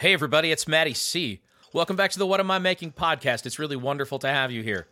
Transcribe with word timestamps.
Hey, 0.00 0.12
everybody, 0.12 0.52
it's 0.52 0.68
Maddie 0.68 0.94
C. 0.94 1.40
Welcome 1.72 1.96
back 1.96 2.12
to 2.12 2.20
the 2.20 2.26
What 2.26 2.38
Am 2.38 2.52
I 2.52 2.60
Making 2.60 2.92
podcast. 2.92 3.46
It's 3.46 3.58
really 3.58 3.74
wonderful 3.74 4.20
to 4.20 4.28
have 4.28 4.52
you 4.52 4.62
here. 4.62 4.86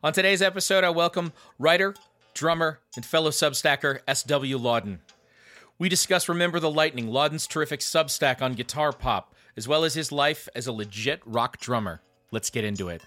On 0.00 0.12
today's 0.12 0.40
episode, 0.40 0.84
I 0.84 0.90
welcome 0.90 1.32
writer, 1.58 1.96
drummer, 2.34 2.78
and 2.94 3.04
fellow 3.04 3.30
Substacker 3.30 3.98
S.W. 4.06 4.56
Lauden. 4.56 4.98
We 5.76 5.88
discuss 5.88 6.28
Remember 6.28 6.60
the 6.60 6.70
Lightning, 6.70 7.08
Lauden's 7.08 7.48
terrific 7.48 7.80
Substack 7.80 8.40
on 8.40 8.52
guitar 8.52 8.92
pop, 8.92 9.34
as 9.56 9.66
well 9.66 9.82
as 9.82 9.94
his 9.94 10.12
life 10.12 10.48
as 10.54 10.68
a 10.68 10.72
legit 10.72 11.20
rock 11.26 11.58
drummer. 11.58 12.00
Let's 12.30 12.50
get 12.50 12.62
into 12.62 12.90
it. 12.90 13.02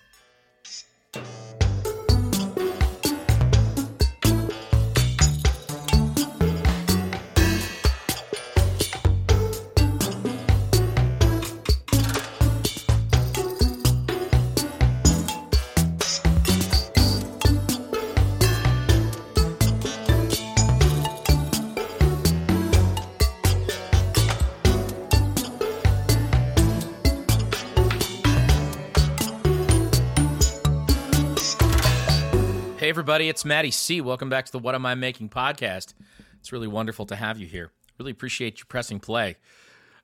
Everybody, 32.98 33.30
it's 33.30 33.46
Maddie 33.46 33.70
C. 33.70 34.02
Welcome 34.02 34.28
back 34.28 34.48
to 34.48 34.52
the 34.52 34.58
What 34.58 34.74
Am 34.74 34.84
I 34.84 34.96
Making 34.96 35.30
podcast. 35.30 35.94
It's 36.40 36.52
really 36.52 36.68
wonderful 36.68 37.06
to 37.06 37.16
have 37.16 37.38
you 37.38 37.46
here. 37.46 37.72
Really 38.00 38.10
appreciate 38.10 38.58
you 38.58 38.66
pressing 38.66 39.00
play. 39.00 39.36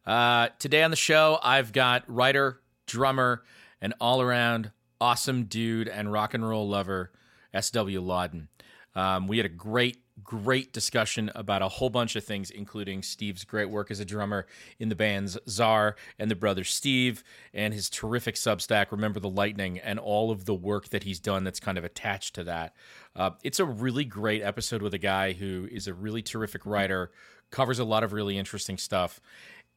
Uh, 0.05 0.49
today 0.59 0.83
on 0.83 0.91
the 0.91 0.95
show, 0.95 1.39
I've 1.41 1.71
got 1.71 2.03
writer, 2.07 2.61
drummer, 2.85 3.41
and 3.81 3.95
all 3.99 4.21
around 4.21 4.69
awesome 5.01 5.45
dude 5.45 5.87
and 5.87 6.11
rock 6.11 6.35
and 6.35 6.47
roll 6.47 6.69
lover, 6.69 7.11
S.W. 7.51 7.99
Lauden. 7.99 8.45
Um, 8.93 9.27
we 9.27 9.37
had 9.37 9.47
a 9.47 9.49
great, 9.49 9.97
great 10.23 10.73
discussion 10.73 11.31
about 11.35 11.61
a 11.61 11.67
whole 11.67 11.89
bunch 11.89 12.15
of 12.15 12.23
things, 12.23 12.49
including 12.49 13.03
Steve's 13.03 13.43
great 13.43 13.69
work 13.69 13.91
as 13.91 13.99
a 13.99 14.05
drummer 14.05 14.45
in 14.79 14.89
the 14.89 14.95
bands 14.95 15.37
Tsar 15.47 15.95
and 16.17 16.31
the 16.31 16.35
brother 16.35 16.63
Steve, 16.63 17.23
and 17.53 17.73
his 17.73 17.89
terrific 17.89 18.35
Substack, 18.35 18.91
Remember 18.91 19.19
the 19.19 19.29
Lightning, 19.29 19.79
and 19.79 19.99
all 19.99 20.31
of 20.31 20.45
the 20.45 20.53
work 20.53 20.89
that 20.89 21.03
he's 21.03 21.19
done 21.19 21.43
that's 21.43 21.59
kind 21.59 21.77
of 21.77 21.83
attached 21.83 22.35
to 22.35 22.43
that. 22.43 22.75
Uh, 23.15 23.31
it's 23.43 23.59
a 23.59 23.65
really 23.65 24.05
great 24.05 24.41
episode 24.41 24.81
with 24.81 24.93
a 24.93 24.99
guy 24.99 25.33
who 25.33 25.67
is 25.71 25.87
a 25.87 25.93
really 25.93 26.21
terrific 26.21 26.65
writer, 26.65 27.11
covers 27.51 27.79
a 27.79 27.83
lot 27.85 28.03
of 28.03 28.13
really 28.13 28.37
interesting 28.37 28.77
stuff, 28.77 29.19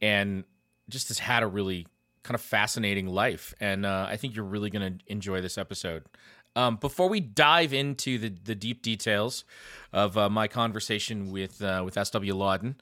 and 0.00 0.44
just 0.89 1.08
has 1.08 1.19
had 1.19 1.42
a 1.42 1.47
really 1.47 1.86
kind 2.22 2.34
of 2.34 2.41
fascinating 2.41 3.06
life. 3.06 3.55
And 3.61 3.86
uh, 3.86 4.06
I 4.08 4.17
think 4.17 4.34
you're 4.34 4.44
really 4.44 4.69
going 4.69 4.98
to 4.98 5.05
enjoy 5.06 5.41
this 5.41 5.56
episode. 5.56 6.05
Um, 6.56 6.76
before 6.76 7.08
we 7.10 7.20
dive 7.20 7.74
into 7.74 8.16
the, 8.18 8.30
the 8.30 8.54
deep 8.54 8.80
details 8.80 9.44
of 9.92 10.16
uh, 10.16 10.30
my 10.30 10.48
conversation 10.48 11.30
with 11.30 11.62
uh, 11.62 11.82
with 11.84 11.94
SW 11.94 12.32
Lauden, 12.32 12.76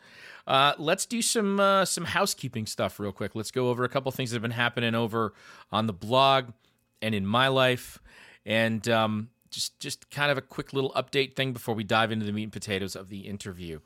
uh, 0.47 0.75
let's 0.78 1.06
do 1.06 1.20
some 1.20 1.58
uh, 1.58 1.84
some 1.84 2.05
housekeeping 2.05 2.67
stuff 2.67 3.00
real 3.00 3.12
quick. 3.12 3.34
Let's 3.34 3.50
go 3.50 3.70
over 3.70 3.83
a 3.83 3.89
couple 3.89 4.12
things 4.12 4.30
that 4.30 4.36
have 4.36 4.42
been 4.42 4.52
happening 4.52 4.95
over 4.95 5.34
on 5.72 5.89
the 5.89 5.92
blog 5.92 6.52
and 7.02 7.17
in 7.17 7.27
my 7.27 7.48
life, 7.48 7.98
and 8.47 8.86
um, 8.89 9.30
just 9.50 9.80
just 9.80 10.08
kind 10.08 10.30
of 10.30 10.39
a 10.39 10.42
quick 10.42 10.72
little 10.72 10.92
update 10.92 11.34
thing 11.34 11.52
before 11.52 11.75
we 11.75 11.83
dive 11.83 12.12
into 12.12 12.25
the 12.25 12.33
meat 12.33 12.45
and 12.45 12.52
potatoes 12.52 12.95
of 12.95 13.08
the 13.08 13.22
interview. 13.22 13.80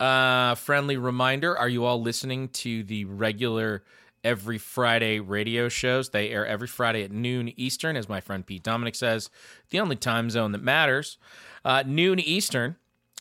Uh, 0.00 0.54
friendly 0.54 0.96
reminder: 0.96 1.56
Are 1.56 1.68
you 1.68 1.84
all 1.84 2.00
listening 2.00 2.48
to 2.48 2.84
the 2.84 3.04
regular? 3.04 3.84
Every 4.26 4.58
Friday 4.58 5.20
radio 5.20 5.68
shows. 5.68 6.10
They 6.10 6.30
air 6.30 6.44
every 6.44 6.66
Friday 6.66 7.04
at 7.04 7.12
noon 7.12 7.52
Eastern, 7.56 7.94
as 7.96 8.08
my 8.08 8.20
friend 8.20 8.44
Pete 8.44 8.64
Dominick 8.64 8.96
says, 8.96 9.30
the 9.70 9.78
only 9.78 9.94
time 9.94 10.30
zone 10.30 10.50
that 10.50 10.62
matters. 10.62 11.16
Uh, 11.64 11.84
noon 11.86 12.18
Eastern. 12.18 12.74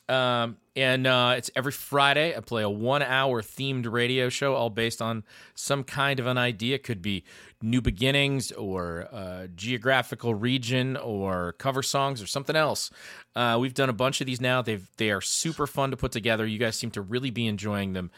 Um, 0.07 0.57
and 0.75 1.07
uh, 1.07 1.35
it's 1.37 1.49
every 1.55 1.71
Friday. 1.71 2.35
I 2.35 2.39
play 2.41 2.61
a 2.61 2.69
one 2.69 3.01
hour 3.01 3.41
themed 3.41 3.91
radio 3.91 4.29
show, 4.29 4.53
all 4.53 4.69
based 4.69 5.01
on 5.01 5.23
some 5.55 5.83
kind 5.83 6.19
of 6.19 6.27
an 6.27 6.37
idea. 6.37 6.77
Could 6.77 7.01
be 7.01 7.23
new 7.61 7.81
beginnings 7.81 8.51
or 8.51 9.07
uh, 9.11 9.47
geographical 9.55 10.35
region 10.35 10.95
or 10.97 11.53
cover 11.53 11.81
songs 11.81 12.21
or 12.21 12.27
something 12.27 12.55
else. 12.55 12.91
Uh, 13.35 13.57
we've 13.59 13.73
done 13.73 13.89
a 13.89 13.93
bunch 13.93 14.21
of 14.21 14.27
these 14.27 14.41
now. 14.41 14.61
They've 14.61 14.87
they 14.97 15.11
are 15.11 15.21
super 15.21 15.65
fun 15.65 15.91
to 15.91 15.97
put 15.97 16.11
together. 16.11 16.45
You 16.45 16.59
guys 16.59 16.75
seem 16.75 16.91
to 16.91 17.01
really 17.01 17.31
be 17.31 17.47
enjoying 17.47 17.93
them, 17.93 18.11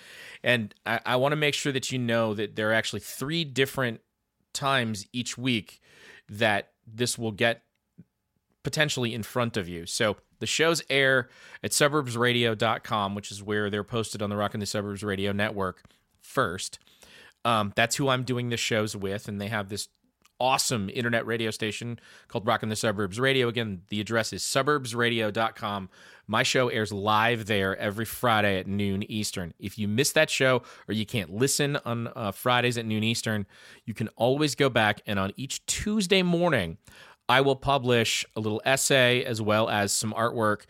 and 0.44 0.74
I, 0.86 1.00
I 1.06 1.16
want 1.16 1.32
to 1.34 1.38
make 1.38 1.54
sure 1.54 1.72
that 1.72 1.92
you 1.92 2.00
know 2.00 2.34
that 2.34 2.56
there 2.56 2.72
are 2.72 2.74
actually 2.74 3.02
three 3.02 3.46
different 3.46 4.02
times 4.54 5.06
each 5.14 5.38
week 5.38 5.80
that 6.28 6.72
this 6.86 7.18
will 7.18 7.32
get 7.32 7.62
potentially 8.64 9.14
in 9.14 9.24
front 9.24 9.56
of 9.56 9.70
you. 9.70 9.86
So 9.86 10.18
the 10.40 10.46
shows 10.46 10.82
air 10.90 11.30
at 11.64 11.72
suburbsradio.com, 11.72 13.16
which 13.16 13.32
is 13.32 13.44
where 13.44 13.70
they're 13.70 13.84
posted 13.84 14.22
on 14.22 14.30
the 14.30 14.38
Rock 14.38 14.54
in 14.54 14.60
the 14.60 14.66
Suburbs 14.66 15.04
Radio 15.04 15.32
Network 15.32 15.84
first. 16.22 16.80
Um, 17.46 17.74
that's 17.76 17.96
who 17.96 18.10
I'm 18.10 18.24
doing 18.24 18.50
the 18.50 18.58
shows 18.58 18.96
with, 18.96 19.28
and 19.28 19.40
they 19.40 19.48
have 19.48 19.70
this 19.70 19.88
awesome 20.40 20.90
internet 20.94 21.26
radio 21.26 21.52
station 21.52 22.00
called 22.28 22.46
Rock 22.46 22.64
in 22.64 22.70
the 22.70 22.76
Suburbs 22.76 23.20
Radio. 23.20 23.48
Again, 23.48 23.82
the 23.90 24.00
address 24.00 24.34
is 24.34 24.44
suburbsradio.com. 24.44 25.90
My 26.28 26.44
show 26.44 26.68
airs 26.68 26.92
live 26.92 27.46
there 27.46 27.76
every 27.78 28.06
Friday 28.06 28.60
at 28.60 28.68
noon 28.68 29.10
Eastern. 29.10 29.54
If 29.60 29.80
you 29.80 29.88
miss 29.88 30.12
that 30.12 30.30
show 30.30 30.62
or 30.88 30.94
you 30.94 31.06
can't 31.06 31.34
listen 31.34 31.78
on 31.86 32.10
uh, 32.16 32.32
Fridays 32.32 32.78
at 32.78 32.86
noon 32.86 33.04
Eastern, 33.04 33.46
you 33.86 33.94
can 33.94 34.10
always 34.10 34.54
go 34.54 34.70
back 34.70 35.02
and 35.08 35.18
on 35.18 35.32
each 35.38 35.66
Tuesday 35.66 36.22
morning, 36.24 36.78
I 37.30 37.42
will 37.42 37.56
publish 37.56 38.26
a 38.36 38.40
little 38.40 38.62
essay 38.66 39.24
as 39.24 39.42
well 39.42 39.70
as 39.70 39.92
some 39.92 40.14
artwork 40.14 40.62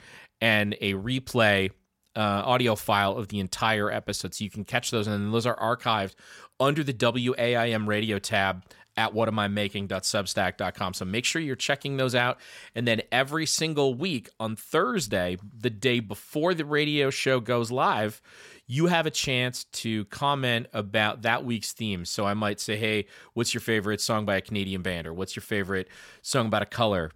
and 0.41 0.75
a 0.81 0.93
replay 0.93 1.71
uh, 2.15 2.41
audio 2.45 2.75
file 2.75 3.15
of 3.15 3.27
the 3.27 3.39
entire 3.39 3.91
episode. 3.91 4.33
So 4.33 4.43
you 4.43 4.49
can 4.49 4.65
catch 4.65 4.89
those, 4.89 5.07
and 5.07 5.33
those 5.33 5.45
are 5.45 5.55
archived 5.57 6.15
under 6.59 6.83
the 6.83 6.93
WAIM 6.93 7.87
radio 7.87 8.17
tab 8.17 8.63
at 8.97 9.13
whatamimaking.substack.com. 9.13 10.93
So 10.93 11.05
make 11.05 11.23
sure 11.23 11.41
you're 11.41 11.55
checking 11.55 11.97
those 11.97 12.15
out. 12.15 12.39
And 12.75 12.87
then 12.87 13.01
every 13.11 13.45
single 13.45 13.93
week 13.93 14.29
on 14.39 14.55
Thursday, 14.55 15.37
the 15.57 15.69
day 15.69 15.99
before 15.99 16.53
the 16.53 16.65
radio 16.65 17.09
show 17.09 17.39
goes 17.39 17.71
live, 17.71 18.21
you 18.65 18.87
have 18.87 19.05
a 19.05 19.11
chance 19.11 19.63
to 19.65 20.05
comment 20.05 20.67
about 20.73 21.21
that 21.21 21.45
week's 21.45 21.71
theme. 21.71 22.03
So 22.03 22.25
I 22.25 22.33
might 22.33 22.59
say, 22.59 22.75
hey, 22.75 23.05
what's 23.33 23.53
your 23.53 23.61
favorite 23.61 24.01
song 24.01 24.25
by 24.25 24.35
a 24.35 24.41
Canadian 24.41 24.81
band? 24.81 25.07
Or 25.07 25.13
what's 25.13 25.35
your 25.35 25.43
favorite 25.43 25.87
song 26.21 26.47
about 26.47 26.63
a 26.63 26.65
color? 26.65 27.11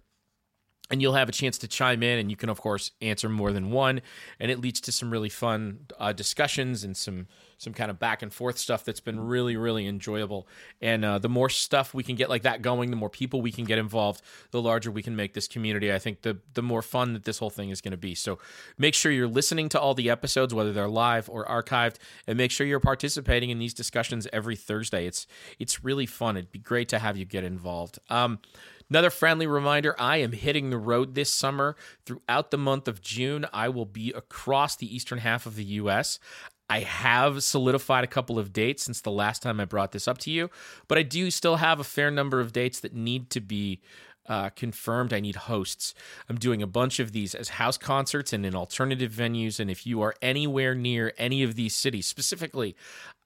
And 0.92 1.00
you'll 1.00 1.14
have 1.14 1.28
a 1.28 1.32
chance 1.32 1.56
to 1.58 1.66
chime 1.66 2.02
in 2.02 2.18
and 2.18 2.30
you 2.30 2.36
can 2.36 2.50
of 2.50 2.60
course 2.60 2.92
answer 3.00 3.28
more 3.28 3.50
than 3.50 3.70
one 3.70 4.02
and 4.38 4.50
it 4.50 4.60
leads 4.60 4.80
to 4.82 4.92
some 4.92 5.10
really 5.10 5.30
fun 5.30 5.86
uh, 5.98 6.12
discussions 6.12 6.84
and 6.84 6.96
some 6.96 7.26
some 7.56 7.72
kind 7.72 7.90
of 7.92 7.98
back 7.98 8.22
and 8.22 8.32
forth 8.32 8.58
stuff 8.58 8.84
that's 8.84 9.00
been 9.00 9.18
really 9.20 9.56
really 9.56 9.86
enjoyable. 9.86 10.46
And 10.80 11.04
uh, 11.04 11.18
the 11.18 11.28
more 11.28 11.48
stuff 11.48 11.94
we 11.94 12.02
can 12.02 12.16
get 12.16 12.28
like 12.28 12.42
that 12.42 12.60
going 12.60 12.90
the 12.90 12.96
more 12.96 13.08
people 13.08 13.40
we 13.40 13.52
can 13.52 13.64
get 13.64 13.78
involved 13.78 14.20
the 14.50 14.60
larger 14.60 14.90
we 14.90 15.02
can 15.02 15.16
make 15.16 15.32
this 15.32 15.48
community. 15.48 15.92
I 15.92 15.98
think 15.98 16.22
the 16.22 16.38
the 16.54 16.62
more 16.62 16.82
fun 16.82 17.14
that 17.14 17.24
this 17.24 17.38
whole 17.38 17.50
thing 17.50 17.70
is 17.70 17.80
going 17.80 17.92
to 17.92 17.96
be. 17.96 18.14
So 18.14 18.38
make 18.76 18.94
sure 18.94 19.10
you're 19.10 19.28
listening 19.28 19.68
to 19.70 19.80
all 19.80 19.94
the 19.94 20.10
episodes 20.10 20.52
whether 20.52 20.72
they're 20.72 20.88
live 20.88 21.30
or 21.30 21.46
archived 21.46 21.96
and 22.26 22.36
make 22.36 22.50
sure 22.50 22.66
you're 22.66 22.80
participating 22.80 23.50
in 23.50 23.58
these 23.58 23.74
discussions 23.74 24.26
every 24.32 24.56
thursday. 24.56 25.06
It's 25.06 25.26
it's 25.58 25.84
really 25.84 26.06
fun. 26.06 26.36
It'd 26.36 26.52
be 26.52 26.58
great 26.58 26.88
to 26.90 26.98
have 26.98 27.16
you 27.16 27.24
get 27.24 27.44
involved. 27.44 27.98
Um, 28.10 28.40
Another 28.92 29.08
friendly 29.08 29.46
reminder 29.46 29.96
I 29.98 30.18
am 30.18 30.32
hitting 30.32 30.68
the 30.68 30.76
road 30.76 31.14
this 31.14 31.32
summer. 31.32 31.76
Throughout 32.04 32.50
the 32.50 32.58
month 32.58 32.86
of 32.86 33.00
June, 33.00 33.46
I 33.50 33.70
will 33.70 33.86
be 33.86 34.12
across 34.12 34.76
the 34.76 34.94
eastern 34.94 35.16
half 35.16 35.46
of 35.46 35.56
the 35.56 35.64
U.S. 35.64 36.18
I 36.68 36.80
have 36.80 37.42
solidified 37.42 38.04
a 38.04 38.06
couple 38.06 38.38
of 38.38 38.52
dates 38.52 38.82
since 38.82 39.00
the 39.00 39.10
last 39.10 39.40
time 39.40 39.60
I 39.60 39.64
brought 39.64 39.92
this 39.92 40.06
up 40.06 40.18
to 40.18 40.30
you, 40.30 40.50
but 40.88 40.98
I 40.98 41.04
do 41.04 41.30
still 41.30 41.56
have 41.56 41.80
a 41.80 41.84
fair 41.84 42.10
number 42.10 42.38
of 42.38 42.52
dates 42.52 42.80
that 42.80 42.92
need 42.92 43.30
to 43.30 43.40
be 43.40 43.80
uh, 44.26 44.50
confirmed. 44.50 45.14
I 45.14 45.20
need 45.20 45.36
hosts. 45.36 45.94
I'm 46.28 46.36
doing 46.36 46.60
a 46.60 46.66
bunch 46.66 47.00
of 47.00 47.12
these 47.12 47.34
as 47.34 47.48
house 47.48 47.78
concerts 47.78 48.34
and 48.34 48.44
in 48.44 48.54
alternative 48.54 49.10
venues. 49.10 49.58
And 49.58 49.70
if 49.70 49.86
you 49.86 50.02
are 50.02 50.14
anywhere 50.20 50.74
near 50.74 51.14
any 51.16 51.42
of 51.42 51.54
these 51.54 51.74
cities, 51.74 52.04
specifically, 52.04 52.76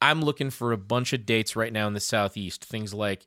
I'm 0.00 0.23
looking 0.23 0.50
for 0.50 0.70
a 0.70 0.79
bunch 0.79 1.12
of 1.12 1.26
dates 1.26 1.56
right 1.56 1.73
now 1.73 1.88
in 1.88 1.94
the 1.94 1.99
Southeast. 1.99 2.64
Things 2.64 2.94
like 2.94 3.26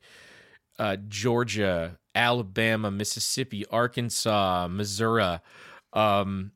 uh, 0.78 0.96
Georgia, 1.08 1.98
Alabama, 2.14 2.90
Mississippi, 2.90 3.66
Arkansas, 3.66 4.68
Missouri, 4.70 5.40
um, 5.92 6.52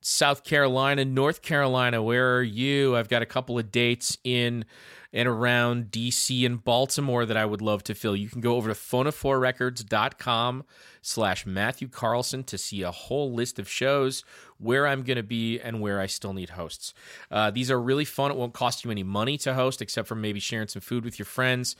South 0.00 0.44
Carolina, 0.44 1.04
North 1.04 1.42
Carolina. 1.42 2.02
Where 2.02 2.36
are 2.36 2.42
you? 2.42 2.96
I've 2.96 3.08
got 3.08 3.22
a 3.22 3.26
couple 3.26 3.58
of 3.58 3.70
dates 3.70 4.18
in 4.24 4.64
and 5.12 5.28
around 5.28 5.90
DC 5.90 6.46
and 6.46 6.62
Baltimore 6.64 7.26
that 7.26 7.36
I 7.36 7.44
would 7.44 7.60
love 7.60 7.84
to 7.84 7.94
fill, 7.94 8.16
you 8.16 8.28
can 8.28 8.40
go 8.40 8.56
over 8.56 8.72
to 8.72 8.74
phonoforerecords.com 8.74 10.64
slash 11.02 11.44
Matthew 11.44 11.88
Carlson 11.88 12.44
to 12.44 12.56
see 12.56 12.82
a 12.82 12.90
whole 12.90 13.32
list 13.32 13.58
of 13.58 13.68
shows, 13.68 14.24
where 14.58 14.86
I'm 14.86 15.02
going 15.02 15.16
to 15.16 15.22
be, 15.22 15.60
and 15.60 15.80
where 15.80 16.00
I 16.00 16.06
still 16.06 16.32
need 16.32 16.50
hosts. 16.50 16.94
Uh, 17.30 17.50
these 17.50 17.70
are 17.70 17.80
really 17.80 18.06
fun. 18.06 18.30
It 18.30 18.36
won't 18.38 18.54
cost 18.54 18.84
you 18.84 18.90
any 18.90 19.02
money 19.02 19.36
to 19.38 19.52
host, 19.52 19.82
except 19.82 20.08
for 20.08 20.14
maybe 20.14 20.40
sharing 20.40 20.68
some 20.68 20.80
food 20.80 21.04
with 21.04 21.18
your 21.18 21.26
friends. 21.26 21.76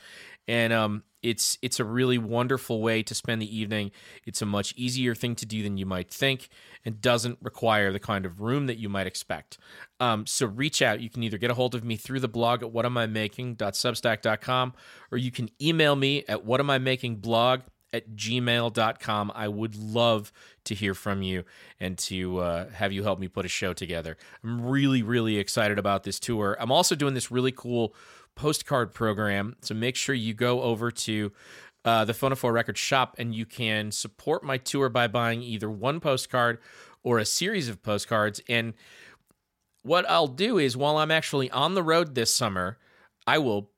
And 0.47 0.73
um, 0.73 1.03
it's 1.21 1.57
it's 1.61 1.79
a 1.79 1.85
really 1.85 2.17
wonderful 2.17 2.81
way 2.81 3.01
to 3.03 3.15
spend 3.15 3.41
the 3.41 3.57
evening. 3.57 3.91
It's 4.25 4.41
a 4.41 4.45
much 4.45 4.73
easier 4.75 5.15
thing 5.15 5.35
to 5.35 5.45
do 5.45 5.63
than 5.63 5.77
you 5.77 5.85
might 5.85 6.11
think, 6.11 6.49
and 6.83 6.99
doesn't 6.99 7.37
require 7.41 7.93
the 7.93 7.99
kind 7.99 8.25
of 8.25 8.41
room 8.41 8.67
that 8.67 8.77
you 8.77 8.89
might 8.89 9.07
expect. 9.07 9.57
Um, 9.99 10.27
so 10.27 10.45
reach 10.45 10.81
out. 10.81 10.99
You 10.99 11.09
can 11.09 11.23
either 11.23 11.37
get 11.37 11.49
a 11.49 11.53
hold 11.53 11.75
of 11.75 11.83
me 11.83 11.95
through 11.95 12.19
the 12.19 12.27
blog 12.27 12.61
at 12.61 12.73
whatamimaking.substack.com, 12.73 14.73
or 15.11 15.17
you 15.17 15.31
can 15.31 15.49
email 15.61 15.95
me 15.95 16.25
at 16.27 16.45
whatamimakingblog 16.45 17.61
at 17.93 18.15
gmail.com. 18.15 19.31
I 19.33 19.47
would 19.47 19.75
love 19.75 20.33
to 20.65 20.75
hear 20.75 20.93
from 20.93 21.21
you 21.21 21.45
and 21.79 21.97
to 21.99 22.39
uh, 22.39 22.69
have 22.71 22.91
you 22.91 23.03
help 23.03 23.19
me 23.19 23.27
put 23.27 23.45
a 23.45 23.49
show 23.49 23.71
together. 23.71 24.17
I'm 24.43 24.65
really, 24.65 25.03
really 25.03 25.37
excited 25.37 25.77
about 25.77 26.03
this 26.03 26.19
tour. 26.19 26.57
I'm 26.59 26.71
also 26.71 26.95
doing 26.95 27.13
this 27.13 27.31
really 27.31 27.51
cool 27.51 27.93
postcard 28.35 28.93
program. 28.93 29.55
So 29.61 29.73
make 29.73 29.95
sure 29.95 30.15
you 30.15 30.33
go 30.33 30.61
over 30.61 30.91
to 30.91 31.31
uh, 31.85 32.05
the 32.05 32.13
Phonophore 32.13 32.53
Record 32.53 32.77
shop 32.77 33.15
and 33.17 33.35
you 33.35 33.45
can 33.45 33.91
support 33.91 34.43
my 34.43 34.57
tour 34.57 34.89
by 34.89 35.07
buying 35.07 35.41
either 35.41 35.69
one 35.69 35.99
postcard 35.99 36.59
or 37.03 37.19
a 37.19 37.25
series 37.25 37.67
of 37.69 37.83
postcards. 37.83 38.41
And 38.47 38.73
what 39.81 40.09
I'll 40.09 40.27
do 40.27 40.57
is 40.57 40.77
while 40.77 40.97
I'm 40.97 41.11
actually 41.11 41.51
on 41.51 41.75
the 41.75 41.83
road 41.83 42.15
this 42.15 42.33
summer, 42.33 42.77
I 43.27 43.37
will 43.37 43.69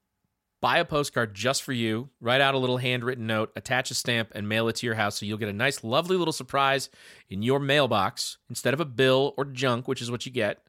buy 0.62 0.78
a 0.78 0.86
postcard 0.86 1.34
just 1.34 1.64
for 1.64 1.74
you, 1.74 2.10
write 2.20 2.42
out 2.42 2.56
a 2.56 2.60
little 2.60 2.78
handwritten 2.78 3.28
note, 3.28 3.52
attach 3.56 3.92
a 3.92 3.94
stamp, 3.94 4.32
and 4.34 4.50
mail 4.50 4.68
it 4.68 4.76
to 4.78 4.86
your 4.86 4.96
house. 4.96 5.20
So 5.20 5.26
you'll 5.26 5.38
get 5.38 5.50
a 5.50 5.54
nice, 5.54 5.84
lovely 5.84 6.18
little 6.18 6.32
surprise 6.32 6.90
in 7.30 7.42
your 7.42 7.60
mailbox 7.60 8.38
instead 8.50 8.74
of 8.74 8.80
a 8.80 8.86
bill 8.86 9.34
or 9.38 9.46
junk, 9.46 9.88
which 9.88 10.02
is 10.02 10.10
what 10.10 10.26
you 10.26 10.32
get 10.32 10.66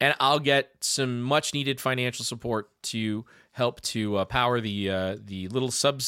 and 0.00 0.14
I'll 0.20 0.38
get 0.38 0.70
some 0.80 1.20
much 1.22 1.54
needed 1.54 1.80
financial 1.80 2.24
support 2.24 2.70
to 2.84 3.24
help 3.52 3.80
to 3.82 4.16
uh, 4.16 4.24
power 4.24 4.60
the 4.60 4.90
uh, 4.90 5.16
the 5.22 5.48
little 5.48 5.70
sub 5.70 6.00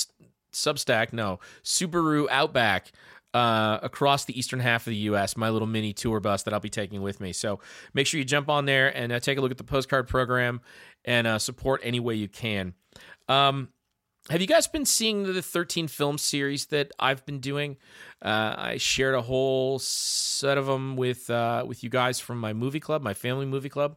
Substack, 0.52 1.12
no 1.12 1.40
Subaru 1.64 2.26
Outback 2.30 2.92
uh, 3.34 3.78
across 3.82 4.24
the 4.24 4.38
eastern 4.38 4.60
half 4.60 4.86
of 4.86 4.90
the 4.90 4.96
U.S. 4.96 5.36
My 5.36 5.50
little 5.50 5.68
mini 5.68 5.92
tour 5.92 6.20
bus 6.20 6.42
that 6.42 6.54
I'll 6.54 6.60
be 6.60 6.68
taking 6.68 7.02
with 7.02 7.20
me. 7.20 7.32
So 7.32 7.60
make 7.94 8.06
sure 8.06 8.18
you 8.18 8.24
jump 8.24 8.48
on 8.48 8.66
there 8.66 8.94
and 8.94 9.12
uh, 9.12 9.20
take 9.20 9.38
a 9.38 9.40
look 9.40 9.50
at 9.50 9.58
the 9.58 9.64
postcard 9.64 10.08
program 10.08 10.60
and 11.04 11.26
uh, 11.26 11.38
support 11.38 11.80
any 11.82 12.00
way 12.00 12.14
you 12.14 12.28
can. 12.28 12.74
Um, 13.28 13.68
have 14.30 14.40
you 14.40 14.46
guys 14.46 14.68
been 14.68 14.84
seeing 14.84 15.24
the 15.24 15.42
13 15.42 15.88
film 15.88 16.16
series 16.16 16.66
that 16.66 16.92
I've 16.98 17.26
been 17.26 17.40
doing? 17.40 17.76
Uh, 18.20 18.54
I 18.56 18.76
shared 18.76 19.14
a 19.14 19.22
whole 19.22 19.78
set 19.80 20.58
of 20.58 20.66
them 20.66 20.96
with 20.96 21.28
uh, 21.28 21.64
with 21.66 21.82
you 21.82 21.90
guys 21.90 22.20
from 22.20 22.38
my 22.38 22.52
movie 22.52 22.80
club, 22.80 23.02
my 23.02 23.14
family 23.14 23.46
movie 23.46 23.68
club. 23.68 23.96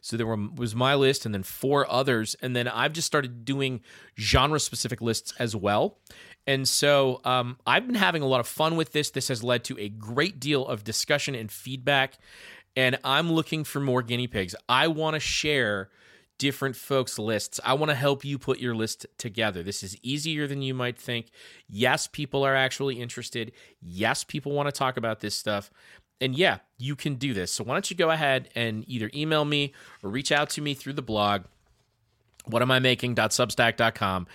So 0.00 0.18
there 0.18 0.26
were, 0.26 0.36
was 0.54 0.74
my 0.74 0.94
list, 0.94 1.24
and 1.24 1.34
then 1.34 1.42
four 1.42 1.90
others, 1.90 2.36
and 2.42 2.54
then 2.54 2.68
I've 2.68 2.92
just 2.92 3.06
started 3.06 3.44
doing 3.46 3.80
genre 4.18 4.60
specific 4.60 5.00
lists 5.00 5.32
as 5.38 5.56
well. 5.56 5.98
And 6.46 6.68
so 6.68 7.22
um, 7.24 7.56
I've 7.66 7.86
been 7.86 7.96
having 7.96 8.20
a 8.20 8.26
lot 8.26 8.40
of 8.40 8.46
fun 8.46 8.76
with 8.76 8.92
this. 8.92 9.10
This 9.10 9.28
has 9.28 9.42
led 9.42 9.64
to 9.64 9.78
a 9.78 9.88
great 9.88 10.38
deal 10.38 10.66
of 10.66 10.84
discussion 10.84 11.34
and 11.34 11.50
feedback, 11.50 12.18
and 12.76 12.98
I'm 13.02 13.32
looking 13.32 13.64
for 13.64 13.80
more 13.80 14.02
guinea 14.02 14.26
pigs. 14.26 14.54
I 14.68 14.88
want 14.88 15.14
to 15.14 15.20
share 15.20 15.88
different 16.38 16.76
folks' 16.76 17.18
lists. 17.18 17.60
I 17.64 17.74
want 17.74 17.90
to 17.90 17.94
help 17.94 18.24
you 18.24 18.38
put 18.38 18.58
your 18.58 18.74
list 18.74 19.06
together. 19.18 19.62
This 19.62 19.82
is 19.82 19.96
easier 20.02 20.46
than 20.46 20.62
you 20.62 20.74
might 20.74 20.98
think. 20.98 21.26
Yes, 21.68 22.06
people 22.06 22.44
are 22.44 22.54
actually 22.54 23.00
interested. 23.00 23.52
Yes, 23.80 24.24
people 24.24 24.52
want 24.52 24.68
to 24.68 24.72
talk 24.72 24.96
about 24.96 25.20
this 25.20 25.34
stuff. 25.34 25.70
And 26.20 26.34
yeah, 26.34 26.58
you 26.78 26.96
can 26.96 27.16
do 27.16 27.34
this. 27.34 27.52
So 27.52 27.64
why 27.64 27.74
don't 27.74 27.90
you 27.90 27.96
go 27.96 28.10
ahead 28.10 28.48
and 28.54 28.84
either 28.88 29.10
email 29.14 29.44
me 29.44 29.72
or 30.02 30.10
reach 30.10 30.32
out 30.32 30.50
to 30.50 30.60
me 30.60 30.74
through 30.74 30.94
the 30.94 31.02
blog, 31.02 31.42
whatamimaking.substack.com. 32.48 34.26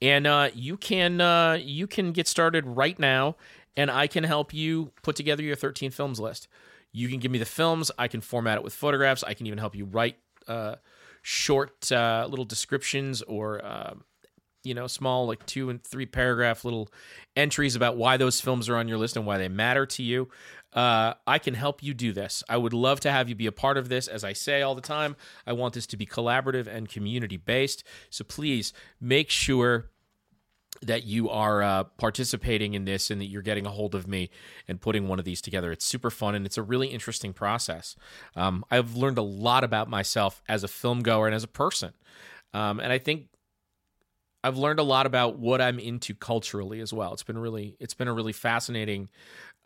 And 0.00 0.26
uh, 0.26 0.50
you 0.54 0.76
can 0.76 1.20
uh, 1.20 1.58
you 1.60 1.86
can 1.88 2.12
get 2.12 2.28
started 2.28 2.64
right 2.66 2.96
now, 2.98 3.36
and 3.76 3.90
I 3.90 4.06
can 4.06 4.22
help 4.22 4.54
you 4.54 4.92
put 5.02 5.16
together 5.16 5.42
your 5.42 5.56
13 5.56 5.90
films 5.90 6.20
list. 6.20 6.46
You 6.92 7.08
can 7.08 7.18
give 7.18 7.30
me 7.30 7.38
the 7.38 7.44
films. 7.44 7.90
I 7.98 8.08
can 8.08 8.20
format 8.20 8.58
it 8.58 8.64
with 8.64 8.74
photographs. 8.74 9.24
I 9.24 9.34
can 9.34 9.46
even 9.46 9.58
help 9.58 9.74
you 9.74 9.86
write 9.86 10.16
uh, 10.46 10.76
short 11.30 11.92
uh, 11.92 12.26
little 12.26 12.46
descriptions 12.46 13.20
or 13.20 13.62
uh, 13.62 13.92
you 14.64 14.72
know 14.72 14.86
small 14.86 15.26
like 15.26 15.44
two 15.44 15.68
and 15.68 15.84
three 15.84 16.06
paragraph 16.06 16.64
little 16.64 16.88
entries 17.36 17.76
about 17.76 17.98
why 17.98 18.16
those 18.16 18.40
films 18.40 18.66
are 18.66 18.76
on 18.76 18.88
your 18.88 18.96
list 18.96 19.14
and 19.14 19.26
why 19.26 19.36
they 19.36 19.46
matter 19.46 19.84
to 19.84 20.02
you 20.02 20.26
uh, 20.72 21.12
i 21.26 21.38
can 21.38 21.52
help 21.52 21.82
you 21.82 21.92
do 21.92 22.14
this. 22.14 22.42
I 22.48 22.56
would 22.56 22.72
love 22.72 23.00
to 23.00 23.10
have 23.10 23.28
you 23.28 23.34
be 23.34 23.44
a 23.44 23.52
part 23.52 23.76
of 23.76 23.90
this. 23.90 24.08
As 24.08 24.24
i 24.24 24.32
say 24.32 24.62
all 24.62 24.74
the 24.74 24.80
time 24.80 25.16
i 25.46 25.52
want 25.52 25.74
this 25.74 25.86
to 25.88 25.98
be 25.98 26.06
collaborative 26.06 26.66
and 26.66 26.88
community 26.88 27.36
based 27.36 27.84
so 28.08 28.24
please 28.24 28.72
make 28.98 29.28
sure 29.28 29.90
that 30.82 31.04
you 31.04 31.28
are 31.28 31.62
uh, 31.62 31.84
participating 31.84 32.74
in 32.74 32.84
this 32.84 33.10
and 33.10 33.20
that 33.20 33.26
you're 33.26 33.42
getting 33.42 33.66
a 33.66 33.70
hold 33.70 33.94
of 33.94 34.06
me 34.06 34.30
and 34.66 34.80
putting 34.80 35.08
one 35.08 35.18
of 35.18 35.24
these 35.24 35.40
together. 35.40 35.72
It's 35.72 35.84
super 35.84 36.10
fun 36.10 36.34
and 36.34 36.46
it's 36.46 36.58
a 36.58 36.62
really 36.62 36.88
interesting 36.88 37.32
process. 37.32 37.96
Um, 38.36 38.64
I've 38.70 38.96
learned 38.96 39.18
a 39.18 39.22
lot 39.22 39.64
about 39.64 39.88
myself 39.88 40.42
as 40.48 40.64
a 40.64 40.68
film 40.68 41.00
goer 41.00 41.26
and 41.26 41.34
as 41.34 41.44
a 41.44 41.48
person. 41.48 41.92
Um, 42.54 42.80
and 42.80 42.92
I 42.92 42.98
think 42.98 43.26
I've 44.44 44.56
learned 44.56 44.78
a 44.78 44.84
lot 44.84 45.06
about 45.06 45.38
what 45.38 45.60
I'm 45.60 45.78
into 45.78 46.14
culturally 46.14 46.80
as 46.80 46.92
well. 46.92 47.12
It's 47.12 47.24
been 47.24 47.38
really, 47.38 47.76
it's 47.80 47.94
been 47.94 48.08
a 48.08 48.14
really 48.14 48.32
fascinating 48.32 49.08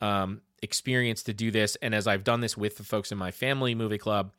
um, 0.01 0.41
experience 0.63 1.23
to 1.25 1.35
do 1.35 1.51
this. 1.51 1.77
And 1.77 1.95
as 1.95 2.07
I've 2.07 2.25
done 2.25 2.41
this 2.41 2.57
with 2.57 2.79
the 2.79 2.85
folks 2.85 3.13
in 3.13 3.19
my 3.19 3.31
family 3.31 3.75
movie 3.75 3.99
club, 3.99 4.33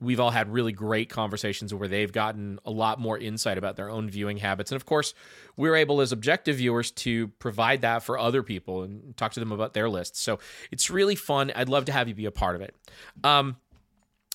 we've 0.00 0.20
all 0.20 0.30
had 0.30 0.52
really 0.52 0.72
great 0.72 1.08
conversations 1.08 1.72
where 1.72 1.88
they've 1.88 2.12
gotten 2.12 2.58
a 2.64 2.70
lot 2.70 3.00
more 3.00 3.18
insight 3.18 3.58
about 3.58 3.76
their 3.76 3.90
own 3.90 4.10
viewing 4.10 4.38
habits. 4.38 4.72
And 4.72 4.76
of 4.76 4.86
course, 4.86 5.14
we're 5.56 5.76
able 5.76 6.00
as 6.00 6.12
objective 6.12 6.56
viewers 6.56 6.90
to 6.90 7.28
provide 7.28 7.82
that 7.82 8.02
for 8.02 8.18
other 8.18 8.42
people 8.42 8.82
and 8.82 9.16
talk 9.16 9.32
to 9.32 9.40
them 9.40 9.52
about 9.52 9.74
their 9.74 9.88
lists. 9.88 10.20
So 10.20 10.38
it's 10.70 10.90
really 10.90 11.14
fun. 11.14 11.52
I'd 11.54 11.68
love 11.68 11.86
to 11.86 11.92
have 11.92 12.08
you 12.08 12.14
be 12.14 12.26
a 12.26 12.30
part 12.30 12.56
of 12.56 12.62
it. 12.62 12.74
Um, 13.22 13.56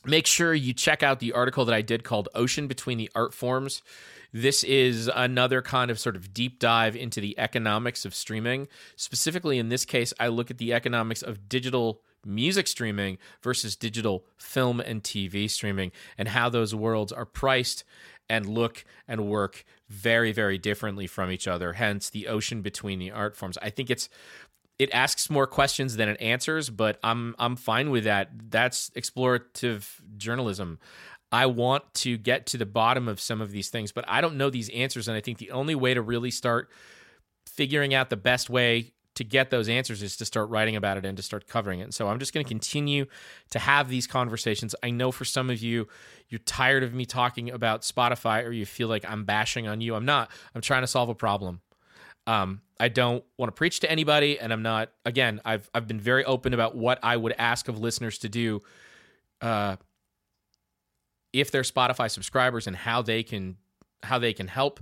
make 0.05 0.27
sure 0.27 0.53
you 0.53 0.73
check 0.73 1.03
out 1.03 1.19
the 1.19 1.33
article 1.33 1.65
that 1.65 1.75
I 1.75 1.81
did 1.81 2.03
called 2.03 2.29
Ocean 2.33 2.67
Between 2.67 2.97
the 2.97 3.11
Art 3.15 3.33
Forms. 3.33 3.81
This 4.33 4.63
is 4.63 5.09
another 5.13 5.61
kind 5.61 5.89
of 5.89 5.99
sort 5.99 6.15
of 6.15 6.33
deep 6.33 6.59
dive 6.59 6.95
into 6.95 7.21
the 7.21 7.37
economics 7.39 8.05
of 8.05 8.13
streaming. 8.13 8.67
Specifically, 8.95 9.57
in 9.57 9.69
this 9.69 9.85
case, 9.85 10.13
I 10.19 10.27
look 10.27 10.51
at 10.51 10.57
the 10.57 10.73
economics 10.73 11.21
of 11.21 11.49
digital 11.49 12.01
music 12.27 12.67
streaming 12.67 13.17
versus 13.41 13.75
digital 13.75 14.25
film 14.37 14.79
and 14.79 15.03
TV 15.03 15.49
streaming 15.49 15.91
and 16.17 16.29
how 16.29 16.49
those 16.49 16.75
worlds 16.75 17.11
are 17.11 17.25
priced 17.25 17.83
and 18.29 18.45
look 18.45 18.83
and 19.07 19.25
work 19.25 19.63
very 19.89 20.31
very 20.31 20.57
differently 20.57 21.07
from 21.07 21.31
each 21.31 21.47
other 21.47 21.73
hence 21.73 22.09
the 22.09 22.27
ocean 22.27 22.61
between 22.61 22.99
the 22.99 23.11
art 23.11 23.35
forms. 23.35 23.57
I 23.61 23.69
think 23.69 23.89
it's 23.89 24.09
it 24.77 24.93
asks 24.93 25.29
more 25.29 25.47
questions 25.47 25.95
than 25.95 26.09
it 26.09 26.21
answers 26.21 26.69
but 26.69 26.99
i'm 27.03 27.35
i'm 27.39 27.55
fine 27.55 27.89
with 27.89 28.03
that. 28.03 28.29
That's 28.49 28.89
explorative 28.91 29.87
journalism. 30.17 30.79
I 31.29 31.45
want 31.47 31.93
to 31.95 32.17
get 32.17 32.45
to 32.47 32.57
the 32.57 32.65
bottom 32.65 33.09
of 33.09 33.19
some 33.19 33.41
of 33.41 33.51
these 33.51 33.69
things 33.69 33.91
but 33.91 34.05
i 34.07 34.21
don't 34.21 34.37
know 34.37 34.49
these 34.49 34.69
answers 34.69 35.07
and 35.07 35.17
i 35.17 35.21
think 35.21 35.37
the 35.37 35.51
only 35.51 35.75
way 35.75 35.93
to 35.93 36.01
really 36.01 36.31
start 36.31 36.69
figuring 37.45 37.93
out 37.93 38.09
the 38.09 38.17
best 38.17 38.49
way 38.49 38.93
to 39.17 39.23
get 39.23 39.49
those 39.49 39.67
answers 39.67 40.03
is 40.03 40.15
to 40.15 40.25
start 40.25 40.47
writing 40.49 40.75
about 40.75 40.95
it 40.95 41.03
and 41.03 41.17
to 41.17 41.23
start 41.23 41.47
covering 41.47 41.79
it. 41.79 41.83
And 41.83 41.93
so 41.93 42.07
I'm 42.07 42.19
just 42.19 42.35
going 42.35 42.45
to 42.45 42.47
continue 42.47 43.07
to 43.49 43.57
have 43.57 43.89
these 43.89 44.05
conversations. 44.05 44.75
I 44.83 44.91
know 44.91 45.11
for 45.11 45.25
some 45.25 45.49
of 45.49 45.59
you, 45.59 45.87
you're 46.29 46.37
tired 46.39 46.83
of 46.83 46.93
me 46.93 47.03
talking 47.03 47.49
about 47.49 47.81
Spotify 47.81 48.45
or 48.45 48.51
you 48.51 48.63
feel 48.63 48.87
like 48.87 49.09
I'm 49.09 49.25
bashing 49.25 49.67
on 49.67 49.81
you. 49.81 49.95
I'm 49.95 50.05
not. 50.05 50.29
I'm 50.53 50.61
trying 50.61 50.83
to 50.83 50.87
solve 50.87 51.09
a 51.09 51.15
problem. 51.15 51.61
Um, 52.27 52.61
I 52.79 52.89
don't 52.89 53.23
want 53.39 53.47
to 53.47 53.53
preach 53.53 53.79
to 53.79 53.91
anybody, 53.91 54.39
and 54.39 54.53
I'm 54.53 54.61
not. 54.61 54.91
Again, 55.03 55.41
I've 55.43 55.67
I've 55.73 55.87
been 55.87 55.99
very 55.99 56.23
open 56.25 56.53
about 56.53 56.75
what 56.75 56.99
I 57.01 57.17
would 57.17 57.33
ask 57.39 57.69
of 57.69 57.79
listeners 57.79 58.19
to 58.19 58.29
do, 58.29 58.61
uh, 59.41 59.77
if 61.33 61.49
they're 61.49 61.63
Spotify 61.63 62.11
subscribers 62.11 62.67
and 62.67 62.75
how 62.75 63.01
they 63.01 63.23
can 63.23 63.55
how 64.03 64.19
they 64.19 64.33
can 64.33 64.47
help 64.47 64.79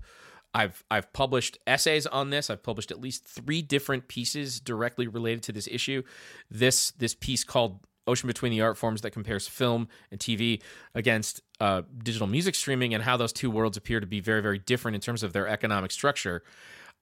I've 0.56 0.84
I've 0.90 1.12
published 1.12 1.60
essays 1.68 2.08
on 2.08 2.30
this. 2.30 2.50
I've 2.50 2.64
published 2.64 2.90
at 2.90 3.02
least 3.02 3.28
three 3.28 3.62
different 3.62 4.08
pieces 4.08 4.62
directly 4.62 5.06
related 5.06 5.44
to 5.44 5.52
this 5.52 5.68
issue. 5.68 6.02
This 6.50 6.92
this 6.92 7.14
piece 7.14 7.44
called 7.44 7.82
Ocean 8.08 8.28
Between 8.28 8.54
the 8.54 8.62
Art 8.62 8.78
Forms 8.78 9.02
that 9.02 9.12
compares 9.12 9.50
film 9.50 9.90
and 10.12 10.20
TV 10.20 10.62
against 10.96 11.42
uh, 11.60 11.82
digital 12.02 12.26
music 12.26 12.56
streaming 12.56 12.94
and 12.94 13.04
how 13.04 13.18
those 13.18 13.34
two 13.34 13.52
worlds 13.52 13.76
appear 13.76 14.00
to 14.00 14.08
be 14.08 14.22
very 14.22 14.42
very 14.42 14.58
different 14.58 14.96
in 14.96 15.02
terms 15.02 15.24
of 15.24 15.34
their 15.34 15.46
economic 15.46 15.92
structure. 15.92 16.42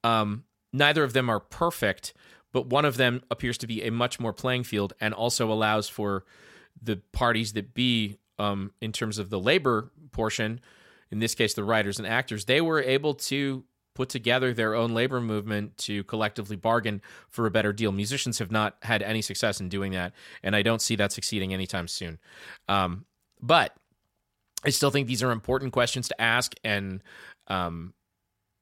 Um, 0.03 0.45
neither 0.73 1.03
of 1.03 1.13
them 1.13 1.29
are 1.29 1.39
perfect, 1.39 2.15
but 2.53 2.65
one 2.65 2.85
of 2.85 2.97
them 2.97 3.21
appears 3.29 3.59
to 3.59 3.67
be 3.67 3.83
a 3.83 3.91
much 3.91 4.19
more 4.19 4.33
playing 4.33 4.63
field 4.63 4.93
and 4.99 5.13
also 5.13 5.51
allows 5.51 5.87
for 5.87 6.25
the 6.81 6.97
parties 7.11 7.53
that 7.53 7.75
be 7.75 8.17
um, 8.39 8.71
in 8.81 8.91
terms 8.91 9.19
of 9.19 9.29
the 9.29 9.39
labor 9.39 9.91
portion 10.11 10.59
in 11.13 11.19
this 11.19 11.35
case, 11.35 11.53
the 11.53 11.63
writers 11.63 11.99
and 11.99 12.07
actors, 12.07 12.45
they 12.45 12.59
were 12.59 12.81
able 12.81 13.13
to 13.13 13.63
put 13.93 14.09
together 14.09 14.51
their 14.51 14.73
own 14.73 14.95
labor 14.95 15.21
movement 15.21 15.77
to 15.77 16.03
collectively 16.05 16.55
bargain 16.55 17.03
for 17.29 17.45
a 17.45 17.51
better 17.51 17.71
deal. 17.71 17.91
Musicians 17.91 18.39
have 18.39 18.51
not 18.51 18.77
had 18.81 19.03
any 19.03 19.21
success 19.21 19.59
in 19.59 19.69
doing 19.69 19.91
that, 19.91 20.13
and 20.41 20.55
I 20.55 20.63
don't 20.63 20.81
see 20.81 20.95
that 20.95 21.11
succeeding 21.11 21.53
anytime 21.53 21.87
soon. 21.87 22.17
Um, 22.67 23.05
but 23.39 23.75
I 24.65 24.71
still 24.71 24.89
think 24.89 25.07
these 25.07 25.21
are 25.21 25.29
important 25.29 25.71
questions 25.71 26.07
to 26.07 26.19
ask 26.19 26.55
and 26.63 27.03
um, 27.47 27.93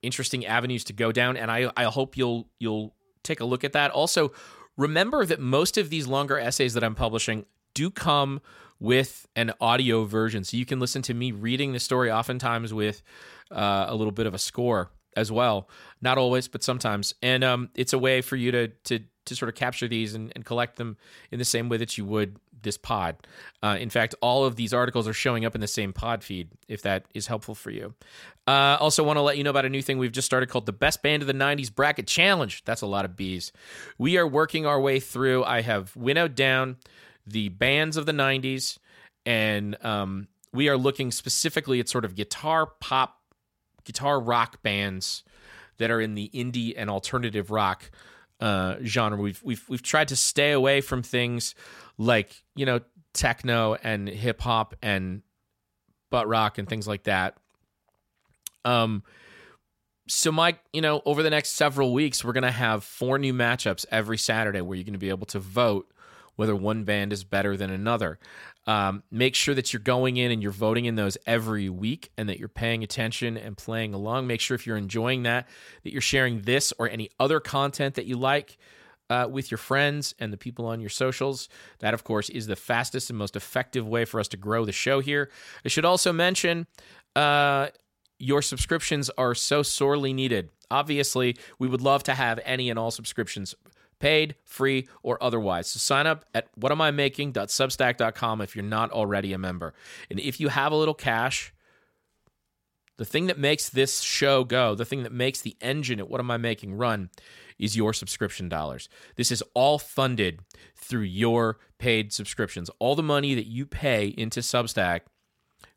interesting 0.01 0.45
avenues 0.45 0.83
to 0.85 0.93
go 0.93 1.13
down, 1.13 1.37
and 1.37 1.49
I, 1.49 1.71
I 1.77 1.85
hope 1.85 2.17
you'll 2.17 2.49
you'll 2.59 2.93
take 3.23 3.39
a 3.39 3.45
look 3.45 3.63
at 3.63 3.71
that. 3.71 3.91
Also, 3.91 4.33
remember 4.75 5.25
that 5.25 5.39
most 5.39 5.77
of 5.77 5.89
these 5.89 6.05
longer 6.05 6.37
essays 6.37 6.73
that 6.73 6.83
I'm 6.83 6.95
publishing 6.95 7.45
do 7.73 7.89
come 7.89 8.41
with 8.81 9.27
an 9.35 9.53
audio 9.61 10.03
version, 10.05 10.43
so 10.43 10.57
you 10.57 10.65
can 10.65 10.79
listen 10.79 11.03
to 11.03 11.13
me 11.13 11.31
reading 11.31 11.71
the 11.71 11.79
story, 11.79 12.11
oftentimes 12.11 12.73
with 12.73 13.03
uh, 13.51 13.85
a 13.87 13.95
little 13.95 14.11
bit 14.11 14.25
of 14.25 14.33
a 14.33 14.39
score 14.39 14.89
as 15.15 15.31
well. 15.31 15.69
Not 16.01 16.17
always, 16.17 16.47
but 16.47 16.63
sometimes. 16.63 17.13
And 17.21 17.43
um, 17.43 17.69
it's 17.75 17.93
a 17.93 17.99
way 17.99 18.21
for 18.21 18.35
you 18.35 18.51
to 18.51 18.67
to 18.85 18.99
to 19.25 19.35
sort 19.35 19.49
of 19.49 19.55
capture 19.55 19.87
these 19.87 20.15
and, 20.15 20.33
and 20.35 20.43
collect 20.43 20.77
them 20.77 20.97
in 21.31 21.37
the 21.37 21.45
same 21.45 21.69
way 21.69 21.77
that 21.77 21.95
you 21.95 22.05
would 22.05 22.37
this 22.63 22.77
pod. 22.77 23.15
Uh, 23.61 23.77
in 23.79 23.89
fact, 23.89 24.15
all 24.21 24.45
of 24.45 24.55
these 24.55 24.73
articles 24.73 25.07
are 25.07 25.13
showing 25.13 25.45
up 25.45 25.53
in 25.53 25.61
the 25.61 25.67
same 25.67 25.93
pod 25.93 26.23
feed, 26.23 26.49
if 26.67 26.81
that 26.81 27.05
is 27.13 27.27
helpful 27.27 27.55
for 27.55 27.69
you. 27.69 27.93
Uh, 28.47 28.77
also, 28.79 29.03
want 29.03 29.17
to 29.17 29.21
let 29.21 29.37
you 29.37 29.43
know 29.43 29.51
about 29.51 29.65
a 29.65 29.69
new 29.69 29.81
thing 29.81 29.99
we've 29.99 30.11
just 30.11 30.25
started 30.25 30.49
called 30.49 30.65
the 30.65 30.73
Best 30.73 31.03
Band 31.03 31.21
of 31.21 31.27
the 31.27 31.33
90s 31.33 31.73
Bracket 31.73 32.07
Challenge. 32.07 32.63
That's 32.65 32.81
a 32.81 32.87
lot 32.87 33.05
of 33.05 33.15
bees. 33.15 33.51
We 33.99 34.17
are 34.17 34.27
working 34.27 34.65
our 34.65 34.81
way 34.81 34.99
through. 34.99 35.43
I 35.43 35.61
have 35.61 35.95
winnowed 35.95 36.35
down 36.35 36.77
the 37.31 37.49
bands 37.49 37.97
of 37.97 38.05
the 38.05 38.11
90s, 38.11 38.77
and 39.25 39.83
um, 39.83 40.27
we 40.53 40.69
are 40.69 40.77
looking 40.77 41.11
specifically 41.11 41.79
at 41.79 41.89
sort 41.89 42.05
of 42.05 42.15
guitar 42.15 42.67
pop 42.79 43.17
guitar 43.83 44.19
rock 44.19 44.61
bands 44.61 45.23
that 45.77 45.89
are 45.89 45.99
in 45.99 46.13
the 46.15 46.29
indie 46.33 46.73
and 46.77 46.89
alternative 46.89 47.51
rock 47.51 47.89
uh, 48.39 48.75
genre. 48.83 49.17
We've 49.19 49.41
we've 49.43 49.63
we've 49.69 49.81
tried 49.81 50.09
to 50.09 50.15
stay 50.15 50.51
away 50.51 50.81
from 50.81 51.03
things 51.03 51.55
like 51.97 52.43
you 52.55 52.65
know 52.65 52.81
techno 53.13 53.75
and 53.75 54.07
hip 54.07 54.41
hop 54.41 54.75
and 54.81 55.21
butt 56.09 56.27
rock 56.27 56.57
and 56.57 56.67
things 56.67 56.87
like 56.87 57.03
that. 57.03 57.35
Um, 58.63 59.03
so 60.07 60.31
Mike, 60.31 60.59
you 60.73 60.81
know, 60.81 61.01
over 61.05 61.23
the 61.23 61.29
next 61.29 61.51
several 61.51 61.93
weeks, 61.93 62.23
we're 62.23 62.33
gonna 62.33 62.51
have 62.51 62.83
four 62.83 63.17
new 63.17 63.33
matchups 63.33 63.85
every 63.91 64.17
Saturday 64.17 64.61
where 64.61 64.75
you're 64.75 64.85
gonna 64.85 64.97
be 64.97 65.09
able 65.09 65.27
to 65.27 65.39
vote 65.39 65.91
whether 66.35 66.55
one 66.55 66.83
band 66.83 67.13
is 67.13 67.23
better 67.23 67.57
than 67.57 67.69
another. 67.69 68.19
Um, 68.67 69.03
make 69.11 69.35
sure 69.35 69.55
that 69.55 69.73
you're 69.73 69.81
going 69.81 70.17
in 70.17 70.31
and 70.31 70.41
you're 70.41 70.51
voting 70.51 70.85
in 70.85 70.95
those 70.95 71.17
every 71.25 71.69
week 71.69 72.11
and 72.17 72.29
that 72.29 72.39
you're 72.39 72.47
paying 72.47 72.83
attention 72.83 73.37
and 73.37 73.57
playing 73.57 73.93
along. 73.93 74.27
Make 74.27 74.39
sure 74.39 74.55
if 74.55 74.67
you're 74.67 74.77
enjoying 74.77 75.23
that, 75.23 75.47
that 75.83 75.91
you're 75.91 76.01
sharing 76.01 76.41
this 76.41 76.71
or 76.77 76.89
any 76.89 77.09
other 77.19 77.39
content 77.39 77.95
that 77.95 78.05
you 78.05 78.17
like. 78.17 78.57
Uh, 79.09 79.27
with 79.27 79.51
your 79.51 79.57
friends 79.57 80.15
and 80.19 80.31
the 80.31 80.37
people 80.37 80.65
on 80.65 80.79
your 80.79 80.89
socials. 80.89 81.49
That, 81.79 81.93
of 81.93 82.05
course, 82.05 82.29
is 82.29 82.47
the 82.47 82.55
fastest 82.55 83.09
and 83.09 83.19
most 83.19 83.35
effective 83.35 83.85
way 83.85 84.05
for 84.05 84.21
us 84.21 84.29
to 84.29 84.37
grow 84.37 84.63
the 84.63 84.71
show 84.71 85.01
here. 85.01 85.29
I 85.65 85.67
should 85.67 85.83
also 85.83 86.13
mention 86.13 86.65
uh, 87.13 87.67
your 88.19 88.41
subscriptions 88.41 89.09
are 89.17 89.35
so 89.35 89.63
sorely 89.63 90.13
needed. 90.13 90.49
Obviously, 90.69 91.35
we 91.59 91.67
would 91.67 91.81
love 91.81 92.03
to 92.03 92.13
have 92.13 92.39
any 92.45 92.69
and 92.69 92.79
all 92.79 92.89
subscriptions 92.89 93.53
paid, 94.01 94.35
free, 94.43 94.87
or 95.03 95.23
otherwise. 95.23 95.67
So 95.67 95.77
sign 95.77 96.07
up 96.07 96.25
at 96.33 96.53
whatamimaking.substack.com 96.59 98.41
if 98.41 98.55
you're 98.55 98.65
not 98.65 98.91
already 98.91 99.31
a 99.31 99.37
member. 99.37 99.73
And 100.09 100.19
if 100.19 100.39
you 100.39 100.49
have 100.49 100.71
a 100.71 100.75
little 100.75 100.95
cash, 100.95 101.53
the 102.97 103.05
thing 103.05 103.27
that 103.27 103.37
makes 103.37 103.69
this 103.69 104.01
show 104.01 104.43
go, 104.43 104.75
the 104.75 104.85
thing 104.85 105.03
that 105.03 105.13
makes 105.13 105.41
the 105.41 105.55
engine 105.61 105.99
at 105.99 106.09
What 106.09 106.19
Am 106.19 106.31
I 106.31 106.37
Making 106.37 106.73
run, 106.73 107.09
is 107.59 107.77
your 107.77 107.93
subscription 107.93 108.49
dollars. 108.49 108.89
This 109.15 109.31
is 109.31 109.43
all 109.53 109.77
funded 109.77 110.39
through 110.75 111.01
your 111.01 111.59
paid 111.77 112.11
subscriptions. 112.11 112.71
All 112.79 112.95
the 112.95 113.03
money 113.03 113.35
that 113.35 113.45
you 113.45 113.67
pay 113.67 114.07
into 114.07 114.39
Substack 114.39 115.01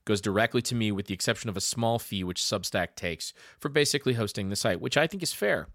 goes 0.06 0.22
directly 0.22 0.62
to 0.62 0.74
me, 0.74 0.92
with 0.92 1.06
the 1.06 1.14
exception 1.14 1.50
of 1.50 1.58
a 1.58 1.62
small 1.62 1.98
fee 1.98 2.24
which 2.24 2.40
Substack 2.40 2.94
takes 2.96 3.34
for 3.58 3.68
basically 3.68 4.14
hosting 4.14 4.48
the 4.48 4.56
site, 4.56 4.80
which 4.80 4.96
I 4.96 5.06
think 5.06 5.22
is 5.22 5.32
fair. 5.34 5.68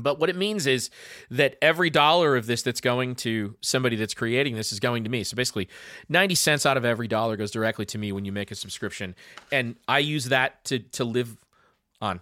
But 0.00 0.18
what 0.18 0.30
it 0.30 0.36
means 0.36 0.66
is 0.66 0.90
that 1.30 1.56
every 1.60 1.90
dollar 1.90 2.36
of 2.36 2.46
this 2.46 2.62
that's 2.62 2.80
going 2.80 3.14
to 3.16 3.56
somebody 3.60 3.96
that's 3.96 4.14
creating 4.14 4.56
this 4.56 4.72
is 4.72 4.80
going 4.80 5.04
to 5.04 5.10
me. 5.10 5.22
So 5.22 5.36
basically, 5.36 5.68
90 6.08 6.34
cents 6.34 6.64
out 6.64 6.76
of 6.76 6.84
every 6.84 7.08
dollar 7.08 7.36
goes 7.36 7.50
directly 7.50 7.84
to 7.86 7.98
me 7.98 8.10
when 8.12 8.24
you 8.24 8.32
make 8.32 8.50
a 8.50 8.54
subscription. 8.54 9.14
And 9.50 9.76
I 9.86 9.98
use 9.98 10.26
that 10.26 10.64
to 10.66 10.78
to 10.78 11.04
live 11.04 11.36
on. 12.00 12.20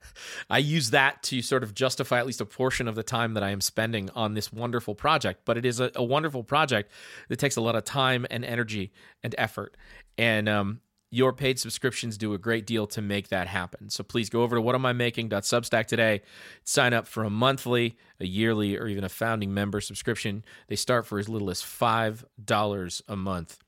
I 0.50 0.58
use 0.58 0.90
that 0.90 1.22
to 1.24 1.42
sort 1.42 1.62
of 1.62 1.74
justify 1.74 2.18
at 2.18 2.26
least 2.26 2.40
a 2.40 2.46
portion 2.46 2.88
of 2.88 2.94
the 2.94 3.02
time 3.02 3.34
that 3.34 3.42
I 3.42 3.50
am 3.50 3.60
spending 3.60 4.10
on 4.10 4.34
this 4.34 4.52
wonderful 4.52 4.94
project. 4.94 5.42
But 5.44 5.56
it 5.56 5.64
is 5.64 5.80
a, 5.80 5.90
a 5.94 6.02
wonderful 6.02 6.42
project 6.42 6.90
that 7.28 7.38
takes 7.38 7.56
a 7.56 7.60
lot 7.60 7.76
of 7.76 7.84
time 7.84 8.26
and 8.30 8.44
energy 8.44 8.92
and 9.22 9.34
effort. 9.38 9.76
And 10.16 10.48
um, 10.48 10.80
your 11.10 11.32
paid 11.32 11.58
subscriptions 11.58 12.18
do 12.18 12.34
a 12.34 12.38
great 12.38 12.66
deal 12.66 12.86
to 12.88 13.00
make 13.00 13.28
that 13.28 13.48
happen. 13.48 13.88
So 13.88 14.04
please 14.04 14.28
go 14.28 14.42
over 14.42 14.56
to 14.56 14.62
whatamimaking.substack 14.62 15.86
today. 15.86 16.22
Sign 16.64 16.92
up 16.92 17.06
for 17.06 17.24
a 17.24 17.30
monthly, 17.30 17.96
a 18.20 18.26
yearly, 18.26 18.76
or 18.76 18.88
even 18.88 19.04
a 19.04 19.08
founding 19.08 19.54
member 19.54 19.80
subscription. 19.80 20.44
They 20.68 20.76
start 20.76 21.06
for 21.06 21.18
as 21.18 21.28
little 21.28 21.50
as 21.50 21.62
$5 21.62 23.02
a 23.08 23.16
month. 23.16 23.58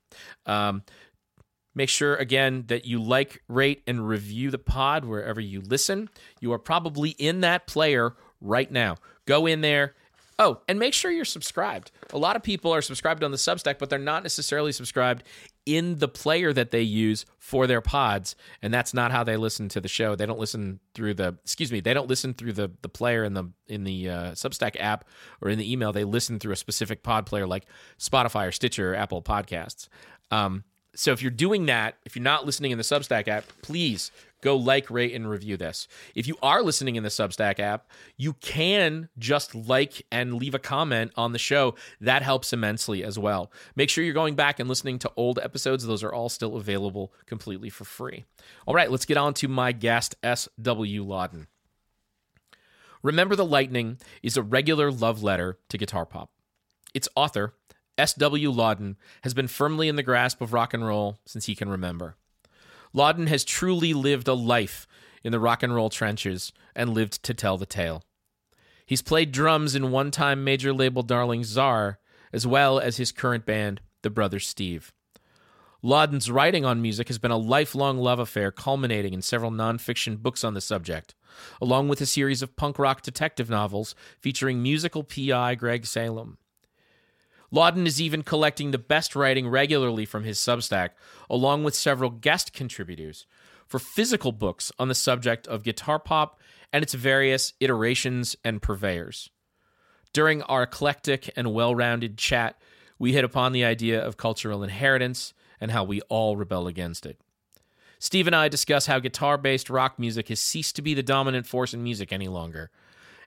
Um, 0.45 0.83
make 1.73 1.89
sure, 1.89 2.15
again, 2.15 2.65
that 2.67 2.85
you 2.85 3.01
like, 3.01 3.41
rate, 3.47 3.81
and 3.87 4.07
review 4.07 4.51
the 4.51 4.59
pod 4.59 5.05
wherever 5.05 5.41
you 5.41 5.61
listen. 5.61 6.09
You 6.39 6.53
are 6.53 6.59
probably 6.59 7.11
in 7.11 7.41
that 7.41 7.65
player 7.65 8.15
right 8.39 8.71
now. 8.71 8.97
Go 9.25 9.47
in 9.47 9.61
there, 9.61 9.95
Oh, 10.41 10.59
and 10.67 10.79
make 10.79 10.95
sure 10.95 11.11
you're 11.11 11.23
subscribed. 11.23 11.91
A 12.13 12.17
lot 12.17 12.35
of 12.35 12.41
people 12.41 12.73
are 12.73 12.81
subscribed 12.81 13.23
on 13.23 13.29
the 13.29 13.37
Substack, 13.37 13.77
but 13.77 13.91
they're 13.91 13.99
not 13.99 14.23
necessarily 14.23 14.71
subscribed 14.71 15.23
in 15.65 15.99
the 15.99 16.07
player 16.07 16.53
that 16.53 16.71
they 16.71 16.81
use 16.81 17.25
for 17.37 17.67
their 17.67 17.81
pods, 17.81 18.35
and 18.61 18.73
that's 18.73 18.93
not 18.93 19.11
how 19.11 19.23
they 19.23 19.37
listen 19.37 19.69
to 19.69 19.81
the 19.81 19.87
show. 19.87 20.15
They 20.15 20.25
don't 20.25 20.39
listen 20.39 20.79
through 20.93 21.15
the 21.15 21.37
excuse 21.43 21.71
me, 21.71 21.79
they 21.79 21.93
don't 21.93 22.09
listen 22.09 22.33
through 22.33 22.53
the 22.53 22.71
the 22.81 22.89
player 22.89 23.23
in 23.23 23.33
the 23.33 23.45
in 23.67 23.83
the 23.83 24.09
uh, 24.09 24.31
Substack 24.31 24.75
app 24.79 25.05
or 25.41 25.49
in 25.49 25.59
the 25.59 25.71
email. 25.71 25.93
They 25.93 26.03
listen 26.03 26.39
through 26.39 26.53
a 26.53 26.57
specific 26.57 27.03
pod 27.03 27.25
player 27.25 27.45
like 27.45 27.65
Spotify 27.99 28.47
or 28.47 28.51
Stitcher 28.51 28.93
or 28.93 28.95
Apple 28.95 29.21
Podcasts. 29.21 29.87
Um, 30.31 30.63
so 30.95 31.11
if 31.11 31.21
you're 31.21 31.31
doing 31.31 31.67
that, 31.67 31.95
if 32.05 32.15
you're 32.15 32.23
not 32.23 32.45
listening 32.45 32.71
in 32.71 32.77
the 32.77 32.83
Substack 32.83 33.27
app, 33.27 33.45
please 33.61 34.11
go 34.41 34.55
like, 34.55 34.89
rate, 34.89 35.13
and 35.13 35.29
review 35.29 35.57
this. 35.57 35.87
If 36.15 36.27
you 36.27 36.35
are 36.41 36.61
listening 36.61 36.95
in 36.95 37.03
the 37.03 37.09
Substack 37.09 37.59
app, 37.59 37.89
you 38.17 38.33
can 38.33 39.09
just 39.17 39.55
like 39.55 40.05
and 40.11 40.33
leave 40.33 40.55
a 40.55 40.59
comment 40.59 41.11
on 41.15 41.31
the 41.31 41.39
show. 41.39 41.75
That 41.99 42.21
helps 42.21 42.53
immensely 42.53 43.03
as 43.03 43.17
well. 43.17 43.51
Make 43.75 43.89
sure 43.89 44.03
you're 44.03 44.13
going 44.13 44.35
back 44.35 44.59
and 44.59 44.67
listening 44.67 44.99
to 44.99 45.11
old 45.15 45.39
episodes. 45.39 45.85
Those 45.85 46.03
are 46.03 46.13
all 46.13 46.29
still 46.29 46.55
available 46.55 47.13
completely 47.25 47.69
for 47.69 47.85
free. 47.85 48.25
All 48.65 48.75
right, 48.75 48.91
let's 48.91 49.05
get 49.05 49.17
on 49.17 49.33
to 49.35 49.47
my 49.47 49.71
guest, 49.71 50.15
S.W. 50.23 51.05
Lauden. 51.05 51.47
Remember 53.03 53.35
the 53.35 53.45
Lightning 53.45 53.97
is 54.21 54.37
a 54.37 54.43
regular 54.43 54.91
love 54.91 55.23
letter 55.23 55.57
to 55.69 55.77
guitar 55.77 56.05
pop. 56.05 56.31
Its 56.93 57.09
author, 57.15 57.55
S.W. 57.97 58.51
Lauden, 58.51 58.95
has 59.23 59.33
been 59.33 59.47
firmly 59.47 59.87
in 59.87 59.95
the 59.95 60.03
grasp 60.03 60.41
of 60.41 60.53
rock 60.53 60.73
and 60.73 60.85
roll 60.85 61.19
since 61.25 61.45
he 61.45 61.55
can 61.55 61.69
remember. 61.69 62.15
Lauden 62.93 63.27
has 63.27 63.43
truly 63.43 63.93
lived 63.93 64.27
a 64.27 64.33
life 64.33 64.87
in 65.23 65.31
the 65.31 65.39
rock 65.39 65.63
and 65.63 65.73
roll 65.73 65.89
trenches 65.89 66.51
and 66.75 66.93
lived 66.93 67.23
to 67.23 67.33
tell 67.33 67.57
the 67.57 67.65
tale. 67.65 68.03
He's 68.85 69.01
played 69.01 69.31
drums 69.31 69.75
in 69.75 69.91
one 69.91 70.11
time 70.11 70.43
major 70.43 70.73
label 70.73 71.03
darling 71.03 71.43
Tsar, 71.43 71.99
as 72.33 72.45
well 72.45 72.79
as 72.79 72.97
his 72.97 73.11
current 73.11 73.45
band, 73.45 73.81
the 74.01 74.09
Brothers 74.09 74.47
Steve. 74.47 74.91
Lauden's 75.83 76.29
writing 76.29 76.63
on 76.63 76.81
music 76.81 77.07
has 77.07 77.17
been 77.17 77.31
a 77.31 77.37
lifelong 77.37 77.97
love 77.97 78.19
affair, 78.19 78.51
culminating 78.51 79.13
in 79.13 79.21
several 79.21 79.49
nonfiction 79.49 80.21
books 80.21 80.43
on 80.43 80.53
the 80.53 80.61
subject, 80.61 81.15
along 81.59 81.87
with 81.87 82.01
a 82.01 82.05
series 82.05 82.41
of 82.41 82.55
punk 82.55 82.77
rock 82.77 83.01
detective 83.01 83.49
novels 83.49 83.95
featuring 84.19 84.61
musical 84.61 85.03
PI 85.03 85.55
Greg 85.55 85.85
Salem. 85.85 86.37
Lauden 87.53 87.85
is 87.85 88.01
even 88.01 88.23
collecting 88.23 88.71
the 88.71 88.77
best 88.77 89.15
writing 89.15 89.47
regularly 89.47 90.05
from 90.05 90.23
his 90.23 90.39
Substack, 90.39 90.91
along 91.29 91.63
with 91.63 91.75
several 91.75 92.09
guest 92.09 92.53
contributors, 92.53 93.25
for 93.67 93.79
physical 93.79 94.31
books 94.31 94.71
on 94.79 94.87
the 94.87 94.95
subject 94.95 95.47
of 95.47 95.63
guitar 95.63 95.99
pop 95.99 96.39
and 96.71 96.83
its 96.83 96.93
various 96.93 97.53
iterations 97.59 98.35
and 98.43 98.61
purveyors. 98.61 99.29
During 100.13 100.41
our 100.43 100.63
eclectic 100.63 101.29
and 101.35 101.53
well 101.53 101.75
rounded 101.75 102.17
chat, 102.17 102.61
we 102.97 103.13
hit 103.13 103.23
upon 103.23 103.51
the 103.51 103.65
idea 103.65 104.01
of 104.01 104.17
cultural 104.17 104.63
inheritance 104.63 105.33
and 105.59 105.71
how 105.71 105.83
we 105.83 106.01
all 106.01 106.37
rebel 106.37 106.67
against 106.67 107.05
it. 107.05 107.19
Steve 107.99 108.27
and 108.27 108.35
I 108.35 108.47
discuss 108.47 108.87
how 108.87 108.99
guitar 108.99 109.37
based 109.37 109.69
rock 109.69 109.99
music 109.99 110.29
has 110.29 110.39
ceased 110.39 110.75
to 110.77 110.81
be 110.81 110.93
the 110.93 111.03
dominant 111.03 111.45
force 111.45 111.73
in 111.73 111.83
music 111.83 112.11
any 112.11 112.27
longer, 112.27 112.71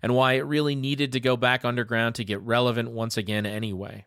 and 0.03 0.15
why 0.15 0.33
it 0.33 0.41
really 0.41 0.75
needed 0.75 1.13
to 1.13 1.21
go 1.21 1.37
back 1.37 1.65
underground 1.65 2.15
to 2.17 2.25
get 2.25 2.41
relevant 2.41 2.91
once 2.91 3.17
again 3.17 3.47
anyway. 3.47 4.07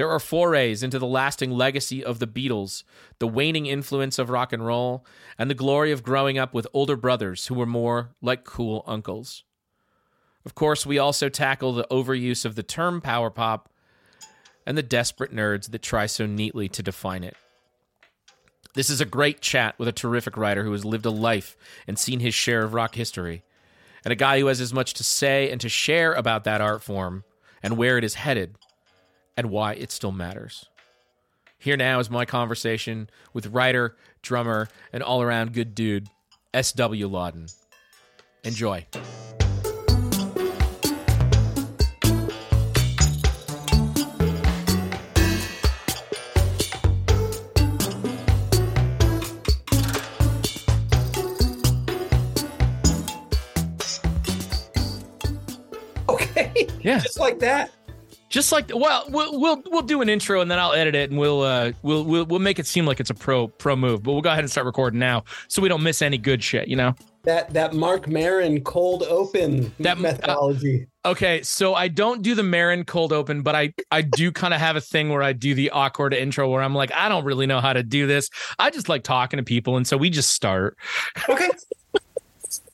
There 0.00 0.08
are 0.08 0.18
forays 0.18 0.82
into 0.82 0.98
the 0.98 1.06
lasting 1.06 1.50
legacy 1.50 2.02
of 2.02 2.20
the 2.20 2.26
Beatles, 2.26 2.84
the 3.18 3.28
waning 3.28 3.66
influence 3.66 4.18
of 4.18 4.30
rock 4.30 4.50
and 4.50 4.64
roll, 4.64 5.04
and 5.36 5.50
the 5.50 5.54
glory 5.54 5.92
of 5.92 6.02
growing 6.02 6.38
up 6.38 6.54
with 6.54 6.66
older 6.72 6.96
brothers 6.96 7.48
who 7.48 7.54
were 7.54 7.66
more 7.66 8.14
like 8.22 8.42
cool 8.44 8.82
uncles. 8.86 9.44
Of 10.46 10.54
course, 10.54 10.86
we 10.86 10.98
also 10.98 11.28
tackle 11.28 11.74
the 11.74 11.86
overuse 11.90 12.46
of 12.46 12.54
the 12.54 12.62
term 12.62 13.02
power 13.02 13.28
pop 13.28 13.68
and 14.64 14.78
the 14.78 14.82
desperate 14.82 15.36
nerds 15.36 15.70
that 15.70 15.82
try 15.82 16.06
so 16.06 16.24
neatly 16.24 16.66
to 16.70 16.82
define 16.82 17.22
it. 17.22 17.36
This 18.72 18.88
is 18.88 19.02
a 19.02 19.04
great 19.04 19.42
chat 19.42 19.78
with 19.78 19.86
a 19.86 19.92
terrific 19.92 20.34
writer 20.38 20.64
who 20.64 20.72
has 20.72 20.82
lived 20.82 21.04
a 21.04 21.10
life 21.10 21.58
and 21.86 21.98
seen 21.98 22.20
his 22.20 22.34
share 22.34 22.62
of 22.62 22.72
rock 22.72 22.94
history, 22.94 23.42
and 24.02 24.12
a 24.12 24.16
guy 24.16 24.40
who 24.40 24.46
has 24.46 24.62
as 24.62 24.72
much 24.72 24.94
to 24.94 25.04
say 25.04 25.50
and 25.50 25.60
to 25.60 25.68
share 25.68 26.14
about 26.14 26.44
that 26.44 26.62
art 26.62 26.82
form 26.82 27.22
and 27.62 27.76
where 27.76 27.98
it 27.98 28.04
is 28.04 28.14
headed 28.14 28.56
and 29.40 29.50
why 29.50 29.72
it 29.72 29.90
still 29.90 30.12
matters. 30.12 30.66
Here 31.58 31.74
now 31.74 31.98
is 31.98 32.10
my 32.10 32.26
conversation 32.26 33.08
with 33.32 33.46
writer, 33.46 33.96
drummer, 34.20 34.68
and 34.92 35.02
all 35.02 35.22
around 35.22 35.54
good 35.54 35.74
dude, 35.74 36.08
S.W. 36.52 37.08
Lauden. 37.08 37.50
Enjoy. 38.44 38.86
Okay. 56.10 56.66
Yeah. 56.82 56.98
Just 56.98 57.18
like 57.18 57.38
that. 57.38 57.70
Just 58.30 58.52
like 58.52 58.70
well, 58.74 59.04
we'll 59.10 59.38
we'll 59.38 59.62
we'll 59.66 59.82
do 59.82 60.00
an 60.02 60.08
intro 60.08 60.40
and 60.40 60.48
then 60.50 60.58
I'll 60.58 60.72
edit 60.72 60.94
it 60.94 61.10
and 61.10 61.18
we'll 61.18 61.42
uh 61.42 61.72
we'll 61.82 62.04
we'll 62.04 62.24
we'll 62.24 62.38
make 62.38 62.58
it 62.60 62.66
seem 62.66 62.86
like 62.86 63.00
it's 63.00 63.10
a 63.10 63.14
pro 63.14 63.48
pro 63.48 63.74
move. 63.76 64.04
But 64.04 64.12
we'll 64.12 64.22
go 64.22 64.30
ahead 64.30 64.44
and 64.44 64.50
start 64.50 64.66
recording 64.66 65.00
now 65.00 65.24
so 65.48 65.60
we 65.60 65.68
don't 65.68 65.82
miss 65.82 66.00
any 66.00 66.16
good 66.16 66.42
shit. 66.42 66.68
You 66.68 66.76
know. 66.76 66.94
That 67.24 67.52
that 67.52 67.74
Marc 67.74 68.08
Maron 68.08 68.62
cold 68.62 69.02
open 69.02 69.72
That- 69.80 69.98
uh, 69.98 70.00
methodology. 70.00 70.86
Okay, 71.04 71.42
so 71.42 71.74
I 71.74 71.88
don't 71.88 72.22
do 72.22 72.34
the 72.34 72.42
Maron 72.42 72.84
cold 72.84 73.12
open, 73.12 73.42
but 73.42 73.54
I 73.56 73.74
I 73.90 74.02
do 74.02 74.30
kind 74.30 74.54
of 74.54 74.60
have 74.60 74.76
a 74.76 74.80
thing 74.80 75.08
where 75.08 75.22
I 75.22 75.32
do 75.32 75.54
the 75.54 75.70
awkward 75.70 76.14
intro 76.14 76.48
where 76.48 76.62
I'm 76.62 76.74
like, 76.74 76.92
I 76.92 77.08
don't 77.08 77.24
really 77.24 77.46
know 77.46 77.60
how 77.60 77.72
to 77.72 77.82
do 77.82 78.06
this. 78.06 78.30
I 78.58 78.70
just 78.70 78.88
like 78.88 79.02
talking 79.02 79.38
to 79.38 79.42
people, 79.42 79.76
and 79.76 79.86
so 79.86 79.96
we 79.96 80.08
just 80.08 80.30
start. 80.30 80.76
okay. 81.28 81.48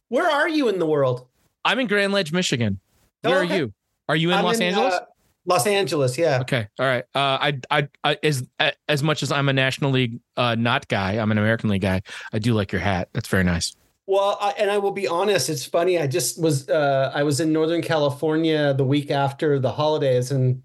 Where 0.09 0.29
are 0.31 0.49
you 0.49 0.69
in 0.69 0.79
the 0.79 0.87
world? 0.87 1.27
I'm 1.65 1.79
in 1.81 1.87
Grand 1.87 2.13
Ledge, 2.13 2.33
Michigan. 2.33 2.79
Oh, 3.25 3.31
Where 3.31 3.43
okay. 3.43 3.55
are 3.55 3.59
you? 3.59 3.73
Are 4.09 4.17
you 4.17 4.31
in 4.31 4.37
I'm 4.39 4.45
Los 4.45 4.61
Angeles? 4.61 4.95
uh, 4.95 5.01
Los 5.47 5.67
Angeles, 5.67 6.19
yeah. 6.19 6.41
okay, 6.41 6.67
all 6.79 6.87
right. 6.87 7.05
Uh, 7.15 7.39
I, 7.41 7.61
I 7.71 7.89
I 8.05 8.19
as 8.23 8.45
as 8.89 9.03
much 9.03 9.23
as 9.23 9.31
I'm 9.33 9.49
a 9.49 9.53
National 9.53 9.91
League 9.93 10.21
uh, 10.37 10.55
not 10.57 10.89
guy, 10.89 11.13
I'm 11.13 11.31
an 11.31 11.39
American 11.39 11.71
League 11.71 11.83
guy. 11.83 12.03
I 12.33 12.39
do 12.39 12.53
like 12.53 12.73
your 12.73 12.81
hat. 12.81 13.09
That's 13.13 13.29
very 13.29 13.45
nice. 13.45 13.77
Well, 14.09 14.39
I, 14.41 14.51
and 14.53 14.71
I 14.71 14.79
will 14.79 14.93
be 14.93 15.09
honest, 15.09 15.49
it's 15.49 15.65
funny. 15.65 15.99
I 15.99 16.07
just 16.07 16.41
was 16.41 16.69
uh 16.69 17.11
I 17.15 17.23
was 17.23 17.41
in 17.41 17.53
Northern 17.53 17.83
California 17.83 18.75
the 18.75 18.85
week 18.85 19.11
after 19.11 19.59
the 19.59 19.71
holidays 19.73 20.31
and 20.31 20.63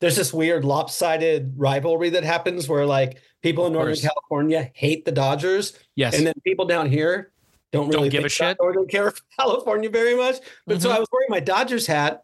there's 0.00 0.16
this 0.16 0.34
weird 0.34 0.64
lopsided 0.64 1.54
rivalry 1.56 2.10
that 2.10 2.24
happens 2.24 2.68
where 2.68 2.84
like 2.86 3.20
people 3.42 3.66
in 3.66 3.72
Northern. 3.72 3.96
California 3.96 4.70
hate 4.74 5.04
the 5.04 5.12
Dodgers 5.12 5.78
Yes. 5.96 6.16
and 6.16 6.26
then 6.26 6.34
people 6.44 6.66
down 6.66 6.88
here 6.90 7.30
don't 7.72 7.86
Don't 7.90 7.96
really 7.96 8.08
give 8.10 8.24
a 8.24 8.28
think 8.28 8.58
about 8.60 8.74
shit? 8.74 8.90
care 8.90 9.10
Cal- 9.10 9.20
California 9.48 9.90
very 9.90 10.14
much. 10.16 10.36
But 10.66 10.80
so 10.82 10.88
Mhm. 10.90 10.96
I 10.96 10.98
was 11.00 11.08
wearing 11.10 11.28
my 11.30 11.40
Dodgers 11.40 11.86
hat, 11.86 12.22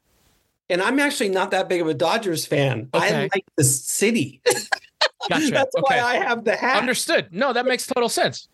and 0.70 0.80
I'm 0.80 0.98
actually 0.98 1.28
not 1.28 1.50
that 1.50 1.68
big 1.68 1.80
of 1.82 1.88
a 1.88 1.94
Dodgers 1.94 2.46
fan. 2.46 2.88
I 2.94 3.28
like 3.34 3.44
the 3.56 3.64
city. 3.64 4.40
Gotcha. 5.28 5.50
That's 5.50 5.74
Okay. 5.76 6.00
why 6.00 6.00
I 6.00 6.14
have 6.16 6.44
the 6.44 6.56
hat. 6.56 6.78
Understood. 6.78 7.28
No, 7.30 7.52
that 7.52 7.66
makes 7.66 7.86
total 7.86 8.08
sense. 8.08 8.48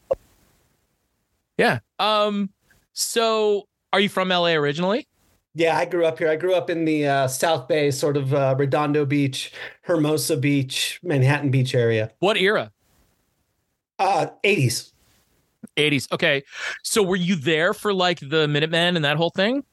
Yeah. 1.59 1.79
Um. 1.99 2.51
So, 2.93 3.69
are 3.93 4.01
you 4.01 4.09
from 4.09 4.29
LA 4.31 4.53
originally? 4.55 5.07
yeah, 5.55 5.77
I 5.79 5.87
grew 5.87 6.05
up 6.05 6.19
here. 6.19 6.29
I 6.29 6.37
grew 6.37 6.55
up 6.55 6.69
in 6.69 6.85
the 6.85 7.07
uh, 7.07 7.29
South 7.29 7.67
Bay, 7.67 7.91
sort 7.91 8.17
of 8.19 8.35
uh, 8.35 8.55
Redondo 8.59 9.07
Beach, 9.07 9.53
Hermosa 9.83 10.37
Beach, 10.37 11.01
Manhattan 11.03 11.51
Beach 11.51 11.75
area. 11.75 12.11
What 12.19 12.37
era? 12.37 12.73
Uh, 13.99 14.27
80s. 14.45 14.93
80s. 15.79 16.13
Okay. 16.13 16.43
So 16.83 17.03
were 17.03 17.17
you 17.17 17.37
there 17.37 17.73
for 17.73 17.95
like 17.95 18.21
the 18.21 18.47
Minutemen 18.49 18.97
and 18.97 19.05
that 19.07 19.17
whole 19.17 19.31
thing? 19.31 19.65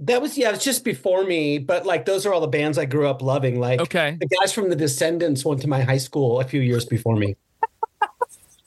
That 0.00 0.22
was 0.22 0.38
yeah, 0.38 0.48
it 0.48 0.52
was 0.52 0.64
just 0.64 0.84
before 0.84 1.24
me, 1.24 1.58
but 1.58 1.84
like 1.84 2.06
those 2.06 2.24
are 2.24 2.32
all 2.32 2.40
the 2.40 2.48
bands 2.48 2.78
I 2.78 2.86
grew 2.86 3.06
up 3.06 3.20
loving. 3.22 3.60
Like 3.60 3.80
Okay. 3.80 4.16
the 4.18 4.26
guys 4.26 4.52
from 4.52 4.70
the 4.70 4.76
Descendents 4.76 5.44
went 5.44 5.60
to 5.62 5.68
my 5.68 5.82
high 5.82 5.98
school 5.98 6.40
a 6.40 6.44
few 6.44 6.60
years 6.62 6.84
before 6.86 7.16
me. 7.16 7.36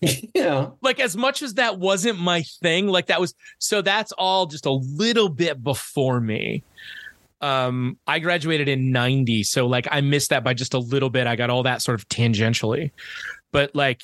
yeah. 0.36 0.70
Like 0.82 1.00
as 1.00 1.16
much 1.18 1.42
as 1.42 1.56
that 1.56 1.80
wasn't 1.80 2.20
my 2.20 2.44
thing, 2.62 2.88
like 2.88 3.08
that 3.08 3.20
was 3.20 3.34
so 3.58 3.82
that's 3.82 4.12
all 4.14 4.46
just 4.46 4.66
a 4.66 4.72
little 4.72 5.30
bit 5.30 5.64
before 5.64 6.20
me. 6.20 6.64
Um 7.42 7.98
I 8.06 8.20
graduated 8.20 8.68
in 8.68 8.92
90, 8.92 9.44
so 9.44 9.66
like 9.66 9.88
I 9.90 10.02
missed 10.02 10.30
that 10.30 10.44
by 10.44 10.54
just 10.54 10.74
a 10.74 10.80
little 10.80 11.10
bit. 11.10 11.26
I 11.26 11.36
got 11.36 11.50
all 11.50 11.64
that 11.64 11.82
sort 11.82 11.96
of 12.00 12.08
tangentially. 12.10 12.92
But 13.52 13.74
like 13.76 14.04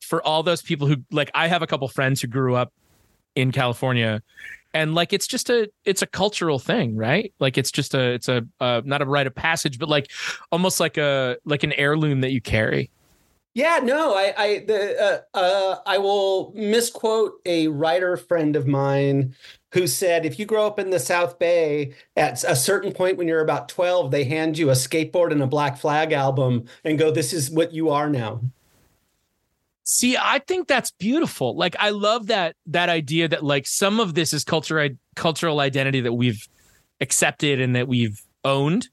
for 0.00 0.20
all 0.26 0.42
those 0.42 0.62
people 0.62 0.88
who 0.88 0.96
like 1.12 1.30
I 1.34 1.46
have 1.46 1.62
a 1.62 1.66
couple 1.66 1.86
friends 1.88 2.20
who 2.20 2.26
grew 2.26 2.56
up 2.56 2.72
in 3.36 3.52
California 3.52 4.22
and 4.74 4.94
like 4.94 5.12
it's 5.12 5.26
just 5.26 5.50
a 5.50 5.68
it's 5.84 6.02
a 6.02 6.06
cultural 6.06 6.58
thing 6.58 6.96
right 6.96 7.32
like 7.40 7.58
it's 7.58 7.70
just 7.70 7.94
a 7.94 8.12
it's 8.12 8.28
a 8.28 8.46
uh, 8.60 8.80
not 8.84 9.02
a 9.02 9.04
rite 9.04 9.26
of 9.26 9.34
passage 9.34 9.78
but 9.78 9.88
like 9.88 10.10
almost 10.52 10.80
like 10.80 10.96
a 10.96 11.36
like 11.44 11.62
an 11.62 11.72
heirloom 11.74 12.20
that 12.20 12.32
you 12.32 12.40
carry 12.40 12.90
Yeah, 13.52 13.80
no, 13.82 14.14
I 14.14 14.32
I 14.36 14.64
the 14.66 15.24
uh, 15.34 15.36
uh, 15.36 15.76
I 15.84 15.98
will 15.98 16.52
misquote 16.54 17.40
a 17.44 17.66
writer 17.66 18.16
friend 18.16 18.54
of 18.54 18.68
mine 18.68 19.34
who 19.72 19.88
said 19.88 20.24
if 20.24 20.38
you 20.38 20.46
grow 20.46 20.66
up 20.66 20.78
in 20.78 20.90
the 20.90 21.00
South 21.00 21.38
Bay 21.38 21.94
at 22.16 22.44
a 22.44 22.54
certain 22.54 22.92
point 22.92 23.18
when 23.18 23.26
you're 23.26 23.40
about 23.40 23.68
12 23.68 24.10
they 24.10 24.24
hand 24.24 24.56
you 24.56 24.70
a 24.70 24.74
skateboard 24.74 25.32
and 25.32 25.42
a 25.42 25.48
Black 25.48 25.78
Flag 25.78 26.12
album 26.12 26.66
and 26.84 26.98
go 26.98 27.10
this 27.10 27.32
is 27.32 27.50
what 27.50 27.72
you 27.72 27.90
are 27.90 28.08
now. 28.08 28.40
See 29.90 30.16
i 30.16 30.38
think 30.38 30.68
that's 30.68 30.90
beautiful 30.92 31.56
like 31.56 31.74
i 31.78 31.90
love 31.90 32.28
that 32.28 32.54
that 32.66 32.88
idea 32.88 33.26
that 33.26 33.42
like 33.42 33.66
some 33.66 33.98
of 33.98 34.14
this 34.14 34.32
is 34.32 34.44
culture 34.44 34.88
cultural 35.16 35.60
identity 35.60 36.00
that 36.00 36.12
we've 36.12 36.46
accepted 37.00 37.60
and 37.60 37.74
that 37.74 37.88
we've 37.88 38.22
owned 38.44 38.88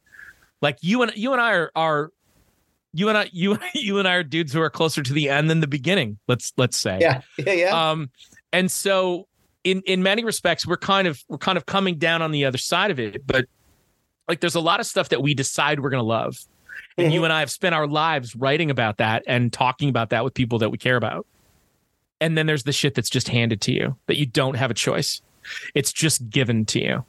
like 0.62 0.78
you 0.82 1.02
and 1.04 1.12
you 1.16 1.34
and 1.34 1.42
i 1.42 1.52
are 1.52 1.72
are 1.76 2.12
you 2.94 3.10
and 3.10 3.18
i 3.18 3.30
you 3.34 3.58
you 3.76 4.00
and 4.00 4.08
i 4.08 4.14
are 4.16 4.24
dudes 4.24 4.52
who 4.52 4.62
are 4.62 4.70
closer 4.70 5.04
to 5.04 5.14
the 5.14 5.30
end 5.30 5.50
than 5.50 5.60
the 5.60 5.68
beginning 5.68 6.18
let's 6.28 6.52
let's 6.58 6.78
say 6.78 6.98
Yeah. 7.00 7.22
Yeah, 7.38 7.54
yeah. 7.54 7.92
Um, 7.92 8.10
and 8.52 8.72
so 8.72 9.28
in 9.64 9.82
in 9.86 10.04
many 10.04 10.24
respects, 10.24 10.66
we're 10.66 10.78
kind 10.78 11.08
of 11.08 11.24
we're 11.28 11.38
kind 11.38 11.58
of 11.58 11.66
coming 11.66 11.98
down 11.98 12.22
on 12.22 12.32
the 12.32 12.46
other 12.46 12.58
side 12.58 12.92
of 12.92 13.00
it. 13.00 13.26
But 13.26 13.46
like, 14.28 14.40
there's 14.40 14.56
a 14.56 14.62
lot 14.62 14.80
of 14.80 14.86
stuff 14.86 15.10
that 15.10 15.22
we 15.22 15.34
decide 15.34 15.80
we're 15.80 15.90
gonna 15.90 16.04
love, 16.04 16.38
and 16.98 17.14
you 17.14 17.24
and 17.24 17.34
I 17.34 17.40
have 17.40 17.52
spent 17.52 17.76
our 17.76 17.88
lives 17.88 18.36
writing 18.36 18.72
about 18.72 18.98
that 18.98 19.24
and 19.28 19.52
talking 19.52 19.90
about 19.90 20.10
that 20.10 20.24
with 20.24 20.34
people 20.34 20.60
that 20.60 20.70
we 20.70 20.78
care 20.78 20.96
about. 20.96 21.26
And 22.20 22.38
then 22.38 22.48
there's 22.48 22.64
the 22.64 22.72
shit 22.72 22.96
that's 22.96 23.10
just 23.10 23.28
handed 23.28 23.62
to 23.62 23.72
you 23.72 23.96
that 24.08 24.18
you 24.18 24.26
don't 24.26 24.56
have 24.56 24.72
a 24.72 24.74
choice. 24.74 25.22
It's 25.76 25.94
just 25.94 26.30
given 26.30 26.66
to 26.66 26.80
you. 26.80 27.06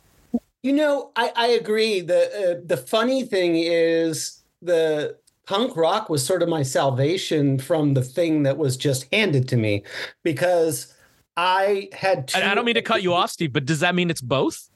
You 0.63 0.73
know, 0.73 1.13
I, 1.17 1.33
I 1.35 1.47
agree. 1.49 2.01
The 2.01 2.59
uh, 2.59 2.63
the 2.65 2.77
funny 2.77 3.25
thing 3.25 3.57
is 3.57 4.43
the 4.61 5.17
punk 5.47 5.77
rock 5.77 6.11
was 6.11 6.25
sort 6.25 6.43
of 6.43 6.49
my 6.49 6.63
salvation 6.63 7.59
from 7.59 7.95
the 7.95 8.03
thing 8.03 8.43
that 8.43 8.59
was 8.59 8.77
just 8.77 9.07
handed 9.13 9.49
to 9.49 9.57
me 9.57 9.83
because 10.23 10.93
I 11.39 11.89
had 11.93 12.29
two, 12.29 12.39
I 12.39 12.55
don't 12.55 12.65
mean 12.65 12.75
to 12.75 12.83
cut 12.83 13.03
you 13.03 13.15
off, 13.15 13.31
Steve, 13.31 13.53
but 13.53 13.65
does 13.65 13.81
that 13.81 13.95
mean 13.95 14.11
it's 14.11 14.21
both? 14.21 14.69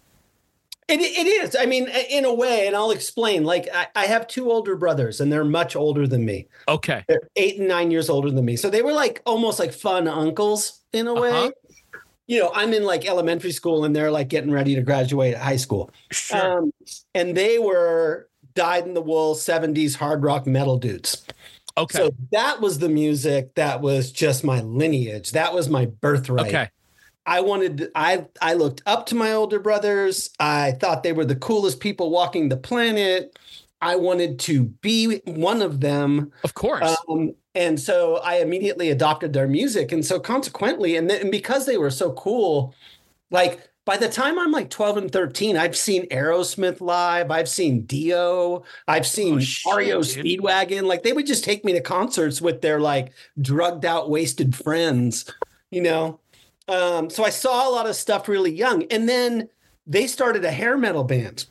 It, 0.88 1.00
it 1.00 1.26
is. 1.26 1.56
I 1.58 1.66
mean, 1.66 1.88
in 2.10 2.24
a 2.24 2.34
way, 2.34 2.66
and 2.66 2.74
I'll 2.74 2.90
explain. 2.90 3.44
Like, 3.44 3.68
I, 3.72 3.86
I 3.94 4.06
have 4.06 4.26
two 4.26 4.50
older 4.50 4.76
brothers, 4.76 5.20
and 5.20 5.32
they're 5.32 5.44
much 5.44 5.76
older 5.76 6.06
than 6.06 6.24
me. 6.24 6.48
Okay. 6.68 7.04
They're 7.08 7.28
eight 7.36 7.58
and 7.58 7.68
nine 7.68 7.90
years 7.90 8.10
older 8.10 8.30
than 8.30 8.44
me. 8.44 8.56
So 8.56 8.68
they 8.68 8.82
were 8.82 8.92
like 8.92 9.22
almost 9.24 9.58
like 9.58 9.72
fun 9.72 10.08
uncles 10.08 10.80
in 10.92 11.06
a 11.06 11.14
way. 11.14 11.30
Uh-huh. 11.30 11.50
You 12.26 12.40
know, 12.40 12.52
I'm 12.54 12.72
in 12.72 12.84
like 12.84 13.06
elementary 13.06 13.52
school, 13.52 13.84
and 13.84 13.94
they're 13.94 14.10
like 14.10 14.28
getting 14.28 14.50
ready 14.50 14.74
to 14.74 14.82
graduate 14.82 15.36
high 15.36 15.56
school. 15.56 15.90
Sure. 16.10 16.58
Um, 16.58 16.72
and 17.14 17.36
they 17.36 17.58
were 17.58 18.28
dyed 18.54 18.86
in 18.86 18.94
the 18.94 19.02
wool 19.02 19.34
70s 19.34 19.96
hard 19.96 20.22
rock 20.22 20.46
metal 20.46 20.78
dudes. 20.78 21.24
okay. 21.78 21.98
So 21.98 22.10
that 22.32 22.60
was 22.60 22.78
the 22.78 22.88
music 22.88 23.54
that 23.54 23.80
was 23.80 24.12
just 24.12 24.44
my 24.44 24.60
lineage. 24.60 25.32
That 25.32 25.54
was 25.54 25.68
my 25.68 25.86
birthright. 25.86 26.48
okay. 26.48 26.70
I 27.26 27.40
wanted 27.40 27.90
I 27.94 28.26
I 28.40 28.54
looked 28.54 28.82
up 28.86 29.06
to 29.06 29.14
my 29.14 29.32
older 29.32 29.60
brothers. 29.60 30.30
I 30.40 30.72
thought 30.72 31.02
they 31.02 31.12
were 31.12 31.24
the 31.24 31.36
coolest 31.36 31.80
people 31.80 32.10
walking 32.10 32.48
the 32.48 32.56
planet. 32.56 33.38
I 33.80 33.96
wanted 33.96 34.38
to 34.40 34.64
be 34.64 35.20
one 35.24 35.60
of 35.60 35.80
them. 35.80 36.32
Of 36.44 36.54
course. 36.54 36.96
Um, 37.08 37.34
and 37.54 37.78
so 37.78 38.18
I 38.18 38.36
immediately 38.36 38.90
adopted 38.90 39.32
their 39.32 39.48
music. 39.48 39.90
And 39.90 40.06
so 40.06 40.20
consequently, 40.20 40.96
and, 40.96 41.10
then, 41.10 41.20
and 41.20 41.30
because 41.32 41.66
they 41.66 41.76
were 41.76 41.90
so 41.90 42.12
cool, 42.12 42.74
like 43.30 43.68
by 43.84 43.96
the 43.96 44.08
time 44.08 44.38
I'm 44.38 44.52
like 44.52 44.70
12 44.70 44.96
and 44.96 45.12
13, 45.12 45.56
I've 45.56 45.76
seen 45.76 46.08
Aerosmith 46.08 46.80
live, 46.80 47.32
I've 47.32 47.48
seen 47.48 47.84
Dio, 47.84 48.62
I've 48.86 49.06
seen 49.06 49.42
oh, 49.66 49.76
REO 49.76 50.00
Speedwagon. 50.00 50.84
Like 50.84 51.02
they 51.02 51.12
would 51.12 51.26
just 51.26 51.42
take 51.42 51.64
me 51.64 51.72
to 51.72 51.80
concerts 51.80 52.40
with 52.40 52.62
their 52.62 52.80
like 52.80 53.12
drugged 53.40 53.84
out, 53.84 54.08
wasted 54.08 54.54
friends, 54.54 55.28
you 55.70 55.82
know. 55.82 56.20
Um, 56.68 57.10
so 57.10 57.24
I 57.24 57.30
saw 57.30 57.68
a 57.68 57.72
lot 57.72 57.88
of 57.88 57.96
stuff 57.96 58.28
really 58.28 58.52
young. 58.52 58.84
And 58.84 59.08
then 59.08 59.48
they 59.86 60.06
started 60.06 60.44
a 60.44 60.50
hair 60.50 60.78
metal 60.78 61.04
band 61.04 61.46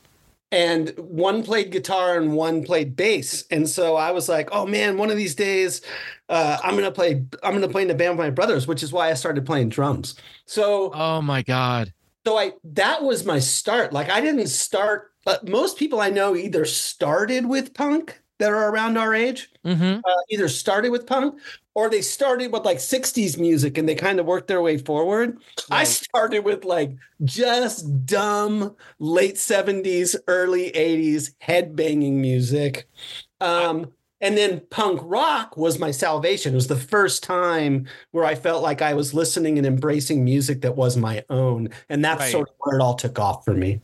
and 0.52 0.94
one 0.98 1.44
played 1.44 1.72
guitar 1.72 2.18
and 2.18 2.34
one 2.34 2.64
played 2.64 2.96
bass. 2.96 3.46
And 3.52 3.68
so 3.68 3.96
I 3.96 4.12
was 4.12 4.28
like, 4.28 4.50
oh 4.52 4.66
man, 4.66 4.98
one 4.98 5.10
of 5.10 5.18
these 5.18 5.36
days 5.36 5.82
uh, 6.30 6.58
I'm 6.64 6.76
gonna 6.76 6.92
play 6.92 7.24
I'm 7.44 7.54
gonna 7.54 7.70
play 7.70 7.84
in 7.84 7.90
a 7.90 7.96
band 7.96 8.18
with 8.18 8.26
my 8.26 8.30
brothers, 8.30 8.68
which 8.68 8.84
is 8.84 8.92
why 8.92 9.10
I 9.10 9.14
started 9.14 9.46
playing 9.46 9.70
drums. 9.70 10.16
So 10.46 10.92
Oh 10.94 11.22
my 11.22 11.42
God. 11.42 11.94
So 12.26 12.38
I 12.38 12.54
that 12.64 13.04
was 13.04 13.26
my 13.26 13.40
start. 13.40 13.94
Like 13.94 14.10
I 14.10 14.22
didn't 14.22 14.48
start 14.48 15.12
uh, 15.26 15.38
most 15.48 15.78
people 15.78 16.02
I 16.02 16.10
know 16.10 16.36
either 16.36 16.66
started 16.66 17.46
with 17.46 17.74
punk 17.74 18.21
that 18.42 18.52
are 18.52 18.72
around 18.72 18.98
our 18.98 19.14
age, 19.14 19.52
mm-hmm. 19.66 20.00
uh, 20.04 20.22
either 20.30 20.50
started 20.50 20.90
with 20.90 21.06
punk 21.06 21.40
or 21.76 21.90
they 21.90 22.02
started 22.02 22.52
with 22.52 22.66
like 22.66 22.78
60s 22.78 23.38
music 23.38 23.78
and 23.78 23.88
they 23.88 23.96
kind 23.96 24.20
of 24.20 24.26
worked 24.26 24.48
their 24.48 24.62
way 24.62 24.78
forward. 24.78 25.38
Right. 25.70 25.82
I 25.82 25.84
started 25.86 26.44
with 26.44 26.66
like 26.66 26.92
just 27.24 28.06
dumb 28.06 28.76
late 29.00 29.36
70s, 29.36 30.16
early 30.28 30.72
80s 30.72 31.36
headbanging 31.42 32.14
music. 32.14 32.88
Um, 33.40 33.92
and 34.20 34.38
then 34.38 34.62
punk 34.70 35.00
rock 35.04 35.56
was 35.56 35.80
my 35.80 35.92
salvation. 35.92 36.54
It 36.54 36.56
was 36.56 36.68
the 36.68 36.76
first 36.76 37.24
time 37.24 37.88
where 38.12 38.26
I 38.26 38.36
felt 38.36 38.64
like 38.64 38.82
I 38.82 38.94
was 38.94 39.14
listening 39.14 39.58
and 39.58 39.66
embracing 39.66 40.24
music 40.24 40.62
that 40.62 40.76
was 40.76 40.98
my 40.98 41.24
own. 41.30 41.70
And 41.90 42.04
that's 42.04 42.20
right. 42.20 42.32
sort 42.32 42.50
of 42.50 42.56
where 42.60 42.78
it 42.78 42.82
all 42.82 42.96
took 42.96 43.18
off 43.18 43.46
for 43.46 43.54
me 43.54 43.82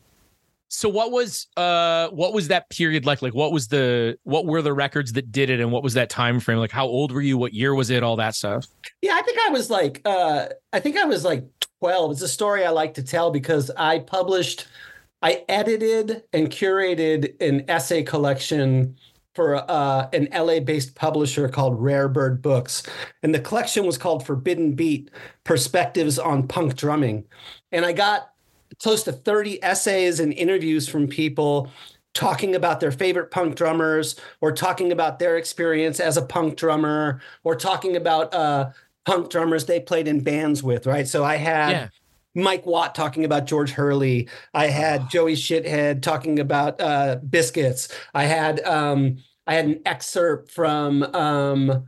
so 0.78 0.88
what 0.90 1.12
was 1.12 1.48
uh 1.58 2.08
what 2.10 2.34
was 2.34 2.50
that 2.50 2.70
period 2.70 3.04
like? 3.04 3.24
Like 3.24 3.34
what 3.34 3.52
was 3.52 3.68
the 3.68 4.16
what 4.26 4.46
were 4.46 4.62
the 4.62 4.74
records 4.74 5.12
that 5.14 5.32
did 5.32 5.50
it 5.50 5.60
and 5.60 5.72
what 5.72 5.82
was 5.82 5.96
that 5.96 6.08
time 6.08 6.40
frame 6.40 6.60
like 6.60 6.70
how 6.70 6.86
old 6.86 7.12
were 7.12 7.22
you? 7.22 7.36
What 7.36 7.52
year 7.52 7.74
was 7.74 7.90
it? 7.90 8.04
All 8.04 8.16
that 8.18 8.36
stuff? 8.36 8.68
Yeah 9.02 9.16
i 9.16 9.24
think 9.24 9.40
i 9.48 9.50
was 9.50 9.72
like 9.72 10.02
uh 10.06 10.48
i 10.74 10.80
think 10.80 10.96
i 10.98 11.06
was 11.06 11.26
like 11.26 11.44
12 11.80 12.12
it's 12.12 12.22
a 12.22 12.28
story 12.28 12.64
i 12.64 12.70
like 12.70 12.94
to 12.94 13.04
tell 13.04 13.32
because 13.32 13.72
i 13.78 13.98
published 13.98 14.68
i 15.24 15.44
edited 15.50 16.24
and 16.32 16.52
curated 16.52 17.42
an 17.42 17.66
essay 17.68 18.04
collection 18.04 18.96
for 19.34 19.56
uh, 19.70 20.10
an 20.14 20.28
LA 20.34 20.60
based 20.60 20.96
publisher 20.96 21.48
called 21.48 21.80
Rare 21.80 22.10
Bird 22.10 22.42
Books. 22.42 22.82
And 23.22 23.36
the 23.36 23.40
collection 23.40 23.86
was 23.86 23.96
called 23.96 24.26
Forbidden 24.26 24.74
Beat 24.74 25.12
Perspectives 25.44 26.18
on 26.18 26.48
Punk 26.48 26.76
Drumming. 26.76 27.24
And 27.72 27.86
I 27.86 27.94
got 27.94 28.32
close 28.82 29.04
to 29.04 29.12
30 29.12 29.64
essays 29.64 30.20
and 30.20 30.34
interviews 30.34 30.88
from 30.88 31.08
people 31.08 31.72
talking 32.14 32.56
about 32.56 32.80
their 32.80 32.92
favorite 32.92 33.30
punk 33.30 33.56
drummers 33.56 34.16
or 34.42 34.52
talking 34.52 34.92
about 34.92 35.20
their 35.20 35.38
experience 35.38 36.00
as 36.00 36.18
a 36.18 36.22
punk 36.22 36.58
drummer 36.58 37.22
or 37.44 37.56
talking 37.56 37.96
about 37.96 38.34
uh, 38.34 38.70
punk 39.06 39.30
drummers 39.30 39.66
they 39.66 39.80
played 39.80 40.08
in 40.08 40.22
bands 40.22 40.64
with, 40.64 40.88
right? 40.88 41.08
So 41.08 41.24
I 41.24 41.36
had 41.36 41.72
yeah. 41.72 41.90
Mike 42.34 42.66
Watt 42.66 42.96
talking 42.96 43.24
about 43.24 43.46
George 43.46 43.72
Hurley. 43.72 44.28
I 44.54 44.68
had 44.68 45.02
oh. 45.02 45.08
Joey 45.10 45.36
Shithead 45.36 46.02
talking 46.02 46.40
about 46.40 46.82
uh, 46.82 47.18
Biscuits. 47.30 47.88
I 48.14 48.24
had 48.24 48.62
um, 48.62 49.18
I 49.46 49.54
had 49.54 49.66
an 49.66 49.82
excerpt 49.86 50.52
from 50.52 51.04
um, 51.16 51.88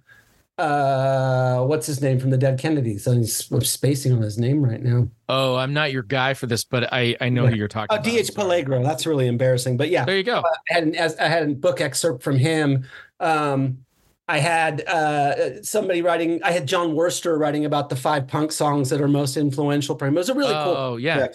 uh, 0.60 1.64
what's 1.64 1.88
his 1.88 2.02
name 2.02 2.20
from 2.20 2.32
the 2.32 2.38
Dead 2.38 2.60
Kennedys? 2.60 3.08
I'm 3.08 3.24
spacing 3.24 4.12
on 4.12 4.22
his 4.22 4.38
name 4.38 4.64
right 4.64 4.82
now. 4.82 5.08
Oh, 5.30 5.56
I'm 5.56 5.74
not 5.74 5.94
your 5.94 6.04
guy 6.04 6.34
for 6.34 6.48
this, 6.48 6.66
but 6.66 6.92
I 6.94 7.16
I 7.22 7.30
know 7.30 7.46
yeah. 7.46 7.52
who 7.52 7.56
you're 7.56 7.70
talking. 7.70 7.96
About. 7.96 8.06
Oh, 8.06 8.10
D.H. 8.10 8.32
Peligro. 8.34 8.84
That's 8.84 9.06
really 9.06 9.28
embarrassing, 9.28 9.78
but 9.78 9.90
yeah. 9.90 10.04
There 10.04 10.18
you 10.18 10.24
go. 10.24 10.40
Uh, 10.40 10.44
I 10.70 10.74
had 10.74 10.84
an, 10.84 10.96
as, 10.96 11.16
I 11.18 11.28
had 11.28 11.44
a 11.50 11.54
book 11.54 11.80
excerpt 11.80 12.24
from 12.24 12.38
him. 12.38 12.86
Um, 13.22 13.86
I 14.28 14.40
had 14.40 14.82
uh, 14.82 15.64
somebody 15.64 16.02
writing. 16.02 16.44
I 16.44 16.52
had 16.52 16.68
Jon 16.68 16.94
Wurster 16.94 17.40
writing 17.40 17.64
about 17.64 17.88
the 17.88 17.96
five 17.96 18.28
punk 18.28 18.52
songs 18.52 18.90
that 18.90 19.00
are 19.02 19.08
most 19.08 19.38
influential 19.38 19.98
for 19.98 20.08
him. 20.08 20.16
It 20.16 20.20
was 20.20 20.30
a 20.30 20.36
really 20.36 20.54
oh, 20.54 20.64
cool. 20.64 20.76
Oh 20.76 20.98
yeah. 20.98 21.28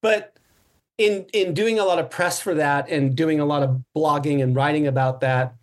But 0.00 0.34
in 0.96 1.26
in 1.34 1.52
doing 1.52 1.78
a 1.78 1.84
lot 1.84 1.98
of 1.98 2.08
press 2.08 2.40
for 2.40 2.54
that 2.54 2.88
and 2.88 3.14
doing 3.14 3.38
a 3.38 3.44
lot 3.44 3.62
of 3.62 3.82
blogging 3.94 4.42
and 4.42 4.56
writing 4.56 4.86
about 4.86 5.20
that, 5.20 5.54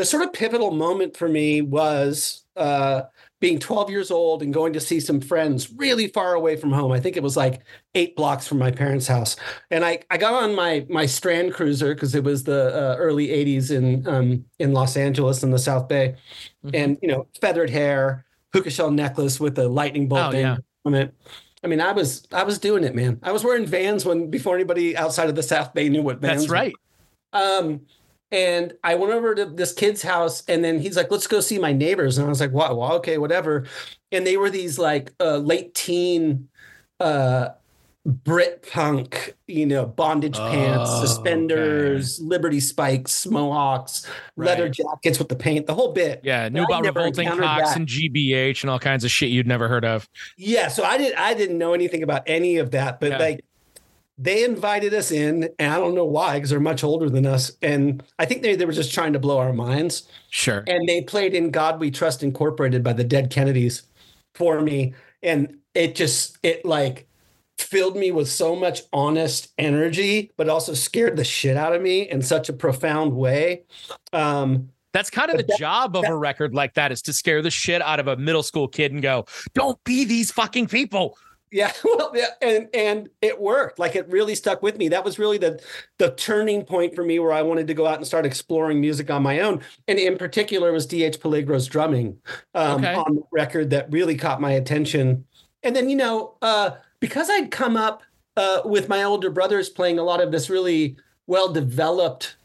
the 0.00 0.06
sort 0.06 0.22
of 0.22 0.32
pivotal 0.32 0.70
moment 0.70 1.14
for 1.14 1.28
me 1.28 1.60
was 1.60 2.46
uh, 2.56 3.02
being 3.38 3.58
12 3.58 3.90
years 3.90 4.10
old 4.10 4.42
and 4.42 4.54
going 4.54 4.72
to 4.72 4.80
see 4.80 4.98
some 4.98 5.20
friends 5.20 5.70
really 5.74 6.06
far 6.06 6.32
away 6.32 6.56
from 6.56 6.72
home. 6.72 6.90
I 6.90 6.98
think 6.98 7.18
it 7.18 7.22
was 7.22 7.36
like 7.36 7.60
eight 7.94 8.16
blocks 8.16 8.48
from 8.48 8.56
my 8.56 8.70
parents' 8.70 9.06
house. 9.06 9.36
And 9.70 9.84
I, 9.84 9.98
I 10.08 10.16
got 10.16 10.32
on 10.32 10.54
my 10.54 10.86
my 10.88 11.04
Strand 11.04 11.52
Cruiser 11.52 11.92
because 11.92 12.14
it 12.14 12.24
was 12.24 12.44
the 12.44 12.74
uh, 12.74 12.96
early 12.96 13.28
80s 13.28 13.70
in 13.72 14.08
um, 14.08 14.46
in 14.58 14.72
Los 14.72 14.96
Angeles 14.96 15.42
in 15.42 15.50
the 15.50 15.58
South 15.58 15.86
Bay, 15.86 16.16
mm-hmm. 16.64 16.74
and 16.74 16.98
you 17.02 17.08
know 17.08 17.26
feathered 17.38 17.68
hair, 17.68 18.24
puka 18.54 18.70
shell 18.70 18.90
necklace 18.90 19.38
with 19.38 19.58
a 19.58 19.68
lightning 19.68 20.08
bolt 20.08 20.34
oh, 20.34 20.38
yeah. 20.38 20.56
on 20.86 20.94
it. 20.94 21.14
I 21.62 21.66
mean, 21.66 21.82
I 21.82 21.92
was 21.92 22.26
I 22.32 22.44
was 22.44 22.58
doing 22.58 22.84
it, 22.84 22.94
man. 22.94 23.20
I 23.22 23.32
was 23.32 23.44
wearing 23.44 23.66
Vans 23.66 24.06
when 24.06 24.30
before 24.30 24.54
anybody 24.54 24.96
outside 24.96 25.28
of 25.28 25.34
the 25.34 25.42
South 25.42 25.74
Bay 25.74 25.90
knew 25.90 26.00
what 26.00 26.20
Vans. 26.20 26.40
That's 26.40 26.50
right. 26.50 26.72
Were. 27.34 27.38
Um, 27.38 27.80
and 28.32 28.74
I 28.84 28.94
went 28.94 29.12
over 29.12 29.34
to 29.34 29.46
this 29.46 29.72
kid's 29.72 30.02
house, 30.02 30.42
and 30.48 30.64
then 30.64 30.78
he's 30.80 30.96
like, 30.96 31.10
"Let's 31.10 31.26
go 31.26 31.40
see 31.40 31.58
my 31.58 31.72
neighbors." 31.72 32.18
And 32.18 32.26
I 32.26 32.28
was 32.28 32.40
like, 32.40 32.52
"Wow, 32.52 32.74
well, 32.74 32.92
okay, 32.94 33.18
whatever." 33.18 33.66
And 34.12 34.26
they 34.26 34.36
were 34.36 34.50
these 34.50 34.78
like 34.78 35.12
uh, 35.20 35.38
late 35.38 35.74
teen 35.74 36.48
uh, 37.00 37.50
Brit 38.06 38.66
punk, 38.72 39.34
you 39.46 39.66
know, 39.66 39.84
bondage 39.84 40.38
oh, 40.38 40.50
pants, 40.50 40.90
suspenders, 41.00 42.18
okay. 42.18 42.28
Liberty 42.28 42.60
spikes, 42.60 43.26
mohawks, 43.26 44.06
right. 44.36 44.46
leather 44.46 44.70
jackets 44.70 45.18
with 45.18 45.28
the 45.28 45.36
paint, 45.36 45.66
the 45.66 45.74
whole 45.74 45.92
bit. 45.92 46.20
Yeah, 46.22 46.48
knew 46.48 46.64
about 46.64 46.86
revolting 46.86 47.28
cocks 47.28 47.76
and 47.76 47.86
GBH 47.86 48.62
and 48.62 48.70
all 48.70 48.78
kinds 48.78 49.04
of 49.04 49.10
shit 49.10 49.28
you'd 49.28 49.46
never 49.46 49.68
heard 49.68 49.84
of. 49.84 50.08
Yeah, 50.38 50.68
so 50.68 50.82
I 50.82 50.96
did. 50.96 51.14
I 51.14 51.34
didn't 51.34 51.58
know 51.58 51.74
anything 51.74 52.02
about 52.02 52.22
any 52.26 52.56
of 52.56 52.70
that, 52.70 53.00
but 53.00 53.10
yeah. 53.10 53.18
like 53.18 53.44
they 54.22 54.44
invited 54.44 54.92
us 54.92 55.10
in, 55.10 55.48
and 55.58 55.72
I 55.72 55.78
don't 55.78 55.94
know 55.94 56.04
why, 56.04 56.34
because 56.34 56.50
they're 56.50 56.60
much 56.60 56.84
older 56.84 57.08
than 57.08 57.24
us. 57.24 57.52
And 57.62 58.02
I 58.18 58.26
think 58.26 58.42
they, 58.42 58.54
they 58.54 58.66
were 58.66 58.72
just 58.72 58.92
trying 58.92 59.14
to 59.14 59.18
blow 59.18 59.38
our 59.38 59.54
minds. 59.54 60.06
Sure. 60.28 60.62
And 60.66 60.86
they 60.86 61.00
played 61.00 61.32
in 61.32 61.50
God 61.50 61.80
We 61.80 61.90
Trust 61.90 62.22
Incorporated 62.22 62.84
by 62.84 62.92
the 62.92 63.02
Dead 63.02 63.30
Kennedys 63.30 63.84
for 64.34 64.60
me. 64.60 64.92
And 65.22 65.56
it 65.74 65.94
just, 65.94 66.36
it 66.42 66.66
like 66.66 67.08
filled 67.58 67.96
me 67.96 68.10
with 68.10 68.28
so 68.28 68.54
much 68.54 68.82
honest 68.92 69.54
energy, 69.56 70.32
but 70.36 70.50
also 70.50 70.74
scared 70.74 71.16
the 71.16 71.24
shit 71.24 71.56
out 71.56 71.74
of 71.74 71.80
me 71.80 72.02
in 72.02 72.20
such 72.20 72.50
a 72.50 72.52
profound 72.52 73.14
way. 73.14 73.62
Um, 74.12 74.68
that's 74.92 75.08
kind 75.08 75.30
of 75.30 75.38
the 75.38 75.44
that, 75.44 75.58
job 75.58 75.96
of 75.96 76.02
that, 76.02 76.10
a 76.10 76.16
record 76.16 76.54
like 76.54 76.74
that 76.74 76.92
is 76.92 77.00
to 77.02 77.14
scare 77.14 77.40
the 77.40 77.50
shit 77.50 77.80
out 77.80 78.00
of 78.00 78.06
a 78.08 78.16
middle 78.16 78.42
school 78.42 78.68
kid 78.68 78.92
and 78.92 79.00
go, 79.00 79.24
don't 79.54 79.82
be 79.84 80.04
these 80.04 80.30
fucking 80.30 80.66
people. 80.66 81.16
Yeah, 81.50 81.72
well, 81.84 82.12
yeah, 82.14 82.28
and 82.40 82.68
and 82.72 83.08
it 83.20 83.40
worked. 83.40 83.78
Like 83.78 83.96
it 83.96 84.08
really 84.08 84.34
stuck 84.34 84.62
with 84.62 84.78
me. 84.78 84.88
That 84.88 85.04
was 85.04 85.18
really 85.18 85.38
the 85.38 85.60
the 85.98 86.12
turning 86.12 86.64
point 86.64 86.94
for 86.94 87.04
me, 87.04 87.18
where 87.18 87.32
I 87.32 87.42
wanted 87.42 87.66
to 87.66 87.74
go 87.74 87.86
out 87.86 87.96
and 87.96 88.06
start 88.06 88.24
exploring 88.24 88.80
music 88.80 89.10
on 89.10 89.22
my 89.22 89.40
own. 89.40 89.60
And 89.88 89.98
in 89.98 90.16
particular, 90.16 90.72
was 90.72 90.86
D.H. 90.86 91.20
Peligro's 91.20 91.66
drumming 91.66 92.18
um, 92.54 92.84
okay. 92.84 92.94
on 92.94 93.16
the 93.16 93.22
record 93.32 93.70
that 93.70 93.90
really 93.90 94.16
caught 94.16 94.40
my 94.40 94.52
attention. 94.52 95.24
And 95.62 95.74
then 95.74 95.90
you 95.90 95.96
know, 95.96 96.36
uh, 96.40 96.72
because 97.00 97.28
I'd 97.28 97.50
come 97.50 97.76
up 97.76 98.02
uh, 98.36 98.60
with 98.64 98.88
my 98.88 99.02
older 99.02 99.30
brothers 99.30 99.68
playing 99.68 99.98
a 99.98 100.02
lot 100.02 100.20
of 100.20 100.30
this 100.30 100.48
really 100.48 100.96
well 101.26 101.52
developed, 101.52 102.36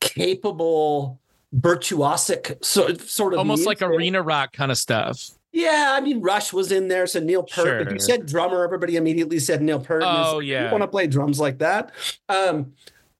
capable, 0.00 1.20
virtuosic 1.54 2.64
sort 2.64 3.00
sort 3.00 3.32
of 3.32 3.38
almost 3.38 3.60
music. 3.60 3.80
like 3.80 3.90
arena 3.90 4.22
rock 4.22 4.52
kind 4.52 4.70
of 4.70 4.78
stuff. 4.78 5.30
Yeah, 5.52 5.94
I 5.96 6.00
mean 6.00 6.20
Rush 6.20 6.52
was 6.52 6.70
in 6.70 6.88
there, 6.88 7.06
so 7.06 7.20
Neil 7.20 7.42
Peart. 7.42 7.66
Sure. 7.66 7.80
If 7.80 7.92
you 7.92 7.98
said 7.98 8.26
drummer, 8.26 8.62
everybody 8.64 8.96
immediately 8.96 9.40
said 9.40 9.62
Neil 9.62 9.80
Peart. 9.80 10.02
Oh 10.06 10.38
yeah, 10.38 10.66
you 10.66 10.70
want 10.70 10.82
to 10.82 10.88
play 10.88 11.06
drums 11.06 11.40
like 11.40 11.58
that? 11.58 11.92
Um, 12.28 12.72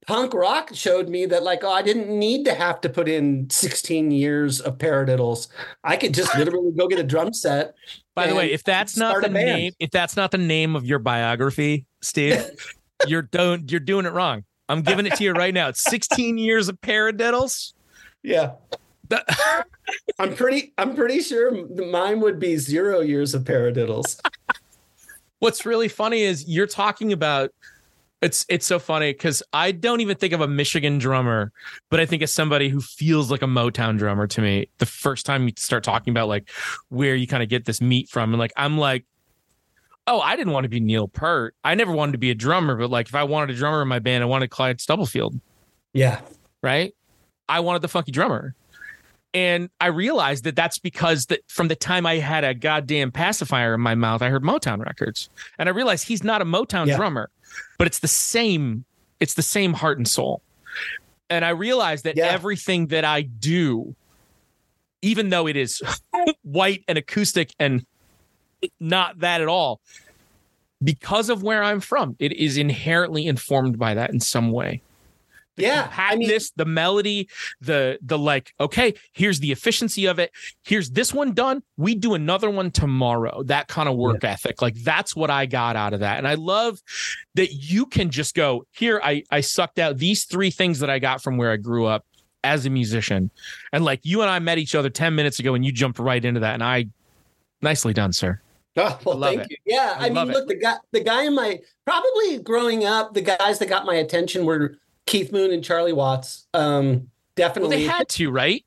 punk 0.07 0.35
rock 0.35 0.71
showed 0.73 1.09
me 1.09 1.27
that 1.27 1.43
like 1.43 1.65
oh, 1.65 1.73
I 1.73 1.83
didn't 1.83 2.09
need 2.09 2.45
to 2.45 2.55
have 2.55 2.81
to 2.83 2.89
put 2.89 3.09
in 3.09 3.51
16 3.51 4.11
years 4.13 4.61
of 4.61 4.79
paradiddles. 4.79 5.49
I 5.83 5.97
could 5.97 6.15
just 6.15 6.35
literally 6.39 6.73
go 6.73 6.87
get 6.87 7.01
a 7.01 7.05
drum 7.05 7.33
set. 7.33 7.75
By 8.15 8.29
the 8.29 8.35
way, 8.35 8.53
if 8.53 8.63
that's 8.63 8.97
not 8.97 9.23
the 9.23 9.29
name, 9.29 9.73
if 9.81 9.91
that's 9.91 10.17
not 10.17 10.31
the 10.31 10.39
name 10.39 10.77
of 10.77 10.85
your 10.85 10.99
biography, 10.99 11.87
Steve, 12.01 12.45
you're 13.07 13.23
don't 13.23 13.71
you're 13.71 13.81
doing 13.81 14.07
it 14.07 14.13
wrong. 14.13 14.45
I'm 14.69 14.83
giving 14.83 15.05
it 15.05 15.17
to 15.17 15.25
you 15.25 15.33
right 15.33 15.53
now. 15.53 15.69
It's 15.69 15.83
16 15.83 16.39
years 16.39 16.69
of 16.69 16.81
paradiddles. 16.81 17.73
Yeah. 18.23 18.53
I'm 20.19 20.35
pretty. 20.35 20.73
I'm 20.79 20.95
pretty 20.95 21.21
sure 21.21 21.67
mine 21.69 22.21
would 22.21 22.39
be 22.39 22.57
zero 22.57 23.01
years 23.01 23.35
of 23.35 23.45
paradiddles. 23.45 24.21
What's 25.39 25.65
really 25.65 25.89
funny 25.89 26.23
is 26.23 26.49
you're 26.49 26.67
talking 26.67 27.13
about. 27.13 27.51
It's 28.23 28.45
it's 28.51 28.67
so 28.67 28.79
funny 28.79 29.13
because 29.15 29.43
I 29.55 29.73
don't 29.73 30.03
even 30.03 30.15
think 30.19 30.35
of 30.35 30.43
a 30.43 30.47
Michigan 30.47 30.99
drummer, 30.99 31.53
but 31.89 32.01
I 32.01 32.07
think 32.07 32.21
of 32.21 32.29
somebody 32.29 32.69
who 32.69 32.83
feels 32.83 33.31
like 33.31 33.41
a 33.41 33.47
Motown 33.47 33.97
drummer 33.97 34.27
to 34.27 34.43
me. 34.43 34.69
The 34.77 34.85
first 34.85 35.25
time 35.25 35.47
you 35.47 35.55
start 35.57 35.85
talking 35.85 36.11
about 36.11 36.29
like 36.29 36.51
where 36.91 37.15
you 37.15 37.27
kind 37.27 37.43
of 37.43 37.49
get 37.49 37.65
this 37.65 37.81
meat 37.81 38.11
from, 38.11 38.35
and 38.35 38.39
like 38.39 38.53
I'm 38.59 38.77
like, 38.77 39.07
oh, 40.07 40.21
I 40.21 40.37
didn't 40.37 40.53
want 40.53 40.65
to 40.65 40.69
be 40.69 40.81
Neil 40.81 41.09
Peart. 41.09 41.55
I 41.65 41.75
never 41.75 41.93
wanted 41.93 42.13
to 42.13 42.19
be 42.19 42.31
a 42.31 42.35
drummer, 42.35 42.77
but 42.77 42.91
like 42.91 43.09
if 43.09 43.15
I 43.15 43.23
wanted 43.23 43.57
a 43.57 43.59
drummer 43.59 43.81
in 43.81 43.89
my 43.89 44.01
band, 44.01 44.23
I 44.23 44.27
wanted 44.27 44.51
Clyde 44.51 44.83
Stubblefield. 44.83 45.41
Yeah. 45.95 46.21
Right. 46.63 46.95
I 47.49 47.61
wanted 47.61 47.81
the 47.81 47.89
funky 47.89 48.13
drummer. 48.13 48.55
And 49.33 49.71
I 49.81 49.87
realized 49.87 50.45
that 50.45 50.57
that's 50.57 50.79
because 50.79 51.27
that 51.27 51.41
from 51.49 51.69
the 51.69 51.77
time 51.77 52.05
I 52.05 52.17
had 52.17 52.43
a 52.43 52.53
goddamn 52.53 53.13
pacifier 53.13 53.75
in 53.75 53.81
my 53.81 53.95
mouth, 53.95 54.23
I 54.23 54.29
heard 54.29 54.43
Motown 54.43 54.85
records, 54.85 55.31
and 55.59 55.69
I 55.69 55.73
realized 55.73 56.09
he's 56.09 56.25
not 56.25 56.43
a 56.43 56.45
Motown 56.45 56.89
yeah. 56.89 56.97
drummer, 56.97 57.31
but 57.79 57.87
it's 57.87 58.01
the 58.01 58.09
same. 58.09 58.85
It's 59.21 59.35
the 59.35 59.43
same 59.43 59.75
heart 59.75 59.99
and 59.99 60.09
soul. 60.09 60.43
And 61.29 61.45
I 61.45 61.51
realized 61.51 62.05
that 62.05 62.17
yeah. 62.17 62.27
everything 62.27 62.89
that 62.89 63.05
I 63.05 63.23
do, 63.23 63.95
even 65.03 65.29
though 65.29 65.47
it 65.47 65.57
is 65.57 65.81
white 66.43 66.83
and 66.89 66.99
acoustic 66.99 67.55
and 67.61 67.87
not 68.81 69.21
that 69.21 69.41
at 69.41 69.49
all, 69.49 69.81
because 70.83 71.31
of 71.31 71.43
where 71.43 71.63
I'm 71.63 71.81
from, 71.81 72.17
it 72.19 72.33
is 72.33 72.57
inherently 72.57 73.27
informed 73.27 73.79
by 73.79 73.95
that 73.95 74.11
in 74.11 74.19
some 74.19 74.51
way 74.51 74.83
the 75.57 75.63
yeah, 75.65 75.83
compactness, 75.85 76.11
I 76.11 76.17
mean, 76.17 76.41
the 76.57 76.65
melody, 76.65 77.29
the 77.61 77.99
the 78.03 78.19
like. 78.19 78.53
Okay, 78.61 78.95
here's 79.13 79.41
the 79.41 79.53
efficiency 79.53 80.07
of 80.07 80.19
it. 80.19 80.33
Here's 80.65 80.91
this 80.91 81.13
one 81.13 81.33
done. 81.33 81.63
We 81.77 81.95
do 81.95 82.15
another 82.15 82.51
one 82.51 82.71
tomorrow. 82.71 83.43
That 83.45 83.69
kind 83.69 83.89
of 83.89 83.97
work 83.97 84.23
yeah. 84.23 84.31
ethic, 84.31 84.63
like 84.63 84.77
that's 84.77 85.15
what 85.15 85.31
I 85.31 85.47
got 85.47 85.77
out 85.77 85.93
of 85.93 86.01
that, 86.01 86.19
and 86.19 86.27
I 86.27 86.35
love 86.35 86.81
that 87.35 87.53
you 87.53 87.87
can 87.87 88.11
just 88.11 88.35
go 88.35 88.67
here. 88.73 89.01
I 89.03 89.25
I 89.31 89.41
sucked 89.41 89.79
out 89.79 89.99
these 89.99 90.25
three 90.25 90.51
things 90.51 90.81
that 90.81 90.91
I 90.91 90.99
got 90.99 91.23
from 91.23 91.37
where 91.37 91.53
I 91.53 91.57
grew 91.57 91.87
up 91.87 92.05
as 92.43 92.65
a 92.67 92.71
musician, 92.71 93.31
and 93.73 93.85
like 93.85 94.01
you 94.03 94.23
and 94.23 94.31
I 94.31 94.39
met 94.39 94.59
each 94.59 94.75
other 94.75 94.91
ten 94.91 95.15
minutes 95.15 95.39
ago, 95.39 95.55
and 95.55 95.65
you 95.65 95.73
jumped 95.73 95.99
right 95.99 96.25
into 96.25 96.41
that, 96.41 96.55
and 96.55 96.65
I 96.65 96.87
nicely 97.63 97.93
done, 97.93 98.13
sir. 98.13 98.41
Oh, 98.77 98.99
well, 99.05 99.21
thank 99.21 99.43
it. 99.43 99.51
you. 99.51 99.57
Yeah, 99.67 99.97
I, 99.99 100.07
I 100.07 100.11
mean, 100.11 100.29
look, 100.29 100.45
it. 100.45 100.49
the 100.49 100.55
guy, 100.55 100.77
the 100.93 101.01
guy 101.01 101.25
in 101.25 101.35
my 101.35 101.59
probably 101.85 102.39
growing 102.39 102.85
up, 102.85 103.15
the 103.15 103.21
guys 103.21 103.59
that 103.59 103.69
got 103.69 103.85
my 103.85 103.97
attention 103.97 104.45
were 104.45 104.79
Keith 105.11 105.33
Moon 105.33 105.51
and 105.51 105.63
Charlie 105.63 105.93
Watts. 105.93 106.47
Um, 106.55 107.11
definitely. 107.35 107.77
Well, 107.77 107.79
they 107.79 107.99
had 107.99 108.09
to, 108.11 108.31
right? 108.31 108.65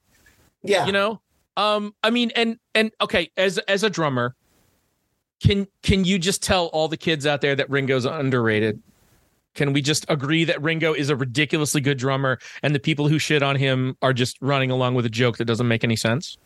Yeah. 0.62 0.86
You 0.86 0.91
know, 0.91 1.21
um, 1.56 1.95
I 2.03 2.10
mean, 2.10 2.32
and 2.36 2.60
and 2.75 2.91
okay, 2.99 3.32
as 3.38 3.58
as 3.60 3.84
a 3.84 3.89
drummer, 3.89 4.36
can 5.41 5.67
can 5.84 6.03
you 6.03 6.19
just 6.19 6.43
tell 6.43 6.65
all 6.67 6.89
the 6.89 6.97
kids 6.97 7.25
out 7.25 7.39
there 7.39 7.56
that 7.56 7.69
Ringo's 7.69 8.06
underrated? 8.06 8.82
Can 9.56 9.71
we 9.71 9.82
just 9.82 10.06
agree 10.10 10.43
that 10.43 10.62
Ringo 10.62 10.93
is 10.93 11.10
a 11.10 11.15
ridiculously 11.15 11.79
good 11.79 11.97
drummer, 11.97 12.39
and 12.62 12.75
the 12.75 12.79
people 12.79 13.08
who 13.08 13.19
shit 13.19 13.41
on 13.41 13.56
him 13.56 13.95
are 14.01 14.13
just 14.13 14.38
running 14.41 14.69
along 14.69 14.95
with 14.95 15.06
a 15.06 15.10
joke 15.10 15.38
that 15.38 15.45
doesn't 15.45 15.67
make 15.67 15.84
any 15.86 15.95
sense? 15.95 16.38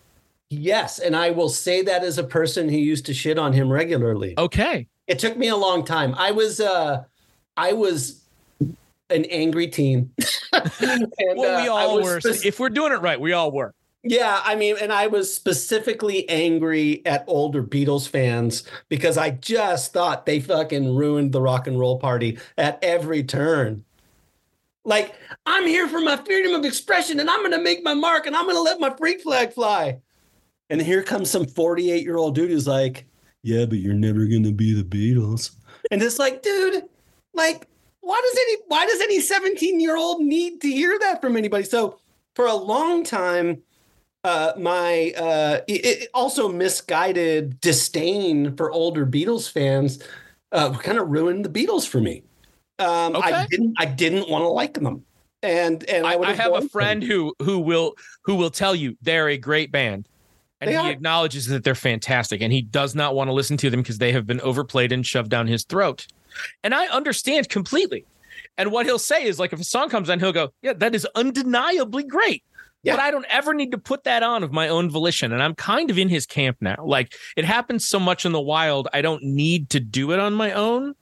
Yes, 0.49 0.99
and 0.99 1.15
I 1.15 1.31
will 1.31 1.49
say 1.49 1.81
that 1.81 2.03
as 2.03 2.19
a 2.19 2.23
person 2.23 2.69
who 2.69 2.77
used 2.77 3.05
to 3.07 3.15
shit 3.15 3.39
on 3.39 3.51
him 3.51 3.71
regularly. 3.71 4.35
Okay. 4.37 4.87
It 5.07 5.17
took 5.17 5.37
me 5.37 5.47
a 5.47 5.55
long 5.55 5.83
time. 5.83 6.13
I 6.15 6.31
was 6.31 6.59
uh 6.59 7.03
I 7.55 7.73
was 7.73 8.26
an 9.09 9.25
angry 9.25 9.67
team. 9.67 10.11
and, 10.53 11.11
well, 11.35 11.61
we 11.61 11.67
uh, 11.67 11.73
all 11.73 12.01
were. 12.01 12.19
if 12.23 12.59
we're 12.59 12.69
doing 12.69 12.91
it 12.91 13.01
right, 13.01 13.19
we 13.19 13.33
all 13.33 13.51
were. 13.51 13.73
Yeah, 14.03 14.41
I 14.43 14.55
mean, 14.55 14.77
and 14.79 14.93
I 14.93 15.07
was 15.07 15.33
specifically 15.33 16.29
angry 16.29 17.05
at 17.05 17.25
older 17.27 17.61
Beatles 17.61 18.07
fans 18.07 18.63
because 18.87 19.17
I 19.17 19.31
just 19.31 19.91
thought 19.91 20.25
they 20.25 20.39
fucking 20.39 20.95
ruined 20.95 21.33
the 21.33 21.41
rock 21.41 21.67
and 21.67 21.77
roll 21.77 21.99
party 21.99 22.39
at 22.57 22.79
every 22.81 23.23
turn. 23.23 23.83
Like, 24.85 25.13
I'm 25.45 25.65
here 25.65 25.89
for 25.89 25.99
my 25.99 26.15
freedom 26.15 26.53
of 26.53 26.63
expression 26.63 27.19
and 27.19 27.29
I'm 27.29 27.39
going 27.39 27.51
to 27.51 27.61
make 27.61 27.83
my 27.83 27.93
mark 27.93 28.27
and 28.27 28.35
I'm 28.35 28.45
going 28.45 28.55
to 28.55 28.61
let 28.61 28.79
my 28.79 28.95
freak 28.95 29.21
flag 29.21 29.51
fly. 29.51 29.99
And 30.69 30.81
here 30.81 31.03
comes 31.03 31.29
some 31.29 31.45
48 31.45 32.03
year 32.03 32.15
old 32.17 32.35
dude 32.35 32.51
who's 32.51 32.67
like, 32.67 33.05
Yeah, 33.43 33.65
but 33.65 33.79
you're 33.79 33.93
never 33.93 34.25
going 34.25 34.43
to 34.43 34.53
be 34.53 34.73
the 34.73 34.83
Beatles. 34.83 35.51
And 35.91 36.01
it's 36.01 36.19
like, 36.19 36.41
dude, 36.43 36.83
like, 37.33 37.67
why 38.07 38.21
does 38.21 38.39
any 38.39 38.57
why 38.67 38.85
does 38.85 39.01
any 39.01 39.19
17 39.19 39.79
year 39.79 39.97
old 39.97 40.21
need 40.21 40.61
to 40.61 40.69
hear 40.69 40.97
that 40.99 41.21
from 41.21 41.35
anybody 41.35 41.63
so 41.63 41.99
for 42.35 42.45
a 42.45 42.55
long 42.55 43.03
time 43.03 43.61
uh, 44.23 44.51
my 44.57 45.13
uh, 45.15 45.61
it, 45.67 45.85
it 45.85 46.09
also 46.13 46.49
misguided 46.49 47.59
disdain 47.61 48.55
for 48.55 48.71
older 48.71 49.05
beatles 49.05 49.51
fans 49.51 49.99
uh, 50.53 50.71
kind 50.77 50.97
of 50.97 51.09
ruined 51.09 51.45
the 51.45 51.49
beatles 51.49 51.87
for 51.87 51.99
me 51.99 52.23
um, 52.79 53.15
okay. 53.15 53.33
i 53.33 53.45
didn't 53.47 53.75
i 53.77 53.85
didn't 53.85 54.29
want 54.29 54.43
to 54.43 54.47
like 54.47 54.73
them 54.73 55.03
and 55.43 55.83
and 55.89 56.07
i, 56.07 56.17
I 56.17 56.33
have 56.33 56.53
a 56.53 56.67
friend 56.69 57.01
them. 57.01 57.09
who 57.09 57.33
who 57.41 57.59
will 57.59 57.93
who 58.23 58.35
will 58.35 58.51
tell 58.51 58.73
you 58.73 58.97
they're 59.01 59.29
a 59.29 59.37
great 59.37 59.71
band 59.71 60.07
and 60.61 60.69
they 60.69 60.73
he 60.73 60.79
are. 60.79 60.89
acknowledges 60.89 61.45
that 61.47 61.63
they're 61.63 61.75
fantastic 61.75 62.41
and 62.41 62.53
he 62.53 62.61
does 62.61 62.95
not 62.95 63.15
want 63.15 63.27
to 63.27 63.33
listen 63.33 63.57
to 63.57 63.69
them 63.69 63.81
because 63.81 63.97
they 63.97 64.13
have 64.13 64.25
been 64.25 64.41
overplayed 64.41 64.91
and 64.91 65.05
shoved 65.05 65.29
down 65.29 65.45
his 65.45 65.65
throat 65.65 66.07
and 66.63 66.73
I 66.73 66.87
understand 66.87 67.49
completely. 67.49 68.05
And 68.57 68.71
what 68.71 68.85
he'll 68.85 68.99
say 68.99 69.23
is 69.23 69.39
like 69.39 69.53
if 69.53 69.59
a 69.59 69.63
song 69.63 69.89
comes 69.89 70.09
on, 70.09 70.19
he'll 70.19 70.33
go, 70.33 70.51
Yeah, 70.61 70.73
that 70.73 70.95
is 70.95 71.07
undeniably 71.15 72.03
great. 72.03 72.43
Yeah. 72.83 72.95
But 72.95 73.01
I 73.01 73.11
don't 73.11 73.25
ever 73.29 73.53
need 73.53 73.71
to 73.71 73.77
put 73.77 74.03
that 74.05 74.23
on 74.23 74.43
of 74.43 74.51
my 74.51 74.69
own 74.69 74.89
volition. 74.89 75.33
And 75.33 75.41
I'm 75.41 75.55
kind 75.55 75.89
of 75.89 75.97
in 75.97 76.09
his 76.09 76.25
camp 76.25 76.57
now. 76.61 76.77
Like 76.83 77.13
it 77.35 77.45
happens 77.45 77.87
so 77.87 77.99
much 77.99 78.25
in 78.25 78.31
the 78.31 78.41
wild, 78.41 78.87
I 78.93 79.01
don't 79.01 79.23
need 79.23 79.69
to 79.71 79.79
do 79.79 80.11
it 80.11 80.19
on 80.19 80.33
my 80.33 80.51
own 80.53 80.95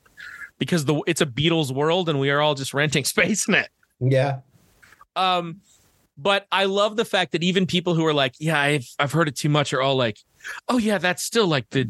because 0.57 0.85
the 0.85 1.01
it's 1.07 1.21
a 1.21 1.25
Beatles 1.25 1.71
world 1.73 2.09
and 2.09 2.19
we 2.19 2.29
are 2.29 2.41
all 2.41 2.55
just 2.55 2.73
renting 2.73 3.03
space 3.05 3.47
in 3.47 3.55
it. 3.55 3.69
Yeah. 3.99 4.39
Um, 5.15 5.61
but 6.17 6.47
I 6.51 6.65
love 6.65 6.95
the 6.95 7.05
fact 7.05 7.33
that 7.33 7.43
even 7.43 7.65
people 7.65 7.93
who 7.93 8.05
are 8.05 8.13
like, 8.13 8.35
yeah, 8.39 8.59
I've 8.59 8.87
I've 8.99 9.11
heard 9.11 9.27
it 9.27 9.35
too 9.35 9.49
much 9.49 9.73
are 9.73 9.81
all 9.81 9.95
like, 9.95 10.19
oh 10.67 10.77
yeah, 10.77 10.97
that's 10.97 11.23
still 11.23 11.47
like 11.47 11.69
the 11.71 11.89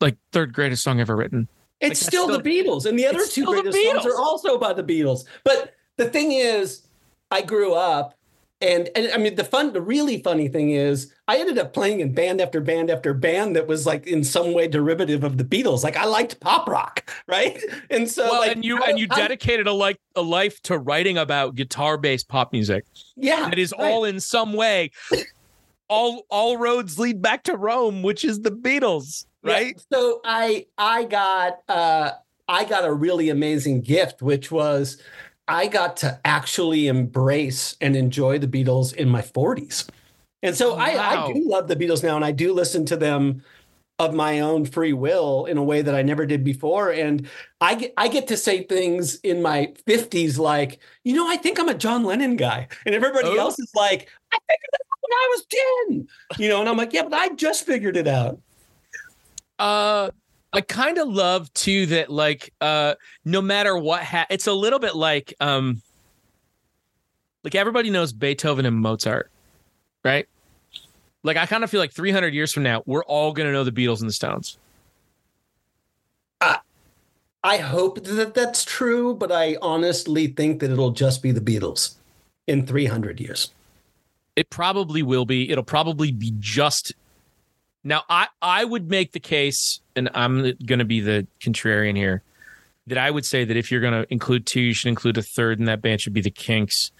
like 0.00 0.16
third 0.32 0.52
greatest 0.52 0.82
song 0.82 1.00
ever 1.00 1.16
written. 1.16 1.48
It's 1.80 2.02
like, 2.02 2.08
still, 2.08 2.24
still, 2.24 2.38
the 2.38 2.42
Beatles, 2.42 2.86
and 2.86 2.98
the 2.98 3.06
other 3.06 3.24
two 3.26 3.44
greatest 3.44 3.78
songs 3.78 4.06
are 4.06 4.18
also 4.18 4.58
by 4.58 4.72
the 4.72 4.82
Beatles. 4.82 5.24
But 5.44 5.74
the 5.96 6.08
thing 6.10 6.32
is, 6.32 6.82
I 7.30 7.42
grew 7.42 7.74
up, 7.74 8.18
and 8.60 8.88
and 8.96 9.12
I 9.12 9.18
mean 9.18 9.36
the 9.36 9.44
fun, 9.44 9.72
the 9.72 9.80
really 9.80 10.20
funny 10.20 10.48
thing 10.48 10.70
is, 10.70 11.12
I 11.28 11.38
ended 11.38 11.58
up 11.58 11.72
playing 11.72 12.00
in 12.00 12.12
band 12.12 12.40
after 12.40 12.60
band 12.60 12.90
after 12.90 13.14
band 13.14 13.54
that 13.54 13.68
was 13.68 13.86
like 13.86 14.08
in 14.08 14.24
some 14.24 14.52
way 14.54 14.66
derivative 14.66 15.22
of 15.22 15.38
the 15.38 15.44
Beatles. 15.44 15.84
Like 15.84 15.96
I 15.96 16.06
liked 16.06 16.40
pop 16.40 16.68
rock, 16.68 17.08
right? 17.28 17.62
And 17.90 18.10
so, 18.10 18.24
well, 18.24 18.40
like, 18.40 18.52
and 18.56 18.64
you 18.64 18.82
and 18.82 18.98
you 18.98 19.06
dedicated 19.06 19.68
a 19.68 19.72
like 19.72 20.00
a 20.16 20.22
life 20.22 20.60
to 20.62 20.78
writing 20.78 21.18
about 21.18 21.54
guitar 21.54 21.96
based 21.96 22.28
pop 22.28 22.52
music. 22.52 22.84
Yeah, 23.16 23.50
it 23.52 23.58
is 23.58 23.72
right. 23.78 23.92
all 23.92 24.04
in 24.04 24.18
some 24.18 24.52
way. 24.52 24.90
all 25.88 26.24
all 26.28 26.56
roads 26.56 26.98
lead 26.98 27.22
back 27.22 27.44
to 27.44 27.56
Rome, 27.56 28.02
which 28.02 28.24
is 28.24 28.40
the 28.40 28.50
Beatles 28.50 29.26
right? 29.48 29.74
Yeah, 29.76 29.96
so 29.98 30.20
I 30.24 30.66
I 30.76 31.04
got 31.04 31.60
uh 31.68 32.12
I 32.48 32.64
got 32.64 32.84
a 32.84 32.92
really 32.92 33.28
amazing 33.28 33.82
gift, 33.82 34.22
which 34.22 34.50
was 34.50 35.02
I 35.48 35.66
got 35.66 35.96
to 35.98 36.20
actually 36.24 36.88
embrace 36.88 37.76
and 37.80 37.96
enjoy 37.96 38.38
the 38.38 38.46
Beatles 38.46 38.94
in 38.94 39.08
my 39.08 39.22
40s. 39.22 39.88
And 40.42 40.54
so 40.54 40.76
wow. 40.76 40.82
I, 40.82 41.24
I 41.24 41.32
do 41.32 41.48
love 41.48 41.68
the 41.68 41.76
Beatles 41.76 42.02
now, 42.02 42.16
and 42.16 42.24
I 42.24 42.32
do 42.32 42.52
listen 42.52 42.84
to 42.86 42.96
them 42.96 43.42
of 43.98 44.14
my 44.14 44.38
own 44.40 44.64
free 44.64 44.92
will 44.92 45.46
in 45.46 45.58
a 45.58 45.62
way 45.62 45.82
that 45.82 45.94
I 45.94 46.02
never 46.02 46.24
did 46.24 46.44
before. 46.44 46.92
And 46.92 47.28
I 47.60 47.74
get 47.74 47.94
I 47.96 48.06
get 48.08 48.28
to 48.28 48.36
say 48.36 48.62
things 48.62 49.16
in 49.20 49.42
my 49.42 49.74
50s 49.86 50.38
like, 50.38 50.78
you 51.02 51.14
know, 51.14 51.28
I 51.28 51.36
think 51.36 51.58
I'm 51.58 51.68
a 51.68 51.74
John 51.74 52.04
Lennon 52.04 52.36
guy. 52.36 52.68
And 52.86 52.94
everybody 52.94 53.28
oh. 53.28 53.36
else 53.36 53.58
is 53.58 53.72
like, 53.74 54.08
I 54.32 54.38
figured 54.48 54.70
it 54.72 54.80
out 54.86 54.98
when 55.00 55.12
I 55.12 55.28
was 55.30 55.46
10. 55.88 56.08
You 56.38 56.48
know, 56.48 56.60
and 56.60 56.68
I'm 56.68 56.76
like, 56.76 56.92
yeah, 56.92 57.02
but 57.02 57.14
I 57.14 57.30
just 57.30 57.66
figured 57.66 57.96
it 57.96 58.06
out. 58.06 58.40
Uh 59.58 60.10
I 60.52 60.60
kind 60.62 60.98
of 60.98 61.08
love 61.08 61.52
too 61.52 61.86
that 61.86 62.10
like 62.10 62.52
uh 62.60 62.94
no 63.24 63.42
matter 63.42 63.76
what 63.76 64.02
ha- 64.02 64.26
it's 64.30 64.46
a 64.46 64.52
little 64.52 64.78
bit 64.78 64.96
like 64.96 65.34
um 65.40 65.82
like 67.44 67.54
everybody 67.54 67.90
knows 67.90 68.12
Beethoven 68.12 68.66
and 68.66 68.76
Mozart, 68.76 69.30
right? 70.04 70.26
Like 71.22 71.36
I 71.36 71.46
kind 71.46 71.64
of 71.64 71.70
feel 71.70 71.80
like 71.80 71.92
300 71.92 72.32
years 72.32 72.52
from 72.52 72.62
now 72.62 72.82
we're 72.86 73.04
all 73.04 73.32
going 73.32 73.46
to 73.46 73.52
know 73.52 73.64
the 73.64 73.72
Beatles 73.72 74.00
and 74.00 74.08
the 74.08 74.12
Stones. 74.12 74.58
I 76.40 76.58
I 77.44 77.58
hope 77.58 78.02
that 78.04 78.34
that's 78.34 78.64
true, 78.64 79.14
but 79.14 79.30
I 79.30 79.56
honestly 79.62 80.28
think 80.28 80.60
that 80.60 80.70
it'll 80.70 80.90
just 80.90 81.22
be 81.22 81.30
the 81.30 81.40
Beatles 81.40 81.94
in 82.46 82.66
300 82.66 83.20
years. 83.20 83.52
It 84.34 84.50
probably 84.50 85.02
will 85.02 85.24
be. 85.24 85.50
It'll 85.50 85.64
probably 85.64 86.12
be 86.12 86.32
just 86.38 86.94
now, 87.88 88.04
I 88.08 88.28
I 88.42 88.64
would 88.64 88.90
make 88.90 89.12
the 89.12 89.20
case, 89.20 89.80
and 89.96 90.10
I'm 90.14 90.52
going 90.66 90.78
to 90.78 90.84
be 90.84 91.00
the 91.00 91.26
contrarian 91.40 91.96
here, 91.96 92.22
that 92.86 92.98
I 92.98 93.10
would 93.10 93.24
say 93.24 93.44
that 93.44 93.56
if 93.56 93.72
you're 93.72 93.80
going 93.80 93.94
to 93.94 94.12
include 94.12 94.46
two, 94.46 94.60
you 94.60 94.74
should 94.74 94.88
include 94.88 95.16
a 95.16 95.22
third, 95.22 95.58
and 95.58 95.66
that 95.68 95.80
band 95.80 96.00
should 96.00 96.12
be 96.12 96.20
the 96.20 96.30
Kinks. 96.30 96.92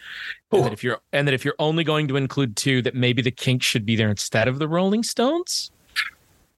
And 0.50 0.64
that 0.64 0.72
if 0.72 0.82
you're 0.82 0.98
and 1.12 1.28
that 1.28 1.34
if 1.34 1.44
you're 1.44 1.54
only 1.58 1.84
going 1.84 2.08
to 2.08 2.16
include 2.16 2.56
two, 2.56 2.80
that 2.82 2.94
maybe 2.94 3.20
the 3.20 3.30
Kinks 3.30 3.66
should 3.66 3.84
be 3.84 3.96
there 3.96 4.08
instead 4.08 4.48
of 4.48 4.58
the 4.58 4.66
Rolling 4.66 5.02
Stones. 5.02 5.70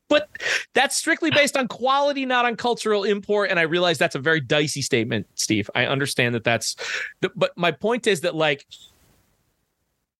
But 0.08 0.28
that's 0.74 0.96
strictly 0.96 1.30
based 1.30 1.56
on 1.56 1.68
quality, 1.68 2.26
not 2.26 2.44
on 2.44 2.56
cultural 2.56 3.04
import. 3.04 3.50
And 3.50 3.60
I 3.60 3.62
realize 3.62 3.96
that's 3.96 4.16
a 4.16 4.20
very 4.20 4.40
dicey 4.40 4.82
statement, 4.82 5.28
Steve. 5.36 5.70
I 5.74 5.86
understand 5.86 6.34
that 6.34 6.42
that's, 6.42 6.74
but 7.20 7.56
my 7.56 7.70
point 7.70 8.08
is 8.08 8.22
that 8.22 8.34
like, 8.34 8.66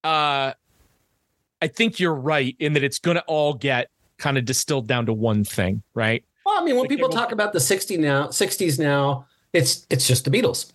uh, 0.05 0.53
I 1.61 1.67
think 1.67 1.99
you're 1.99 2.15
right 2.15 2.55
in 2.61 2.75
that 2.75 2.85
it's 2.85 3.01
going 3.01 3.17
to 3.17 3.25
all 3.25 3.53
get 3.53 3.91
kind 4.21 4.39
of 4.39 4.45
distilled 4.45 4.87
down 4.87 5.07
to 5.07 5.13
one 5.13 5.43
thing, 5.45 5.83
right? 5.95 6.25
Well, 6.47 6.61
I 6.61 6.65
mean, 6.65 6.77
when 6.77 6.87
people 6.87 7.09
talk 7.09 7.33
about 7.33 7.53
the 7.53 7.59
60s 7.59 7.99
now, 7.99 8.29
60s 8.29 8.79
now, 8.79 9.27
it's 9.53 9.87
it's 9.91 10.07
just 10.07 10.25
the 10.25 10.31
Beatles. 10.31 10.73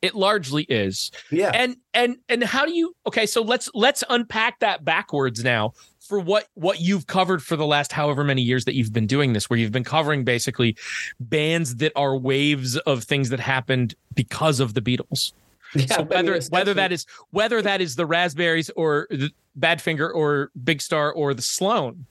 It 0.00 0.14
largely 0.14 0.62
is. 0.64 1.10
Yeah. 1.30 1.50
And 1.52 1.76
and 1.92 2.18
and 2.28 2.44
how 2.44 2.64
do 2.64 2.72
you 2.72 2.94
okay, 3.06 3.26
so 3.26 3.42
let's 3.42 3.68
let's 3.74 4.04
unpack 4.08 4.60
that 4.60 4.84
backwards 4.84 5.42
now 5.42 5.72
for 5.98 6.20
what 6.20 6.46
what 6.54 6.80
you've 6.80 7.06
covered 7.06 7.42
for 7.42 7.56
the 7.56 7.66
last 7.66 7.90
however 7.90 8.22
many 8.22 8.42
years 8.42 8.64
that 8.64 8.74
you've 8.74 8.92
been 8.92 9.06
doing 9.06 9.32
this 9.32 9.50
where 9.50 9.58
you've 9.58 9.72
been 9.72 9.84
covering 9.84 10.24
basically 10.24 10.76
bands 11.18 11.76
that 11.76 11.92
are 11.96 12.16
waves 12.16 12.76
of 12.78 13.02
things 13.04 13.28
that 13.30 13.40
happened 13.40 13.94
because 14.14 14.60
of 14.60 14.74
the 14.74 14.80
Beatles. 14.80 15.32
Yeah, 15.74 15.86
so 15.96 16.02
whether 16.04 16.34
I 16.34 16.38
mean, 16.38 16.48
whether 16.50 16.74
that 16.74 16.92
is 16.92 17.06
whether 17.30 17.60
that 17.60 17.80
is 17.80 17.96
the 17.96 18.06
Raspberries 18.06 18.70
or 18.70 19.06
the 19.10 19.30
Badfinger 19.58 20.14
or 20.14 20.50
Big 20.64 20.80
Star 20.80 21.12
or 21.12 21.34
the 21.34 21.42
Sloan. 21.42 22.06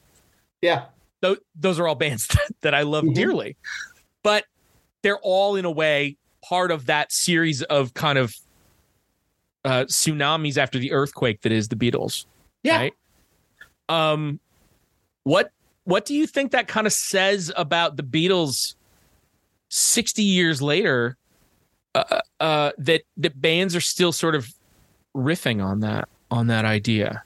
Yeah. 0.62 0.86
Those, 1.22 1.38
those 1.56 1.80
are 1.80 1.88
all 1.88 1.96
bands 1.96 2.28
that, 2.28 2.48
that 2.62 2.74
I 2.74 2.84
love 2.84 3.04
mm-hmm. 3.04 3.14
dearly. 3.14 3.58
But 4.24 4.46
they're 5.02 5.20
all 5.20 5.56
in 5.56 5.66
a 5.66 5.72
way 5.72 6.18
part 6.44 6.72
of 6.72 6.86
that 6.86 7.12
series 7.12 7.62
of 7.64 7.94
kind 7.94 8.18
of 8.18 8.36
uh, 9.66 9.86
tsunamis 9.86 10.58
after 10.58 10.80
the 10.80 10.92
earthquake 10.92 11.42
that 11.42 11.52
is 11.52 11.68
the 11.68 11.76
Beatles. 11.76 12.26
Yeah. 12.64 12.78
Right? 12.78 12.94
Um, 13.90 14.40
what 15.24 15.52
what 15.84 16.06
do 16.06 16.14
you 16.14 16.28
think 16.28 16.52
that 16.52 16.68
kind 16.68 16.88
of 16.88 16.94
says 16.94 17.52
about 17.56 17.98
the 17.98 18.04
Beatles? 18.04 18.76
Sixty 19.70 20.24
years 20.24 20.62
later, 20.62 21.18
uh, 21.94 22.04
uh, 22.10 22.22
uh, 22.40 22.72
that 22.78 23.02
that 23.18 23.40
bands 23.42 23.76
are 23.76 23.82
still 23.82 24.14
sort 24.14 24.36
of 24.36 24.48
riffing 25.16 25.64
on 25.64 25.82
that 25.82 26.08
on 26.32 26.48
that 26.48 26.64
idea. 26.64 27.24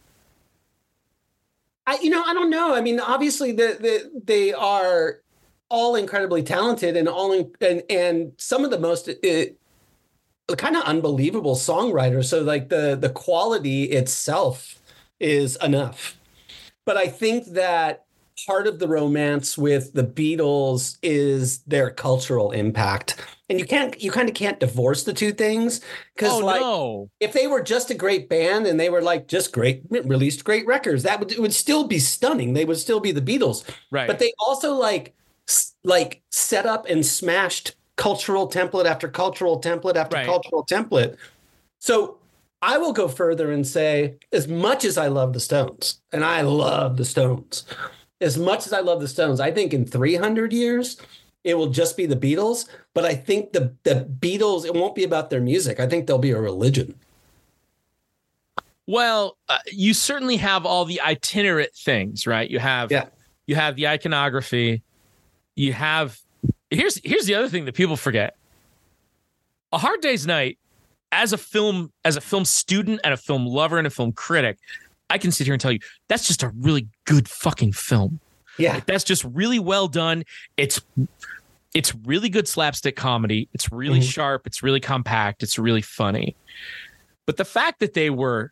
I, 1.91 1.97
you 2.01 2.09
know, 2.09 2.23
I 2.23 2.33
don't 2.33 2.49
know. 2.49 2.73
I 2.73 2.79
mean, 2.79 3.01
obviously, 3.01 3.51
the, 3.51 3.77
the 3.79 4.21
they 4.23 4.53
are 4.53 5.19
all 5.69 5.95
incredibly 5.95 6.41
talented 6.41 6.95
and 6.95 7.09
all 7.09 7.33
in, 7.33 7.51
and 7.59 7.83
and 7.89 8.31
some 8.37 8.63
of 8.63 8.71
the 8.71 8.79
most 8.79 9.09
uh, 9.09 10.55
kind 10.55 10.77
of 10.77 10.83
unbelievable 10.83 11.55
songwriters. 11.55 12.25
So 12.25 12.43
like 12.43 12.69
the 12.69 12.95
the 12.95 13.09
quality 13.09 13.83
itself 13.83 14.79
is 15.19 15.57
enough. 15.57 16.17
But 16.85 16.95
I 16.95 17.07
think 17.07 17.47
that 17.47 18.05
part 18.47 18.67
of 18.67 18.79
the 18.79 18.87
romance 18.87 19.57
with 19.57 19.93
the 19.93 20.03
Beatles 20.03 20.97
is 21.01 21.59
their 21.59 21.89
cultural 21.89 22.51
impact. 22.51 23.23
And 23.49 23.59
you 23.59 23.65
can't 23.65 24.01
you 24.01 24.11
kind 24.11 24.29
of 24.29 24.35
can't 24.35 24.59
divorce 24.59 25.03
the 25.03 25.13
two 25.13 25.33
things 25.33 25.81
because 26.15 26.31
oh, 26.31 26.45
like 26.45 26.61
no. 26.61 27.09
if 27.19 27.33
they 27.33 27.47
were 27.47 27.61
just 27.61 27.89
a 27.89 27.93
great 27.93 28.29
band 28.29 28.65
and 28.65 28.79
they 28.79 28.89
were 28.89 29.01
like 29.01 29.27
just 29.27 29.51
great 29.51 29.83
released 29.89 30.45
great 30.45 30.65
records 30.65 31.03
that 31.03 31.19
would 31.19 31.33
it 31.33 31.39
would 31.41 31.53
still 31.53 31.85
be 31.85 31.99
stunning 31.99 32.53
they 32.53 32.63
would 32.63 32.77
still 32.77 33.01
be 33.01 33.11
the 33.11 33.21
Beatles 33.21 33.69
right 33.91 34.07
but 34.07 34.19
they 34.19 34.31
also 34.39 34.75
like 34.75 35.13
like 35.83 36.21
set 36.29 36.65
up 36.65 36.85
and 36.87 37.05
smashed 37.05 37.75
cultural 37.97 38.49
template 38.49 38.85
after 38.85 39.07
cultural 39.07 39.61
template 39.61 39.95
after 39.95 40.17
right. 40.17 40.25
cultural 40.25 40.65
template. 40.65 41.17
So 41.79 42.17
I 42.61 42.77
will 42.77 42.93
go 42.93 43.07
further 43.07 43.51
and 43.51 43.65
say, 43.65 44.15
as 44.31 44.47
much 44.47 44.85
as 44.85 44.97
I 44.97 45.07
love 45.07 45.33
the 45.33 45.39
Stones, 45.39 46.01
and 46.11 46.23
I 46.23 46.41
love 46.41 46.97
the 46.97 47.05
Stones, 47.05 47.65
as 48.21 48.37
much 48.37 48.65
as 48.67 48.73
I 48.73 48.79
love 48.79 49.01
the 49.01 49.07
Stones, 49.07 49.39
I 49.39 49.51
think 49.51 49.73
in 49.73 49.85
300 49.85 50.53
years, 50.53 50.97
it 51.43 51.55
will 51.55 51.69
just 51.69 51.97
be 51.97 52.05
the 52.05 52.15
Beatles. 52.15 52.69
But 52.93 53.03
I 53.03 53.15
think 53.15 53.51
the, 53.51 53.75
the 53.83 54.07
Beatles, 54.19 54.65
it 54.65 54.73
won't 54.73 54.95
be 54.95 55.03
about 55.03 55.29
their 55.29 55.41
music. 55.41 55.79
I 55.79 55.87
think 55.87 56.07
they'll 56.07 56.19
be 56.19 56.31
a 56.31 56.39
religion. 56.39 56.95
Well, 58.87 59.37
uh, 59.49 59.57
you 59.71 59.93
certainly 59.93 60.37
have 60.37 60.65
all 60.65 60.85
the 60.85 61.01
itinerant 61.01 61.73
things, 61.73 62.27
right? 62.27 62.49
You 62.49 62.59
have 62.59 62.91
yeah. 62.91 63.05
you 63.45 63.55
have 63.55 63.75
the 63.75 63.87
iconography, 63.87 64.81
you 65.55 65.71
have 65.71 66.19
here's 66.69 66.99
here's 67.03 67.25
the 67.25 67.35
other 67.35 67.47
thing 67.47 67.65
that 67.65 67.75
people 67.75 67.95
forget. 67.95 68.35
A 69.71 69.77
Hard 69.77 70.01
Day's 70.01 70.27
Night, 70.27 70.57
as 71.11 71.31
a 71.31 71.37
film, 71.37 71.93
as 72.03 72.17
a 72.17 72.21
film 72.21 72.43
student 72.43 72.99
and 73.03 73.13
a 73.13 73.17
film 73.17 73.45
lover 73.45 73.77
and 73.77 73.87
a 73.87 73.89
film 73.89 74.11
critic, 74.11 74.57
I 75.11 75.17
can 75.17 75.31
sit 75.31 75.45
here 75.45 75.53
and 75.53 75.61
tell 75.61 75.71
you 75.71 75.79
that's 76.07 76.25
just 76.25 76.41
a 76.41 76.49
really 76.49 76.87
good 77.05 77.27
fucking 77.27 77.73
film. 77.73 78.19
Yeah. 78.57 78.75
Like, 78.75 78.85
that's 78.85 79.03
just 79.03 79.23
really 79.25 79.59
well 79.59 79.87
done. 79.87 80.23
It's 80.57 80.81
it's 81.73 81.93
really 82.05 82.29
good 82.29 82.47
slapstick 82.47 82.95
comedy. 82.95 83.49
It's 83.53 83.71
really 83.71 83.99
mm-hmm. 83.99 84.09
sharp. 84.09 84.47
It's 84.47 84.63
really 84.63 84.79
compact. 84.79 85.43
It's 85.43 85.59
really 85.59 85.81
funny. 85.81 86.35
But 87.25 87.37
the 87.37 87.45
fact 87.45 87.79
that 87.79 87.93
they 87.93 88.09
were 88.09 88.51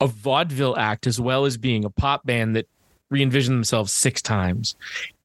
a 0.00 0.06
vaudeville 0.06 0.76
act 0.76 1.06
as 1.06 1.20
well 1.20 1.44
as 1.44 1.56
being 1.56 1.84
a 1.84 1.90
pop 1.90 2.26
band 2.26 2.56
that 2.56 2.66
re-envisioned 3.10 3.56
themselves 3.56 3.92
six 3.92 4.20
times 4.20 4.74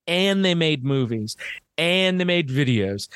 and 0.07 0.45
they 0.45 0.53
made 0.53 0.83
movies 0.83 1.35
and 1.77 2.19
they 2.19 2.25
made 2.25 2.49
videos 2.49 3.07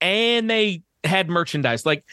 and 0.00 0.48
they 0.48 0.82
had 1.04 1.28
merchandise 1.28 1.84
like 1.84 2.04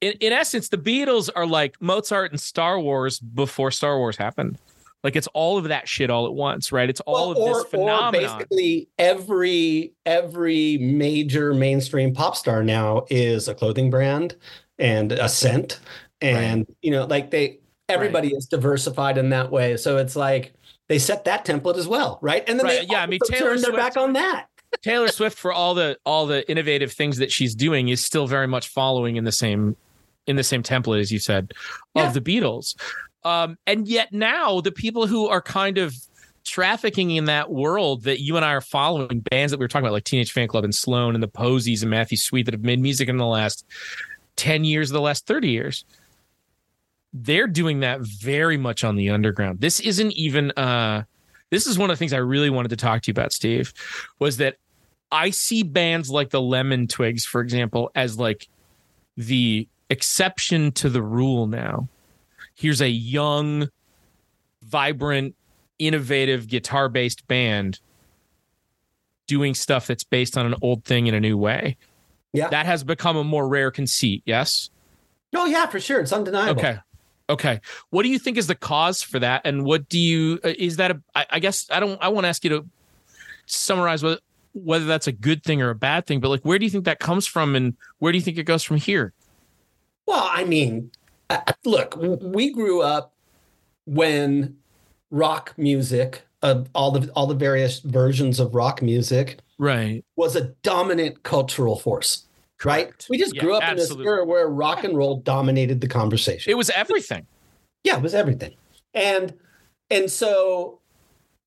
in, 0.00 0.12
in 0.20 0.32
essence 0.32 0.68
the 0.68 0.78
beatles 0.78 1.28
are 1.34 1.46
like 1.46 1.80
mozart 1.80 2.30
and 2.30 2.40
star 2.40 2.78
wars 2.80 3.18
before 3.18 3.70
star 3.70 3.98
wars 3.98 4.16
happened 4.16 4.58
like 5.04 5.16
it's 5.16 5.28
all 5.28 5.58
of 5.58 5.64
that 5.64 5.88
shit 5.88 6.10
all 6.10 6.26
at 6.26 6.34
once 6.34 6.72
right 6.72 6.88
it's 6.88 7.00
all 7.00 7.30
well, 7.30 7.30
of 7.32 7.36
or, 7.38 7.54
this 7.54 7.70
phenomenon 7.70 8.14
or 8.14 8.38
basically 8.38 8.88
every 8.98 9.92
every 10.06 10.78
major 10.78 11.54
mainstream 11.54 12.14
pop 12.14 12.36
star 12.36 12.62
now 12.62 13.04
is 13.10 13.48
a 13.48 13.54
clothing 13.54 13.90
brand 13.90 14.36
and 14.78 15.12
a 15.12 15.28
scent 15.28 15.80
and 16.20 16.60
right. 16.60 16.76
you 16.82 16.90
know 16.90 17.04
like 17.06 17.30
they 17.30 17.58
everybody 17.88 18.28
right. 18.28 18.36
is 18.36 18.46
diversified 18.46 19.18
in 19.18 19.30
that 19.30 19.50
way 19.50 19.76
so 19.76 19.96
it's 19.96 20.14
like 20.14 20.54
they 20.88 20.98
set 20.98 21.24
that 21.24 21.44
template 21.44 21.76
as 21.76 21.86
well, 21.86 22.18
right? 22.22 22.42
And 22.48 22.58
then 22.58 22.66
right. 22.66 22.80
they 22.80 22.92
yeah, 22.92 23.02
I 23.02 23.06
mean 23.06 23.20
Taylor 23.26 23.50
turned 23.50 23.60
Swift, 23.60 23.76
their 23.76 23.84
back 23.84 23.96
on 23.96 24.14
that. 24.14 24.46
Taylor 24.82 25.08
Swift 25.08 25.38
for 25.38 25.52
all 25.52 25.74
the 25.74 25.98
all 26.04 26.26
the 26.26 26.48
innovative 26.50 26.92
things 26.92 27.18
that 27.18 27.30
she's 27.30 27.54
doing 27.54 27.88
is 27.88 28.04
still 28.04 28.26
very 28.26 28.48
much 28.48 28.68
following 28.68 29.16
in 29.16 29.24
the 29.24 29.32
same 29.32 29.76
in 30.28 30.36
the 30.36 30.44
same 30.44 30.62
template 30.62 31.00
as 31.00 31.10
you 31.10 31.18
said 31.18 31.52
of 31.96 32.02
yeah. 32.04 32.10
the 32.10 32.20
Beatles. 32.20 32.76
Um, 33.24 33.58
and 33.66 33.88
yet 33.88 34.12
now 34.12 34.60
the 34.60 34.70
people 34.72 35.06
who 35.06 35.26
are 35.26 35.42
kind 35.42 35.78
of 35.78 35.94
trafficking 36.44 37.10
in 37.10 37.24
that 37.24 37.50
world 37.50 38.04
that 38.04 38.20
you 38.20 38.36
and 38.36 38.44
I 38.44 38.52
are 38.52 38.60
following, 38.60 39.20
bands 39.20 39.50
that 39.50 39.58
we 39.58 39.64
were 39.64 39.68
talking 39.68 39.84
about, 39.84 39.92
like 39.92 40.04
Teenage 40.04 40.32
Fanclub 40.32 40.64
and 40.64 40.74
Sloan 40.74 41.14
and 41.14 41.22
the 41.22 41.28
Posies 41.28 41.82
and 41.82 41.90
Matthew 41.90 42.16
Sweet 42.16 42.44
that 42.44 42.54
have 42.54 42.62
made 42.62 42.80
music 42.80 43.08
in 43.08 43.16
the 43.16 43.26
last 43.26 43.66
10 44.36 44.64
years, 44.64 44.90
the 44.90 45.00
last 45.00 45.26
30 45.26 45.48
years 45.48 45.84
they're 47.12 47.46
doing 47.46 47.80
that 47.80 48.00
very 48.00 48.56
much 48.56 48.84
on 48.84 48.96
the 48.96 49.10
underground. 49.10 49.60
This 49.60 49.80
isn't 49.80 50.12
even 50.12 50.50
uh 50.52 51.04
this 51.50 51.66
is 51.66 51.78
one 51.78 51.90
of 51.90 51.96
the 51.96 51.98
things 51.98 52.12
I 52.12 52.18
really 52.18 52.50
wanted 52.50 52.68
to 52.68 52.76
talk 52.76 53.02
to 53.02 53.08
you 53.08 53.12
about, 53.12 53.32
Steve, 53.32 53.72
was 54.18 54.36
that 54.36 54.56
I 55.10 55.30
see 55.30 55.62
bands 55.62 56.10
like 56.10 56.28
the 56.28 56.42
Lemon 56.42 56.86
Twigs, 56.86 57.24
for 57.24 57.40
example, 57.40 57.90
as 57.94 58.18
like 58.18 58.48
the 59.16 59.66
exception 59.90 60.72
to 60.72 60.88
the 60.88 61.02
rule 61.02 61.46
now. 61.46 61.88
Here's 62.54 62.80
a 62.80 62.88
young, 62.88 63.68
vibrant, 64.62 65.34
innovative 65.78 66.48
guitar 66.48 66.88
based 66.88 67.26
band 67.28 67.80
doing 69.26 69.54
stuff 69.54 69.86
that's 69.86 70.04
based 70.04 70.36
on 70.36 70.46
an 70.46 70.54
old 70.62 70.84
thing 70.84 71.06
in 71.06 71.14
a 71.14 71.20
new 71.20 71.36
way. 71.36 71.76
Yeah. 72.32 72.48
That 72.48 72.66
has 72.66 72.82
become 72.84 73.16
a 73.16 73.24
more 73.24 73.46
rare 73.48 73.70
conceit, 73.70 74.22
yes? 74.24 74.70
Oh, 75.34 75.46
yeah, 75.46 75.66
for 75.66 75.80
sure. 75.80 76.00
It's 76.00 76.12
undeniable. 76.12 76.58
Okay. 76.60 76.78
Okay. 77.30 77.60
What 77.90 78.04
do 78.04 78.08
you 78.08 78.18
think 78.18 78.38
is 78.38 78.46
the 78.46 78.54
cause 78.54 79.02
for 79.02 79.18
that? 79.18 79.42
And 79.44 79.64
what 79.64 79.88
do 79.88 79.98
you, 79.98 80.40
uh, 80.44 80.52
is 80.58 80.76
that 80.76 80.90
a, 80.90 81.02
I, 81.14 81.26
I 81.30 81.38
guess 81.38 81.66
I 81.70 81.78
don't, 81.78 82.02
I 82.02 82.08
want 82.08 82.24
to 82.24 82.28
ask 82.28 82.42
you 82.42 82.50
to 82.50 82.66
summarize 83.46 84.02
whether, 84.02 84.18
whether 84.54 84.86
that's 84.86 85.06
a 85.06 85.12
good 85.12 85.44
thing 85.44 85.60
or 85.60 85.68
a 85.70 85.74
bad 85.74 86.06
thing, 86.06 86.20
but 86.20 86.30
like, 86.30 86.42
where 86.42 86.58
do 86.58 86.64
you 86.64 86.70
think 86.70 86.86
that 86.86 87.00
comes 87.00 87.26
from 87.26 87.54
and 87.54 87.76
where 87.98 88.12
do 88.12 88.18
you 88.18 88.24
think 88.24 88.38
it 88.38 88.44
goes 88.44 88.62
from 88.62 88.78
here? 88.78 89.12
Well, 90.08 90.26
I 90.32 90.44
mean, 90.44 90.90
look, 91.66 91.94
we 91.98 92.50
grew 92.50 92.80
up 92.80 93.12
when 93.84 94.56
rock 95.10 95.52
music, 95.58 96.22
uh, 96.42 96.64
all 96.74 96.92
the 96.92 97.10
all 97.12 97.26
the 97.26 97.34
various 97.34 97.80
versions 97.80 98.40
of 98.40 98.54
rock 98.54 98.80
music, 98.80 99.40
right, 99.58 100.02
was 100.16 100.34
a 100.34 100.46
dominant 100.62 101.24
cultural 101.24 101.78
force. 101.78 102.24
Right? 102.64 102.90
We 103.10 103.18
just 103.18 103.34
yeah, 103.34 103.42
grew 103.42 103.54
up 103.54 103.62
absolutely. 103.62 103.96
in 103.96 103.98
this 103.98 104.06
era 104.06 104.24
where 104.24 104.48
rock 104.48 104.82
and 104.82 104.96
roll 104.96 105.20
dominated 105.20 105.82
the 105.82 105.88
conversation. 105.88 106.50
It 106.50 106.54
was 106.54 106.70
everything. 106.70 107.26
Yeah, 107.84 107.98
it 107.98 108.02
was 108.02 108.14
everything. 108.14 108.54
And 108.94 109.34
and 109.90 110.10
so 110.10 110.80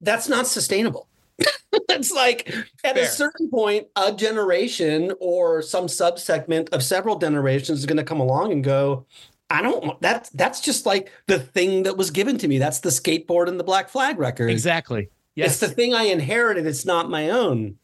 that's 0.01 0.29
not 0.29 0.45
sustainable. 0.45 1.07
it's 1.89 2.11
like 2.11 2.53
at 2.83 2.95
Fair. 2.95 3.03
a 3.03 3.07
certain 3.07 3.49
point, 3.49 3.87
a 3.95 4.11
generation 4.13 5.13
or 5.19 5.61
some 5.61 5.87
subsegment 5.87 6.69
of 6.69 6.83
several 6.83 7.17
generations 7.17 7.79
is 7.79 7.85
going 7.85 7.97
to 7.97 8.03
come 8.03 8.19
along 8.19 8.51
and 8.51 8.63
go, 8.63 9.05
I 9.49 9.61
don't 9.61 9.99
that 10.01 10.29
that's 10.33 10.61
just 10.61 10.85
like 10.85 11.11
the 11.27 11.39
thing 11.39 11.83
that 11.83 11.97
was 11.97 12.09
given 12.09 12.37
to 12.37 12.47
me. 12.47 12.57
That's 12.57 12.79
the 12.79 12.89
skateboard 12.89 13.47
and 13.47 13.59
the 13.59 13.63
black 13.63 13.89
flag 13.89 14.17
record. 14.17 14.49
Exactly. 14.49 15.09
Yes. 15.35 15.51
It's 15.51 15.59
the 15.59 15.75
thing 15.75 15.93
I 15.93 16.03
inherited. 16.03 16.65
It's 16.65 16.85
not 16.85 17.09
my 17.09 17.29
own. 17.29 17.77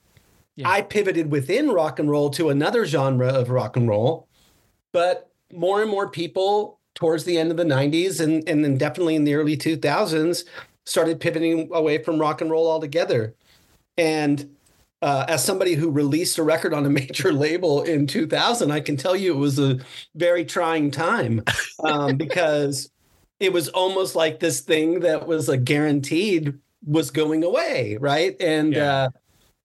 Yeah. 0.55 0.69
I 0.69 0.81
pivoted 0.81 1.31
within 1.31 1.69
rock 1.69 1.99
and 1.99 2.09
roll 2.09 2.29
to 2.31 2.49
another 2.49 2.85
genre 2.85 3.27
of 3.27 3.49
rock 3.49 3.77
and 3.77 3.87
roll, 3.87 4.27
but 4.91 5.29
more 5.53 5.81
and 5.81 5.91
more 5.91 6.09
people 6.09 6.79
towards 6.95 7.25
the 7.25 7.37
end 7.37 7.51
of 7.51 7.57
the 7.57 7.63
90s 7.63 8.19
and, 8.19 8.47
and 8.49 8.63
then 8.63 8.75
definitely 8.77 9.15
in 9.15 9.23
the 9.23 9.35
early 9.35 9.55
2000s 9.55 10.45
started 10.85 11.19
pivoting 11.19 11.69
away 11.71 12.01
from 12.01 12.19
rock 12.19 12.41
and 12.41 12.49
roll 12.49 12.69
altogether. 12.69 13.35
And 13.97 14.55
uh, 15.01 15.25
as 15.27 15.43
somebody 15.43 15.73
who 15.73 15.89
released 15.89 16.37
a 16.37 16.43
record 16.43 16.73
on 16.73 16.85
a 16.85 16.89
major 17.01 17.31
label 17.31 17.83
in 17.83 18.07
2000, 18.07 18.71
I 18.71 18.79
can 18.79 18.97
tell 18.97 19.15
you 19.15 19.33
it 19.33 19.37
was 19.37 19.59
a 19.59 19.79
very 20.15 20.45
trying 20.45 20.91
time 20.91 21.43
um, 21.83 22.17
because 22.17 22.89
it 23.39 23.53
was 23.53 23.69
almost 23.69 24.15
like 24.15 24.39
this 24.39 24.61
thing 24.61 25.01
that 25.01 25.27
was 25.27 25.49
a 25.49 25.57
guaranteed 25.57 26.53
was 26.85 27.11
going 27.11 27.43
away, 27.43 27.97
right? 27.99 28.35
And 28.39 28.73
yeah. 28.73 28.93
uh, 28.93 29.09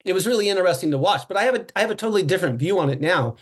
it 0.05 0.13
was 0.13 0.27
really 0.27 0.49
interesting 0.49 0.91
to 0.91 0.99
watch. 0.99 1.27
But 1.29 1.37
I 1.37 1.45
have 1.45 1.55
a 1.55 1.67
I 1.77 1.81
have 1.81 1.91
a 1.91 1.95
totally 1.95 2.23
different 2.23 2.59
view 2.59 2.79
on 2.79 2.91
it 2.91 3.01
now. 3.01 3.37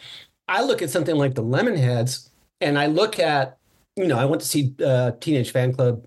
I 0.47 0.63
look 0.63 0.83
at 0.83 0.91
something 0.91 1.17
like 1.17 1.35
the 1.35 1.43
Lemonheads, 1.43 2.29
and 2.61 2.79
I 2.79 2.87
look 2.87 3.19
at 3.19 3.59
you 3.97 4.07
know 4.07 4.19
I 4.19 4.25
went 4.25 4.43
to 4.43 4.49
see 4.49 4.75
uh, 4.85 5.13
Teenage 5.21 5.53
Fanclub. 5.53 6.05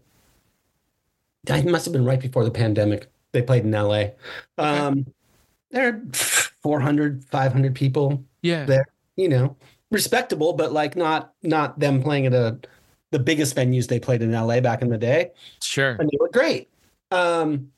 I 1.50 1.62
must 1.64 1.86
have 1.86 1.94
been 1.94 2.06
right 2.06 2.22
before 2.22 2.46
the 2.46 2.52
pandemic. 2.52 3.10
They 3.34 3.42
played 3.42 3.66
in 3.66 3.72
LA. 3.72 4.06
Um, 4.58 5.06
there 5.74 5.90
are 5.90 6.02
400 6.62 7.26
500 7.26 7.76
people 7.76 8.24
yeah 8.42 8.64
there 8.64 8.86
you 9.18 9.28
know 9.28 9.58
respectable 9.92 10.54
but 10.54 10.72
like 10.72 10.96
not 10.96 11.34
not 11.44 11.78
them 11.80 12.02
playing 12.02 12.26
at 12.26 12.34
a 12.34 12.58
the 13.12 13.20
biggest 13.20 13.56
venues 13.56 13.88
they 13.88 14.00
played 14.00 14.22
in 14.22 14.32
la 14.32 14.60
back 14.62 14.82
in 14.82 14.90
the 14.90 14.98
day 14.98 15.32
sure 15.62 15.98
and 16.00 16.10
they 16.10 16.18
were 16.20 16.30
great 16.30 16.70
um 17.12 17.70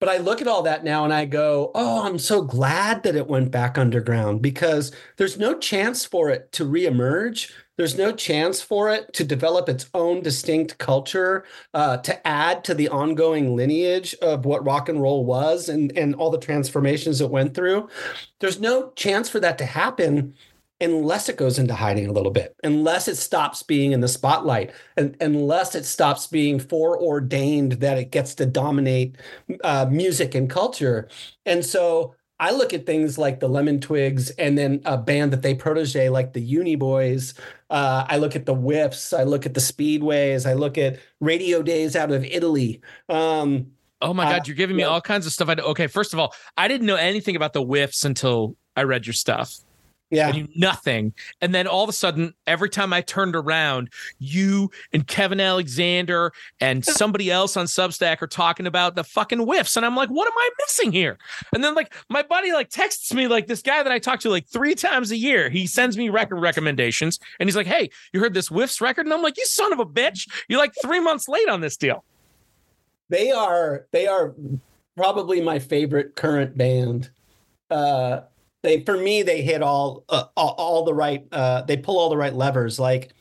but 0.00 0.08
I 0.08 0.16
look 0.16 0.40
at 0.40 0.48
all 0.48 0.62
that 0.64 0.82
now 0.82 1.04
and 1.04 1.14
I 1.14 1.26
go, 1.26 1.70
oh, 1.76 2.04
I'm 2.04 2.18
so 2.18 2.42
glad 2.42 3.04
that 3.04 3.14
it 3.14 3.28
went 3.28 3.52
back 3.52 3.78
underground 3.78 4.42
because 4.42 4.90
there's 5.16 5.38
no 5.38 5.56
chance 5.56 6.04
for 6.04 6.28
it 6.28 6.50
to 6.54 6.64
reemerge. 6.64 7.52
There's 7.76 7.96
no 7.96 8.12
chance 8.12 8.60
for 8.60 8.90
it 8.90 9.12
to 9.14 9.24
develop 9.24 9.68
its 9.68 9.88
own 9.94 10.22
distinct 10.22 10.78
culture, 10.78 11.44
uh, 11.72 11.96
to 11.98 12.26
add 12.26 12.64
to 12.64 12.74
the 12.74 12.88
ongoing 12.88 13.56
lineage 13.56 14.14
of 14.22 14.44
what 14.44 14.64
rock 14.64 14.88
and 14.88 15.00
roll 15.00 15.24
was 15.24 15.68
and, 15.68 15.96
and 15.96 16.14
all 16.14 16.30
the 16.30 16.38
transformations 16.38 17.20
it 17.20 17.30
went 17.30 17.54
through. 17.54 17.88
There's 18.40 18.60
no 18.60 18.90
chance 18.90 19.28
for 19.28 19.40
that 19.40 19.58
to 19.58 19.64
happen 19.64 20.34
unless 20.82 21.28
it 21.28 21.36
goes 21.36 21.58
into 21.58 21.74
hiding 21.74 22.08
a 22.08 22.12
little 22.12 22.32
bit, 22.32 22.56
unless 22.64 23.06
it 23.06 23.16
stops 23.16 23.62
being 23.62 23.92
in 23.92 24.00
the 24.00 24.08
spotlight, 24.08 24.72
and 24.96 25.16
unless 25.20 25.74
it 25.76 25.84
stops 25.84 26.26
being 26.26 26.58
foreordained 26.58 27.72
that 27.72 27.98
it 27.98 28.10
gets 28.10 28.34
to 28.34 28.44
dominate 28.44 29.16
uh, 29.62 29.86
music 29.88 30.34
and 30.34 30.50
culture. 30.50 31.08
And 31.46 31.64
so 31.64 32.16
I 32.42 32.50
look 32.50 32.74
at 32.74 32.86
things 32.86 33.18
like 33.18 33.38
the 33.38 33.48
Lemon 33.48 33.80
Twigs 33.80 34.30
and 34.30 34.58
then 34.58 34.82
a 34.84 34.98
band 34.98 35.32
that 35.32 35.42
they 35.42 35.54
protege 35.54 36.08
like 36.08 36.32
the 36.32 36.40
Uni 36.40 36.74
Boys. 36.74 37.34
Uh, 37.70 38.04
I 38.08 38.16
look 38.16 38.34
at 38.34 38.46
the 38.46 38.54
Whiffs. 38.54 39.12
I 39.12 39.22
look 39.22 39.46
at 39.46 39.54
the 39.54 39.60
Speedways. 39.60 40.44
I 40.44 40.54
look 40.54 40.76
at 40.76 40.98
Radio 41.20 41.62
Days 41.62 41.94
out 41.94 42.10
of 42.10 42.24
Italy. 42.24 42.80
Um, 43.08 43.68
oh 44.00 44.12
my 44.12 44.24
God, 44.24 44.40
uh, 44.40 44.44
you're 44.46 44.56
giving 44.56 44.74
me 44.74 44.82
yeah. 44.82 44.88
all 44.88 45.00
kinds 45.00 45.24
of 45.24 45.32
stuff. 45.32 45.50
I 45.50 45.52
okay, 45.54 45.86
first 45.86 46.14
of 46.14 46.18
all, 46.18 46.34
I 46.56 46.66
didn't 46.66 46.88
know 46.88 46.96
anything 46.96 47.36
about 47.36 47.52
the 47.52 47.62
Whiffs 47.62 48.04
until 48.04 48.56
I 48.74 48.82
read 48.82 49.06
your 49.06 49.14
stuff. 49.14 49.54
Yeah. 50.12 50.28
I 50.28 50.32
knew 50.32 50.48
nothing. 50.54 51.14
And 51.40 51.54
then 51.54 51.66
all 51.66 51.82
of 51.82 51.88
a 51.88 51.92
sudden, 51.92 52.34
every 52.46 52.68
time 52.68 52.92
I 52.92 53.00
turned 53.00 53.34
around, 53.34 53.88
you 54.18 54.70
and 54.92 55.06
Kevin 55.06 55.40
Alexander 55.40 56.32
and 56.60 56.84
somebody 56.84 57.30
else 57.30 57.56
on 57.56 57.64
Substack 57.64 58.20
are 58.20 58.26
talking 58.26 58.66
about 58.66 58.94
the 58.94 59.04
fucking 59.04 59.38
whiffs. 59.38 59.74
And 59.74 59.86
I'm 59.86 59.96
like, 59.96 60.10
what 60.10 60.26
am 60.26 60.36
I 60.36 60.50
missing 60.60 60.92
here? 60.92 61.16
And 61.54 61.64
then 61.64 61.74
like 61.74 61.94
my 62.10 62.22
buddy 62.22 62.52
like 62.52 62.68
texts 62.68 63.14
me 63.14 63.26
like 63.26 63.46
this 63.46 63.62
guy 63.62 63.82
that 63.82 63.90
I 63.90 63.98
talk 63.98 64.20
to 64.20 64.28
like 64.28 64.46
three 64.46 64.74
times 64.74 65.12
a 65.12 65.16
year. 65.16 65.48
He 65.48 65.66
sends 65.66 65.96
me 65.96 66.10
record 66.10 66.40
recommendations 66.40 67.18
and 67.40 67.48
he's 67.48 67.56
like, 67.56 67.66
Hey, 67.66 67.88
you 68.12 68.20
heard 68.20 68.34
this 68.34 68.48
whiffs 68.48 68.82
record? 68.82 69.06
And 69.06 69.14
I'm 69.14 69.22
like, 69.22 69.38
you 69.38 69.46
son 69.46 69.72
of 69.72 69.78
a 69.78 69.86
bitch. 69.86 70.28
You're 70.46 70.60
like 70.60 70.74
three 70.82 71.00
months 71.00 71.26
late 71.26 71.48
on 71.48 71.62
this 71.62 71.78
deal. 71.78 72.04
They 73.08 73.30
are 73.30 73.86
they 73.92 74.06
are 74.06 74.34
probably 74.94 75.40
my 75.40 75.58
favorite 75.58 76.16
current 76.16 76.54
band. 76.58 77.08
Uh 77.70 78.20
they 78.62 78.84
for 78.84 78.96
me 78.96 79.22
they 79.22 79.42
hit 79.42 79.62
all 79.62 80.04
uh, 80.08 80.24
all, 80.36 80.84
the 80.84 80.94
right 80.94 81.26
uh, 81.32 81.62
they 81.62 81.76
pull 81.76 81.98
all 81.98 82.10
the 82.10 82.16
right 82.16 82.34
levers. 82.34 82.78
Like 82.78 83.12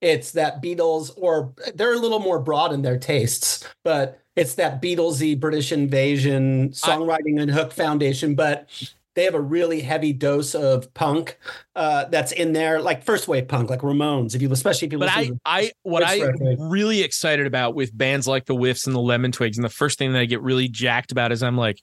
it's 0.00 0.32
that 0.32 0.62
Beatles 0.62 1.10
or 1.16 1.52
they're 1.74 1.94
a 1.94 1.98
little 1.98 2.20
more 2.20 2.38
broad 2.38 2.72
in 2.72 2.82
their 2.82 2.98
tastes 2.98 3.66
but 3.84 4.20
it's 4.36 4.54
that 4.54 4.80
Beatlesy 4.80 5.38
British 5.38 5.72
invasion 5.72 6.70
songwriting 6.70 7.38
I, 7.38 7.42
and 7.42 7.50
hook 7.50 7.72
foundation. 7.72 8.34
But 8.34 8.68
they 9.14 9.24
have 9.24 9.34
a 9.34 9.40
really 9.40 9.80
heavy 9.80 10.12
dose 10.12 10.54
of 10.54 10.92
punk 10.94 11.38
uh, 11.74 12.04
that's 12.06 12.32
in 12.32 12.52
there, 12.52 12.80
like 12.80 13.02
first 13.02 13.26
wave 13.26 13.48
punk, 13.48 13.68
like 13.68 13.80
Ramones. 13.80 14.34
If 14.34 14.42
you, 14.42 14.50
especially 14.52 14.86
if 14.86 14.92
you. 14.92 14.98
But 14.98 15.08
I, 15.10 15.30
I, 15.44 15.72
what 15.82 16.04
I'm 16.06 16.70
really 16.70 17.02
excited 17.02 17.46
about 17.46 17.74
with 17.74 17.96
bands 17.96 18.28
like 18.28 18.46
the 18.46 18.54
Whiffs 18.54 18.86
and 18.86 18.94
the 18.94 19.00
Lemon 19.00 19.32
Twigs, 19.32 19.58
and 19.58 19.64
the 19.64 19.68
first 19.70 19.98
thing 19.98 20.12
that 20.12 20.20
I 20.20 20.26
get 20.26 20.42
really 20.42 20.68
jacked 20.68 21.10
about 21.12 21.32
is 21.32 21.42
I'm 21.42 21.56
like, 21.56 21.82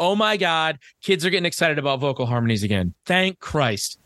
oh 0.00 0.14
my 0.14 0.36
god, 0.36 0.78
kids 1.02 1.26
are 1.26 1.30
getting 1.30 1.46
excited 1.46 1.78
about 1.78 2.00
vocal 2.00 2.26
harmonies 2.26 2.62
again. 2.62 2.94
Thank 3.04 3.38
Christ. 3.38 3.98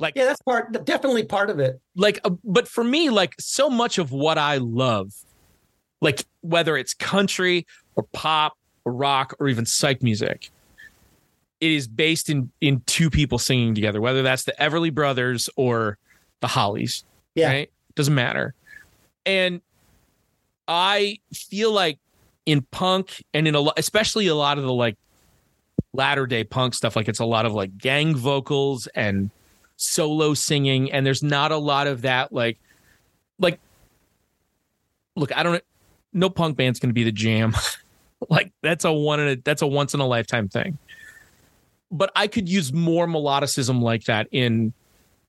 Like, 0.00 0.14
yeah, 0.16 0.26
that's 0.26 0.40
part, 0.42 0.84
definitely 0.84 1.24
part 1.24 1.50
of 1.50 1.58
it. 1.58 1.80
Like, 1.96 2.20
uh, 2.24 2.30
but 2.44 2.68
for 2.68 2.84
me, 2.84 3.10
like, 3.10 3.34
so 3.40 3.68
much 3.68 3.98
of 3.98 4.12
what 4.12 4.38
I 4.38 4.58
love, 4.58 5.12
like 6.00 6.24
whether 6.40 6.76
it's 6.76 6.94
country 6.94 7.66
or 7.96 8.04
pop 8.12 8.56
or 8.84 8.92
rock 8.92 9.34
or 9.40 9.48
even 9.48 9.66
psych 9.66 10.00
music 10.00 10.50
it 11.60 11.70
is 11.70 11.88
based 11.88 12.30
in 12.30 12.50
in 12.60 12.82
two 12.86 13.10
people 13.10 13.38
singing 13.38 13.74
together, 13.74 14.00
whether 14.00 14.22
that's 14.22 14.44
the 14.44 14.54
Everly 14.60 14.92
Brothers 14.92 15.48
or 15.56 15.98
the 16.40 16.46
Hollies. 16.46 17.04
Yeah, 17.34 17.48
right? 17.48 17.70
doesn't 17.94 18.14
matter. 18.14 18.54
And 19.26 19.60
I 20.66 21.18
feel 21.32 21.72
like 21.72 21.98
in 22.46 22.62
punk 22.62 23.24
and 23.34 23.46
in 23.48 23.54
a 23.54 23.60
lot, 23.60 23.78
especially 23.78 24.28
a 24.28 24.34
lot 24.34 24.58
of 24.58 24.64
the 24.64 24.72
like 24.72 24.96
latter 25.92 26.26
day 26.26 26.44
punk 26.44 26.74
stuff, 26.74 26.96
like 26.96 27.08
it's 27.08 27.18
a 27.18 27.24
lot 27.24 27.44
of 27.44 27.52
like 27.52 27.76
gang 27.76 28.14
vocals 28.14 28.86
and 28.94 29.30
solo 29.76 30.34
singing, 30.34 30.92
and 30.92 31.04
there's 31.04 31.22
not 31.22 31.52
a 31.52 31.58
lot 31.58 31.86
of 31.86 32.02
that 32.02 32.32
like 32.32 32.58
like. 33.38 33.58
Look, 35.16 35.36
I 35.36 35.42
don't. 35.42 35.62
No 36.12 36.30
punk 36.30 36.56
band's 36.56 36.78
going 36.78 36.90
to 36.90 36.94
be 36.94 37.04
the 37.04 37.12
jam. 37.12 37.56
like 38.30 38.52
that's 38.62 38.84
a 38.84 38.92
one 38.92 39.20
in 39.20 39.28
a 39.28 39.36
that's 39.36 39.62
a 39.62 39.66
once 39.66 39.94
in 39.94 40.00
a 40.00 40.06
lifetime 40.06 40.48
thing 40.48 40.78
but 41.90 42.10
I 42.14 42.26
could 42.26 42.48
use 42.48 42.72
more 42.72 43.06
melodicism 43.06 43.80
like 43.80 44.04
that 44.04 44.28
in 44.30 44.72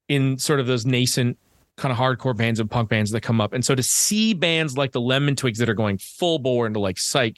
in 0.07 0.37
sort 0.37 0.59
of 0.59 0.67
those 0.67 0.85
nascent 0.85 1.37
kind 1.77 1.91
of 1.91 1.97
hardcore 1.97 2.35
bands 2.35 2.59
and 2.59 2.69
punk 2.69 2.89
bands 2.89 3.11
that 3.11 3.21
come 3.21 3.39
up. 3.39 3.53
And 3.53 3.63
so 3.63 3.73
to 3.73 3.83
see 3.83 4.33
bands 4.33 4.77
like 4.77 4.91
the 4.91 5.01
Lemon 5.01 5.35
Twigs 5.35 5.59
that 5.59 5.69
are 5.69 5.75
going 5.75 5.97
full 5.97 6.39
bore 6.39 6.67
into 6.67 6.79
like 6.79 6.97
psych 6.97 7.37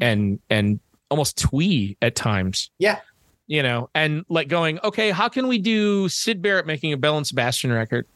and 0.00 0.38
and 0.50 0.80
almost 1.10 1.38
twee 1.38 1.96
at 2.02 2.14
times. 2.14 2.70
Yeah. 2.78 3.00
You 3.46 3.64
know, 3.64 3.90
and 3.94 4.24
like 4.28 4.46
going, 4.46 4.78
okay, 4.84 5.10
how 5.10 5.28
can 5.28 5.48
we 5.48 5.58
do 5.58 6.08
Syd 6.08 6.40
Barrett 6.40 6.66
making 6.66 6.92
a 6.92 6.96
Belle 6.96 7.16
and 7.16 7.26
Sebastian 7.26 7.72
record? 7.72 8.06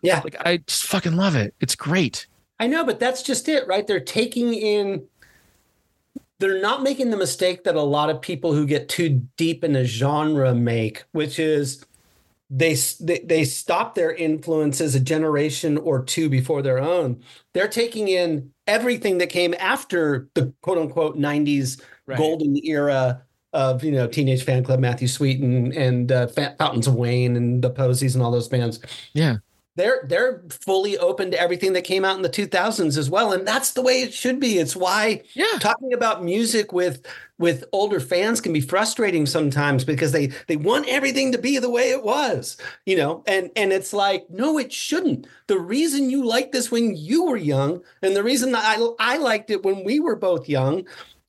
Yeah. 0.00 0.22
Like 0.24 0.36
I 0.46 0.58
just 0.58 0.84
fucking 0.84 1.16
love 1.16 1.36
it. 1.36 1.54
It's 1.60 1.74
great. 1.74 2.26
I 2.58 2.66
know, 2.66 2.84
but 2.84 2.98
that's 2.98 3.22
just 3.22 3.48
it, 3.48 3.66
right? 3.68 3.86
They're 3.86 4.00
taking 4.00 4.54
in 4.54 5.06
they're 6.38 6.60
not 6.60 6.82
making 6.82 7.10
the 7.10 7.16
mistake 7.16 7.64
that 7.64 7.74
a 7.74 7.82
lot 7.82 8.10
of 8.10 8.20
people 8.20 8.52
who 8.52 8.66
get 8.66 8.88
too 8.88 9.26
deep 9.36 9.64
in 9.64 9.74
a 9.74 9.84
genre 9.84 10.54
make, 10.54 11.04
which 11.12 11.38
is 11.38 11.84
they, 12.50 12.74
they 13.00 13.18
they 13.20 13.44
stop 13.44 13.94
their 13.94 14.12
influences 14.12 14.94
a 14.94 15.00
generation 15.00 15.76
or 15.76 16.02
two 16.02 16.28
before 16.28 16.62
their 16.62 16.78
own. 16.78 17.22
They're 17.52 17.68
taking 17.68 18.08
in 18.08 18.52
everything 18.66 19.18
that 19.18 19.28
came 19.28 19.54
after 19.58 20.28
the 20.34 20.54
quote 20.62 20.78
unquote 20.78 21.18
'90s 21.18 21.82
right. 22.06 22.16
golden 22.16 22.56
era 22.64 23.22
of 23.52 23.84
you 23.84 23.92
know 23.92 24.06
Teenage 24.06 24.44
Fanclub, 24.46 24.78
Matthew 24.78 25.08
Sweet, 25.08 25.40
and 25.40 26.10
uh, 26.10 26.28
Fountains 26.28 26.86
of 26.86 26.94
Wayne, 26.94 27.36
and 27.36 27.62
the 27.62 27.70
Posies, 27.70 28.14
and 28.14 28.24
all 28.24 28.30
those 28.30 28.48
bands. 28.48 28.80
Yeah, 29.12 29.36
they're 29.78 30.00
they're 30.04 30.42
fully 30.50 30.98
open 30.98 31.30
to 31.30 31.40
everything 31.40 31.72
that 31.74 31.82
came 31.82 32.04
out 32.04 32.16
in 32.16 32.22
the 32.22 32.28
2000s 32.28 32.96
as 32.96 33.08
well. 33.08 33.32
And 33.32 33.46
that's 33.46 33.72
the 33.72 33.82
way 33.82 34.02
it 34.02 34.12
should 34.12 34.40
be. 34.40 34.58
It's 34.58 34.76
why 34.76 35.22
yeah. 35.34 35.58
talking 35.60 35.92
about 35.92 36.24
music 36.24 36.72
with 36.72 37.06
with 37.38 37.64
older 37.72 38.00
fans 38.00 38.40
can 38.40 38.52
be 38.52 38.60
frustrating 38.60 39.26
sometimes 39.26 39.84
because 39.84 40.12
they 40.12 40.26
they 40.46 40.56
want 40.56 40.88
everything 40.88 41.32
to 41.32 41.38
be 41.38 41.58
the 41.58 41.70
way 41.70 41.90
it 41.90 42.02
was 42.02 42.56
you 42.86 42.96
know? 42.96 43.22
And 43.26 43.50
and 43.56 43.72
it's 43.72 43.92
like 43.92 44.28
no 44.30 44.58
it 44.58 44.72
shouldn't. 44.72 45.26
The 45.46 45.58
reason 45.58 46.10
you 46.10 46.24
liked 46.24 46.52
this 46.52 46.70
when 46.70 46.96
you 46.96 47.26
were 47.26 47.36
young 47.36 47.82
and 48.02 48.16
the 48.16 48.24
reason 48.24 48.54
I 48.54 48.76
I 48.98 49.18
liked 49.18 49.50
it 49.50 49.64
when 49.64 49.84
we 49.84 50.00
were 50.00 50.16
both 50.16 50.48
young 50.48 50.84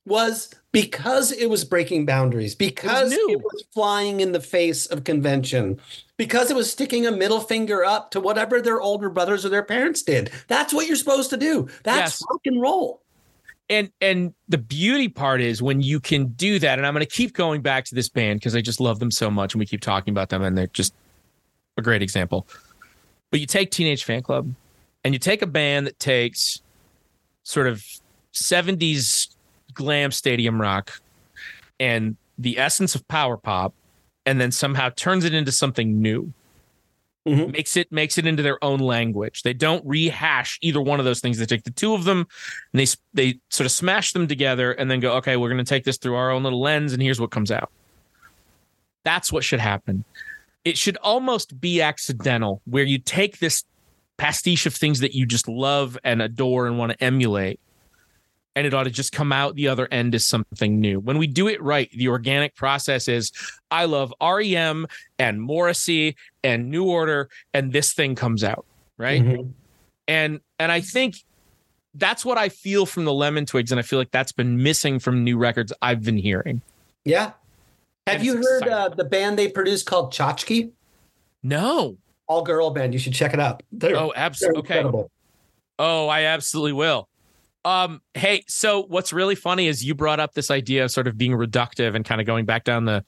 was 0.06 0.52
because 0.72 1.32
it 1.32 1.50
was 1.50 1.64
breaking 1.64 2.06
boundaries, 2.06 2.54
because 2.54 3.12
it 3.12 3.16
was, 3.16 3.32
it 3.32 3.42
was, 3.42 3.64
flying 3.72 4.20
in 4.20 4.32
the 4.32 4.40
face 4.40 4.86
of 4.86 5.04
convention, 5.04 5.80
because 6.20 6.50
it 6.50 6.54
was 6.54 6.70
sticking 6.70 7.06
a 7.06 7.10
middle 7.10 7.40
finger 7.40 7.82
up 7.82 8.10
to 8.10 8.20
whatever 8.20 8.60
their 8.60 8.78
older 8.78 9.08
brothers 9.08 9.46
or 9.46 9.48
their 9.48 9.62
parents 9.62 10.02
did. 10.02 10.30
That's 10.48 10.70
what 10.70 10.86
you're 10.86 10.96
supposed 10.96 11.30
to 11.30 11.38
do. 11.38 11.66
That's 11.82 12.20
yes. 12.20 12.24
rock 12.30 12.42
and 12.44 12.60
roll. 12.60 13.00
And 13.70 13.90
and 14.02 14.34
the 14.46 14.58
beauty 14.58 15.08
part 15.08 15.40
is 15.40 15.62
when 15.62 15.80
you 15.80 15.98
can 15.98 16.26
do 16.32 16.58
that, 16.58 16.78
and 16.78 16.86
I'm 16.86 16.92
going 16.92 17.06
to 17.06 17.10
keep 17.10 17.32
going 17.32 17.62
back 17.62 17.86
to 17.86 17.94
this 17.94 18.10
band 18.10 18.38
because 18.38 18.54
I 18.54 18.60
just 18.60 18.80
love 18.80 18.98
them 18.98 19.10
so 19.10 19.30
much, 19.30 19.54
and 19.54 19.60
we 19.60 19.64
keep 19.64 19.80
talking 19.80 20.12
about 20.12 20.28
them, 20.28 20.42
and 20.42 20.58
they're 20.58 20.66
just 20.66 20.92
a 21.78 21.82
great 21.82 22.02
example. 22.02 22.46
But 23.30 23.40
you 23.40 23.46
take 23.46 23.70
Teenage 23.70 24.04
Fanclub, 24.04 24.52
and 25.02 25.14
you 25.14 25.18
take 25.18 25.40
a 25.40 25.46
band 25.46 25.86
that 25.86 25.98
takes 25.98 26.60
sort 27.44 27.66
of 27.66 27.82
70s 28.34 29.34
glam 29.72 30.10
stadium 30.10 30.60
rock 30.60 31.00
and 31.78 32.18
the 32.36 32.58
essence 32.58 32.94
of 32.94 33.08
power 33.08 33.38
pop 33.38 33.72
and 34.26 34.40
then 34.40 34.52
somehow 34.52 34.90
turns 34.90 35.24
it 35.24 35.34
into 35.34 35.52
something 35.52 36.00
new. 36.00 36.32
Mhm. 37.28 37.52
Makes 37.52 37.76
it 37.76 37.92
makes 37.92 38.16
it 38.16 38.26
into 38.26 38.42
their 38.42 38.62
own 38.64 38.80
language. 38.80 39.42
They 39.42 39.52
don't 39.52 39.84
rehash 39.86 40.58
either 40.62 40.80
one 40.80 41.00
of 41.00 41.04
those 41.04 41.20
things. 41.20 41.36
They 41.36 41.44
take 41.44 41.64
the 41.64 41.70
two 41.70 41.92
of 41.92 42.04
them 42.04 42.26
and 42.72 42.80
they 42.80 42.86
they 43.12 43.40
sort 43.50 43.66
of 43.66 43.72
smash 43.72 44.12
them 44.12 44.26
together 44.26 44.72
and 44.72 44.90
then 44.90 45.00
go, 45.00 45.12
okay, 45.16 45.36
we're 45.36 45.50
going 45.50 45.62
to 45.62 45.68
take 45.68 45.84
this 45.84 45.98
through 45.98 46.14
our 46.14 46.30
own 46.30 46.42
little 46.42 46.62
lens, 46.62 46.94
and 46.94 47.02
here's 47.02 47.20
what 47.20 47.30
comes 47.30 47.50
out. 47.50 47.70
That's 49.04 49.30
what 49.30 49.44
should 49.44 49.60
happen. 49.60 50.04
It 50.64 50.78
should 50.78 50.96
almost 50.98 51.60
be 51.60 51.82
accidental, 51.82 52.62
where 52.64 52.84
you 52.84 52.98
take 52.98 53.38
this 53.38 53.64
pastiche 54.16 54.66
of 54.66 54.74
things 54.74 55.00
that 55.00 55.14
you 55.14 55.26
just 55.26 55.46
love 55.48 55.98
and 56.04 56.22
adore 56.22 56.66
and 56.66 56.78
want 56.78 56.92
to 56.92 57.04
emulate, 57.04 57.60
and 58.56 58.66
it 58.66 58.74
ought 58.74 58.84
to 58.84 58.90
just 58.90 59.12
come 59.12 59.32
out 59.32 59.54
the 59.54 59.68
other 59.68 59.88
end 59.90 60.14
as 60.14 60.26
something 60.26 60.80
new. 60.80 60.98
When 61.00 61.18
we 61.18 61.26
do 61.26 61.48
it 61.48 61.62
right, 61.62 61.90
the 61.92 62.08
organic 62.08 62.54
process 62.56 63.08
is 63.08 63.32
I 63.70 63.84
love 63.84 64.12
REM 64.20 64.86
and 65.18 65.40
Morrissey 65.40 66.16
and 66.42 66.70
New 66.70 66.84
Order, 66.84 67.28
and 67.54 67.72
this 67.72 67.92
thing 67.92 68.14
comes 68.14 68.42
out, 68.44 68.66
right? 68.98 69.22
Mhm. 69.22 69.52
and 70.08 70.40
and 70.58 70.72
I 70.72 70.80
think 70.80 71.16
that's 71.94 72.24
what 72.24 72.38
I 72.38 72.48
feel 72.48 72.86
from 72.86 73.04
the 73.04 73.12
Lemon 73.12 73.46
Twigs, 73.46 73.70
and 73.72 73.78
I 73.78 73.82
feel 73.82 73.98
like 73.98 74.10
that's 74.10 74.32
been 74.32 74.62
missing 74.62 74.98
from 74.98 75.24
new 75.24 75.36
records 75.38 75.72
I've 75.82 76.02
been 76.02 76.16
hearing. 76.16 76.62
Yeah. 77.04 77.32
Have 78.06 78.16
And 78.16 78.24
you 78.24 78.36
heard 78.36 78.68
uh, 78.68 78.88
the 78.90 79.04
band 79.04 79.38
they 79.38 79.48
produced 79.48 79.86
called 79.86 80.12
Tchotchke? 80.12 80.70
No, 81.42 81.96
All 82.26 82.42
girl 82.42 82.70
band. 82.70 82.92
You 82.92 82.98
should 82.98 83.14
check 83.14 83.32
it 83.34 83.40
out. 83.40 83.62
They're, 83.72 83.96
oh, 83.96 84.12
absolutely. 84.14 84.60
Okay. 84.60 84.74
incredible. 84.78 85.10
Oh, 85.78 86.08
I 86.08 86.24
absolutely 86.24 86.72
will. 86.74 87.08
Um, 87.64 88.00
hey, 88.14 88.44
so 88.48 88.82
what's 88.82 89.12
really 89.12 89.34
funny 89.34 89.66
is 89.66 89.84
you 89.84 89.94
brought 89.94 90.20
up 90.20 90.34
this 90.34 90.50
idea 90.50 90.84
of 90.84 90.90
sort 90.90 91.06
of 91.06 91.18
being 91.18 91.32
reductive 91.32 91.94
and 91.94 92.04
kind 92.04 92.20
of 92.20 92.26
going 92.26 92.46
back 92.46 92.64
down 92.64 92.86
the 92.86 93.04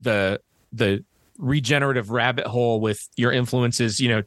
the 0.00 0.40
the 0.72 1.04
regenerative 1.38 2.10
rabbit 2.10 2.46
hole 2.46 2.80
with 2.80 3.08
your 3.16 3.32
influences, 3.32 4.00
you 4.00 4.08
know, 4.08 4.22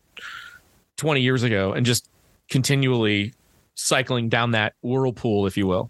20 0.97 1.22
years 1.22 1.43
ago 1.43 1.72
and 1.74 1.86
just 1.86 2.09
continually 2.49 3.34
cycling 3.76 4.30
down 4.30 4.51
that 4.51 4.74
whirlpool, 4.82 5.47
if 5.47 5.55
you 5.55 5.67
will. 5.67 5.89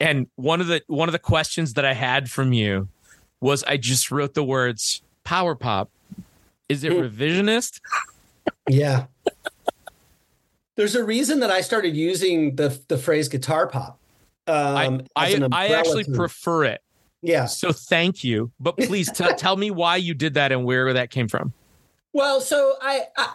And 0.00 0.28
one 0.36 0.60
of 0.60 0.68
the 0.68 0.82
one 0.86 1.08
of 1.08 1.12
the 1.12 1.18
questions 1.18 1.74
that 1.74 1.84
I 1.84 1.92
had 1.92 2.30
from 2.30 2.52
you 2.52 2.88
was 3.40 3.64
I 3.64 3.76
just 3.76 4.10
wrote 4.10 4.34
the 4.34 4.44
words 4.44 5.02
power 5.24 5.54
pop. 5.54 5.90
Is 6.68 6.84
it 6.84 6.92
revisionist? 6.92 7.80
Yeah. 8.68 9.06
There's 10.78 10.94
a 10.94 11.02
reason 11.02 11.40
that 11.40 11.50
I 11.50 11.60
started 11.60 11.96
using 11.96 12.54
the 12.54 12.80
the 12.86 12.96
phrase 12.96 13.28
guitar 13.28 13.66
pop. 13.66 13.98
Um, 14.46 15.02
I 15.16 15.30
an 15.30 15.52
I 15.52 15.70
actually 15.70 16.04
term. 16.04 16.14
prefer 16.14 16.64
it. 16.66 16.82
yeah. 17.20 17.46
So 17.46 17.72
thank 17.72 18.22
you. 18.22 18.52
But 18.60 18.76
please 18.76 19.10
t- 19.10 19.26
tell 19.36 19.56
me 19.56 19.72
why 19.72 19.96
you 19.96 20.14
did 20.14 20.34
that 20.34 20.52
and 20.52 20.64
where 20.64 20.92
that 20.92 21.10
came 21.10 21.26
from. 21.26 21.52
Well, 22.12 22.40
so 22.40 22.74
I, 22.80 23.06
I 23.16 23.34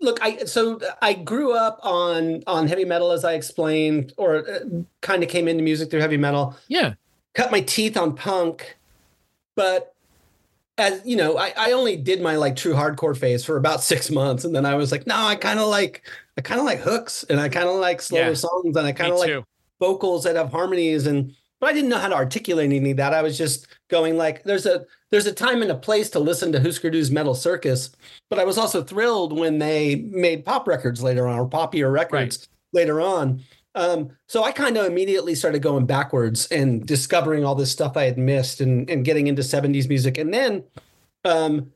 look. 0.00 0.18
I 0.20 0.38
so 0.38 0.80
I 1.00 1.12
grew 1.12 1.52
up 1.56 1.78
on 1.84 2.42
on 2.48 2.66
heavy 2.66 2.84
metal, 2.84 3.12
as 3.12 3.24
I 3.24 3.34
explained, 3.34 4.12
or 4.16 4.38
uh, 4.38 4.58
kind 5.02 5.22
of 5.22 5.28
came 5.28 5.46
into 5.46 5.62
music 5.62 5.88
through 5.88 6.00
heavy 6.00 6.16
metal. 6.16 6.56
Yeah. 6.66 6.94
Cut 7.34 7.52
my 7.52 7.60
teeth 7.60 7.96
on 7.96 8.16
punk, 8.16 8.76
but 9.54 9.94
as 10.78 11.00
you 11.04 11.14
know, 11.14 11.38
I, 11.38 11.52
I 11.56 11.72
only 11.72 11.96
did 11.96 12.20
my 12.20 12.34
like 12.34 12.56
true 12.56 12.74
hardcore 12.74 13.16
phase 13.16 13.44
for 13.44 13.56
about 13.56 13.82
six 13.84 14.10
months, 14.10 14.44
and 14.44 14.52
then 14.52 14.66
I 14.66 14.74
was 14.74 14.90
like, 14.90 15.06
no, 15.06 15.14
I 15.14 15.36
kind 15.36 15.60
of 15.60 15.68
like 15.68 16.02
I 16.40 16.42
kind 16.42 16.58
of 16.58 16.64
like 16.64 16.78
hooks, 16.80 17.22
and 17.28 17.38
I 17.38 17.50
kind 17.50 17.68
of 17.68 17.74
like 17.76 18.00
slower 18.00 18.28
Yeah. 18.28 18.32
songs, 18.34 18.74
and 18.74 18.86
I 18.86 18.92
kind 18.92 19.12
of 19.12 19.18
like 19.18 19.28
too. 19.28 19.44
vocals 19.78 20.24
that 20.24 20.36
have 20.36 20.50
harmonies 20.50 21.06
and 21.06 21.34
but 21.60 21.68
I 21.68 21.72
didn't 21.74 21.90
know 21.90 21.98
how 21.98 22.08
to 22.08 22.14
articulate 22.14 22.72
any 22.72 22.92
of 22.92 22.96
that. 22.96 23.12
I 23.12 23.20
was 23.20 23.36
just 23.36 23.66
going 23.88 24.16
like 24.16 24.44
there's 24.44 24.64
a 24.64 24.86
there's 25.10 25.26
a 25.26 25.32
time 25.34 25.60
and 25.60 25.70
a 25.70 25.74
place 25.74 26.08
to 26.10 26.18
listen 26.18 26.50
to 26.52 26.60
Husker 26.62 26.88
Du's 26.88 27.10
Metal 27.10 27.34
Circus, 27.34 27.90
but 28.30 28.38
I 28.38 28.44
was 28.46 28.56
also 28.56 28.82
thrilled 28.82 29.38
when 29.38 29.58
they 29.58 29.96
made 29.96 30.46
pop 30.46 30.66
records 30.66 31.02
later 31.02 31.28
on 31.28 31.38
or 31.38 31.46
poppier 31.46 31.92
records 31.92 32.48
later 32.72 33.02
on. 33.02 33.42
Um, 33.74 34.10
so 34.26 34.42
I 34.42 34.52
kind 34.52 34.78
of 34.78 34.86
immediately 34.86 35.34
started 35.34 35.60
going 35.60 35.84
backwards 35.84 36.46
and 36.50 36.86
discovering 36.86 37.44
all 37.44 37.54
this 37.54 37.70
stuff 37.70 37.94
I 37.98 38.04
had 38.04 38.16
missed 38.16 38.62
and, 38.62 38.88
and 38.88 39.04
getting 39.04 39.26
into 39.26 39.42
70s 39.42 39.86
music. 39.88 40.16
And 40.16 40.32
then 40.32 40.64
um, 41.26 41.70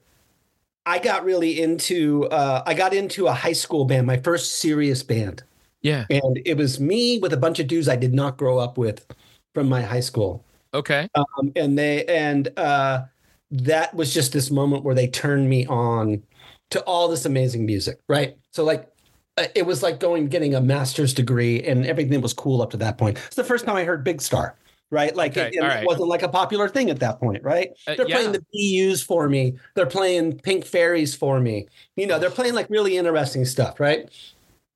I 0.86 0.98
got 0.98 1.24
really 1.24 1.60
into 1.60 2.26
uh, 2.26 2.62
I 2.66 2.74
got 2.74 2.92
into 2.94 3.26
a 3.26 3.32
high 3.32 3.52
school 3.52 3.84
band, 3.84 4.06
my 4.06 4.18
first 4.18 4.56
serious 4.58 5.02
band 5.02 5.42
Yeah. 5.82 6.04
and 6.10 6.40
it 6.44 6.56
was 6.56 6.78
me 6.80 7.18
with 7.18 7.32
a 7.32 7.36
bunch 7.38 7.58
of 7.58 7.66
dudes 7.66 7.88
I 7.88 7.96
did 7.96 8.12
not 8.14 8.36
grow 8.36 8.58
up 8.58 8.76
with 8.78 9.06
from 9.54 9.68
my 9.68 9.82
high 9.82 10.00
school. 10.00 10.44
Okay. 10.74 11.08
Um, 11.14 11.52
and 11.56 11.78
they 11.78 12.04
and 12.06 12.48
uh, 12.58 13.04
that 13.50 13.94
was 13.94 14.12
just 14.12 14.32
this 14.32 14.50
moment 14.50 14.84
where 14.84 14.94
they 14.94 15.06
turned 15.06 15.48
me 15.48 15.66
on 15.66 16.22
to 16.70 16.82
all 16.82 17.08
this 17.08 17.24
amazing 17.24 17.64
music, 17.64 17.98
right? 18.08 18.36
So 18.50 18.64
like 18.64 18.90
uh, 19.36 19.46
it 19.54 19.64
was 19.66 19.82
like 19.82 20.00
going 20.00 20.28
getting 20.28 20.54
a 20.54 20.60
master's 20.60 21.14
degree 21.14 21.62
and 21.62 21.86
everything 21.86 22.20
was 22.20 22.32
cool 22.32 22.60
up 22.62 22.70
to 22.70 22.76
that 22.78 22.98
point. 22.98 23.18
It's 23.26 23.36
the 23.36 23.44
first 23.44 23.64
time 23.64 23.76
I 23.76 23.84
heard 23.84 24.02
Big 24.04 24.20
Star, 24.20 24.56
right? 24.94 25.14
Like 25.14 25.32
Okay, 25.32 25.50
it, 25.52 25.60
right. 25.60 25.86
wasn't 25.86 26.08
like 26.08 26.22
a 26.22 26.28
popular 26.28 26.68
thing 26.68 26.88
at 26.90 27.00
that 27.00 27.20
point, 27.20 27.42
right? 27.42 27.70
Uh, 27.86 27.94
They're 27.96 28.08
yeah. 28.08 28.16
playing 28.16 28.32
the 28.32 28.44
BUs 28.90 29.02
for 29.02 29.28
me. 29.28 29.58
They're 29.74 29.84
playing 29.86 30.38
Pink 30.38 30.64
Fairies 30.64 31.14
for 31.14 31.40
me. 31.40 31.66
You 31.96 32.06
know, 32.06 32.18
they're 32.18 32.30
playing 32.30 32.54
like 32.54 32.70
really 32.70 32.96
interesting 32.96 33.44
stuff, 33.44 33.80
right? 33.80 34.08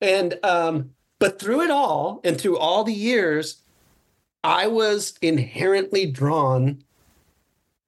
And 0.00 0.38
um, 0.44 0.90
but 1.18 1.40
through 1.40 1.62
it 1.62 1.70
all 1.70 2.20
and 2.24 2.38
through 2.38 2.58
all 2.58 2.84
the 2.84 2.92
years, 2.92 3.62
I 4.44 4.66
was 4.66 5.14
inherently 5.22 6.06
drawn 6.06 6.82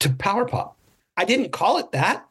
to 0.01 0.11
power 0.11 0.47
pop. 0.47 0.77
I 1.17 1.25
didn't 1.25 1.53
call 1.53 1.79
it 1.79 1.93
that. 1.93 2.27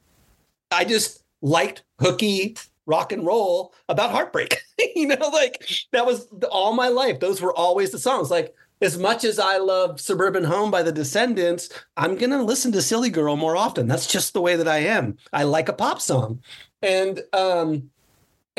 I 0.71 0.85
just 0.85 1.23
liked 1.41 1.83
hooky 1.99 2.55
rock 2.85 3.11
and 3.11 3.25
roll 3.25 3.73
about 3.87 4.11
heartbreak. 4.11 4.57
you 4.95 5.07
know, 5.07 5.29
like 5.29 5.69
that 5.91 6.05
was 6.05 6.27
all 6.51 6.73
my 6.73 6.87
life. 6.87 7.19
Those 7.19 7.41
were 7.41 7.55
always 7.55 7.91
the 7.91 7.99
songs. 7.99 8.31
Like 8.31 8.53
as 8.81 8.97
much 8.97 9.23
as 9.23 9.39
I 9.39 9.57
love 9.57 9.99
Suburban 9.99 10.43
Home 10.43 10.71
by 10.71 10.83
the 10.83 10.91
Descendents, 10.91 11.69
I'm 11.97 12.15
going 12.15 12.31
to 12.31 12.43
listen 12.43 12.71
to 12.73 12.81
Silly 12.81 13.09
Girl 13.09 13.35
more 13.35 13.57
often. 13.57 13.87
That's 13.87 14.07
just 14.07 14.33
the 14.33 14.41
way 14.41 14.55
that 14.55 14.67
I 14.67 14.79
am. 14.79 15.17
I 15.33 15.43
like 15.43 15.69
a 15.69 15.73
pop 15.73 16.01
song. 16.01 16.41
And 16.81 17.21
um 17.33 17.89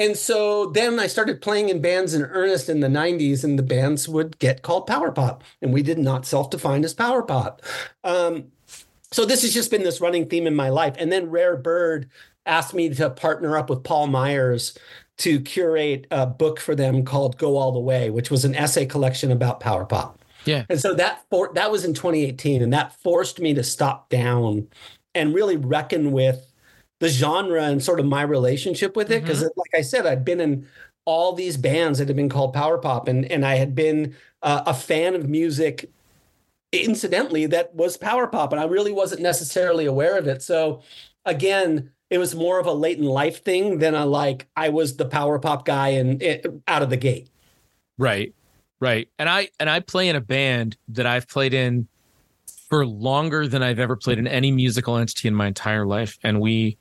and 0.01 0.17
so 0.17 0.67
then 0.67 0.99
I 0.99 1.09
started 1.09 1.43
playing 1.43 1.69
in 1.69 1.83
bands 1.83 2.15
in 2.15 2.23
earnest 2.23 2.71
in 2.71 2.81
the 2.81 2.89
90s, 2.89 3.45
and 3.45 3.59
the 3.59 3.63
bands 3.63 4.09
would 4.09 4.39
get 4.39 4.63
called 4.63 4.87
power 4.87 5.13
pop, 5.13 5.45
and 5.61 5.75
we 5.75 5.83
did 5.83 5.99
not 5.99 6.25
self 6.25 6.49
define 6.49 6.85
as 6.85 6.95
power 6.95 7.23
pop. 7.23 7.61
Um, 8.03 8.51
so 9.13 9.27
this 9.27 9.43
has 9.43 9.53
just 9.53 9.71
been 9.71 9.83
this 9.83 10.01
running 10.01 10.27
theme 10.27 10.47
in 10.47 10.55
my 10.55 10.71
life. 10.71 10.95
And 10.99 11.13
then 11.13 11.29
Rare 11.29 11.55
Bird 11.55 12.09
asked 12.47 12.73
me 12.73 12.89
to 12.95 13.11
partner 13.11 13.59
up 13.59 13.69
with 13.69 13.85
Paul 13.85 14.07
Myers 14.07 14.79
to 15.21 15.39
curate 15.41 16.07
a 16.11 16.27
book 16.27 16.59
for 16.59 16.75
them 16.75 17.05
called 17.05 17.37
Go 17.37 17.59
All 17.59 17.73
the 17.73 17.79
Way, 17.79 18.09
which 18.09 18.31
was 18.31 18.47
an 18.47 18.55
essay 18.55 18.87
collection 18.87 19.31
about 19.31 19.61
power 19.61 19.85
pop. 19.85 20.19
Yeah. 20.47 20.65
And 20.71 20.81
so 20.81 20.95
that 20.95 21.23
for, 21.29 21.51
that 21.55 21.71
was 21.71 21.85
in 21.85 21.93
2018, 21.93 22.63
and 22.63 22.73
that 22.73 22.99
forced 23.03 23.39
me 23.39 23.53
to 23.55 23.63
stop 23.63 24.09
down 24.09 24.69
and 25.15 25.35
really 25.35 25.59
reckon 25.59 26.13
with 26.13 26.51
the 27.01 27.09
genre 27.09 27.65
and 27.65 27.83
sort 27.83 28.01
of 28.01 28.07
my 28.07 28.23
relationship 28.23 28.97
with 28.97 29.11
it. 29.11 29.23
Because, 29.23 29.43
like 29.43 29.75
I 29.75 29.83
said, 29.83 30.07
I'd 30.07 30.25
been 30.25 30.41
in 30.41 30.67
all 31.05 31.35
these 31.35 31.59
bands 31.59 31.99
that 31.99 32.09
had 32.09 32.17
been 32.17 32.31
called 32.31 32.55
power 32.55 32.79
pop, 32.79 33.07
and 33.07 33.31
and 33.31 33.45
I 33.45 33.57
had 33.57 33.75
been 33.75 34.17
uh, 34.41 34.63
a 34.67 34.73
fan 34.73 35.15
of 35.15 35.29
music, 35.29 35.91
incidentally, 36.73 37.45
that 37.47 37.75
was 37.75 37.99
power 37.99 38.27
pop, 38.27 38.53
and 38.53 38.61
I 38.61 38.65
really 38.65 38.93
wasn't 38.93 39.21
necessarily 39.21 39.85
aware 39.85 40.17
of 40.17 40.27
it. 40.27 40.43
So, 40.43 40.81
again. 41.27 41.91
It 42.11 42.19
was 42.19 42.35
more 42.35 42.59
of 42.59 42.67
a 42.67 42.73
late 42.73 42.99
in 42.99 43.05
life 43.05 43.45
thing 43.45 43.79
than 43.79 43.95
a 43.95 44.05
like 44.05 44.49
I 44.57 44.69
was 44.69 44.97
the 44.97 45.05
power 45.05 45.39
pop 45.39 45.65
guy 45.65 45.91
and 45.91 46.21
it, 46.21 46.45
out 46.67 46.83
of 46.83 46.91
the 46.91 46.97
gate. 46.97 47.31
Right. 47.99 48.35
Right. 48.81 49.09
And 49.19 49.29
I 49.29 49.51
and 49.61 49.71
I 49.71 49.81
play 49.81 50.09
in 50.09 50.17
a 50.17 50.21
band 50.21 50.77
that 50.89 51.07
I've 51.07 51.29
played 51.29 51.55
in 51.55 51.87
for 52.69 52.87
longer 52.87 53.47
than 53.47 53.63
I've 53.63 53.79
ever 53.79 53.97
played 53.97 54.19
in 54.19 54.27
any 54.27 54.51
musical 54.51 54.97
entity 54.97 55.29
in 55.29 55.35
my 55.35 55.49
entire 55.49 55.87
life. 55.87 56.19
And 56.23 56.41
we 56.41 56.79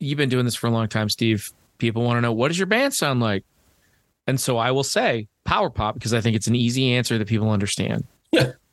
you've 0.00 0.16
been 0.16 0.28
doing 0.28 0.44
this 0.44 0.54
for 0.54 0.66
a 0.66 0.70
long 0.70 0.88
time, 0.88 1.08
Steve. 1.08 1.50
People 1.78 2.02
want 2.02 2.16
to 2.16 2.20
know 2.20 2.32
what 2.32 2.48
does 2.48 2.58
your 2.58 2.66
band 2.66 2.94
sound 2.94 3.20
like? 3.20 3.44
And 4.26 4.40
so 4.40 4.56
I 4.56 4.70
will 4.70 4.84
say 4.84 5.28
power 5.44 5.70
pop 5.70 5.94
because 5.94 6.14
I 6.14 6.20
think 6.20 6.36
it's 6.36 6.46
an 6.46 6.54
easy 6.54 6.92
answer 6.92 7.18
that 7.18 7.28
people 7.28 7.50
understand. 7.50 8.04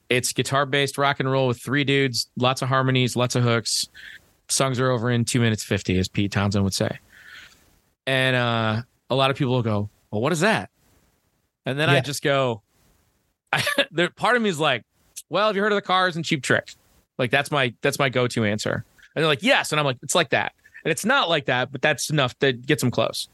it's 0.09 0.33
guitar 0.33 0.65
based 0.65 0.97
rock 0.97 1.19
and 1.19 1.31
roll 1.31 1.47
with 1.47 1.59
three 1.61 1.83
dudes, 1.83 2.29
lots 2.37 2.61
of 2.61 2.67
harmonies, 2.67 3.15
lots 3.15 3.35
of 3.35 3.43
hooks. 3.43 3.87
Songs 4.51 4.79
are 4.79 4.89
over 4.89 5.09
in 5.09 5.25
two 5.25 5.39
minutes 5.39 5.63
50, 5.63 5.97
as 5.97 6.07
Pete 6.07 6.31
Townshend 6.31 6.63
would 6.63 6.73
say. 6.73 6.99
And 8.05 8.35
uh, 8.35 8.81
a 9.09 9.15
lot 9.15 9.31
of 9.31 9.37
people 9.37 9.53
will 9.53 9.63
go, 9.63 9.89
Well, 10.09 10.21
what 10.21 10.31
is 10.31 10.41
that? 10.41 10.69
And 11.65 11.79
then 11.79 11.89
I 11.89 12.01
just 12.01 12.23
go, 12.23 12.61
I, 13.53 13.63
there, 13.91 14.09
part 14.09 14.35
of 14.35 14.41
me 14.41 14.49
is 14.49 14.59
like, 14.59 14.83
Well, 15.29 15.47
have 15.47 15.55
you 15.55 15.61
heard 15.61 15.71
of 15.71 15.77
the 15.77 15.81
cars 15.81 16.15
and 16.15 16.25
cheap 16.25 16.43
tricks? 16.43 16.75
Like 17.17 17.31
that's 17.31 17.51
my 17.51 17.73
that's 17.81 17.99
my 17.99 18.09
go-to 18.09 18.43
answer. 18.43 18.83
And 19.15 19.21
they're 19.21 19.29
like, 19.29 19.43
Yes. 19.43 19.71
And 19.71 19.79
I'm 19.79 19.85
like, 19.85 19.97
it's 20.01 20.15
like 20.15 20.29
that. 20.29 20.53
And 20.83 20.91
it's 20.91 21.05
not 21.05 21.29
like 21.29 21.45
that, 21.45 21.71
but 21.71 21.81
that's 21.81 22.09
enough 22.09 22.37
that 22.39 22.65
gets 22.65 22.81
them 22.81 22.91
close. 22.91 23.29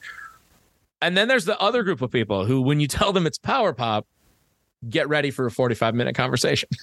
And 1.02 1.16
then 1.16 1.28
there's 1.28 1.46
the 1.46 1.60
other 1.60 1.84
group 1.84 2.02
of 2.02 2.12
people 2.12 2.46
who, 2.46 2.62
when 2.62 2.80
you 2.80 2.88
tell 2.88 3.14
them 3.14 3.26
it's 3.28 3.38
power 3.38 3.72
pop, 3.72 4.06
get 4.90 5.08
ready 5.08 5.32
for 5.32 5.46
a 5.46 5.52
45 5.52 5.96
minute 5.96 6.16
conversation. 6.16 6.70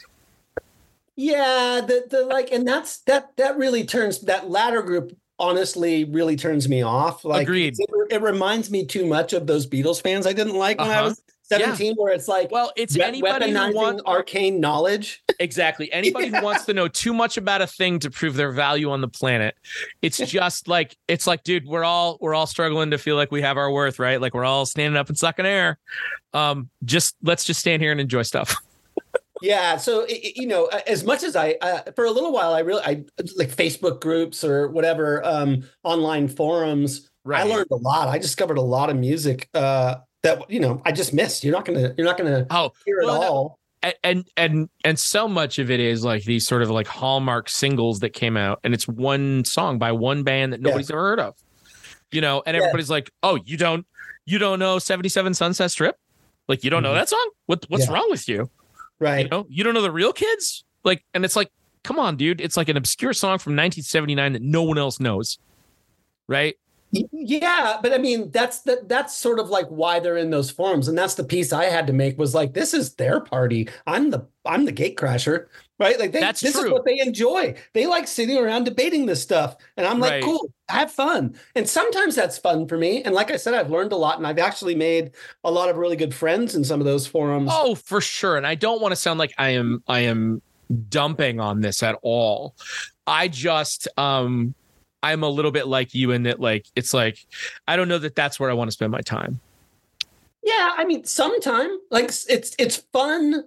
Yeah, 1.17 1.81
the 1.87 2.05
the 2.11 2.25
like, 2.27 2.51
and 2.53 2.67
that's 2.67 2.99
that 3.03 3.37
that 3.37 3.57
really 3.57 3.85
turns 3.85 4.21
that 4.23 4.51
latter 4.51 4.83
group 4.83 5.17
honestly 5.39 6.05
really 6.05 6.37
turns 6.37 6.69
me 6.69 6.83
off. 6.83 7.25
Like, 7.25 7.43
Agreed. 7.43 7.75
It, 7.79 7.89
it 8.13 8.23
reminds 8.23 8.71
me 8.71 8.87
too 8.87 9.05
much 9.07 9.33
of 9.33 9.47
those 9.47 9.67
Beatles 9.67 10.01
fans 10.03 10.27
I 10.27 10.33
didn't 10.33 10.55
like 10.55 10.79
when 10.79 10.89
I 10.91 10.95
Uh-huh. 10.99 11.09
was 11.11 11.23
17, 11.47 11.97
where 11.97 12.13
it's 12.13 12.27
like 12.29 12.51
Well, 12.53 12.73
it's 12.77 12.95
we- 12.97 13.03
anybody 13.03 13.51
who 13.51 13.75
wants 13.75 14.03
arcane 14.07 14.61
knowledge. 14.61 15.23
exactly 15.41 15.93
anybody 15.93 16.29
who 16.29 16.41
wants 16.41 16.65
to 16.67 16.73
know 16.73 16.89
too 16.89 17.13
much 17.13 17.37
about 17.37 17.61
a 17.63 17.67
thing 17.67 17.99
to 17.99 18.11
prove 18.11 18.35
their 18.35 18.51
value 18.53 18.91
on 18.91 19.01
the 19.01 19.09
planet. 19.09 19.55
It's 20.03 20.17
just 20.27 20.69
like 20.69 20.97
it's 21.09 21.27
like, 21.27 21.43
dude, 21.45 21.67
we're 21.67 21.85
all 21.85 22.17
we're 22.21 22.35
all 22.35 22.47
struggling 22.47 22.91
to 22.93 22.99
feel 22.99 23.17
like 23.17 23.31
we 23.31 23.43
have 23.43 23.57
our 23.57 23.71
worth, 23.71 23.99
right? 23.99 24.21
Like 24.21 24.35
we're 24.35 24.45
all 24.45 24.67
standing 24.67 24.97
up 24.99 25.09
and 25.09 25.19
sucking 25.19 25.47
air. 25.47 25.79
Um, 26.33 26.71
just 26.85 27.15
let's 27.23 27.45
just 27.45 27.61
stand 27.61 27.83
here 27.83 27.93
and 27.93 28.01
enjoy 28.01 28.23
stuff. 28.23 28.57
Yeah, 29.45 29.77
so 29.77 30.03
i- 30.03 30.21
i- 30.25 30.33
you 30.37 30.47
know, 30.47 30.67
as 30.87 31.05
much 31.05 31.23
as 31.23 31.37
I, 31.37 31.57
uh, 31.61 31.83
for 31.95 32.05
a 32.07 32.11
little 32.11 32.33
while, 32.33 32.55
I 32.55 32.61
really, 32.61 32.83
I 32.83 33.05
like 33.37 33.55
Facebook 33.55 34.01
groups 34.01 34.43
or 34.43 34.69
whatever, 34.69 35.25
um, 35.25 35.65
online 35.83 36.29
forums. 36.29 37.11
Right. 37.25 37.41
I 37.41 37.45
learned 37.45 37.69
a 37.71 37.77
lot. 37.77 38.09
I 38.09 38.19
discovered 38.19 38.57
a 38.59 38.63
lot 38.63 38.89
of 38.91 38.97
music 38.97 39.49
uh, 39.55 39.97
that 40.23 40.51
you 40.51 40.61
know 40.61 40.81
I 40.87 40.93
just 40.93 41.13
missed. 41.13 41.45
You're 41.45 41.53
not 41.55 41.65
gonna, 41.67 41.95
you're 41.97 42.07
not 42.07 42.17
gonna 42.19 42.47
Oh, 42.51 42.73
hear 42.87 43.01
it 43.01 43.07
well, 43.07 43.21
that- 43.21 43.29
all. 43.31 43.59
and 43.83 43.95
and 44.03 44.25
and 44.37 44.69
and 44.85 44.99
so 44.99 45.29
much 45.29 45.59
of 45.59 45.71
it 45.71 45.79
is 45.81 46.05
like 46.05 46.25
these 46.25 46.47
sort 46.47 46.63
of 46.63 46.71
like 46.71 46.87
hallmark 46.87 47.49
singles 47.51 48.01
that 48.01 48.11
came 48.15 48.37
out 48.39 48.61
and 48.65 48.73
it's 48.73 48.89
one 48.89 49.45
song 49.45 49.79
by 49.79 49.93
one 49.93 50.23
band 50.23 50.53
that 50.55 50.61
nobody's 50.63 50.91
ever 50.91 51.01
heard 51.01 51.21
of 51.21 51.35
you 52.13 52.21
know 52.23 52.43
and 52.47 52.55
Yeah. 52.57 52.63
everybody's 52.63 52.89
like 52.89 53.11
oh 53.23 53.39
you 53.45 53.59
don't 53.59 53.85
you 54.25 54.39
don't 54.39 54.59
know 54.59 54.79
77 54.79 55.35
sunset 55.35 55.71
strip 55.71 55.97
like 56.49 56.65
you 56.65 56.71
don't 56.71 56.83
know 56.83 56.93
Mhm. 56.93 57.01
that 57.01 57.09
song 57.11 57.31
what 57.47 57.67
what's 57.69 57.87
Yeah. 57.87 57.93
wrong 57.93 58.07
with 58.11 58.27
you 58.27 58.49
Right. 59.05 59.25
you 59.25 59.29
know 59.31 59.47
you 59.49 59.65
don't 59.65 59.75
know 59.75 59.83
the 59.83 59.93
real 59.93 60.13
kids? 60.13 60.65
Like 60.83 61.05
and 61.13 61.25
it's 61.25 61.37
like 61.37 61.51
come 61.83 61.99
on 61.99 62.17
dude. 62.17 62.41
It's 62.41 62.57
like 62.57 62.69
an 62.69 62.77
obscure 62.77 63.13
song 63.13 63.39
from 63.39 63.53
1979 63.53 64.33
that 64.33 64.43
no 64.43 64.63
one 64.63 64.79
else 64.79 64.99
knows. 64.99 65.39
Right 66.27 66.57
Yeah, 67.13 67.79
but 67.83 67.93
I 67.93 67.99
mean 67.99 68.31
that's 68.31 68.61
that 68.61 68.89
that's 68.89 69.17
sort 69.17 69.39
of 69.41 69.49
like 69.49 69.67
why 69.69 69.99
they're 70.01 70.17
in 70.17 70.31
those 70.31 70.51
forums, 70.51 70.87
and 70.89 70.97
that's 70.97 71.15
the 71.15 71.25
piece 71.25 71.53
I 71.53 71.65
had 71.65 71.87
to 71.89 71.93
make 71.93 72.19
was 72.19 72.35
like 72.35 72.53
this 72.55 72.73
is 72.73 72.95
their 72.95 73.21
party. 73.21 73.69
I'm 73.87 74.11
the 74.11 74.27
I'm 74.45 74.65
the 74.65 74.73
gate 74.73 74.97
crasher, 74.97 75.47
right? 75.81 75.99
Like 75.99 76.13
they, 76.13 76.21
That's 76.21 76.41
this 76.41 76.53
true. 76.53 76.67
is 76.67 76.71
what 76.71 76.85
they 76.85 76.99
enjoy. 77.01 77.55
They 77.73 77.87
like 77.87 78.07
sitting 78.07 78.37
around 78.39 78.65
debating 78.65 79.07
this 79.07 79.23
stuff, 79.23 79.57
and 79.77 79.87
I'm 79.87 79.99
like, 79.99 80.13
Right. 80.13 80.23
cool, 80.25 80.53
have 80.69 80.93
fun. 80.93 81.35
And 81.55 81.69
sometimes 81.69 82.15
that's 82.15 82.39
fun 82.39 82.69
for 82.69 82.77
me. 82.77 83.03
And 83.03 83.15
like 83.15 83.31
I 83.31 83.37
said, 83.37 83.55
I've 83.55 83.71
learned 83.71 83.93
a 83.93 83.97
lot, 83.97 84.19
and 84.19 84.27
I've 84.27 84.39
actually 84.39 84.75
made 84.75 85.13
a 85.43 85.51
lot 85.51 85.69
of 85.71 85.77
really 85.77 85.97
good 85.97 86.15
friends 86.15 86.55
in 86.55 86.63
some 86.63 86.81
of 86.81 86.87
those 86.87 87.07
forums. 87.07 87.51
Oh, 87.53 87.75
for 87.75 88.01
sure. 88.01 88.37
And 88.37 88.47
I 88.47 88.55
don't 88.55 88.81
want 88.81 88.93
to 88.93 88.97
sound 88.97 89.19
like 89.19 89.33
I 89.39 89.51
am 89.51 89.83
I 89.89 90.01
am 90.01 90.43
dumping 90.91 91.41
on 91.41 91.61
this 91.61 91.83
at 91.83 91.99
all. 92.03 92.55
I 93.07 93.29
just 93.29 93.89
um 93.97 94.55
I'm 95.05 95.23
a 95.23 95.29
little 95.29 95.51
bit 95.51 95.67
like 95.69 95.95
you 95.95 96.11
in 96.13 96.23
that 96.25 96.41
like 96.41 96.67
it's 96.75 96.95
like 96.95 97.27
I 97.69 97.77
don't 97.77 97.89
know 97.89 97.99
that 97.99 98.15
that's 98.17 98.41
where 98.41 98.51
I 98.51 98.55
want 98.55 98.69
to 98.69 98.73
spend 98.73 98.91
my 98.91 99.01
time. 99.03 99.39
Yeah, 100.43 100.73
I 100.77 100.85
mean, 100.85 101.05
sometime 101.05 101.79
like 101.91 102.07
it's 102.07 102.55
it's 102.59 102.77
fun 102.93 103.45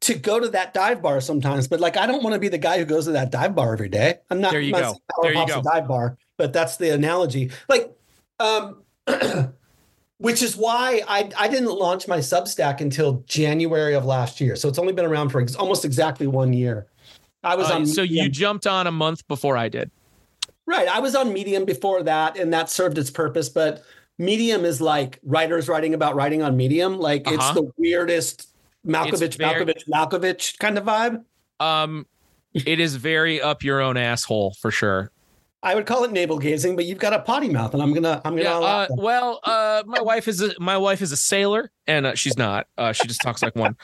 to 0.00 0.14
go 0.14 0.38
to 0.38 0.48
that 0.50 0.74
dive 0.74 1.02
bar 1.02 1.20
sometimes, 1.20 1.66
but 1.66 1.80
like 1.80 1.96
I 1.96 2.06
don't 2.06 2.22
want 2.22 2.34
to 2.34 2.38
be 2.40 2.48
the 2.48 2.58
guy 2.58 2.78
who 2.78 2.84
goes 2.84 3.06
to 3.06 3.12
that 3.12 3.30
dive 3.30 3.54
bar 3.54 3.72
every 3.72 3.88
day. 3.88 4.16
I'm 4.30 4.40
not. 4.40 4.52
There 4.52 4.60
you 4.60 4.74
I'm 4.74 4.82
go. 4.82 4.94
There 5.22 5.34
you 5.34 5.46
go. 5.46 5.62
dive 5.62 5.88
bar, 5.88 6.16
but 6.36 6.52
that's 6.52 6.76
the 6.76 6.90
analogy. 6.90 7.50
Like, 7.68 7.90
um, 8.38 8.82
which 10.18 10.42
is 10.42 10.56
why 10.56 11.02
I 11.08 11.30
I 11.38 11.48
didn't 11.48 11.70
launch 11.74 12.06
my 12.08 12.18
Substack 12.18 12.80
until 12.80 13.24
January 13.26 13.94
of 13.94 14.04
last 14.04 14.40
year. 14.40 14.56
So 14.56 14.68
it's 14.68 14.78
only 14.78 14.92
been 14.92 15.06
around 15.06 15.30
for 15.30 15.40
ex- 15.40 15.54
almost 15.56 15.84
exactly 15.84 16.26
one 16.26 16.52
year. 16.52 16.86
I 17.44 17.54
was 17.56 17.70
Uh, 17.70 17.74
on. 17.76 17.86
so 17.86 18.02
you 18.02 18.28
jumped 18.28 18.66
on 18.66 18.86
a 18.86 18.92
month 18.92 19.26
before 19.28 19.56
I 19.56 19.68
did. 19.68 19.90
Right. 20.68 20.86
I 20.86 21.00
was 21.00 21.14
on 21.14 21.32
Medium 21.32 21.64
before 21.64 22.02
that, 22.02 22.38
and 22.38 22.52
that 22.52 22.68
served 22.68 22.98
its 22.98 23.10
purpose. 23.10 23.48
But 23.48 23.82
Medium 24.18 24.66
is 24.66 24.82
like 24.82 25.18
writers 25.22 25.66
writing 25.66 25.94
about 25.94 26.14
writing 26.14 26.42
on 26.42 26.58
Medium. 26.58 26.98
Like 26.98 27.22
it's 27.26 27.38
Uh-huh. 27.38 27.54
the 27.54 27.70
weirdest 27.78 28.48
Malkovich, 28.86 29.36
very- 29.36 29.64
Malkovich, 29.64 29.88
Malkovich 29.88 30.58
kind 30.58 30.76
of 30.76 30.84
vibe. 30.84 31.24
Um 31.58 32.06
it 32.52 32.80
is 32.80 32.96
very 32.96 33.40
up 33.40 33.62
your 33.64 33.80
own 33.80 33.96
asshole 33.96 34.54
for 34.60 34.70
sure. 34.70 35.10
I 35.62 35.74
would 35.74 35.86
call 35.86 36.04
it 36.04 36.12
navel 36.12 36.38
gazing, 36.38 36.76
but 36.76 36.84
you've 36.84 36.98
got 36.98 37.12
a 37.14 37.18
potty 37.20 37.48
mouth, 37.48 37.72
and 37.74 37.82
I'm 37.82 37.92
gonna, 37.92 38.20
I'm 38.24 38.32
gonna. 38.36 38.42
Yeah, 38.42 38.58
allow 38.58 38.82
uh, 38.82 38.86
well, 38.90 39.40
uh, 39.42 39.82
my 39.86 40.00
wife 40.00 40.28
is 40.28 40.40
a, 40.40 40.52
my 40.60 40.76
wife 40.76 41.02
is 41.02 41.10
a 41.12 41.16
sailor, 41.16 41.72
and 41.86 42.06
uh, 42.06 42.14
she's 42.14 42.36
not. 42.36 42.68
Uh, 42.76 42.92
she 42.92 43.08
just 43.08 43.20
talks 43.22 43.42
like 43.42 43.56
one. 43.56 43.76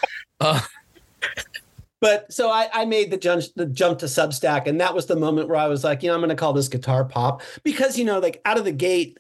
But 2.05 2.31
so 2.31 2.51
I, 2.51 2.69
I 2.75 2.85
made 2.85 3.11
the 3.11 3.17
jump, 3.17 3.45
the 3.57 3.65
jump 3.65 4.01
to 4.01 4.05
Substack, 4.05 4.67
and 4.67 4.79
that 4.79 4.95
was 4.95 5.07
the 5.07 5.17
moment 5.17 5.49
where 5.49 5.57
I 5.57 5.69
was 5.69 5.85
like, 5.85 6.03
you 6.03 6.11
know, 6.11 6.15
I'm 6.15 6.21
gonna 6.21 6.35
call 6.35 6.53
this 6.53 6.69
guitar 6.69 7.03
pop 7.03 7.41
because 7.63 7.99
you 7.99 8.05
know, 8.05 8.19
like 8.19 8.43
out 8.45 8.59
of 8.59 8.67
the 8.67 8.73
gate, 8.73 9.19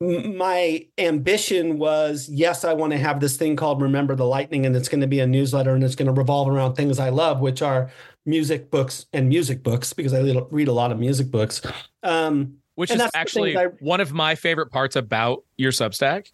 my 0.00 0.84
ambition 0.98 1.78
was 1.78 2.28
yes, 2.28 2.64
I 2.64 2.72
want 2.72 2.92
to 2.92 2.98
have 2.98 3.20
this 3.20 3.36
thing 3.36 3.54
called 3.54 3.80
Remember 3.80 4.16
the 4.16 4.26
Lightning, 4.26 4.66
and 4.66 4.74
it's 4.74 4.88
going 4.88 5.00
to 5.00 5.06
be 5.06 5.20
a 5.20 5.28
newsletter, 5.28 5.76
and 5.76 5.84
it's 5.84 5.94
going 5.94 6.12
to 6.12 6.12
revolve 6.12 6.48
around 6.48 6.74
things 6.74 6.98
I 6.98 7.10
love, 7.10 7.38
which 7.38 7.62
are 7.62 7.88
music 8.24 8.68
books 8.68 9.06
and 9.12 9.28
music 9.28 9.62
books 9.62 9.92
because 9.92 10.12
I 10.12 10.22
read- 10.22 10.46
read 10.50 10.66
a 10.66 10.72
lot 10.72 10.90
of 10.90 10.98
music 10.98 11.30
books. 11.30 11.62
Um, 12.02 12.56
which 12.74 12.90
is 12.90 13.00
actually 13.14 13.56
I- 13.56 13.66
one 13.78 14.00
of 14.00 14.12
my 14.12 14.34
favorite 14.34 14.72
parts 14.72 14.96
about 14.96 15.44
your 15.56 15.70
Substack 15.70 16.32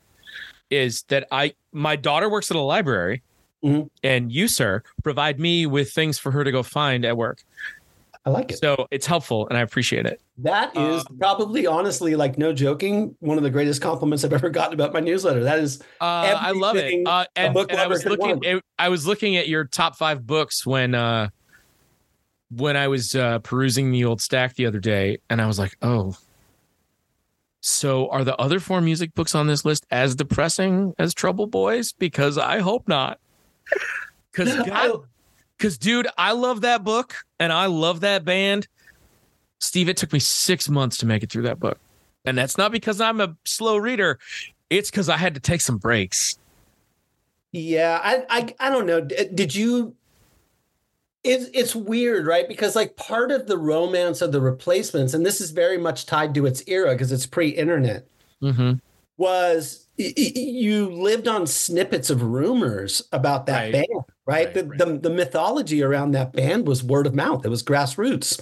is 0.70 1.03
that 1.09 1.28
I 1.30 1.53
my 1.72 1.96
daughter 1.96 2.30
works 2.30 2.50
at 2.50 2.57
a 2.57 2.61
library, 2.61 3.22
Mhm. 3.65 3.89
and 4.03 4.33
you, 4.33 4.49
sir, 4.49 4.83
provide 5.03 5.39
me 5.39 5.67
with 5.67 5.93
things 5.93 6.19
for 6.19 6.33
her 6.33 6.43
to 6.45 6.51
go 6.51 6.63
find 6.63 7.05
at 7.05 7.17
work. 7.17 7.45
I 8.25 8.31
like 8.31 8.53
it. 8.53 8.59
So 8.59 8.87
it's 8.93 9.07
helpful, 9.07 9.49
and 9.49 9.59
I 9.59 9.63
appreciate 9.63 10.07
it. 10.07 10.21
That 10.39 10.77
is 10.77 11.05
Um, 11.11 11.19
probably, 11.19 11.67
honestly, 11.67 12.15
like 12.15 12.39
no 12.39 12.53
joking, 12.53 13.17
one 13.19 13.37
of 13.37 13.43
the 13.43 13.51
greatest 13.51 13.83
compliments 13.83 14.25
I've 14.25 14.33
ever 14.33 14.49
gotten 14.49 14.75
about 14.75 14.93
my 14.93 15.01
newsletter. 15.01 15.43
That 15.43 15.59
is 15.59 15.81
Uh, 16.01 16.37
I 16.39 16.53
love 16.53 16.77
it. 16.77 17.05
Uh, 17.07 17.25
and 17.35 17.57
and 17.57 17.73
I 17.73 17.87
was 17.89 18.05
looking. 18.05 18.43
It, 18.45 18.63
I 18.79 18.89
was 18.89 19.07
looking 19.07 19.37
at 19.37 19.49
your 19.49 19.65
top 19.65 19.97
five 19.97 20.25
books 20.27 20.65
when 20.65 20.95
uh, 20.95 21.31
when 22.51 22.77
I 22.77 22.87
was 22.89 23.15
uh, 23.15 23.41
perusing 23.41 23.91
the 23.91 24.05
old 24.05 24.21
stack 24.21 24.55
the 24.55 24.67
other 24.67 24.81
day, 24.81 25.19
and 25.29 25.41
I 25.41 25.47
was 25.47 25.59
like, 25.59 25.77
oh. 25.83 26.17
So 27.61 28.09
are 28.09 28.25
the 28.25 28.37
other 28.37 28.59
four 28.59 28.81
music 28.81 29.15
books 29.15 29.35
on 29.37 29.47
this 29.47 29.65
list 29.65 29.87
as 29.91 30.17
depressing 30.17 30.95
as 30.99 31.15
Trouble 31.15 31.47
Boys? 31.47 31.93
Because 31.93 32.37
I 32.37 32.59
hope 32.59 32.89
not. 32.89 33.19
Because 34.33 35.03
because 35.59 35.77
dude, 35.77 36.09
I 36.17 36.33
love 36.33 36.63
that 36.63 36.83
book 36.85 37.17
and 37.39 37.53
I 37.53 37.67
love 37.67 38.01
that 38.01 38.25
band. 38.25 38.67
Steve, 39.61 39.91
it 39.91 39.99
took 39.99 40.13
me 40.13 40.19
six 40.19 40.69
months 40.71 40.97
to 40.99 41.07
make 41.07 41.23
it 41.23 41.31
through 41.31 41.43
that 41.43 41.61
book, 41.61 41.79
and 42.25 42.37
that's 42.39 42.57
not 42.57 42.73
because 42.73 43.01
I'm 43.01 43.21
a 43.21 43.37
slow 43.45 43.77
reader. 43.77 44.19
It's 44.71 44.91
because 44.91 45.11
I 45.11 45.19
had 45.19 45.35
to 45.35 45.41
take 45.41 45.61
some 45.61 45.77
breaks. 45.77 46.39
Yeah, 47.53 48.01
I, 48.03 48.25
I, 48.31 48.55
I 48.59 48.71
don't 48.71 48.87
know. 48.87 49.03
Did 49.03 49.55
you? 49.55 49.95
It's 51.23 51.51
it's 51.53 51.77
weird, 51.77 52.27
right? 52.27 52.49
Because 52.49 52.75
like 52.75 52.97
part 52.97 53.31
of 53.31 53.47
the 53.47 53.59
romance 53.59 54.23
of 54.23 54.33
the 54.33 54.41
replacements, 54.41 55.13
and 55.15 55.25
this 55.25 55.41
is 55.41 55.51
very 55.51 55.79
much 55.79 56.07
tied 56.07 56.35
to 56.35 56.47
its 56.47 56.65
era 56.67 56.93
because 56.93 57.13
it's 57.13 57.27
pre-internet, 57.27 58.07
Mm-hmm. 58.43 58.73
was 59.19 59.87
you 60.03 60.90
lived 60.90 61.28
on 61.28 61.46
snippets 61.46 62.11
of 62.11 62.22
rumors 62.22 63.03
about 63.12 63.46
that 63.46 63.62
Right. 63.62 63.72
band, 63.72 63.86
right? 63.92 64.05
Right, 64.46 64.55
the, 64.55 64.64
right. 64.64 64.78
the 64.78 64.98
the 64.98 65.11
mythology 65.11 65.82
around 65.82 66.12
that 66.12 66.32
band 66.32 66.66
was 66.66 66.82
word 66.82 67.07
of 67.07 67.14
mouth. 67.14 67.44
It 67.44 67.48
was 67.50 67.62
grassroots, 67.62 68.40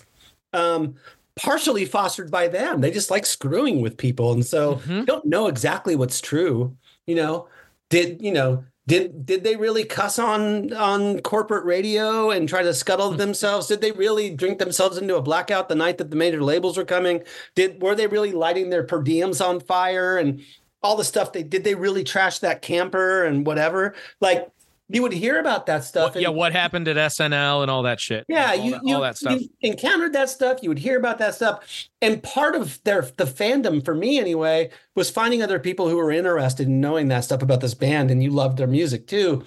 um, 0.52 0.94
partially 1.36 1.84
fostered 1.84 2.30
by 2.30 2.48
them. 2.48 2.80
They 2.80 2.90
just 2.90 3.10
like 3.10 3.26
screwing 3.26 3.80
with 3.80 3.96
people, 3.96 4.32
and 4.32 4.44
so 4.44 4.76
Mhm. 4.86 5.00
you 5.00 5.06
don't 5.06 5.24
know 5.24 5.46
exactly 5.46 5.96
what's 5.96 6.20
true. 6.20 6.76
You 7.06 7.14
know, 7.16 7.48
did 7.88 8.20
you 8.22 8.32
know? 8.32 8.64
Did 8.86 9.24
did 9.24 9.44
they 9.44 9.54
really 9.54 9.84
cuss 9.84 10.18
on 10.18 10.72
on 10.72 11.20
corporate 11.20 11.64
radio 11.64 12.30
and 12.30 12.48
try 12.48 12.62
to 12.62 12.74
scuttle 12.74 13.12
themselves? 13.12 13.68
Did 13.68 13.80
they 13.82 13.92
really 13.92 14.30
drink 14.34 14.58
themselves 14.58 14.96
into 14.98 15.14
a 15.14 15.22
blackout 15.22 15.68
the 15.68 15.76
night 15.76 15.98
that 15.98 16.10
the 16.10 16.16
major 16.16 16.42
labels 16.42 16.76
were 16.76 16.84
coming? 16.84 17.22
Did 17.54 17.80
were 17.80 17.94
they 17.94 18.08
really 18.08 18.32
lighting 18.32 18.70
their 18.70 18.82
per 18.82 19.00
diems 19.00 19.44
on 19.46 19.60
fire 19.60 20.18
and 20.18 20.40
all 20.82 20.96
the 20.96 21.04
stuff 21.04 21.32
they 21.32 21.42
did? 21.42 21.64
They 21.64 21.74
really 21.74 22.04
trash 22.04 22.38
that 22.40 22.62
camper 22.62 23.24
and 23.24 23.46
whatever. 23.46 23.94
Like 24.20 24.50
you 24.92 25.02
would 25.02 25.12
hear 25.12 25.38
about 25.38 25.66
that 25.66 25.84
stuff. 25.84 26.14
What- 26.14 26.22
yeah, 26.22 26.30
what 26.30 26.52
happened 26.52 26.88
at 26.88 26.96
SNL 26.96 27.62
and 27.62 27.70
all 27.70 27.84
that 27.84 28.00
shit. 28.00 28.24
yeah, 28.28 28.50
all 28.50 28.56
you, 28.56 28.70
that, 28.72 28.80
you, 28.84 28.94
all 28.96 29.00
that 29.02 29.16
stuff. 29.16 29.40
you 29.40 29.48
encountered 29.60 30.12
that 30.14 30.28
stuff. 30.28 30.58
You 30.62 30.68
would 30.68 30.78
hear 30.80 30.98
about 30.98 31.18
that 31.18 31.34
stuff, 31.34 31.88
and 32.02 32.22
part 32.22 32.56
of 32.56 32.82
their 32.84 33.02
the 33.16 33.24
fandom 33.24 33.84
for 33.84 33.94
me 33.94 34.18
anyway 34.18 34.70
was 34.96 35.10
finding 35.10 35.42
other 35.42 35.58
people 35.60 35.88
who 35.88 35.96
were 35.96 36.10
interested 36.10 36.66
in 36.66 36.80
knowing 36.80 37.08
that 37.08 37.24
stuff 37.24 37.42
about 37.42 37.60
this 37.60 37.74
band, 37.74 38.10
and 38.10 38.22
you 38.22 38.30
loved 38.30 38.58
their 38.58 38.66
music 38.66 39.06
too. 39.06 39.44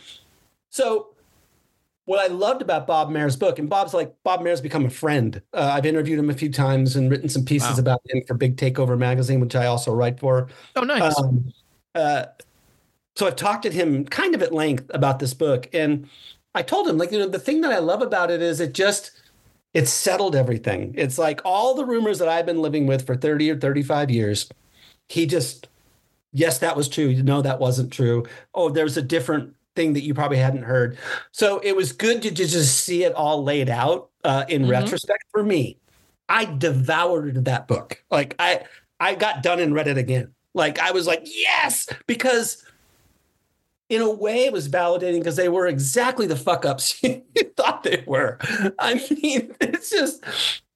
So, 0.70 1.12
what 2.06 2.20
I 2.20 2.34
loved 2.34 2.62
about 2.62 2.86
Bob 2.86 3.10
Mehr's 3.10 3.36
book, 3.36 3.60
and 3.60 3.70
Bob's 3.70 3.93
like 3.93 4.14
Bob 4.24 4.41
Mehr's 4.41 4.62
become 4.62 4.86
a 4.86 4.89
friend. 4.89 5.41
Uh, 5.54 5.72
I've 5.74 5.86
interviewed 5.86 6.20
him 6.20 6.30
a 6.30 6.34
few 6.34 6.51
times 6.51 6.95
and 6.95 7.10
written 7.10 7.30
some 7.30 7.45
pieces 7.45 7.74
Wow. 7.76 7.80
about 7.80 8.01
him 8.10 8.22
for 8.28 8.34
Big 8.34 8.58
Takeover 8.58 8.97
magazine, 8.97 9.39
which 9.39 9.56
I 9.56 9.68
also 9.68 9.93
write 9.93 10.20
for. 10.20 10.47
oh, 10.76 10.82
nice. 10.84 11.18
Um, 11.18 11.54
uh, 11.95 12.26
so 13.16 13.28
I've 13.28 13.36
talked 13.36 13.64
to 13.64 13.72
him 13.72 14.06
kind 14.06 14.36
of 14.36 14.41
at 14.41 14.54
length 14.54 14.89
about 14.93 15.20
this 15.20 15.34
book, 15.34 15.70
and 15.74 16.10
I 16.56 16.62
told 16.62 16.88
him, 16.88 16.97
like, 16.97 17.12
you 17.12 17.20
know, 17.20 17.28
the 17.28 17.39
thing 17.39 17.62
that 17.62 17.72
I 17.72 17.80
love 17.80 18.01
about 18.01 18.32
it 18.32 18.41
is 18.41 18.60
it 18.60 18.74
just, 18.74 19.12
it 19.74 19.88
settled 19.88 20.36
everything. 20.36 20.93
It's 20.97 21.18
like 21.18 21.41
all 21.45 21.74
the 21.74 21.86
rumors 21.86 22.20
that 22.20 22.28
I've 22.28 22.45
been 22.45 22.62
living 22.62 22.86
with 22.86 23.06
for 23.06 23.16
30 23.16 23.51
or 23.51 23.60
35 23.60 24.12
years. 24.12 24.49
He 25.10 25.26
just, 25.26 25.68
yes, 26.32 26.60
that 26.60 26.76
was 26.76 26.89
true. 26.89 27.14
No, 27.24 27.41
that 27.41 27.60
wasn't 27.60 27.91
true. 27.93 28.26
Oh, 28.54 28.70
there's 28.70 28.97
a 28.97 29.01
different 29.01 29.56
thing 29.76 29.94
that 29.94 30.04
you 30.04 30.14
probably 30.14 30.38
hadn't 30.38 30.64
heard. 30.64 30.98
So 31.32 31.60
it 31.60 31.76
was 31.76 31.92
good 31.92 32.22
to 32.24 32.32
just 32.32 32.84
see 32.84 33.04
it 33.04 33.14
all 33.14 33.44
laid 33.44 33.70
out 33.70 34.10
uh, 34.24 34.46
in 34.48 34.64
mm-hmm. 34.64 34.72
retrospect 34.72 35.26
for 35.32 35.44
me. 35.44 35.78
I 36.30 36.46
devoured 36.46 37.46
that 37.46 37.68
book. 37.68 38.04
Like 38.10 38.36
I, 38.40 38.64
I 39.00 39.16
got 39.16 39.44
done 39.44 39.60
and 39.60 39.74
read 39.74 39.88
it 39.88 39.98
again. 39.98 40.34
Like 40.54 40.80
I 40.80 40.92
was 40.92 41.08
like, 41.08 41.22
yes, 41.26 41.88
because 42.08 42.64
in 43.90 44.02
a 44.02 44.10
way 44.10 44.46
it 44.46 44.54
was 44.54 44.70
validating 44.70 45.20
because 45.20 45.36
they 45.36 45.50
were 45.50 45.68
exactly 45.68 46.26
the 46.26 46.36
fuck 46.36 46.66
ups 46.66 47.02
you 47.04 47.22
thought 47.58 47.84
they 47.84 48.04
were. 48.08 48.38
I 48.80 48.96
mean, 48.96 49.54
it's 49.60 49.90
just, 49.90 50.24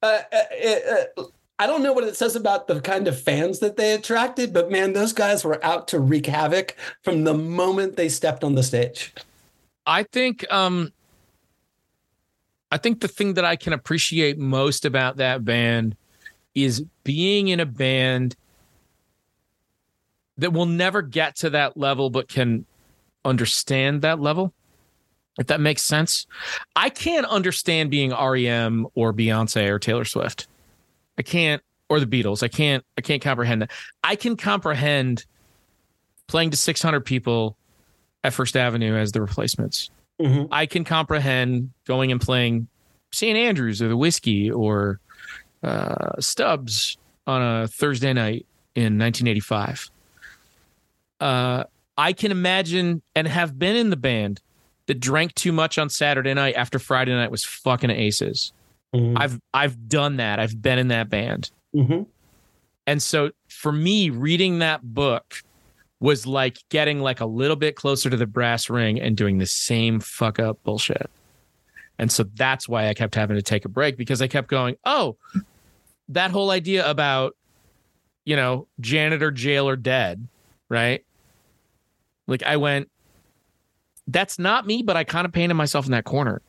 uh, 0.03 0.19
uh, 0.31 1.01
uh, 1.17 1.23
I 1.59 1.65
don't 1.65 1.81
know 1.81 1.93
what 1.93 2.03
it 2.03 2.15
says 2.15 2.35
about 2.35 2.67
the 2.67 2.79
kind 2.81 3.07
of 3.07 3.19
fans 3.19 3.59
that 3.59 3.77
they 3.77 3.93
attracted, 3.93 4.53
but 4.53 4.69
man, 4.69 4.93
those 4.93 5.11
guys 5.11 5.43
were 5.43 5.63
out 5.65 5.87
to 5.89 5.99
wreak 5.99 6.27
havoc 6.27 6.75
from 7.03 7.23
the 7.23 7.33
moment 7.33 7.95
they 7.95 8.09
stepped 8.09 8.43
on 8.43 8.53
the 8.53 8.61
stage. 8.61 9.13
I 9.85 10.03
think, 10.03 10.45
um, 10.51 10.93
I 12.71 12.77
think 12.77 12.99
the 12.99 13.07
thing 13.07 13.35
that 13.35 13.45
I 13.45 13.55
can 13.55 13.73
appreciate 13.73 14.37
most 14.37 14.85
about 14.85 15.17
that 15.17 15.43
band 15.43 15.95
is 16.53 16.83
being 17.03 17.47
in 17.47 17.59
a 17.59 17.65
band 17.65 18.35
that 20.37 20.53
will 20.53 20.65
never 20.67 21.01
get 21.01 21.37
to 21.37 21.49
that 21.51 21.75
level, 21.77 22.11
but 22.11 22.27
can 22.27 22.65
understand 23.25 24.03
that 24.03 24.19
level. 24.19 24.53
If 25.39 25.47
that 25.47 25.59
makes 25.59 25.83
sense, 25.83 26.27
I 26.75 26.89
can't 26.89 27.25
understand 27.25 27.89
being 27.89 28.11
REM 28.11 28.87
or 28.95 29.13
Beyonce 29.13 29.69
or 29.69 29.79
Taylor 29.79 30.05
Swift. 30.05 30.47
I 31.17 31.21
can't, 31.21 31.61
or 31.89 31.99
the 31.99 32.05
Beatles. 32.05 32.43
I 32.43 32.47
can't. 32.47 32.83
I 32.97 33.01
can't 33.01 33.21
comprehend 33.21 33.61
that. 33.63 33.71
I 34.03 34.15
can 34.15 34.37
comprehend 34.37 35.25
playing 36.27 36.51
to 36.51 36.57
600 36.57 37.01
people 37.01 37.57
at 38.23 38.33
First 38.33 38.57
Avenue 38.57 38.95
as 38.95 39.11
the 39.11 39.21
replacements. 39.21 39.89
Mm-hmm. 40.21 40.51
I 40.51 40.65
can 40.65 40.83
comprehend 40.83 41.71
going 41.85 42.11
and 42.11 42.19
playing 42.19 42.67
St. 43.11 43.37
Andrews 43.37 43.81
or 43.81 43.87
the 43.87 43.97
Whiskey 43.97 44.51
or 44.51 44.99
uh, 45.63 46.19
Stubbs 46.19 46.97
on 47.25 47.41
a 47.41 47.67
Thursday 47.67 48.13
night 48.13 48.45
in 48.75 48.97
1985. 48.97 49.89
Uh, 51.19 51.63
I 51.97 52.13
can 52.13 52.31
imagine 52.31 53.01
and 53.15 53.27
have 53.27 53.57
been 53.57 53.75
in 53.75 53.89
the 53.89 53.97
band 53.97 54.41
that 54.87 54.99
drank 54.99 55.33
too 55.35 55.51
much 55.51 55.77
on 55.77 55.89
Saturday 55.89 56.33
night 56.33 56.55
after 56.55 56.79
Friday 56.79 57.13
night 57.13 57.31
was 57.31 57.43
fucking 57.43 57.89
aces. 57.89 58.53
Mm-hmm. 58.95 59.17
I've 59.17 59.39
I've 59.53 59.89
done 59.89 60.17
that. 60.17 60.39
I've 60.39 60.61
been 60.61 60.79
in 60.79 60.87
that 60.89 61.09
band. 61.09 61.51
Mm-hmm. 61.75 62.03
And 62.85 63.03
so 63.03 63.31
for 63.49 63.71
me, 63.71 64.09
reading 64.09 64.59
that 64.59 64.81
book 64.81 65.43
was 65.99 66.25
like 66.25 66.57
getting 66.69 67.01
like 67.01 67.19
a 67.19 67.25
little 67.25 67.55
bit 67.55 67.75
closer 67.75 68.09
to 68.09 68.17
the 68.17 68.27
brass 68.27 68.69
ring 68.69 68.99
and 68.99 69.17
doing 69.17 69.39
the 69.39 69.45
same 69.45 69.99
fuck 69.99 70.39
up 70.39 70.61
bullshit. 70.63 71.09
And 71.99 72.11
so 72.11 72.23
that's 72.35 72.69
why 72.69 72.87
I 72.87 72.93
kept 72.93 73.15
having 73.15 73.35
to 73.35 73.41
take 73.41 73.65
a 73.65 73.69
break 73.69 73.97
because 73.97 74.21
I 74.21 74.27
kept 74.27 74.47
going, 74.47 74.77
oh, 74.85 75.17
that 76.09 76.31
whole 76.31 76.51
idea 76.51 76.87
about, 76.87 77.35
you 78.23 78.35
know, 78.35 78.67
janitor, 78.79 79.31
jailer, 79.31 79.75
dead, 79.75 80.27
right? 80.69 81.03
Like 82.27 82.43
I 82.43 82.57
went, 82.57 82.89
that's 84.07 84.37
not 84.37 84.67
me, 84.67 84.83
but 84.83 84.95
I 84.95 85.03
kind 85.03 85.25
of 85.25 85.33
painted 85.33 85.55
myself 85.55 85.85
in 85.85 85.91
that 85.91 86.05
corner. 86.05 86.41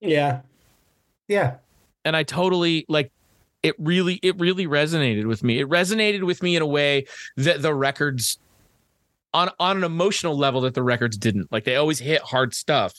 Yeah. 0.00 0.40
Yeah. 1.28 1.56
And 2.08 2.16
I 2.16 2.22
totally 2.22 2.86
like 2.88 3.12
it 3.62 3.74
really 3.78 4.14
it 4.22 4.38
really 4.40 4.66
resonated 4.66 5.26
with 5.26 5.44
me. 5.44 5.60
It 5.60 5.68
resonated 5.68 6.24
with 6.24 6.42
me 6.42 6.56
in 6.56 6.62
a 6.62 6.66
way 6.66 7.06
that 7.36 7.60
the 7.60 7.74
records 7.74 8.38
on 9.34 9.50
on 9.60 9.76
an 9.76 9.84
emotional 9.84 10.36
level 10.36 10.62
that 10.62 10.72
the 10.72 10.82
records 10.82 11.18
didn't. 11.18 11.52
Like 11.52 11.64
they 11.64 11.76
always 11.76 11.98
hit 11.98 12.22
hard 12.22 12.54
stuff. 12.54 12.94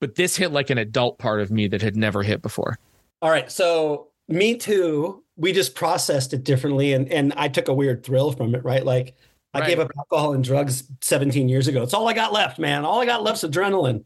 But 0.00 0.16
this 0.16 0.34
hit 0.34 0.50
like 0.50 0.70
an 0.70 0.78
adult 0.78 1.18
part 1.18 1.40
of 1.40 1.52
me 1.52 1.68
that 1.68 1.80
had 1.80 1.94
never 1.94 2.24
hit 2.24 2.42
before. 2.42 2.80
All 3.20 3.30
right. 3.30 3.50
So 3.52 4.08
me 4.26 4.56
too. 4.56 5.22
We 5.36 5.52
just 5.52 5.76
processed 5.76 6.32
it 6.32 6.42
differently 6.42 6.94
and 6.94 7.10
and 7.12 7.32
I 7.36 7.46
took 7.46 7.68
a 7.68 7.74
weird 7.74 8.04
thrill 8.04 8.32
from 8.32 8.56
it, 8.56 8.64
right? 8.64 8.84
Like 8.84 9.14
I 9.54 9.60
right. 9.60 9.68
gave 9.68 9.78
up 9.78 9.92
alcohol 9.96 10.32
and 10.32 10.42
drugs 10.42 10.84
17 11.02 11.48
years 11.48 11.68
ago. 11.68 11.82
It's 11.84 11.94
all 11.94 12.08
I 12.08 12.12
got 12.12 12.32
left, 12.32 12.58
man. 12.58 12.84
All 12.84 13.00
I 13.00 13.06
got 13.06 13.22
left's 13.22 13.44
adrenaline. 13.44 14.04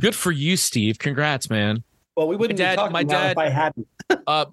Good 0.00 0.14
for 0.14 0.32
you, 0.32 0.56
Steve. 0.56 0.98
Congrats, 0.98 1.50
man. 1.50 1.82
Well, 2.20 2.28
we 2.28 2.36
wouldn't 2.36 2.58
my 2.58 2.64
dad, 2.66 2.72
be 2.72 2.76
talking 2.76 2.92
my 2.92 3.02
dad, 3.02 3.30
if 3.30 3.38
I 3.38 3.48
hadn't. 3.48 3.88
uh, 4.26 4.44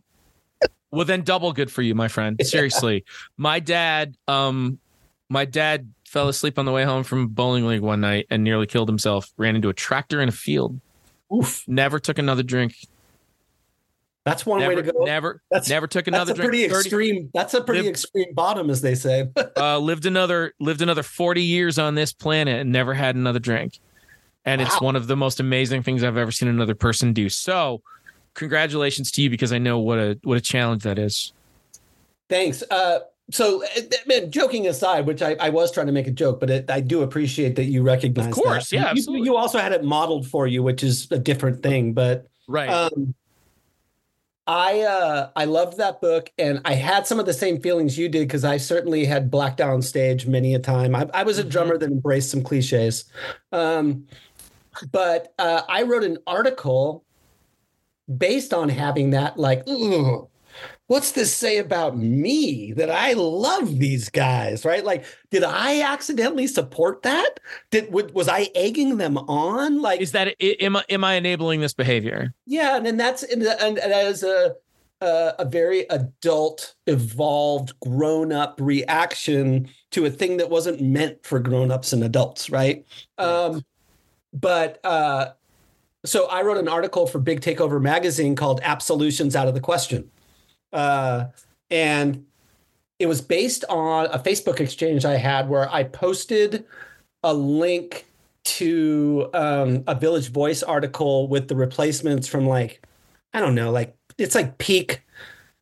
well, 0.89 1.03
then 1.03 1.23
double 1.23 1.51
good 1.51 1.69
for 1.69 1.81
you, 1.81 1.95
my 1.95 2.07
friend. 2.07 2.39
Seriously, 2.41 3.03
my 3.35 3.59
dad, 3.59 4.15
um, 4.29 4.79
my 5.27 5.43
dad 5.43 5.91
fell 6.05 6.29
asleep 6.29 6.57
on 6.57 6.63
the 6.63 6.71
way 6.71 6.85
home 6.85 7.03
from 7.03 7.27
bowling 7.27 7.67
league 7.67 7.81
one 7.81 7.99
night 7.99 8.25
and 8.29 8.41
nearly 8.41 8.67
killed 8.67 8.87
himself. 8.87 9.33
Ran 9.35 9.57
into 9.57 9.67
a 9.67 9.73
tractor 9.73 10.21
in 10.21 10.29
a 10.29 10.31
field. 10.31 10.79
Oof. 11.35 11.67
Never 11.67 11.99
took 11.99 12.17
another 12.17 12.41
drink. 12.41 12.73
That's 14.23 14.45
one 14.45 14.61
never, 14.61 14.73
way 14.73 14.81
to 14.81 14.91
go. 14.93 15.03
Never, 15.03 15.41
that's, 15.51 15.67
never 15.67 15.87
took 15.87 16.07
another 16.07 16.33
that's 16.33 16.39
a 16.39 16.43
drink. 16.43 16.51
Pretty 16.51 16.69
30, 16.69 16.79
extreme. 16.79 17.29
That's 17.33 17.53
a 17.53 17.61
pretty 17.61 17.81
lived, 17.81 17.89
extreme 17.89 18.33
bottom, 18.33 18.69
as 18.69 18.79
they 18.79 18.95
say. 18.95 19.27
uh, 19.57 19.77
lived 19.77 20.05
another 20.05 20.53
lived 20.61 20.81
another 20.81 21.03
forty 21.03 21.43
years 21.43 21.77
on 21.77 21.95
this 21.95 22.13
planet 22.13 22.61
and 22.61 22.71
never 22.71 22.93
had 22.93 23.17
another 23.17 23.39
drink, 23.39 23.79
and 24.47 24.61
wow. 24.61 24.67
it's 24.67 24.81
one 24.81 24.95
of 24.95 25.07
the 25.07 25.15
most 25.15 25.39
amazing 25.39 25.83
things 25.83 26.03
I've 26.03 26.17
ever 26.17 26.31
seen 26.31 26.47
another 26.47 26.73
person 26.73 27.13
do. 27.13 27.29
So, 27.29 27.81
congratulations 28.33 29.11
to 29.11 29.21
you 29.21 29.29
because 29.29 29.51
I 29.51 29.57
know 29.57 29.77
what 29.77 29.99
a 29.99 30.17
what 30.23 30.37
a 30.37 30.41
challenge 30.41 30.83
that 30.83 30.97
is. 30.97 31.33
Thanks. 32.29 32.63
Uh, 32.71 32.99
so, 33.29 33.63
uh, 33.63 33.81
man, 34.07 34.31
joking 34.31 34.67
aside, 34.67 35.05
which 35.05 35.21
I, 35.21 35.35
I, 35.39 35.49
was 35.49 35.69
trying 35.69 35.87
to 35.87 35.91
make 35.91 36.07
a 36.07 36.11
joke, 36.11 36.39
but 36.39 36.49
it, 36.49 36.71
I 36.71 36.79
do 36.79 37.01
appreciate 37.01 37.57
that 37.57 37.65
you 37.65 37.83
recognize. 37.83 38.27
Of 38.27 38.33
course, 38.33 38.69
that. 38.69 38.75
yeah. 38.75 38.93
You, 38.95 39.23
you, 39.25 39.35
also 39.35 39.59
had 39.59 39.73
it 39.73 39.83
modeled 39.83 40.27
for 40.27 40.47
you, 40.47 40.63
which 40.63 40.81
is 40.81 41.11
a 41.11 41.19
different 41.19 41.61
thing. 41.61 41.91
But 41.91 42.25
right. 42.47 42.69
Um, 42.69 43.13
I 44.47 44.79
uh, 44.79 45.29
I 45.35 45.43
loved 45.43 45.77
that 45.77 45.99
book, 45.99 46.31
and 46.37 46.61
I 46.63 46.73
had 46.73 47.05
some 47.05 47.19
of 47.19 47.25
the 47.25 47.33
same 47.33 47.59
feelings 47.59 47.97
you 47.97 48.07
did 48.07 48.27
because 48.27 48.45
I 48.45 48.55
certainly 48.55 49.03
had 49.03 49.29
blacked 49.29 49.59
out 49.59 49.71
on 49.71 49.81
stage 49.81 50.25
many 50.25 50.55
a 50.55 50.59
time. 50.59 50.95
I, 50.95 51.09
I 51.13 51.23
was 51.23 51.37
a 51.37 51.41
mm-hmm. 51.41 51.49
drummer 51.49 51.77
that 51.77 51.91
embraced 51.91 52.31
some 52.31 52.41
cliches, 52.41 53.05
um, 53.51 54.07
but 54.91 55.33
uh, 55.39 55.61
I 55.67 55.83
wrote 55.83 56.03
an 56.03 56.17
article 56.27 57.03
based 58.17 58.53
on 58.53 58.69
having 58.69 59.11
that 59.11 59.37
like, 59.37 59.67
what's 60.87 61.11
this 61.11 61.35
say 61.35 61.57
about 61.57 61.97
me 61.97 62.73
that 62.73 62.89
I 62.89 63.13
love 63.13 63.79
these 63.79 64.09
guys, 64.09 64.65
right? 64.65 64.83
Like, 64.83 65.05
did 65.29 65.43
I 65.43 65.81
accidentally 65.81 66.47
support 66.47 67.03
that? 67.03 67.39
Did 67.71 67.91
was 67.91 68.27
I 68.27 68.49
egging 68.55 68.97
them 68.97 69.17
on? 69.17 69.81
Like, 69.81 70.01
is 70.01 70.13
that 70.13 70.35
am 70.41 70.77
I 70.77 70.83
am 70.89 71.03
I 71.03 71.15
enabling 71.15 71.61
this 71.61 71.73
behavior? 71.73 72.33
Yeah, 72.45 72.77
and, 72.77 72.87
and 72.87 72.99
that's 72.99 73.23
and, 73.23 73.43
and 73.43 73.77
as 73.79 74.23
a 74.23 74.55
a, 75.01 75.33
a 75.39 75.45
very 75.45 75.81
adult, 75.89 76.75
evolved, 76.87 77.79
grown 77.81 78.31
up 78.31 78.59
reaction 78.59 79.69
to 79.91 80.05
a 80.05 80.09
thing 80.09 80.37
that 80.37 80.49
wasn't 80.49 80.81
meant 80.81 81.23
for 81.23 81.39
grown 81.39 81.71
ups 81.71 81.93
and 81.93 82.03
adults, 82.03 82.49
right? 82.49 82.85
Um, 83.17 83.63
but 84.39 84.79
uh, 84.83 85.31
so 86.05 86.27
I 86.27 86.41
wrote 86.41 86.57
an 86.57 86.67
article 86.67 87.07
for 87.07 87.19
Big 87.19 87.41
Takeover 87.41 87.81
magazine 87.81 88.35
called 88.35 88.59
"Absolutions 88.63 89.35
Out 89.35 89.47
of 89.47 89.53
the 89.53 89.61
Question." 89.61 90.09
Uh, 90.73 91.25
and 91.69 92.25
it 92.99 93.07
was 93.07 93.21
based 93.21 93.63
on 93.69 94.07
a 94.07 94.19
Facebook 94.19 94.59
exchange 94.59 95.05
I 95.05 95.15
had 95.15 95.49
where 95.49 95.71
I 95.71 95.83
posted 95.83 96.65
a 97.23 97.33
link 97.33 98.05
to 98.45 99.29
um, 99.33 99.83
a 99.87 99.95
Village 99.95 100.29
Voice 100.31 100.63
article 100.63 101.27
with 101.27 101.47
the 101.47 101.55
replacements 101.55 102.27
from 102.27 102.47
like, 102.47 102.81
I 103.33 103.39
don't 103.39 103.55
know, 103.55 103.71
like 103.71 103.95
it's 104.17 104.35
like 104.35 104.57
peak 104.57 105.03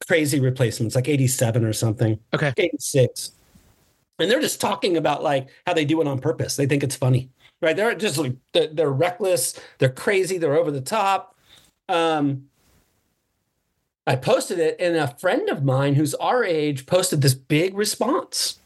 crazy 0.08 0.40
replacements, 0.40 0.96
like 0.96 1.08
87 1.08 1.66
or 1.66 1.74
something. 1.74 2.20
Okay. 2.34 2.54
86. 2.58 3.32
And 4.20 4.32
they're 4.32 4.42
just 4.42 4.62
talking 4.62 4.98
about 4.98 5.24
like 5.24 5.50
how 5.66 5.74
they 5.74 5.84
do 5.86 6.00
it 6.02 6.08
on 6.08 6.20
purpose. 6.20 6.56
They 6.56 6.68
think 6.68 6.84
it's 6.84 6.96
funny, 6.96 7.30
right? 7.66 7.76
They're 7.76 7.96
just 7.96 8.18
like, 8.18 8.36
they're, 8.54 8.68
they're 8.68 8.92
reckless, 8.92 9.60
they're 9.80 9.90
crazy, 9.90 10.38
they're 10.38 10.56
over 10.56 10.72
the 10.72 10.82
top. 10.82 11.36
Um, 11.90 12.46
I 14.08 14.16
posted 14.16 14.60
it, 14.60 14.78
and 14.80 14.96
a 14.96 15.08
friend 15.18 15.50
of 15.50 15.64
mine 15.64 15.96
who's 15.96 16.14
our 16.16 16.44
age 16.44 16.86
posted 16.86 17.22
this 17.22 17.34
big 17.34 17.76
response. 17.76 18.60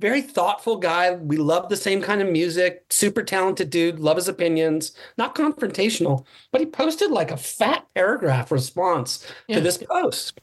Very 0.00 0.22
thoughtful 0.22 0.76
guy. 0.76 1.16
We 1.16 1.36
love 1.36 1.68
the 1.68 1.76
same 1.76 2.00
kind 2.00 2.22
of 2.22 2.30
music. 2.30 2.84
Super 2.88 3.24
talented 3.24 3.70
dude. 3.70 3.98
Love 3.98 4.16
his 4.16 4.28
opinions. 4.28 4.92
Not 5.16 5.34
confrontational, 5.34 6.24
but 6.52 6.60
he 6.60 6.66
posted 6.68 7.10
like 7.10 7.32
a 7.32 7.36
fat 7.36 7.84
paragraph 7.96 8.52
response 8.52 9.26
yeah. 9.48 9.56
to 9.56 9.60
this 9.60 9.78
post, 9.78 10.40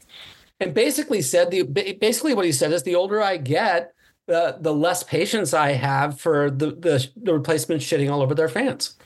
and 0.60 0.74
basically 0.74 1.22
said 1.22 1.50
the 1.50 1.62
basically 1.62 2.34
what 2.34 2.44
he 2.44 2.52
said 2.52 2.72
is 2.72 2.82
the 2.82 2.94
older 2.94 3.22
I 3.22 3.38
get, 3.38 3.94
the 4.26 4.56
the 4.60 4.74
less 4.74 5.02
patience 5.02 5.54
I 5.54 5.72
have 5.72 6.20
for 6.20 6.50
the 6.50 6.72
the, 6.72 7.08
the 7.16 7.32
replacements 7.34 7.84
shitting 7.84 8.10
all 8.10 8.22
over 8.22 8.34
their 8.34 8.48
fans. 8.48 8.96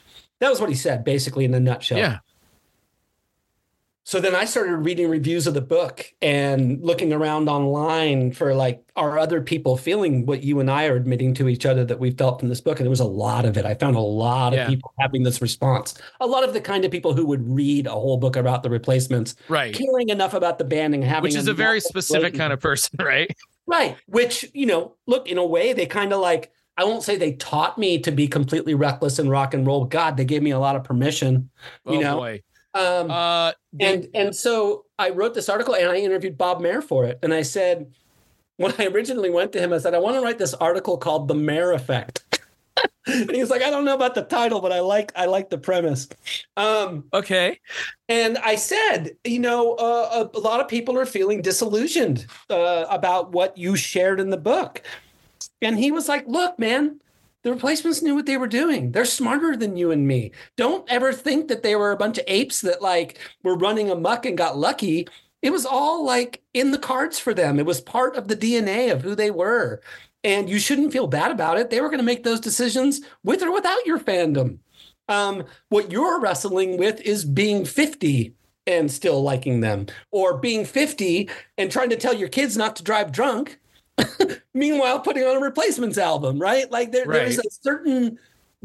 That 0.41 0.49
was 0.51 0.61
what 0.61 0.71
he 0.71 0.75
said, 0.75 1.05
basically, 1.05 1.45
in 1.45 1.53
a 1.55 1.61
nutshell. 1.61 1.99
Yeah. 1.99 2.18
So 4.05 4.18
then 4.18 4.35
I 4.35 4.45
started 4.45 4.75
reading 4.77 5.09
reviews 5.09 5.47
of 5.47 5.55
the 5.55 5.61
book 5.61 6.05
and 6.21 6.83
looking 6.83 7.12
around 7.12 7.49
online 7.49 8.33
for 8.33 8.55
like, 8.55 8.83
are 8.97 9.18
other 9.21 9.41
people 9.41 9.77
feeling 9.77 10.27
what 10.27 10.43
you 10.43 10.59
and 10.59 10.68
I 10.68 10.87
are 10.87 10.97
admitting 10.97 11.33
to 11.35 11.49
each 11.49 11.64
other 11.64 11.85
that 11.85 12.01
we 12.01 12.11
felt 12.11 12.41
from 12.41 12.49
this 12.49 12.61
book? 12.61 12.81
And 12.81 12.87
there 12.87 12.91
was 12.91 12.99
a 13.01 13.05
lot 13.05 13.45
of 13.45 13.57
it. 13.57 13.64
I 13.64 13.75
found 13.75 13.95
a 13.95 14.01
lot 14.01 14.53
of 14.53 14.57
Yeah. 14.57 14.68
people 14.68 14.93
having 14.99 15.23
this 15.23 15.41
response. 15.41 15.95
A 16.21 16.27
lot 16.27 16.43
of 16.43 16.55
the 16.55 16.61
kind 16.61 16.85
of 16.85 16.91
people 16.91 17.14
who 17.14 17.25
would 17.27 17.47
read 17.49 17.87
a 17.87 17.91
whole 17.93 18.16
book 18.16 18.35
about 18.35 18.64
the 18.64 18.71
replacements, 18.71 19.37
Right. 19.49 19.73
caring 19.75 20.09
enough 20.09 20.35
about 20.35 20.59
the 20.59 20.64
band 20.64 20.95
and 20.95 21.05
having 21.05 21.23
Which 21.29 21.37
is 21.37 21.47
a 21.47 21.55
very 21.55 21.81
specific 21.81 22.33
blatant- 22.33 22.39
kind 22.39 22.53
of 22.53 22.59
person, 22.61 22.97
right? 23.05 23.31
Right. 23.71 23.97
Which, 24.07 24.45
you 24.53 24.66
know, 24.66 24.97
look, 25.07 25.29
in 25.29 25.39
a 25.39 25.47
way, 25.47 25.73
they 25.73 25.87
kind 25.87 26.12
of 26.12 26.21
like, 26.21 26.53
I 26.77 26.85
won't 26.85 27.03
say 27.03 27.16
they 27.16 27.35
taught 27.35 27.79
me 27.79 27.99
to 28.01 28.11
be 28.11 28.27
completely 28.27 28.75
reckless 28.75 29.18
and 29.18 29.31
rock 29.31 29.55
and 29.55 29.66
roll. 29.66 29.85
God, 29.85 30.16
they 30.16 30.25
gave 30.25 30.43
me 30.43 30.51
a 30.51 30.59
lot 30.59 30.77
of 30.77 30.85
permission. 30.85 31.51
You 31.87 31.99
oh 31.99 32.01
know, 32.01 32.16
boy. 32.16 32.43
Um, 32.75 33.11
Uh, 33.11 33.53
the- 33.73 33.85
and 33.85 34.09
and 34.14 34.37
so 34.37 34.85
I 34.99 35.11
wrote 35.11 35.35
this 35.35 35.49
article 35.49 35.75
and 35.75 35.89
I 35.89 35.97
interviewed 35.97 36.39
Bob 36.39 36.61
Mehr 36.61 36.81
for 36.83 37.05
it. 37.05 37.18
And 37.23 37.35
I 37.35 37.43
said, 37.43 37.93
when 38.57 38.75
I 38.79 38.87
originally 38.87 39.31
went 39.31 39.53
to 39.53 39.61
him, 39.61 39.73
I 39.73 39.79
said, 39.79 39.95
I 39.95 39.99
want 39.99 40.16
to 40.16 40.23
write 40.23 40.39
this 40.39 40.55
article 40.55 40.99
called 40.99 41.29
The 41.29 41.35
Mehr 41.35 41.73
Effect. 41.73 42.25
And 43.11 43.31
he 43.31 43.41
was 43.41 43.51
like, 43.51 43.63
I 43.63 43.71
don't 43.71 43.85
know 43.85 43.95
about 43.95 44.15
the 44.15 44.23
title, 44.23 44.61
but 44.61 44.73
I 44.73 44.81
like 44.81 45.13
I 45.17 45.27
like 45.27 45.51
the 45.51 45.59
premise. 45.59 46.09
Um, 46.57 47.05
okay. 47.13 47.59
and 48.09 48.39
I 48.39 48.57
said, 48.57 49.17
you 49.25 49.39
know, 49.39 49.75
uh, 49.75 50.29
a, 50.35 50.39
a 50.39 50.41
lot 50.41 50.61
of 50.61 50.69
people 50.69 50.99
are 50.99 51.07
feeling 51.07 51.43
disillusioned 51.43 52.27
uh, 52.49 52.87
about 52.89 53.33
what 53.33 53.57
you 53.57 53.77
shared 53.77 54.21
in 54.21 54.31
the 54.31 54.37
book. 54.37 54.83
And 55.63 55.79
he 55.79 55.91
was 55.91 56.09
like, 56.09 56.27
look, 56.27 56.59
man, 56.59 57.01
the 57.43 57.53
replacements 57.53 58.03
knew 58.03 58.15
what 58.15 58.27
they 58.27 58.37
were 58.37 58.47
doing. 58.47 58.93
They're 58.93 59.05
smarter 59.05 59.57
than 59.57 59.77
you 59.77 59.91
and 59.91 60.07
me. 60.07 60.33
Don't 60.57 60.89
ever 60.91 61.13
think 61.13 61.49
that 61.49 61.63
they 61.63 61.75
were 61.75 61.93
a 61.93 61.97
bunch 61.97 62.19
of 62.19 62.25
apes 62.27 62.61
that 62.63 62.83
like 62.83 63.19
were 63.43 63.57
running 63.57 63.91
amok 63.91 64.27
and 64.27 64.37
got 64.37 64.59
lucky. 64.59 65.09
It 65.43 65.51
was 65.51 65.65
all 65.65 66.05
like 66.05 66.43
in 66.53 66.71
the 66.71 66.79
cards 66.79 67.19
for 67.19 67.33
them. 67.33 67.59
It 67.59 67.65
was 67.65 67.81
part 67.81 68.17
of 68.17 68.29
the 68.29 68.37
DNA 68.37 68.93
of 68.93 69.01
who 69.03 69.15
they 69.15 69.31
were. 69.31 69.81
And 70.23 70.51
you 70.51 70.59
shouldn't 70.59 70.93
feel 70.93 71.07
bad 71.07 71.31
about 71.31 71.59
it. 71.59 71.71
They 71.71 71.81
were 71.81 71.89
going 71.89 71.99
to 72.01 72.05
make 72.05 72.25
those 72.25 72.41
decisions 72.41 73.01
with 73.25 73.43
or 73.43 73.53
without 73.53 73.87
your 73.87 73.99
fandom. 73.99 74.59
Um, 75.09 75.45
what 75.71 75.91
you're 75.91 76.21
wrestling 76.21 76.77
with 76.77 77.01
is 77.01 77.25
being 77.25 77.64
50 77.64 78.35
and 78.66 78.91
still 78.93 79.23
liking 79.23 79.61
them, 79.61 79.87
or 80.12 80.37
being 80.37 80.64
50 80.64 81.29
and 81.59 81.73
trying 81.73 81.91
to 81.91 81.97
tell 81.97 82.14
your 82.14 82.29
kids 82.29 82.57
not 82.57 82.77
to 82.77 82.83
drive 82.85 83.11
drunk. 83.11 83.59
Meanwhile, 84.55 85.01
putting 85.01 85.25
on 85.25 85.37
a 85.39 85.41
replacements 85.41 85.99
album, 85.99 86.39
right? 86.39 86.71
Like 86.71 86.93
there, 86.93 87.07
there's 87.07 87.39
a 87.39 87.51
certain 87.62 88.18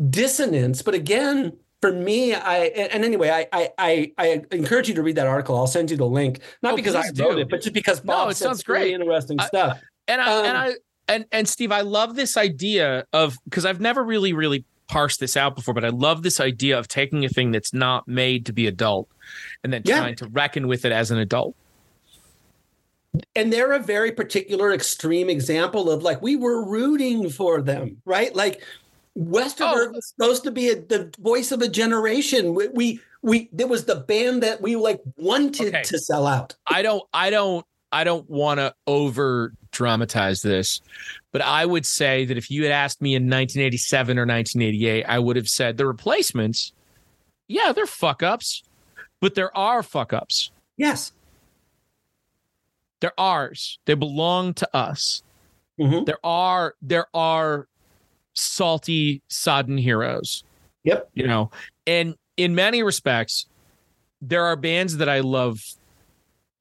dissonance. 0.09 0.81
But 0.81 0.93
again, 0.93 1.53
for 1.81 1.91
me, 1.91 2.33
I 2.33 2.65
and 2.65 3.03
anyway, 3.05 3.29
I, 3.29 3.47
I 3.51 3.69
I 3.77 4.11
I 4.17 4.41
encourage 4.51 4.87
you 4.89 4.95
to 4.95 5.03
read 5.03 5.15
that 5.15 5.27
article. 5.27 5.55
I'll 5.57 5.67
send 5.67 5.89
you 5.91 5.97
the 5.97 6.05
link, 6.05 6.39
not 6.61 6.73
Oh, 6.73 6.75
because 6.75 6.95
I 6.95 7.05
wrote 7.07 7.15
do. 7.15 7.37
it, 7.39 7.49
but 7.49 7.61
just 7.61 7.73
because 7.73 8.03
No, 8.03 8.13
Bob 8.13 8.29
it 8.31 8.35
said 8.35 8.45
sounds 8.45 8.63
some 8.65 8.73
really 8.73 8.91
great. 8.91 9.01
interesting 9.01 9.39
I- 9.39 9.45
stuff. 9.47 9.81
And 10.07 10.21
I 10.21 10.37
and 10.39 10.47
Um, 10.47 10.55
I 10.57 10.75
and 11.07 11.25
and 11.31 11.47
Steve, 11.47 11.71
I 11.71 11.81
love 11.81 12.15
this 12.15 12.37
idea 12.37 13.05
of 13.13 13.37
because 13.45 13.65
I've 13.65 13.79
never 13.81 14.03
really 14.03 14.33
really 14.33 14.63
parsed 14.87 15.19
this 15.19 15.35
out 15.35 15.55
before, 15.55 15.73
but 15.73 15.83
I 15.83 15.89
love 15.89 16.21
this 16.23 16.39
idea 16.39 16.77
of 16.77 16.87
taking 16.87 17.25
a 17.25 17.29
thing 17.29 17.51
that's 17.51 17.73
not 17.73 18.07
made 18.07 18.45
to 18.45 18.53
be 18.53 18.67
adult 18.67 19.07
and 19.63 19.73
then 19.73 19.81
Yeah. 19.83 19.97
trying 19.99 20.15
to 20.17 20.27
reckon 20.27 20.67
with 20.67 20.85
it 20.85 20.91
as 20.91 21.09
an 21.11 21.17
adult. 21.17 21.55
and 23.35 23.51
they're 23.51 23.71
a 23.71 23.79
very 23.79 24.11
particular 24.11 24.73
extreme 24.73 25.29
example 25.29 25.89
of 25.89 26.03
like 26.03 26.21
we 26.21 26.35
were 26.35 26.65
rooting 26.65 27.29
for 27.29 27.61
them 27.61 27.95
right 28.05 28.35
like 28.35 28.61
westerberg 29.17 29.87
Oh. 29.87 29.91
was 29.93 30.07
supposed 30.09 30.43
to 30.43 30.51
be 30.51 30.69
a, 30.69 30.75
the 30.75 31.09
voice 31.19 31.53
of 31.53 31.61
a 31.61 31.69
generation 31.69 32.53
we, 32.53 32.67
we 32.69 32.99
we 33.21 33.49
there 33.53 33.67
was 33.67 33.85
the 33.85 33.95
band 33.95 34.43
that 34.43 34.61
we 34.61 34.75
like 34.75 34.99
wanted 35.15 35.69
Okay. 35.73 35.83
to 35.83 35.97
sell 35.97 36.27
out 36.27 36.55
I 36.67 36.81
don't 36.81 37.03
I 37.13 37.29
don't 37.29 37.65
I 37.91 38.03
don't 38.03 38.29
want 38.29 38.59
to 38.59 38.73
over 38.85 39.53
dramatize 39.75 40.41
this, 40.41 40.81
but 41.31 41.41
I 41.41 41.65
would 41.65 41.85
say 41.85 42.25
that 42.25 42.37
if 42.37 42.49
you 42.49 42.63
had 42.63 42.71
asked 42.71 43.01
me 43.01 43.11
in 43.15 43.23
1987 43.23 44.17
or 44.17 44.21
1988, 44.25 45.03
I 45.05 45.19
would 45.19 45.35
have 45.35 45.49
said 45.49 45.77
the 45.77 45.85
replacements, 45.85 46.71
yeah, 47.47 47.71
they're 47.73 47.85
fuck 47.85 48.23
ups, 48.23 48.63
but 49.19 49.35
there 49.35 49.55
are 49.57 49.83
fuck 49.83 50.13
ups. 50.13 50.51
yes 50.77 51.11
They're 53.01 53.19
ours. 53.19 53.77
They 53.85 53.93
belong 53.93 54.53
to 54.55 54.75
us. 54.75 55.21
Mhm. 55.79 56.05
There 56.05 56.17
are 56.23 56.75
there 56.81 57.07
are 57.13 57.67
salty, 58.33 59.21
sodden 59.27 59.77
heroes. 59.77 60.43
yep 60.83 61.09
you 61.13 61.25
know 61.27 61.49
and 61.87 62.15
in 62.37 62.53
many 62.55 62.83
respects 62.83 63.47
there 64.21 64.43
are 64.45 64.55
bands 64.55 64.97
that 64.97 65.07
i 65.09 65.19
love 65.21 65.59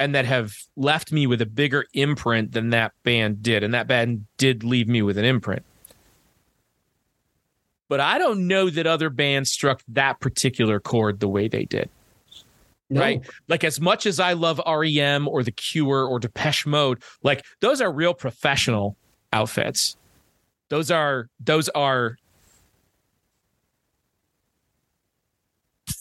and 0.04 0.14
that 0.14 0.26
have 0.26 0.54
left 0.76 1.12
me 1.12 1.26
with 1.26 1.40
a 1.40 1.46
bigger 1.46 1.86
imprint 1.94 2.52
than 2.52 2.68
that 2.70 2.92
band 3.04 3.42
did. 3.42 3.64
And 3.64 3.72
that 3.72 3.86
band 3.86 4.26
did 4.36 4.62
leave 4.62 4.86
me 4.86 5.00
with 5.00 5.16
an 5.16 5.24
imprint. 5.24 5.64
But 7.88 8.00
i 8.00 8.18
don't 8.18 8.46
know 8.46 8.68
that 8.68 8.86
other 8.86 9.08
bands 9.08 9.50
struck 9.50 9.82
that 9.88 10.20
particular 10.20 10.78
chord 10.78 11.20
the 11.20 11.28
way 11.28 11.48
they 11.48 11.64
did. 11.64 11.88
No. 12.90 13.00
right? 13.00 13.22
Like 13.48 13.64
as 13.64 13.80
much 13.80 14.04
as 14.04 14.20
i 14.20 14.34
love 14.34 14.60
rem 14.66 15.26
or 15.26 15.42
the 15.42 15.52
cure 15.52 16.06
or 16.06 16.18
depeche 16.18 16.66
mode 16.66 17.02
like 17.22 17.42
those 17.60 17.80
are 17.80 17.90
real 17.90 18.12
professional 18.12 18.96
outfits. 19.32 19.96
Those 20.68 20.90
are 20.90 21.28
those 21.40 21.70
are 21.70 22.18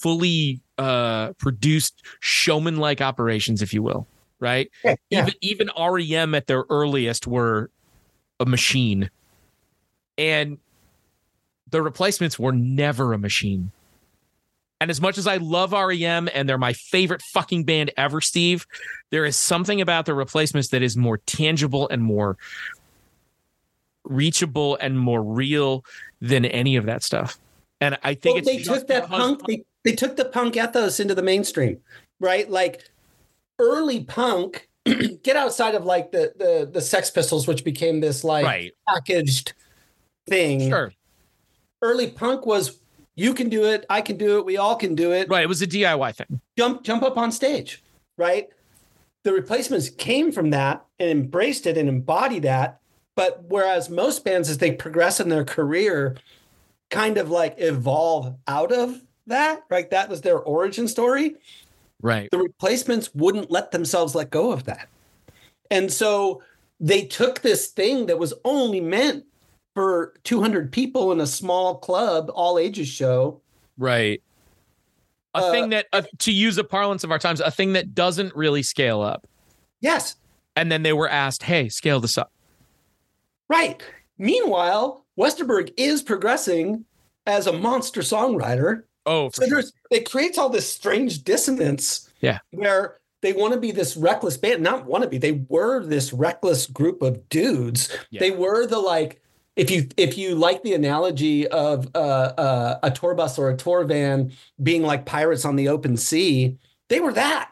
fully 0.04 0.60
uh 0.78 1.32
produced 1.34 2.04
showman 2.20 2.78
like 2.78 2.99
operations 2.99 3.62
if 3.62 3.74
you 3.74 3.82
will 3.82 4.06
right 4.39 4.70
yeah, 4.84 4.95
yeah. 5.10 5.22
even 5.22 5.34
even 5.41 5.70
rem 5.78 6.36
at 6.36 6.47
their 6.47 6.66
earliest 6.70 7.26
were 7.26 7.70
a 8.39 8.45
machine 8.45 9.10
and 10.18 10.58
the 11.70 11.82
replacements 11.82 12.38
were 12.38 12.51
never 12.51 13.14
a 13.14 13.18
machine 13.18 13.72
and 14.82 14.91
as 14.91 14.99
much 14.99 15.18
as 15.18 15.28
I 15.28 15.38
love 15.38 15.72
REM 15.72 16.28
and 16.34 16.49
they're 16.49 16.58
my 16.58 16.74
favorite 16.74 17.22
fucking 17.22 17.64
band 17.64 17.91
ever, 17.95 18.20
Steve, 18.20 18.68
there 19.12 19.24
is 19.24 19.38
something 19.38 19.80
about 19.80 20.06
the 20.06 20.14
replacements 20.14 20.68
that 20.72 20.82
is 20.82 20.97
more 20.97 21.20
tangible 21.20 21.88
and 21.88 22.04
more 22.04 22.36
reachable 24.04 24.76
and 24.82 24.99
more 24.99 25.24
real 25.24 25.86
than 26.20 26.43
any 26.43 26.76
of 26.76 26.86
that 26.86 27.01
stuff. 27.01 27.39
And 27.80 27.97
I 28.04 28.14
think 28.14 28.36
well, 28.36 28.56
it's 28.56 28.68
they 28.68 28.74
took 28.74 28.88
that 28.88 29.08
punk 29.08 29.45
they, 29.47 29.64
they 29.84 29.94
took 29.94 30.16
the 30.16 30.26
punk 30.26 30.56
ethos 30.56 31.00
into 31.00 31.16
the 31.16 31.24
mainstream 31.24 31.80
right 32.20 32.50
like 32.50 32.90
early 33.60 34.04
punk 34.04 34.70
get 35.24 35.36
outside 35.36 35.76
of 35.76 35.86
like 35.86 36.12
the 36.12 36.34
the 36.38 36.70
the 36.72 36.82
sex 36.82 37.10
pistols 37.10 37.48
which 37.48 37.64
became 37.64 38.00
this 38.00 38.24
like 38.24 38.46
right. 38.46 38.72
packaged 38.88 39.54
thing 40.28 40.70
Sure. 40.70 40.92
early 41.82 42.10
punk 42.10 42.46
was 42.46 42.80
you 43.16 43.34
can 43.34 43.50
do 43.50 43.66
it, 43.66 43.86
I 43.90 44.02
can 44.02 44.18
do 44.18 44.40
it, 44.40 44.46
we 44.46 44.58
all 44.58 44.76
can 44.76 44.96
do 44.96 45.12
it. 45.12 45.30
Right. 45.30 45.44
It 45.44 45.50
was 45.50 45.62
a 45.62 45.68
DIY 45.68 46.16
thing. 46.16 46.42
Jump 46.58 46.84
jump 46.84 47.04
up 47.04 47.18
on 47.18 47.32
stage, 47.32 47.84
right? 48.18 48.50
The 49.24 49.34
replacements 49.34 49.90
came 49.90 50.32
from 50.32 50.50
that 50.50 50.84
and 51.00 51.10
embraced 51.10 51.68
it 51.68 51.78
and 51.78 51.88
embodied 51.88 52.44
that. 52.44 52.80
But 53.16 53.44
whereas 53.48 53.90
most 53.90 54.26
bands, 54.26 54.50
as 54.50 54.58
they 54.58 54.72
progress 54.72 55.20
in 55.20 55.30
their 55.30 55.46
career, 55.46 56.18
kind 56.90 57.18
of 57.18 57.30
like 57.30 57.56
evolve 57.60 58.36
out 58.48 58.72
of 58.72 59.02
that, 59.28 59.64
right? 59.70 59.90
That 59.90 60.10
was 60.10 60.22
their 60.22 60.40
origin 60.40 60.88
story. 60.88 61.36
Right. 62.02 62.30
The 62.32 62.38
replacements 62.38 63.14
wouldn't 63.16 63.50
let 63.52 63.72
themselves 63.72 64.16
let 64.16 64.30
go 64.30 64.52
of 64.52 64.66
that. 64.66 64.90
And 65.72 65.92
so 65.92 66.42
they 66.80 67.06
took 67.06 67.42
this 67.42 67.68
thing 67.68 68.08
that 68.08 68.20
was 68.20 68.34
only 68.44 68.82
meant 68.82 69.26
for 69.74 70.14
200 70.24 70.72
people 70.72 71.12
in 71.12 71.20
a 71.22 71.28
small 71.28 71.76
club, 71.78 72.30
all 72.34 72.60
ages 72.60 72.88
show. 72.88 73.42
Right. 73.78 74.22
A 75.34 75.40
Uh, 75.40 75.52
thing 75.52 75.70
that, 75.70 75.88
uh, 75.94 76.04
to 76.20 76.32
use 76.32 76.58
the 76.58 76.64
parlance 76.64 77.04
of 77.04 77.12
our 77.12 77.18
times, 77.18 77.40
a 77.42 77.50
thing 77.50 77.74
that 77.74 77.96
doesn't 77.96 78.36
really 78.36 78.62
scale 78.64 79.02
up. 79.02 79.26
Yes, 79.82 80.16
And 80.56 80.72
then 80.72 80.84
they 80.84 80.94
were 80.94 81.10
asked, 81.10 81.42
hey, 81.44 81.68
scale 81.70 82.00
this 82.00 82.18
up. 82.18 82.32
right. 83.50 83.82
Meanwhile, 84.20 85.04
Westerberg 85.20 85.74
is 85.78 86.04
progressing 86.04 86.86
as 87.26 87.48
a 87.48 87.52
monster 87.54 88.02
songwriter. 88.02 88.84
Oh, 89.06 89.30
for 89.30 89.36
So 89.41 89.47
sure. 89.47 89.56
there's 89.56 89.74
it 89.91 90.10
creates 90.10 90.38
all 90.38 90.49
this 90.49 90.72
strange 90.72 91.24
dissonance. 91.24 92.10
Yeah. 92.22 92.39
Where 92.51 92.97
they 93.22 93.34
want 93.34 93.54
to 93.54 93.60
be 93.60 93.72
this 93.72 93.95
reckless 93.97 94.38
band, 94.38 94.62
not 94.64 94.86
want 94.86 95.04
to 95.04 95.10
be. 95.10 95.18
They 95.18 95.43
were 95.49 95.84
this 95.86 96.12
reckless 96.14 96.68
group 96.68 97.01
of 97.01 97.28
dudes. 97.30 97.95
Yeah. 98.12 98.20
They 98.20 98.32
were 98.32 98.66
the 98.68 98.80
like 98.80 99.22
if 99.56 99.70
you 99.70 99.88
if 99.97 100.18
you 100.18 100.36
like 100.36 100.64
the 100.64 100.74
analogy 100.74 101.47
of 101.47 101.88
uh, 101.95 101.99
uh, 101.99 102.80
a 102.84 102.91
tour 102.91 103.14
bus 103.14 103.38
or 103.38 103.49
a 103.49 103.58
tour 103.58 103.84
van 103.84 104.32
being 104.62 104.82
like 104.84 105.06
pirates 105.06 105.45
on 105.45 105.56
the 105.56 105.70
open 105.70 105.95
sea, 105.97 106.58
they 106.89 106.99
were 106.99 107.14
that. 107.14 107.51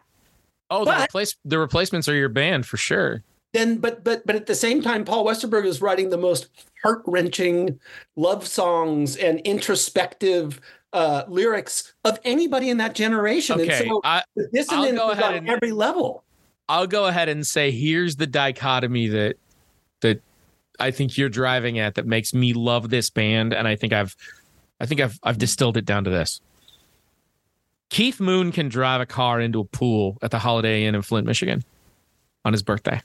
Oh, 0.70 0.80
the, 0.86 0.91
But- 0.91 1.10
replace, 1.10 1.36
the 1.43 1.60
replacements 1.60 2.08
are 2.08 2.16
your 2.16 2.30
band 2.30 2.66
for 2.66 2.78
sure. 2.78 3.24
Then, 3.54 3.80
but 3.80 4.06
but 4.06 4.26
but 4.26 4.38
at 4.38 4.45
the 4.45 4.56
same 4.56 4.82
time, 4.82 5.04
Paul 5.04 5.26
Westerberg 5.26 5.66
is 5.66 5.82
writing 5.82 6.10
the 6.10 6.18
most 6.18 6.47
heart 6.82 7.02
wrenching 7.06 7.78
love 8.16 8.47
songs 8.47 9.18
and 9.18 9.41
introspective 9.41 10.62
uh, 10.94 11.24
lyrics 11.28 11.94
of 12.04 12.20
anybody 12.24 12.70
in 12.70 12.78
that 12.78 12.96
generation. 12.96 13.60
Okay, 13.60 13.80
and 13.80 13.88
so 13.89 14.02
I, 14.04 14.24
the 14.36 14.48
dissonance 14.54 14.98
go 14.98 15.12
is 15.12 15.18
ahead 15.18 15.32
on 15.32 15.38
and- 15.39 15.50
every 15.50 15.72
level. 15.72 16.24
I'll 16.70 16.88
go 16.88 17.06
ahead 17.08 17.28
and 17.28 17.46
say 17.46 17.72
here's 17.72 18.16
the 18.16 18.28
dichotomy 18.28 19.08
that 19.10 19.36
that 20.02 20.22
I 20.80 20.92
think 20.92 21.18
you're 21.18 21.28
driving 21.30 21.80
at 21.80 21.96
that 21.96 22.06
makes 22.06 22.34
me 22.34 22.54
love 22.54 22.89
this 22.89 23.10
band, 23.10 23.54
and 23.54 23.68
I 23.68 23.76
think 23.76 23.92
I've 23.94 24.16
I 24.80 24.86
think 24.86 25.02
I've 25.02 25.20
I've 25.24 25.38
distilled 25.38 25.78
it 25.78 25.86
down 25.86 26.04
to 26.06 26.10
this. 26.10 26.39
Keith 27.89 28.22
Moon 28.22 28.54
can 28.54 28.70
drive 28.70 29.02
a 29.02 29.06
car 29.06 29.42
into 29.42 29.60
a 29.60 29.66
pool 29.66 30.18
at 30.22 30.32
the 30.32 30.39
Holiday 30.39 30.86
Inn 30.86 30.96
in 30.96 31.02
Flint, 31.02 31.28
Michigan, 31.28 31.62
on 32.46 32.54
his 32.54 32.64
birthday, 32.64 33.02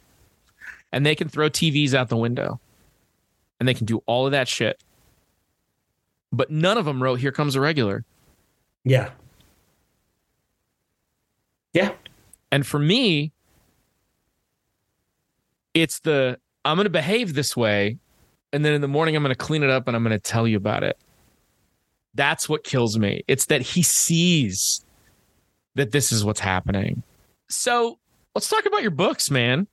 and 0.93 1.05
they 1.05 1.17
can 1.17 1.29
throw 1.29 1.51
TVs 1.51 1.93
out 1.93 2.09
the 2.09 2.17
window, 2.17 2.61
and 3.59 3.69
they 3.69 3.75
can 3.75 3.85
do 3.87 4.01
all 4.07 4.27
of 4.27 4.33
that 4.33 4.47
shit. 4.47 4.81
But 6.33 6.51
none 6.51 6.79
of 6.79 6.85
them 6.85 7.03
wrote 7.03 7.21
"Here 7.21 7.33
Comes 7.33 7.55
a 7.55 7.61
Regular." 7.61 8.05
Yeah. 8.85 9.11
Yeah. 11.73 11.93
And 12.51 12.67
for 12.67 12.79
me, 12.79 13.33
it's 15.75 16.01
the 16.01 16.39
I'm 16.65 16.77
going 16.77 16.85
to 16.85 16.91
behave 16.91 17.35
this 17.35 17.57
way. 17.57 17.99
And 18.53 18.65
then 18.65 18.73
in 18.73 18.81
the 18.81 18.89
morning, 18.89 19.15
I'm 19.17 19.23
going 19.23 19.35
to 19.35 19.39
clean 19.45 19.63
it 19.63 19.71
up 19.71 19.87
and 19.87 19.97
I'm 19.97 20.03
going 20.03 20.17
to 20.17 20.19
tell 20.19 20.49
you 20.49 20.57
about 20.57 20.83
it. 20.83 20.97
That's 22.15 22.49
what 22.49 22.65
kills 22.65 22.99
me. 22.99 23.23
It's 23.29 23.47
that 23.47 23.61
he 23.61 23.83
sees 23.83 24.85
that 25.75 25.93
this 25.93 26.13
is 26.13 26.25
what's 26.25 26.41
happening. 26.41 27.03
So 27.51 27.99
let's 28.35 28.49
talk 28.49 28.65
about 28.65 28.83
your 28.83 28.91
books, 28.91 29.31
man. 29.31 29.67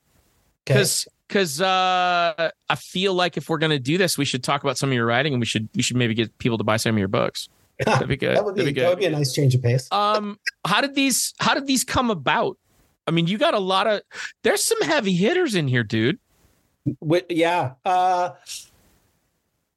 Because 0.65 1.07
because 1.33 1.61
uh, 1.61 2.51
I 2.69 2.75
feel 2.75 3.15
like 3.15 3.37
if 3.37 3.49
we're 3.49 3.57
going 3.57 3.71
to 3.71 3.79
do 3.79 3.97
this, 3.97 4.19
we 4.19 4.25
should 4.25 4.43
talk 4.43 4.61
about 4.61 4.77
some 4.77 4.89
of 4.89 4.93
your 4.93 5.07
writing 5.07 5.33
and 5.33 5.39
we 5.39 5.47
should 5.47 5.67
we 5.73 5.81
should 5.81 5.97
maybe 5.97 6.13
get 6.13 6.37
people 6.37 6.59
to 6.59 6.63
buy 6.63 6.77
some 6.77 6.93
of 6.93 6.99
your 6.99 7.07
books. 7.07 7.49
That'd 7.85 8.07
be 8.07 8.17
good. 8.17 8.37
that 8.37 8.45
would 8.45 8.53
be, 8.53 8.61
That'd 8.61 8.75
be 8.75 8.81
that 8.81 8.89
would 8.89 8.99
be 8.99 9.05
a 9.05 9.09
nice 9.09 9.33
change 9.33 9.55
of 9.55 9.63
pace. 9.63 9.91
Um, 9.91 10.37
how 10.63 10.79
did 10.79 10.93
these 10.93 11.33
how 11.39 11.55
did 11.55 11.65
these 11.65 11.83
come 11.83 12.11
about? 12.11 12.59
I 13.07 13.11
mean, 13.11 13.25
you 13.25 13.39
got 13.39 13.55
a 13.55 13.59
lot 13.59 13.87
of 13.87 14.01
there's 14.43 14.63
some 14.63 14.79
heavy 14.83 15.15
hitters 15.15 15.55
in 15.55 15.67
here, 15.67 15.83
dude. 15.83 16.19
Wi- 17.01 17.25
yeah. 17.29 17.73
Uh, 17.83 18.31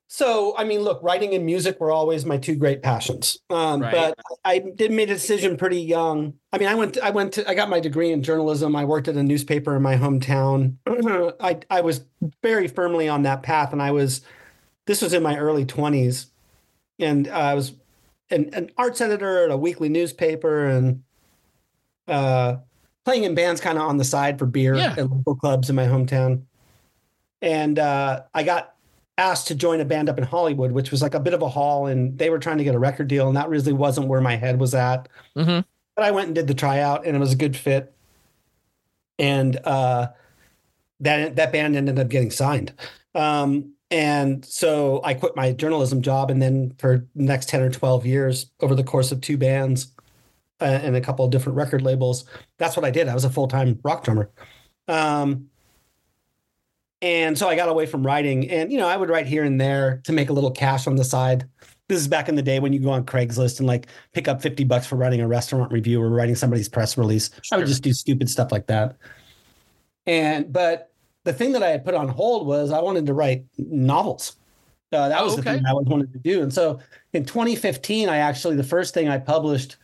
so, 0.09 0.55
I 0.57 0.65
mean, 0.65 0.81
look, 0.81 1.03
writing 1.03 1.35
and 1.35 1.45
music 1.45 1.81
were 1.81 1.91
always 1.91 2.25
my 2.25 2.37
two 2.37 2.55
great 2.55 2.83
passions. 2.83 3.39
Um, 3.51 3.83
Right. 3.83 3.93
But 3.93 4.19
I 4.45 4.59
did 4.61 4.93
make 4.93 5.09
a 5.11 5.15
decision 5.15 5.57
pretty 5.57 5.81
young. 5.81 6.35
I 6.53 6.59
mean, 6.59 6.69
I 6.69 6.75
went, 6.77 6.97
I 6.99 7.11
went 7.11 7.33
to, 7.35 7.49
I 7.49 7.55
got 7.55 7.69
my 7.69 7.81
degree 7.81 8.13
in 8.13 8.23
journalism. 8.23 8.77
I 8.77 8.85
worked 8.85 9.09
at 9.09 9.17
a 9.17 9.23
newspaper 9.23 9.75
in 9.77 9.83
my 9.83 9.97
hometown. 9.97 10.77
I, 11.41 11.59
I 11.71 11.81
was 11.81 12.05
very 12.43 12.69
firmly 12.69 13.09
on 13.09 13.23
that 13.23 13.43
path, 13.43 13.73
and 13.73 13.83
I 13.83 13.91
was, 13.91 14.21
this 14.87 15.03
was 15.03 15.13
in 15.13 15.23
my 15.23 15.37
early 15.37 15.65
twenties, 15.65 16.27
and 17.01 17.27
I 17.27 17.55
was 17.55 17.73
an, 18.31 18.51
an 18.55 18.71
arts 18.79 19.01
editor 19.01 19.45
at 19.45 19.51
a 19.51 19.57
weekly 19.57 19.89
newspaper, 19.89 20.67
and 20.67 21.03
uh, 22.07 22.57
playing 23.05 23.25
in 23.25 23.35
bands 23.35 23.61
kind 23.61 23.77
of 23.79 23.85
on 23.85 23.97
the 23.97 24.05
side 24.05 24.39
for 24.39 24.47
beer 24.47 24.77
Yeah. 24.77 24.95
at 24.97 25.11
local 25.11 25.35
clubs 25.35 25.69
in 25.69 25.75
my 25.77 25.87
hometown 25.87 26.43
and 27.43 27.79
uh, 27.79 28.23
I 28.33 28.43
got 28.45 28.76
asked 29.19 29.49
to 29.49 29.55
join 29.55 29.81
a 29.81 29.85
band 29.85 30.09
up 30.09 30.19
in 30.19 30.25
Hollywood, 30.25 30.73
which 30.73 30.91
was 30.91 31.03
like 31.03 31.15
a 31.15 31.21
bit 31.21 31.35
of 31.35 31.43
a 31.43 31.49
haul, 31.49 31.87
and 31.87 32.19
they 32.19 32.31
were 32.31 32.39
trying 32.39 32.59
to 32.59 32.65
get 32.65 32.75
a 32.75 32.79
record 32.79 33.09
deal, 33.09 33.29
and 33.29 33.37
that 33.37 33.49
really 33.49 33.73
wasn't 33.73 34.09
where 34.09 34.21
my 34.21 34.37
head 34.37 34.61
was 34.61 34.75
at. 34.75 35.09
Mm-hmm. 35.37 35.61
But 35.95 36.05
I 36.05 36.11
went 36.11 36.27
and 36.27 36.35
did 36.35 36.47
the 36.47 36.55
tryout, 36.55 37.07
and 37.07 37.17
it 37.17 37.19
was 37.19 37.33
a 37.33 37.37
good 37.37 37.57
fit, 37.57 37.95
and 39.19 39.57
uh, 39.65 40.09
that 41.01 41.37
that 41.37 41.53
band 41.53 41.77
ended 41.77 41.99
up 41.99 42.09
getting 42.09 42.31
signed. 42.31 42.75
Um, 43.15 43.73
and 43.91 44.45
so 44.45 45.01
I 45.05 45.15
quit 45.15 45.37
my 45.37 45.53
journalism 45.53 46.03
job, 46.03 46.31
and 46.31 46.43
then 46.43 46.75
for 46.79 47.07
the 47.15 47.23
next 47.23 47.49
ten 47.49 47.63
or 47.63 47.71
twelve 47.71 48.05
years, 48.05 48.51
over 48.61 48.75
the 48.75 48.85
course 48.85 49.13
of 49.13 49.23
two 49.23 49.39
bands 49.39 49.93
uh, 50.61 50.65
and 50.83 50.95
a 50.95 51.01
couple 51.01 51.25
of 51.25 51.31
different 51.31 51.57
record 51.57 51.81
labels, 51.81 52.27
that's 52.59 52.77
what 52.77 52.85
I 52.85 52.91
did. 52.91 53.09
I 53.09 53.15
was 53.15 53.25
a 53.25 53.31
full 53.31 53.49
time 53.49 53.79
rock 53.83 54.05
drummer. 54.05 54.31
Um, 54.89 55.49
and 57.03 57.37
so 57.37 57.49
I 57.49 57.57
got 57.57 57.69
away 57.69 57.87
from 57.87 58.05
writing, 58.05 58.49
and 58.51 58.73
you 58.73 58.79
know, 58.79 58.89
I 58.89 58.97
would 58.97 59.09
write 59.09 59.27
here 59.27 59.45
and 59.45 59.61
there 59.61 60.01
to 60.05 60.13
make 60.13 60.31
a 60.31 60.33
little 60.33 60.51
cash 60.51 60.87
on 60.87 60.97
the 60.97 61.05
side. 61.05 61.49
This 61.89 62.01
is 62.01 62.09
back 62.09 62.29
in 62.29 62.35
the 62.35 62.43
day 62.43 62.59
when 62.59 62.73
you 62.73 62.81
go 62.81 62.91
on 62.91 63.05
Craigslist 63.05 63.61
and 63.61 63.69
like 63.69 63.87
pick 64.13 64.27
up 64.27 64.43
50 64.43 64.65
bucks 64.65 64.87
for 64.87 64.97
writing 64.97 65.21
a 65.21 65.29
restaurant 65.29 65.71
review 65.71 66.03
or 66.03 66.11
writing 66.11 66.35
somebody's 66.35 66.69
press 66.69 66.99
release. 66.99 67.31
I 67.53 67.57
would 67.59 67.67
just 67.67 67.83
do 67.83 67.93
stupid 67.93 68.29
stuff 68.29 68.51
like 68.51 68.67
that. 68.67 68.97
And 70.07 70.53
but 70.53 70.91
the 71.25 71.33
thing 71.33 71.53
that 71.53 71.63
I 71.63 71.69
had 71.69 71.85
put 71.85 71.95
on 71.95 72.09
hold 72.09 72.47
was 72.47 72.73
I 72.73 72.81
wanted 72.81 73.07
to 73.07 73.15
write 73.15 73.45
novels. 73.59 74.37
Uh, 74.93 75.09
that 75.09 75.21
Oh, 75.21 75.25
was 75.27 75.37
the 75.37 75.43
thing 75.43 75.65
I 75.67 75.71
always 75.71 75.89
wanted 75.89 76.13
to 76.13 76.19
do. 76.19 76.43
And 76.43 76.53
so 76.53 76.81
in 77.13 77.25
2015, 77.25 78.09
I 78.09 78.19
actually 78.19 78.57
the 78.57 78.65
first 78.65 78.95
thing 78.95 79.09
I 79.09 79.19
published 79.19 79.77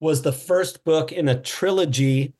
was 0.00 0.22
the 0.22 0.32
first 0.32 0.84
book 0.84 1.12
in 1.12 1.28
a 1.28 1.40
trilogy 1.40 2.34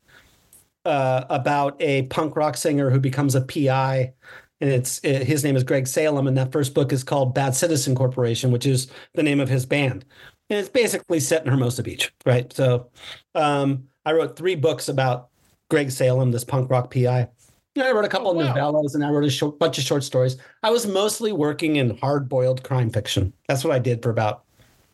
uh, 0.85 1.25
about 1.31 1.81
a 1.81 2.03
punk 2.05 2.37
rock 2.37 2.57
singer 2.57 2.91
who 2.91 3.01
becomes 3.01 3.35
a 3.35 3.41
PI, 3.41 4.13
and 4.61 4.71
it's 4.71 5.01
it, 5.05 5.27
his 5.27 5.45
name 5.45 5.57
is 5.57 5.65
Greg 5.65 5.87
Salem, 5.87 6.27
and 6.27 6.37
that 6.37 6.53
first 6.53 6.75
book 6.75 6.93
is 6.93 7.05
called 7.05 7.35
Bad 7.35 7.55
Citizen 7.55 7.95
Corporation, 7.95 8.51
which 8.51 8.67
is 8.67 8.89
the 9.15 9.23
name 9.23 9.41
of 9.41 9.49
his 9.49 9.67
band, 9.67 10.05
and 10.51 10.59
it's 10.59 10.69
basically 10.69 11.21
set 11.21 11.45
in 11.45 11.51
Hermosa 11.51 11.83
Beach, 11.83 12.13
right? 12.27 12.53
So, 12.53 12.91
um, 13.35 13.85
I 14.05 14.13
wrote 14.13 14.37
three 14.37 14.55
books 14.55 14.89
about 14.89 15.29
Greg 15.71 15.91
Salem, 15.91 16.31
this 16.31 16.45
punk 16.45 16.71
rock 16.71 16.93
PI. 16.93 17.29
I 17.77 17.91
wrote 17.91 18.05
a 18.05 18.09
couple 18.09 18.29
Oh, 18.29 18.41
of 18.41 18.47
wow. 18.47 18.55
novellas, 18.55 18.95
and 18.95 19.05
I 19.05 19.11
wrote 19.11 19.25
a 19.25 19.31
short, 19.31 19.59
bunch 19.59 19.79
of 19.79 19.85
short 19.85 20.05
stories. 20.05 20.37
I 20.63 20.71
was 20.71 20.87
mostly 20.87 21.33
working 21.33 21.77
in 21.77 21.97
hard-boiled 21.99 22.63
crime 22.63 22.89
fiction. 22.91 23.33
That's 23.49 23.65
what 23.65 23.73
I 23.75 23.81
did 23.81 24.01
for 24.03 24.11
about 24.11 24.45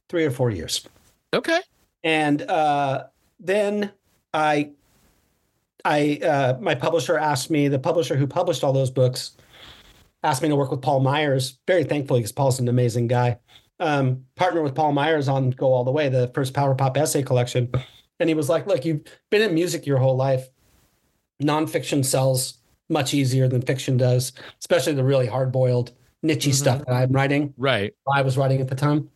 three 0.08 0.24
or 0.24 0.30
four 0.30 0.50
years. 0.50 0.88
Okay. 1.34 1.60
And 2.02 2.40
uh, 2.42 3.04
then 3.38 3.92
I, 4.32 4.70
I, 5.84 6.20
uh, 6.22 6.58
my 6.60 6.74
publisher 6.74 7.18
asked 7.18 7.50
me, 7.50 7.68
the 7.68 7.78
publisher 7.78 8.16
who 8.16 8.26
published 8.26 8.64
all 8.64 8.72
those 8.72 8.90
books, 8.90 9.36
asked 10.22 10.42
me 10.42 10.48
to 10.48 10.56
work 10.56 10.70
with 10.70 10.82
Paul 10.82 11.00
Myers. 11.00 11.58
Very 11.66 11.84
thankfully, 11.84 12.20
because 12.20 12.32
Paul's 12.32 12.60
an 12.60 12.68
amazing 12.68 13.06
guy. 13.06 13.38
Um, 13.78 14.24
partner 14.36 14.62
with 14.62 14.74
Paul 14.74 14.92
Myers 14.92 15.28
on 15.28 15.50
Go 15.50 15.72
All 15.72 15.84
the 15.84 15.90
Way, 15.90 16.08
the 16.10 16.30
first 16.34 16.52
Power 16.52 16.74
Pop 16.74 16.96
essay 16.98 17.22
collection. 17.22 17.70
And 18.18 18.28
he 18.28 18.34
was 18.34 18.50
like, 18.50 18.66
"Look, 18.66 18.84
you've 18.84 19.00
been 19.30 19.40
in 19.40 19.54
music 19.54 19.86
your 19.86 19.96
whole 19.96 20.16
life. 20.16 20.50
Nonfiction 21.42 22.04
sells 22.04 22.58
much 22.90 23.14
easier 23.14 23.48
than 23.48 23.62
fiction 23.62 23.96
does, 23.96 24.32
especially 24.58 24.92
the 24.92 25.04
really 25.04 25.26
hard-boiled, 25.26 25.92
nichey 26.22 26.50
Mhm. 26.50 26.54
stuff 26.54 26.84
that 26.84 26.92
I'm 26.92 27.12
writing." 27.12 27.54
Right. 27.56 27.94
I 28.12 28.20
was 28.20 28.36
writing 28.36 28.60
at 28.60 28.68
the 28.68 28.74
time. 28.74 29.08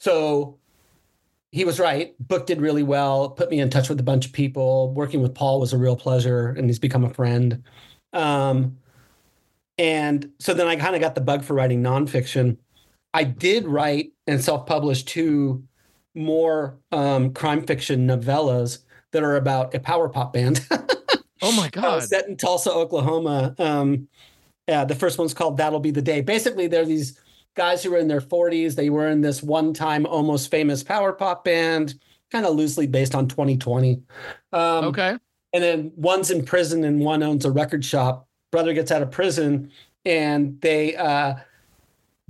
So 0.00 0.58
he 1.52 1.64
was 1.64 1.80
right. 1.80 2.14
Book 2.18 2.46
did 2.46 2.60
really 2.60 2.82
well, 2.82 3.30
put 3.30 3.50
me 3.50 3.60
in 3.60 3.70
touch 3.70 3.88
with 3.88 4.00
a 4.00 4.02
bunch 4.02 4.26
of 4.26 4.32
people. 4.32 4.92
Working 4.92 5.22
with 5.22 5.34
Paul 5.34 5.60
was 5.60 5.72
a 5.72 5.78
real 5.78 5.96
pleasure, 5.96 6.48
and 6.48 6.68
he's 6.68 6.78
become 6.78 7.04
a 7.04 7.14
friend. 7.14 7.62
Um, 8.12 8.78
and 9.78 10.30
so 10.38 10.54
then 10.54 10.66
I 10.66 10.76
kind 10.76 10.94
of 10.94 11.00
got 11.00 11.14
the 11.14 11.20
bug 11.20 11.44
for 11.44 11.54
writing 11.54 11.82
nonfiction. 11.82 12.56
I 13.14 13.24
did 13.24 13.66
write 13.66 14.12
and 14.26 14.42
self 14.42 14.66
publish 14.66 15.04
two 15.04 15.64
more 16.14 16.78
um, 16.92 17.32
crime 17.32 17.66
fiction 17.66 18.06
novellas 18.06 18.78
that 19.12 19.22
are 19.22 19.36
about 19.36 19.74
a 19.74 19.80
power 19.80 20.08
pop 20.08 20.32
band. 20.32 20.66
Oh 21.42 21.52
my 21.52 21.66
uh, 21.82 22.00
god. 22.00 22.02
set 22.02 22.28
in 22.28 22.36
Tulsa, 22.36 22.72
Oklahoma. 22.72 23.54
Um, 23.58 24.08
yeah, 24.68 24.84
the 24.84 24.94
first 24.94 25.18
one's 25.18 25.34
called 25.34 25.56
"That'll 25.58 25.80
Be 25.80 25.90
the 25.90 26.02
Day." 26.02 26.20
Basically, 26.20 26.66
they're 26.66 26.84
these 26.84 27.20
guys 27.56 27.82
who 27.82 27.90
were 27.90 27.98
in 27.98 28.06
their 28.08 28.20
40s. 28.20 28.76
They 28.76 28.90
were 28.90 29.08
in 29.08 29.20
this 29.20 29.42
one-time, 29.42 30.06
almost 30.06 30.50
famous 30.50 30.82
power 30.82 31.12
pop 31.12 31.44
band, 31.44 31.94
kind 32.30 32.46
of 32.46 32.54
loosely 32.54 32.86
based 32.86 33.14
on 33.14 33.26
2020. 33.26 34.02
Um, 34.52 34.84
okay. 34.84 35.16
and 35.52 35.62
then 35.64 35.92
one's 35.96 36.30
in 36.30 36.44
prison 36.44 36.84
and 36.84 37.00
one 37.00 37.22
owns 37.22 37.44
a 37.44 37.50
record 37.50 37.84
shop. 37.84 38.28
Brother 38.52 38.72
gets 38.72 38.92
out 38.92 39.02
of 39.02 39.10
prison, 39.10 39.72
and 40.04 40.60
they 40.60 40.94
uh, 40.94 41.34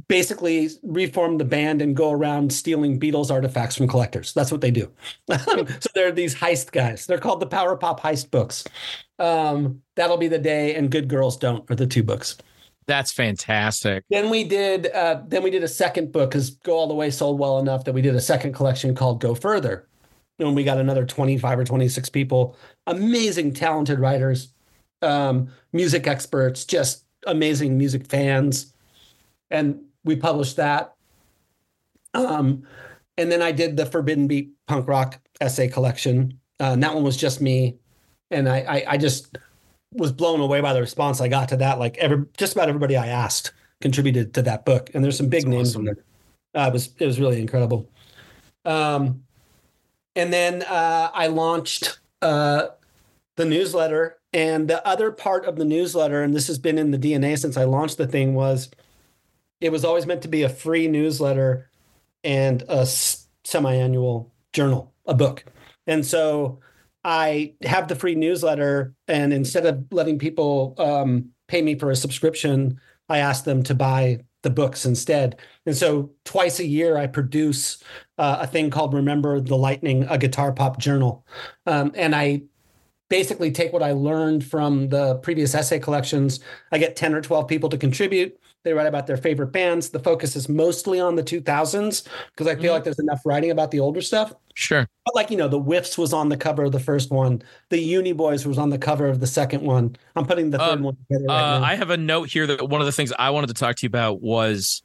basically 0.08 0.70
reform 0.82 1.38
the 1.38 1.44
band 1.44 1.82
and 1.82 1.94
go 1.94 2.10
around 2.10 2.52
stealing 2.52 2.98
Beatles 2.98 3.30
artifacts 3.30 3.76
from 3.76 3.88
collectors. 3.88 4.32
That's 4.32 4.50
what 4.50 4.60
they 4.60 4.70
do. 4.70 4.90
so 5.28 5.66
they're 5.94 6.12
these 6.12 6.34
heist 6.34 6.72
guys. 6.72 7.06
They're 7.06 7.18
called 7.18 7.40
the 7.40 7.46
Power 7.46 7.76
Pop 7.76 8.00
Heist 8.00 8.30
books. 8.30 8.64
Um, 9.18 9.82
That'll 9.96 10.16
be 10.16 10.28
the 10.28 10.38
day, 10.38 10.74
and 10.74 10.90
Good 10.90 11.08
Girls 11.08 11.36
Don't 11.36 11.68
are 11.70 11.74
the 11.74 11.86
two 11.86 12.02
books. 12.02 12.36
That's 12.86 13.12
fantastic. 13.12 14.04
Then 14.10 14.30
we 14.30 14.44
did. 14.44 14.86
Uh, 14.86 15.22
then 15.26 15.42
we 15.42 15.50
did 15.50 15.64
a 15.64 15.68
second 15.68 16.12
book 16.12 16.30
because 16.30 16.50
Go 16.50 16.76
All 16.76 16.86
the 16.86 16.94
Way 16.94 17.10
sold 17.10 17.38
well 17.38 17.58
enough 17.58 17.84
that 17.84 17.92
we 17.92 18.02
did 18.02 18.14
a 18.14 18.20
second 18.20 18.52
collection 18.52 18.94
called 18.94 19.20
Go 19.20 19.34
Further. 19.34 19.88
And 20.38 20.54
we 20.54 20.64
got 20.64 20.78
another 20.78 21.04
twenty-five 21.04 21.58
or 21.58 21.64
twenty-six 21.64 22.08
people, 22.08 22.56
amazing, 22.86 23.54
talented 23.54 23.98
writers, 23.98 24.52
um, 25.02 25.48
music 25.72 26.06
experts, 26.06 26.64
just 26.64 27.04
amazing 27.26 27.76
music 27.76 28.06
fans, 28.06 28.72
and 29.50 29.80
we 30.04 30.14
published 30.14 30.56
that. 30.56 30.94
Um, 32.14 32.62
and 33.18 33.32
then 33.32 33.42
I 33.42 33.50
did 33.50 33.76
the 33.76 33.86
Forbidden 33.86 34.26
Beat 34.28 34.52
punk 34.66 34.86
rock 34.86 35.20
essay 35.40 35.68
collection. 35.68 36.38
Uh, 36.60 36.72
and 36.72 36.82
that 36.82 36.94
one 36.94 37.02
was 37.02 37.16
just 37.16 37.40
me, 37.40 37.76
and 38.30 38.48
I, 38.48 38.58
I, 38.60 38.84
I 38.92 38.96
just 38.96 39.36
was 39.92 40.12
blown 40.12 40.40
away 40.40 40.60
by 40.60 40.72
the 40.72 40.80
response 40.80 41.20
I 41.20 41.28
got 41.28 41.48
to 41.50 41.56
that. 41.58 41.78
Like 41.78 41.96
every 41.98 42.24
just 42.36 42.54
about 42.54 42.68
everybody 42.68 42.96
I 42.96 43.06
asked 43.06 43.52
contributed 43.80 44.34
to 44.34 44.42
that 44.42 44.64
book, 44.64 44.90
and 44.94 45.02
there's 45.02 45.16
some 45.16 45.28
big 45.28 45.42
That's 45.42 45.50
names 45.50 45.70
awesome. 45.70 45.88
in 45.88 45.94
there. 45.94 46.04
Uh, 46.54 46.68
it 46.68 46.72
was 46.72 46.90
it 46.98 47.06
was 47.06 47.20
really 47.20 47.40
incredible. 47.40 47.88
Um, 48.64 49.22
and 50.14 50.32
then 50.32 50.62
uh, 50.62 51.10
I 51.12 51.26
launched 51.28 51.98
uh, 52.22 52.68
the 53.36 53.44
newsletter. 53.44 54.18
And 54.32 54.68
the 54.68 54.86
other 54.86 55.12
part 55.12 55.46
of 55.46 55.56
the 55.56 55.64
newsletter, 55.64 56.22
and 56.22 56.34
this 56.34 56.46
has 56.48 56.58
been 56.58 56.76
in 56.76 56.90
the 56.90 56.98
DNA 56.98 57.38
since 57.38 57.56
I 57.56 57.64
launched 57.64 57.96
the 57.96 58.06
thing, 58.06 58.34
was 58.34 58.70
it 59.62 59.72
was 59.72 59.82
always 59.82 60.04
meant 60.04 60.20
to 60.22 60.28
be 60.28 60.42
a 60.42 60.48
free 60.50 60.88
newsletter 60.88 61.70
and 62.22 62.62
a 62.68 62.84
semi-annual 62.84 64.30
journal, 64.52 64.92
a 65.06 65.14
book. 65.14 65.44
And 65.86 66.04
so 66.04 66.60
I 67.06 67.54
have 67.62 67.86
the 67.86 67.94
free 67.94 68.16
newsletter, 68.16 68.92
and 69.06 69.32
instead 69.32 69.64
of 69.64 69.86
letting 69.92 70.18
people 70.18 70.74
um, 70.76 71.30
pay 71.46 71.62
me 71.62 71.78
for 71.78 71.92
a 71.92 71.96
subscription, 71.96 72.80
I 73.08 73.18
ask 73.18 73.44
them 73.44 73.62
to 73.62 73.76
buy 73.76 74.24
the 74.42 74.50
books 74.50 74.84
instead. 74.84 75.38
And 75.66 75.76
so 75.76 76.10
twice 76.24 76.58
a 76.58 76.66
year, 76.66 76.96
I 76.96 77.06
produce 77.06 77.80
uh, 78.18 78.38
a 78.40 78.46
thing 78.48 78.70
called 78.70 78.92
Remember 78.92 79.40
the 79.40 79.56
Lightning, 79.56 80.02
a 80.10 80.18
guitar 80.18 80.52
pop 80.52 80.78
journal. 80.78 81.24
Um, 81.64 81.92
and 81.94 82.12
I 82.12 82.42
basically 83.08 83.52
take 83.52 83.72
what 83.72 83.84
I 83.84 83.92
learned 83.92 84.44
from 84.44 84.88
the 84.88 85.14
previous 85.18 85.54
essay 85.54 85.78
collections. 85.78 86.40
I 86.72 86.78
get 86.78 86.96
10 86.96 87.14
or 87.14 87.20
12 87.20 87.46
people 87.46 87.68
to 87.68 87.78
contribute. 87.78 88.36
They 88.64 88.72
write 88.72 88.88
about 88.88 89.06
their 89.06 89.16
favorite 89.16 89.52
bands. 89.52 89.90
The 89.90 90.00
focus 90.00 90.34
is 90.34 90.48
mostly 90.48 90.98
on 90.98 91.14
the 91.14 91.22
2000s 91.22 92.08
because 92.32 92.48
I 92.48 92.56
feel 92.56 92.64
mm-hmm. 92.64 92.72
like 92.72 92.82
there's 92.82 92.98
enough 92.98 93.20
writing 93.24 93.52
about 93.52 93.70
the 93.70 93.78
older 93.78 94.02
stuff. 94.02 94.34
Sure. 94.56 94.88
But 95.04 95.14
like, 95.14 95.30
you 95.30 95.36
know, 95.36 95.48
the 95.48 95.60
Whiffs 95.60 95.98
was 95.98 96.14
on 96.14 96.30
the 96.30 96.36
cover 96.36 96.64
of 96.64 96.72
the 96.72 96.80
first 96.80 97.10
one. 97.10 97.42
The 97.68 97.78
Uni 97.78 98.12
Boys 98.12 98.46
was 98.46 98.56
on 98.56 98.70
the 98.70 98.78
cover 98.78 99.06
of 99.06 99.20
the 99.20 99.26
second 99.26 99.62
one. 99.62 99.96
I'm 100.16 100.24
putting 100.24 100.50
the 100.50 100.56
third 100.56 100.78
um, 100.78 100.82
one 100.82 100.96
together 100.96 101.26
right 101.28 101.56
uh, 101.56 101.60
I 101.60 101.74
have 101.74 101.90
a 101.90 101.96
note 101.98 102.30
here 102.30 102.46
that 102.46 102.66
one 102.66 102.80
of 102.80 102.86
the 102.86 102.92
things 102.92 103.12
I 103.18 103.28
wanted 103.28 103.48
to 103.48 103.54
talk 103.54 103.76
to 103.76 103.82
you 103.82 103.88
about 103.88 104.22
was 104.22 104.82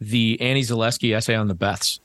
the 0.00 0.40
Annie 0.40 0.62
Zaleski 0.62 1.16
essay 1.16 1.34
on 1.34 1.48
the 1.48 1.56
Beths. 1.56 1.98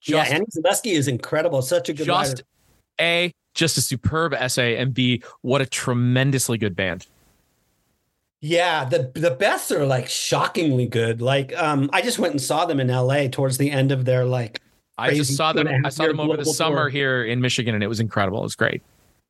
Just, 0.00 0.30
yeah, 0.30 0.34
Annie 0.34 0.46
Zaleski 0.46 0.92
is 0.92 1.08
incredible. 1.08 1.60
Such 1.60 1.88
a 1.88 1.92
good 1.92 2.06
just 2.06 2.34
writer. 2.34 2.42
A, 3.00 3.32
just 3.54 3.76
a 3.76 3.80
superb 3.80 4.32
essay, 4.32 4.76
and 4.76 4.94
B, 4.94 5.24
what 5.40 5.60
a 5.60 5.66
tremendously 5.66 6.56
good 6.56 6.76
band. 6.76 7.08
Yeah, 8.40 8.84
the 8.84 9.10
the 9.12 9.34
Beths 9.34 9.72
are 9.72 9.84
like 9.84 10.08
shockingly 10.08 10.86
good. 10.86 11.20
Like, 11.20 11.52
um, 11.60 11.90
I 11.92 12.00
just 12.00 12.20
went 12.20 12.32
and 12.32 12.40
saw 12.40 12.64
them 12.64 12.78
in 12.78 12.90
L.A. 12.90 13.28
towards 13.28 13.58
the 13.58 13.72
end 13.72 13.90
of 13.90 14.04
their 14.04 14.24
like. 14.24 14.60
I 15.00 15.14
just 15.14 15.36
saw 15.36 15.52
them. 15.52 15.68
I 15.84 15.88
saw 15.88 16.06
them 16.06 16.20
over 16.20 16.36
the 16.36 16.44
summer 16.44 16.84
tour. 16.84 16.88
here 16.88 17.24
in 17.24 17.40
Michigan, 17.40 17.74
and 17.74 17.82
it 17.82 17.88
was 17.88 18.00
incredible. 18.00 18.40
It 18.40 18.44
was 18.44 18.56
great. 18.56 18.82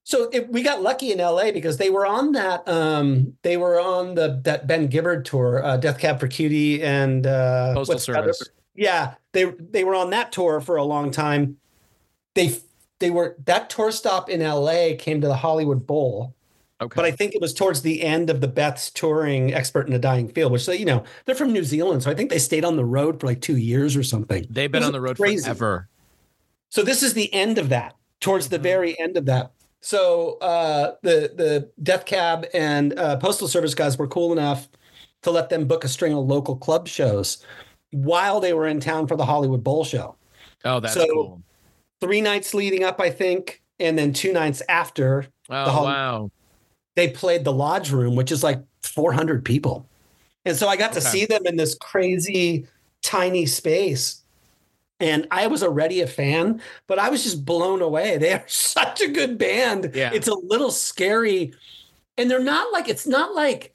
So 0.04 0.28
it, 0.32 0.48
we 0.50 0.62
got 0.62 0.82
lucky 0.82 1.12
in 1.12 1.18
LA 1.18 1.52
because 1.52 1.76
they 1.76 1.90
were 1.90 2.06
on 2.06 2.32
that. 2.32 2.66
Um, 2.68 3.34
they 3.42 3.56
were 3.56 3.78
on 3.78 4.14
the 4.14 4.40
that 4.44 4.66
Ben 4.66 4.88
Gibbard 4.88 5.24
tour, 5.24 5.64
uh, 5.64 5.76
Death 5.76 5.98
Cab 5.98 6.18
for 6.18 6.26
Cutie, 6.26 6.82
and 6.82 7.26
uh, 7.26 7.74
Postal 7.74 7.98
Service. 7.98 8.42
Yeah, 8.74 9.14
they 9.32 9.44
they 9.44 9.84
were 9.84 9.94
on 9.94 10.10
that 10.10 10.32
tour 10.32 10.60
for 10.60 10.76
a 10.76 10.84
long 10.84 11.10
time. 11.10 11.58
They 12.34 12.56
they 12.98 13.10
were 13.10 13.36
that 13.44 13.70
tour 13.70 13.92
stop 13.92 14.28
in 14.28 14.40
LA 14.40 14.96
came 14.98 15.20
to 15.20 15.26
the 15.26 15.36
Hollywood 15.36 15.86
Bowl 15.86 16.34
Okay. 16.82 16.96
But 16.96 17.04
I 17.04 17.10
think 17.10 17.34
it 17.34 17.42
was 17.42 17.52
towards 17.52 17.82
the 17.82 18.02
end 18.02 18.30
of 18.30 18.40
the 18.40 18.48
Beth's 18.48 18.90
touring 18.90 19.52
expert 19.52 19.86
in 19.86 19.92
a 19.92 19.98
dying 19.98 20.28
field, 20.28 20.50
which 20.50 20.66
you 20.66 20.86
know 20.86 21.04
they're 21.26 21.34
from 21.34 21.52
New 21.52 21.64
Zealand, 21.64 22.02
so 22.02 22.10
I 22.10 22.14
think 22.14 22.30
they 22.30 22.38
stayed 22.38 22.64
on 22.64 22.76
the 22.76 22.84
road 22.84 23.20
for 23.20 23.26
like 23.26 23.42
two 23.42 23.58
years 23.58 23.96
or 23.96 24.02
something. 24.02 24.46
They've 24.48 24.72
been 24.72 24.82
on 24.82 24.92
the 24.92 25.00
road 25.00 25.16
crazy. 25.16 25.44
forever. 25.44 25.88
So 26.70 26.82
this 26.82 27.02
is 27.02 27.12
the 27.12 27.32
end 27.34 27.58
of 27.58 27.68
that, 27.68 27.96
towards 28.20 28.48
the 28.48 28.56
mm-hmm. 28.56 28.62
very 28.62 29.00
end 29.00 29.18
of 29.18 29.26
that. 29.26 29.52
So 29.82 30.38
uh, 30.38 30.94
the 31.02 31.32
the 31.34 31.70
Death 31.82 32.06
Cab 32.06 32.46
and 32.54 32.98
uh, 32.98 33.18
Postal 33.18 33.48
Service 33.48 33.74
guys 33.74 33.98
were 33.98 34.08
cool 34.08 34.32
enough 34.32 34.68
to 35.22 35.30
let 35.30 35.50
them 35.50 35.66
book 35.66 35.84
a 35.84 35.88
string 35.88 36.14
of 36.14 36.24
local 36.24 36.56
club 36.56 36.88
shows 36.88 37.44
while 37.90 38.40
they 38.40 38.54
were 38.54 38.66
in 38.66 38.80
town 38.80 39.06
for 39.06 39.16
the 39.16 39.24
Hollywood 39.26 39.62
Bowl 39.62 39.84
show. 39.84 40.16
Oh, 40.64 40.80
that's 40.80 40.94
so, 40.94 41.06
cool. 41.12 41.42
Three 42.00 42.22
nights 42.22 42.54
leading 42.54 42.84
up, 42.84 43.00
I 43.02 43.10
think, 43.10 43.62
and 43.78 43.98
then 43.98 44.14
two 44.14 44.32
nights 44.32 44.62
after. 44.66 45.26
Oh, 45.50 45.64
the 45.64 45.70
Hollywood 45.70 45.94
wow 45.94 46.30
they 47.00 47.08
played 47.08 47.44
the 47.44 47.52
lodge 47.52 47.90
room, 47.90 48.14
which 48.14 48.30
is 48.30 48.44
like 48.44 48.62
400 48.82 49.42
people. 49.42 49.86
And 50.44 50.54
so 50.54 50.68
I 50.68 50.76
got 50.76 50.92
to 50.92 51.00
see 51.00 51.24
them 51.24 51.46
in 51.46 51.56
this 51.56 51.74
crazy 51.74 52.66
tiny 53.00 53.46
space. 53.46 54.20
And 55.00 55.26
I 55.30 55.46
was 55.46 55.62
already 55.62 56.02
a 56.02 56.06
fan, 56.06 56.60
but 56.86 56.98
I 56.98 57.08
was 57.08 57.22
just 57.22 57.46
blown 57.46 57.80
away. 57.80 58.18
They 58.20 58.34
are 58.34 58.44
such 58.46 59.00
a 59.00 59.08
good 59.08 59.38
band. 59.38 59.92
Yeah. 59.94 60.10
It's 60.12 60.28
a 60.28 60.34
little 60.34 60.70
scary. 60.70 61.54
And 62.18 62.30
they're 62.30 62.38
not 62.38 62.70
like, 62.70 62.90
it's 62.90 63.06
not 63.06 63.34
like 63.34 63.74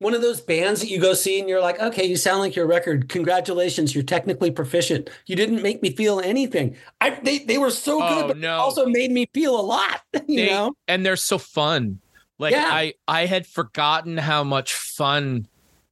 one 0.00 0.12
of 0.12 0.20
those 0.20 0.40
bands 0.40 0.80
that 0.80 0.90
you 0.90 1.00
go 1.00 1.14
see 1.14 1.38
and 1.38 1.48
you're 1.48 1.60
like, 1.60 1.78
okay, 1.78 2.04
you 2.04 2.16
sound 2.16 2.40
like 2.40 2.56
your 2.56 2.66
record. 2.66 3.08
Congratulations, 3.08 3.94
you're 3.94 4.02
technically 4.02 4.50
proficient. 4.50 5.08
You 5.26 5.36
didn't 5.36 5.62
make 5.62 5.82
me 5.82 5.94
feel 5.94 6.18
anything. 6.18 6.76
I 7.00 7.10
they 7.10 7.38
they 7.38 7.58
were 7.58 7.70
so 7.70 8.02
oh, 8.02 8.08
good, 8.08 8.26
but 8.26 8.38
no. 8.38 8.56
also 8.56 8.86
made 8.86 9.12
me 9.12 9.26
feel 9.32 9.58
a 9.58 9.62
lot. 9.62 10.00
You 10.26 10.40
they, 10.40 10.50
know, 10.50 10.74
and 10.88 11.04
they're 11.06 11.16
so 11.16 11.38
fun. 11.38 12.00
Like 12.38 12.52
yeah. 12.52 12.68
I 12.70 12.94
I 13.06 13.26
had 13.26 13.46
forgotten 13.46 14.16
how 14.16 14.44
much 14.44 14.74
fun 14.74 15.46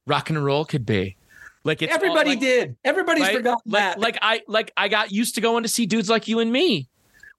rock 0.05 0.29
and 0.29 0.43
roll 0.43 0.65
could 0.65 0.85
be. 0.85 1.15
Like 1.63 1.81
it's 1.81 1.93
everybody 1.93 2.31
all, 2.31 2.35
like, 2.35 2.39
did. 2.39 2.75
Everybody's 2.83 3.23
right? 3.23 3.35
forgotten 3.37 3.71
like, 3.71 3.81
that. 3.81 3.99
Like 3.99 4.17
I 4.21 4.41
like 4.47 4.71
I 4.75 4.87
got 4.87 5.11
used 5.11 5.35
to 5.35 5.41
going 5.41 5.63
to 5.63 5.69
see 5.69 5.85
dudes 5.85 6.09
like 6.09 6.27
you 6.27 6.39
and 6.39 6.51
me. 6.51 6.89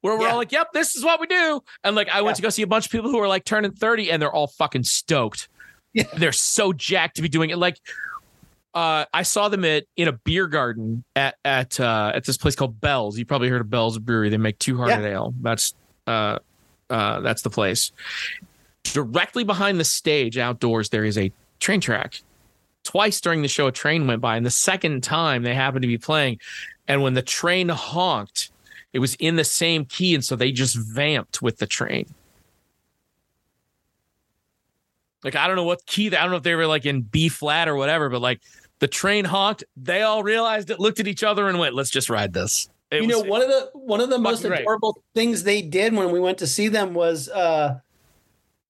Where 0.00 0.18
we're 0.18 0.26
yeah. 0.26 0.32
all 0.32 0.36
like, 0.36 0.52
yep, 0.52 0.72
this 0.74 0.96
is 0.96 1.02
what 1.02 1.18
we 1.18 1.26
do. 1.26 1.62
And 1.82 1.96
like 1.96 2.11
I 2.11 2.20
went 2.20 2.34
yeah. 2.34 2.36
to 2.36 2.42
go 2.42 2.48
see 2.50 2.62
a 2.62 2.66
bunch 2.66 2.86
of 2.86 2.92
people 2.92 3.11
who 3.11 3.18
are 3.20 3.28
like 3.28 3.44
turning 3.44 3.72
30 3.72 4.11
and 4.11 4.20
they're 4.20 4.32
all 4.32 4.48
fucking 4.48 4.82
stoked. 4.82 5.48
Yeah. 5.94 6.05
They're 6.18 6.32
so 6.32 6.74
jacked 6.74 7.16
to 7.16 7.22
be 7.22 7.28
doing 7.28 7.50
it. 7.50 7.57
Like 7.57 7.78
uh, 8.74 9.05
I 9.14 9.22
saw 9.22 9.48
them 9.48 9.64
at 9.64 9.84
in 9.96 10.09
a 10.09 10.12
beer 10.12 10.46
garden 10.48 11.05
at 11.14 11.36
at 11.44 11.78
uh, 11.78 12.12
at 12.14 12.24
this 12.24 12.36
place 12.36 12.57
called 12.57 12.80
Bell's. 12.80 13.16
You 13.16 13.24
probably 13.24 13.48
heard 13.48 13.61
of 13.61 13.70
Bell's 13.70 13.98
Brewery. 13.98 14.28
They 14.28 14.36
make 14.36 14.59
Two 14.59 14.76
Hearted 14.76 15.02
yeah. 15.02 15.11
Ale. 15.11 15.34
That's 15.40 15.74
uh, 16.07 16.38
uh, 16.90 17.20
that's 17.20 17.42
the 17.42 17.50
place. 17.50 17.92
Directly 18.85 19.45
behind 19.45 19.80
the 19.80 19.85
stage 19.85 20.39
outdoors, 20.39 20.91
there 20.91 21.05
is 21.05 21.18
a 21.18 21.32
train 21.59 21.80
track. 21.80 22.20
Twice 22.85 23.20
during 23.20 23.43
the 23.43 23.49
show, 23.49 23.66
a 23.66 23.72
train 23.72 24.07
went 24.07 24.20
by, 24.20 24.37
and 24.37 24.45
the 24.45 24.51
second 24.51 25.03
time 25.03 25.43
they 25.43 25.55
happened 25.55 25.82
to 25.82 25.89
be 25.89 25.99
playing. 25.99 26.39
And 26.87 27.03
when 27.03 27.14
the 27.14 27.22
train 27.22 27.70
honked, 27.70 28.51
it 28.93 28.99
was 28.99 29.14
in 29.16 29.37
the 29.37 29.45
same 29.45 29.85
key. 29.85 30.14
And 30.14 30.24
so 30.24 30.37
they 30.37 30.53
just 30.53 30.76
vamped 30.76 31.41
with 31.41 31.57
the 31.57 31.66
train. 31.66 32.07
Like, 35.24 35.35
I 35.35 35.47
don't 35.47 35.57
know 35.57 35.64
what 35.64 35.87
key, 35.87 36.09
I 36.09 36.20
don't 36.20 36.30
know 36.30 36.37
if 36.37 36.43
they 36.43 36.55
were 36.55 36.66
like 36.66 36.85
in 36.85 37.01
B 37.01 37.30
flat 37.30 37.68
or 37.68 37.76
whatever, 37.76 38.11
but 38.11 38.20
like 38.20 38.43
the 38.80 38.87
train 38.87 39.24
honked. 39.24 39.64
They 39.76 40.03
all 40.03 40.22
realized 40.22 40.68
it, 40.70 40.78
looked 40.78 41.01
at 41.01 41.09
each 41.09 41.24
other, 41.24 41.49
and 41.49 41.59
went, 41.59 41.74
let's 41.74 41.91
just 41.91 42.11
ride 42.11 42.35
this. 42.35 42.68
It 42.91 43.01
you 43.01 43.09
was, 43.09 43.22
know, 43.22 43.30
one 43.30 43.41
of 43.41 43.49
the 43.49 43.70
one 43.72 44.01
of 44.03 44.11
the 44.11 44.18
most 44.18 44.45
adorable 44.45 44.93
great. 44.93 45.05
things 45.14 45.43
they 45.43 45.62
did 45.62 45.95
when 45.95 46.12
we 46.12 46.20
went 46.20 46.37
to 46.39 46.47
see 46.47 46.68
them 46.68 46.93
was 46.93 47.30
uh 47.30 47.80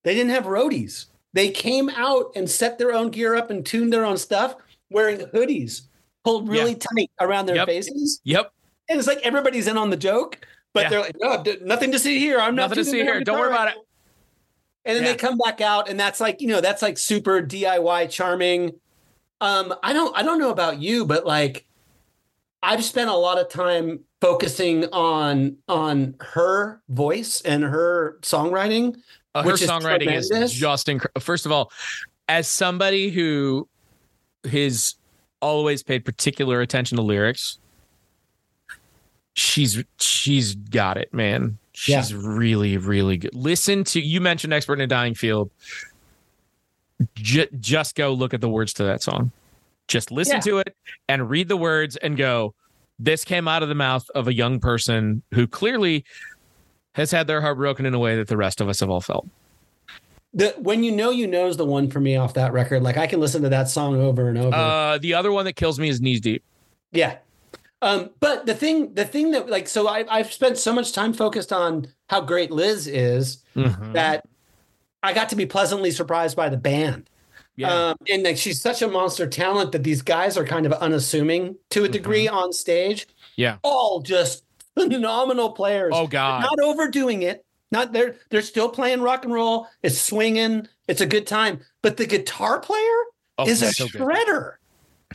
they 0.05 0.15
didn't 0.15 0.31
have 0.31 0.45
roadies. 0.45 1.07
They 1.33 1.51
came 1.51 1.91
out 1.91 2.31
and 2.37 2.49
set 2.49 2.79
their 2.79 2.93
own 2.93 3.11
gear 3.11 3.35
up 3.35 3.51
and 3.51 3.67
tuned 3.67 3.93
their 3.93 4.05
own 4.05 4.17
stuff 4.17 4.55
wearing 4.91 5.19
hoodies 5.19 5.83
pulled 6.25 6.49
really 6.49 6.73
yeah. 6.73 6.79
tight 6.79 7.11
around 7.21 7.47
their 7.47 7.57
yep. 7.57 7.67
faces. 7.67 8.21
Yep. 8.25 8.53
And 8.89 8.99
it's 8.99 9.07
like 9.07 9.21
everybody's 9.23 9.67
in 9.67 9.77
on 9.77 9.91
the 9.91 9.97
joke, 9.97 10.47
but 10.73 10.85
yeah. 10.85 10.89
they're 10.89 11.01
like, 11.01 11.17
no, 11.21 11.45
nothing 11.63 11.93
to 11.93 11.99
see 11.99 12.19
here. 12.19 12.41
I'm 12.41 12.55
nothing 12.55 12.77
to 12.77 12.85
see 12.85 13.03
here. 13.03 13.23
Don't 13.23 13.39
worry 13.39 13.51
about 13.51 13.69
it. 13.69 13.75
And 14.85 14.97
then 14.97 15.05
yeah. 15.05 15.13
they 15.13 15.17
come 15.17 15.39
back 15.39 15.63
out, 15.63 15.89
and 15.89 15.99
that's 15.99 16.21
like, 16.21 16.43
you 16.43 16.49
know, 16.49 16.61
that's 16.61 16.83
like 16.83 16.99
super 16.99 17.41
DIY 17.41 18.11
charming. 18.11 18.73
Um, 19.41 19.75
I 19.83 19.95
don't 19.95 20.15
I 20.17 20.23
don't 20.23 20.39
know 20.39 20.51
about 20.51 20.79
you, 20.79 21.07
but 21.07 21.25
like 21.25 21.67
I've 22.63 22.85
spent 22.85 23.09
a 23.09 23.15
lot 23.15 23.39
of 23.39 23.49
time 23.49 24.01
focusing 24.21 24.85
on 24.93 25.57
on 25.69 26.17
her 26.21 26.83
voice 26.91 27.41
and 27.43 27.65
her 27.65 28.19
songwriting 28.21 28.97
uh, 29.35 29.43
her 29.43 29.53
songwriting 29.53 30.13
is, 30.13 30.31
is 30.31 30.53
just 30.53 30.89
incredible. 30.89 31.21
First 31.21 31.47
of 31.47 31.53
all, 31.53 31.71
as 32.29 32.49
somebody 32.49 33.11
who 33.11 33.69
has 34.51 34.97
always 35.41 35.83
paid 35.83 36.05
particular 36.05 36.61
attention 36.61 36.97
to 36.97 37.03
lyrics, 37.03 37.59
she's 39.35 39.83
she's 39.99 40.55
got 40.55 40.97
it, 40.97 41.13
man. 41.13 41.59
She's 41.73 42.13
yeah. 42.13 42.19
really, 42.23 42.77
really 42.77 43.17
good. 43.17 43.35
Listen 43.35 43.85
to 43.85 44.01
you 44.01 44.21
mentioned 44.21 44.53
expert 44.53 44.75
in 44.75 44.83
a 44.83 44.87
dying 44.87 45.15
field. 45.15 45.51
J- 47.17 47.49
just 47.59 47.97
go 47.97 48.13
look 48.13 48.33
at 48.33 48.41
the 48.41 48.49
words 48.49 48.73
to 48.75 48.85
that 48.85 49.03
song. 49.03 49.33
Just 49.89 50.11
listen 50.11 50.37
yeah. 50.37 50.41
to 50.41 50.59
it 50.59 50.77
and 51.09 51.29
read 51.29 51.49
the 51.49 51.57
words 51.57 51.97
and 51.97 52.17
go, 52.17 52.55
this 52.99 53.25
came 53.25 53.49
out 53.49 53.63
of 53.63 53.69
the 53.69 53.75
mouth 53.75 54.09
of 54.15 54.29
a 54.29 54.33
young 54.33 54.61
person 54.61 55.23
who 55.33 55.47
clearly 55.47 56.05
has 56.95 57.11
had 57.11 57.27
their 57.27 57.41
heart 57.41 57.59
broken 57.59 57.87
in 57.87 57.95
a 57.95 57.99
way 57.99 58.17
that 58.17 58.29
the 58.29 58.37
rest 58.37 58.61
of 58.61 58.69
us 58.69 58.81
have 58.81 58.91
all 58.91 59.01
felt. 59.01 59.29
The 60.33 60.55
when 60.59 60.83
you 60.83 60.91
know 60.91 61.11
you 61.11 61.29
know 61.29 61.47
is 61.47 61.57
the 61.57 61.65
one 61.65 61.91
for 61.91 62.01
me 62.01 62.17
off 62.17 62.35
that 62.35 62.53
record. 62.53 62.83
Like 62.83 62.97
I 62.97 63.07
can 63.07 63.21
listen 63.21 63.43
to 63.43 63.49
that 63.51 63.69
song 63.69 64.01
over 64.01 64.29
and 64.29 64.39
over. 64.39 64.55
Uh, 64.55 64.99
the 64.99 65.15
other 65.15 65.31
one 65.31 65.45
that 65.45 65.53
kills 65.55 65.79
me 65.79 65.89
is 65.89 66.01
Knees 66.01 66.21
Deep. 66.21 66.43
Yeah. 66.91 67.19
Um, 67.83 68.11
but 68.19 68.47
the 68.47 68.55
thing, 68.55 68.95
the 68.95 69.05
thing 69.05 69.33
that 69.33 69.49
like, 69.51 69.69
so 69.69 69.87
I, 69.87 70.07
I've 70.09 70.33
spent 70.33 70.57
so 70.57 70.73
much 70.73 70.93
time 70.93 71.13
focused 71.13 71.53
on 71.53 71.89
how 72.09 72.23
great 72.23 72.51
Liz 72.51 72.87
is 72.87 73.43
mm-hmm. 73.55 73.93
that 73.93 74.25
I 75.03 75.13
got 75.13 75.29
to 75.29 75.37
be 75.37 75.45
pleasantly 75.45 75.91
surprised 75.91 76.37
by 76.37 76.49
the 76.49 76.57
band. 76.57 77.11
Yeah. 77.57 77.91
Um, 77.91 77.97
and 78.11 78.23
like 78.23 78.39
she's 78.39 78.61
such 78.61 78.83
a 78.83 78.89
monster 78.89 79.27
talent 79.27 79.73
that 79.73 79.85
these 79.85 80.03
guys 80.03 80.37
are 80.37 80.45
kind 80.45 80.67
of 80.67 80.73
unassuming 80.73 81.57
to 81.71 81.85
a 81.85 81.89
degree 81.89 82.27
on 82.27 82.53
stage. 82.53 83.07
Yeah. 83.37 83.59
All 83.63 84.01
just 84.01 84.45
phenomenal 84.79 85.51
players. 85.53 85.93
oh 85.95 86.07
God. 86.07 86.43
Not 86.43 86.61
overdoing 86.61 87.23
it. 87.23 87.45
Not 87.71 87.93
they're 87.93 88.17
they're 88.31 88.43
still 88.43 88.69
playing 88.69 89.01
rock 89.01 89.25
and 89.25 89.33
roll. 89.33 89.67
It's 89.83 90.01
swinging. 90.01 90.69
It's 90.89 91.01
a 91.01 91.07
good 91.07 91.27
time. 91.27 91.61
But 91.83 91.97
the 91.97 92.07
guitar 92.07 92.61
player 92.61 93.01
Oh, 93.37 93.49
is 93.49 93.63
a 93.63 93.73
so 93.73 93.89
good. 93.89 94.01
shredder. 94.01 94.55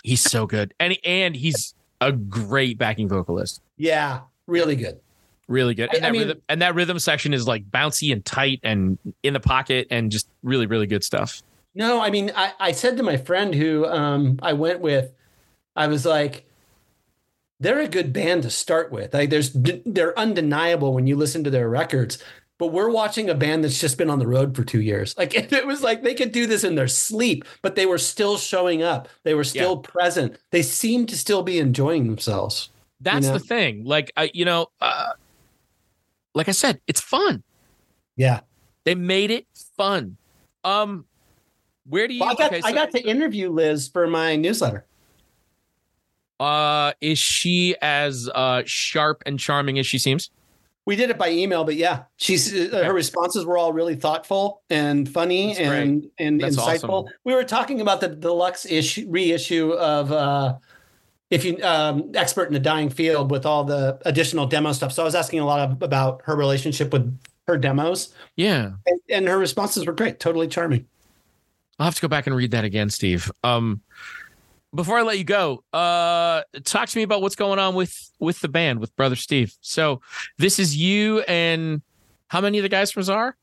He's 0.03 0.22
so 0.22 0.45
good, 0.45 0.73
and 0.80 0.98
and 1.06 1.36
he's 1.36 1.73
a 2.02 2.11
great 2.11 2.77
backing 2.77 3.07
vocalist. 3.07 3.61
Yeah, 3.77 4.22
really 4.48 4.76
good. 4.76 4.99
Really 5.48 5.73
good. 5.73 5.90
I- 5.90 5.95
And 5.95 6.03
that, 6.03 6.07
I 6.07 6.11
mean- 6.11 6.22
rhythm, 6.22 6.41
and 6.49 6.61
that 6.61 6.76
rhythm 6.76 6.99
section 6.99 7.34
is 7.34 7.48
like 7.48 7.69
bouncy 7.72 8.11
and 8.14 8.23
tight 8.26 8.60
and 8.64 8.98
in 9.23 9.34
the 9.34 9.40
pocket 9.40 9.88
and 9.90 10.11
just 10.11 10.27
really, 10.44 10.65
really 10.65 10.86
good 10.88 11.03
stuff. 11.03 11.41
No, 11.76 12.02
I 12.02 12.10
mean, 12.10 12.31
I, 12.36 12.53
I 12.60 12.72
said 12.72 12.98
to 12.98 13.03
my 13.03 13.15
friend 13.18 13.53
who 13.56 13.86
um, 13.86 14.40
I 14.41 14.53
went 14.53 14.80
with, 14.81 15.11
I 15.76 15.88
was 15.88 16.06
like, 16.06 16.45
they're 17.60 17.81
a 17.81 17.88
good 17.88 18.14
band 18.14 18.44
to 18.44 18.49
start 18.49 18.91
with. 18.91 19.14
Like, 19.14 19.30
there's 19.30 19.52
they're 19.53 20.18
undeniable 20.18 20.94
when 20.94 21.07
you 21.07 21.15
listen 21.15 21.44
to 21.44 21.49
their 21.49 21.69
records. 21.69 22.23
But 22.57 22.73
we're 22.73 22.90
watching 22.90 23.30
a 23.30 23.36
band 23.36 23.64
that's 23.64 23.80
just 23.80 23.98
been 23.98 24.10
on 24.10 24.19
the 24.19 24.27
road 24.27 24.53
for 24.53 24.65
two 24.65 24.81
years. 24.81 25.18
Like 25.18 25.34
it 25.53 25.65
was 25.65 25.81
like 25.81 26.03
they 26.03 26.14
could 26.14 26.34
do 26.34 26.45
this 26.45 26.65
in 26.65 26.76
their 26.76 26.90
sleep, 26.90 27.45
but 27.61 27.76
they 27.76 27.86
were 27.86 27.98
still 27.98 28.38
showing 28.38 28.84
up. 28.84 29.07
They 29.23 29.34
were 29.34 29.45
still 29.45 29.77
present. 29.77 30.38
They 30.52 30.61
seemed 30.61 31.07
to 31.10 31.18
still 31.18 31.41
be 31.41 31.57
enjoying 31.57 32.06
themselves. 32.06 32.69
That's 32.99 33.27
know? 33.27 33.34
the 33.34 33.40
thing. 33.40 33.86
Like 33.86 34.11
I, 34.18 34.30
you 34.34 34.44
know, 34.44 34.68
uh, 34.81 35.14
like 36.36 36.49
I 36.49 36.52
said, 36.52 36.81
it's 36.86 36.99
fun. 36.99 37.44
Yeah. 38.18 38.41
They 38.84 38.95
made 38.95 39.31
it 39.31 39.48
fun. 39.77 40.18
Um, 40.65 41.06
where 41.88 42.07
do 42.07 42.14
you? 42.14 42.19
Well, 42.19 42.31
I 42.31 42.36
got 42.36 42.52
okay, 42.52 42.61
I 42.64 42.72
so, 42.72 42.76
got 42.76 42.91
to 42.91 43.02
interview 43.02 43.49
Liz 43.49 43.88
for 43.88 44.06
my 44.06 44.36
newsletter. 44.36 44.86
Uh, 46.39 46.93
is 47.01 47.19
she 47.19 47.75
as 47.81 48.29
uh 48.33 48.63
sharp 48.65 49.23
and 49.25 49.39
charming 49.39 49.77
as 49.79 49.85
she 49.87 49.97
seems? 49.97 50.29
We 50.85 50.95
did 50.95 51.09
it 51.11 51.17
by 51.19 51.29
email, 51.29 51.63
but 51.65 51.75
yeah, 51.75 52.03
she's 52.17 52.51
uh, 52.53 52.83
her 52.85 52.93
responses 52.93 53.45
were 53.45 53.57
all 53.57 53.73
really 53.73 53.95
thoughtful 53.95 54.61
and 54.69 55.07
funny 55.07 55.47
That's 55.53 55.59
great. 55.59 55.81
and 55.83 56.09
and 56.17 56.41
That's 56.41 56.55
insightful. 56.57 57.03
awesome. 57.03 57.13
We 57.25 57.35
were 57.35 57.43
talking 57.43 57.79
about 57.81 58.01
the 58.01 58.07
deluxe 58.07 58.65
issue 58.65 59.05
reissue 59.07 59.73
of 59.73 60.11
uh 60.11 60.55
if 61.29 61.45
you 61.45 61.61
um 61.61 62.11
expert 62.15 62.47
in 62.47 62.53
the 62.53 62.59
dying 62.59 62.89
field 62.89 63.29
with 63.29 63.45
all 63.45 63.63
the 63.65 63.99
additional 64.05 64.47
demo 64.47 64.71
stuff. 64.71 64.91
So 64.93 65.03
I 65.03 65.05
was 65.05 65.13
asking 65.13 65.41
a 65.41 65.45
lot 65.45 65.59
of, 65.59 65.81
about 65.83 66.21
her 66.25 66.35
relationship 66.35 66.91
with 66.91 67.15
her 67.47 67.57
demos, 67.57 68.13
Yeah, 68.35 68.71
and, 68.87 68.99
and 69.09 69.27
her 69.27 69.37
responses 69.37 69.85
were 69.85 69.93
great, 69.93 70.19
totally 70.19 70.47
charming. 70.47 70.85
I'll 71.77 71.85
have 71.85 71.95
to 71.95 72.01
go 72.01 72.07
back 72.07 72.25
and 72.27 72.35
read 72.35 72.51
that 72.51 72.63
again, 72.63 72.89
Steve. 72.89 73.31
Um, 73.43 73.81
before 74.73 74.97
I 74.97 75.01
let 75.01 75.17
you 75.17 75.23
go, 75.23 75.63
uh, 75.73 76.41
talk 76.63 76.89
to 76.89 76.97
me 76.97 77.03
about 77.03 77.21
what's 77.21 77.35
going 77.35 77.59
on 77.59 77.75
with 77.75 78.11
with 78.19 78.39
the 78.39 78.47
band 78.47 78.79
with 78.79 78.95
Brother 78.95 79.15
Steve. 79.15 79.53
So 79.61 80.01
this 80.37 80.59
is 80.59 80.75
you 80.75 81.21
and 81.21 81.81
how 82.27 82.41
many 82.41 82.59
of 82.59 82.63
the 82.63 82.69
guys 82.69 82.91
from 82.91 83.03
Tsar? 83.03 83.35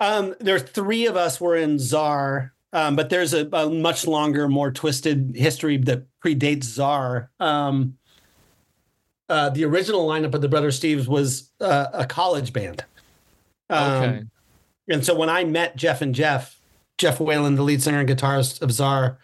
Um, 0.00 0.34
there 0.40 0.54
are 0.54 0.60
three 0.60 1.06
of 1.06 1.16
us 1.16 1.40
were 1.40 1.56
in 1.56 1.78
Tsar, 1.78 2.52
um, 2.72 2.96
but 2.96 3.08
there's 3.08 3.32
a, 3.32 3.48
a 3.52 3.70
much 3.70 4.06
longer, 4.06 4.48
more 4.48 4.70
twisted 4.70 5.34
history 5.34 5.78
that 5.78 6.04
predates 6.22 6.64
Tsar. 6.64 7.30
Um, 7.40 7.96
uh, 9.28 9.50
the 9.50 9.64
original 9.64 10.06
lineup 10.06 10.34
of 10.34 10.42
the 10.42 10.48
Brother 10.48 10.68
Steves 10.68 11.08
was 11.08 11.50
uh, 11.60 11.86
a 11.92 12.06
college 12.06 12.52
band. 12.52 12.84
Um, 13.70 13.92
Okay. 13.92 14.22
And 14.88 15.04
so 15.04 15.16
when 15.16 15.28
I 15.28 15.42
met 15.44 15.74
Jeff 15.76 16.00
and 16.00 16.14
Jeff, 16.14 16.60
Jeff 16.98 17.18
Whalen, 17.18 17.56
the 17.56 17.62
lead 17.62 17.82
singer 17.82 17.98
and 17.98 18.08
guitarist 18.08 18.62
of 18.62 18.70
Tsar, 18.70 19.18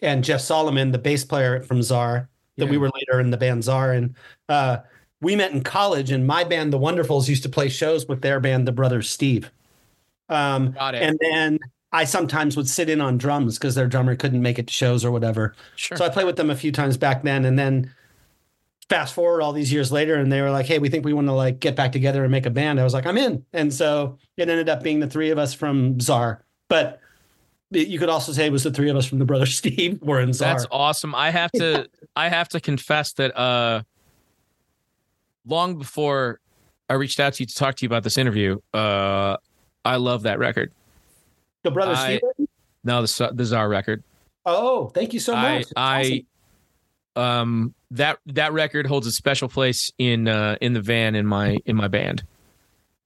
and 0.00 0.24
Jeff 0.24 0.40
Solomon, 0.40 0.92
the 0.92 0.98
bass 0.98 1.24
player 1.24 1.62
from 1.62 1.82
Tsar, 1.82 2.28
that 2.56 2.66
we 2.68 2.76
were 2.78 2.90
later 2.94 3.20
in 3.20 3.30
the 3.30 3.36
band 3.36 3.62
Tsar, 3.64 3.92
and 3.92 4.14
uh, 4.48 4.78
we 5.20 5.36
met 5.36 5.52
in 5.52 5.62
college. 5.62 6.10
And 6.10 6.26
my 6.26 6.44
band, 6.44 6.72
The 6.72 6.78
Wonderfuls, 6.78 7.28
used 7.28 7.42
to 7.44 7.48
play 7.48 7.68
shows 7.68 8.06
with 8.06 8.22
their 8.22 8.40
band, 8.40 8.66
The 8.66 8.72
Brothers 8.72 9.08
Steve. 9.08 9.50
Um, 10.28 10.72
Got 10.72 10.94
it. 10.94 11.02
and 11.02 11.18
then 11.20 11.58
I 11.92 12.04
sometimes 12.04 12.56
would 12.56 12.68
sit 12.68 12.90
in 12.90 13.00
on 13.00 13.16
drums 13.16 13.58
because 13.58 13.74
their 13.74 13.86
drummer 13.86 14.14
couldn't 14.14 14.42
make 14.42 14.58
it 14.58 14.66
to 14.66 14.72
shows 14.72 15.04
or 15.04 15.10
whatever. 15.10 15.54
Sure. 15.76 15.96
So 15.96 16.04
I 16.04 16.08
played 16.10 16.26
with 16.26 16.36
them 16.36 16.50
a 16.50 16.56
few 16.56 16.72
times 16.72 16.96
back 16.96 17.22
then, 17.22 17.44
and 17.44 17.58
then 17.58 17.92
fast 18.88 19.14
forward 19.14 19.42
all 19.42 19.52
these 19.52 19.72
years 19.72 19.90
later, 19.92 20.16
and 20.16 20.30
they 20.30 20.40
were 20.42 20.50
like, 20.50 20.66
"Hey, 20.66 20.78
we 20.78 20.88
think 20.88 21.04
we 21.04 21.12
want 21.12 21.28
to 21.28 21.32
like 21.32 21.60
get 21.60 21.76
back 21.76 21.92
together 21.92 22.24
and 22.24 22.30
make 22.30 22.46
a 22.46 22.50
band." 22.50 22.78
I 22.78 22.84
was 22.84 22.92
like, 22.92 23.06
"I'm 23.06 23.16
in," 23.18 23.44
and 23.52 23.72
so 23.72 24.18
it 24.36 24.48
ended 24.48 24.68
up 24.68 24.82
being 24.82 25.00
the 25.00 25.06
three 25.08 25.30
of 25.30 25.38
us 25.38 25.54
from 25.54 25.98
Tsar. 25.98 26.44
But 26.68 27.00
you 27.70 27.98
could 27.98 28.08
also 28.08 28.32
say 28.32 28.46
it 28.46 28.52
was 28.52 28.64
the 28.64 28.70
three 28.70 28.88
of 28.88 28.96
us 28.96 29.06
from 29.06 29.18
the 29.18 29.24
brother 29.24 29.46
Steve 29.46 30.00
were 30.02 30.20
in 30.20 30.32
Tsar. 30.32 30.48
That's 30.54 30.66
awesome. 30.70 31.14
I 31.14 31.30
have 31.30 31.50
to 31.52 31.88
I 32.16 32.28
have 32.28 32.48
to 32.50 32.60
confess 32.60 33.12
that 33.14 33.36
uh 33.38 33.82
long 35.46 35.78
before 35.78 36.40
I 36.88 36.94
reached 36.94 37.20
out 37.20 37.34
to 37.34 37.42
you 37.42 37.46
to 37.46 37.54
talk 37.54 37.76
to 37.76 37.84
you 37.84 37.88
about 37.88 38.02
this 38.04 38.16
interview, 38.18 38.58
uh 38.72 39.36
I 39.84 39.96
love 39.96 40.22
that 40.22 40.38
record. 40.38 40.72
the 41.62 41.70
brother 41.70 41.92
I- 41.94 42.18
Steve. 42.18 42.48
No, 42.84 43.02
the 43.02 43.30
the 43.34 43.44
Tsar 43.44 43.68
record. 43.68 44.02
Oh, 44.46 44.88
thank 44.88 45.12
you 45.12 45.20
so 45.20 45.34
much. 45.36 45.66
I 45.76 46.24
awesome. 47.16 47.22
um 47.22 47.74
that 47.90 48.18
that 48.26 48.52
record 48.52 48.86
holds 48.86 49.06
a 49.06 49.12
special 49.12 49.48
place 49.48 49.90
in 49.98 50.26
uh 50.28 50.56
in 50.60 50.72
the 50.72 50.80
van 50.80 51.14
in 51.14 51.26
my 51.26 51.58
in 51.66 51.76
my 51.76 51.88
band. 51.88 52.22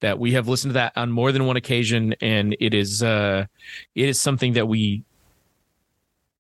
That 0.03 0.19
we 0.19 0.33
have 0.33 0.47
listened 0.49 0.71
to 0.71 0.75
that 0.75 0.93
on 0.97 1.11
more 1.11 1.33
than 1.33 1.47
one 1.47 1.57
occasion 1.57 2.15
and 2.21 2.55
it 2.61 2.75
is 2.75 3.03
uh 3.03 3.47
it 3.95 4.09
is 4.09 4.21
something 4.21 4.53
that 4.55 4.67
we 4.69 5.05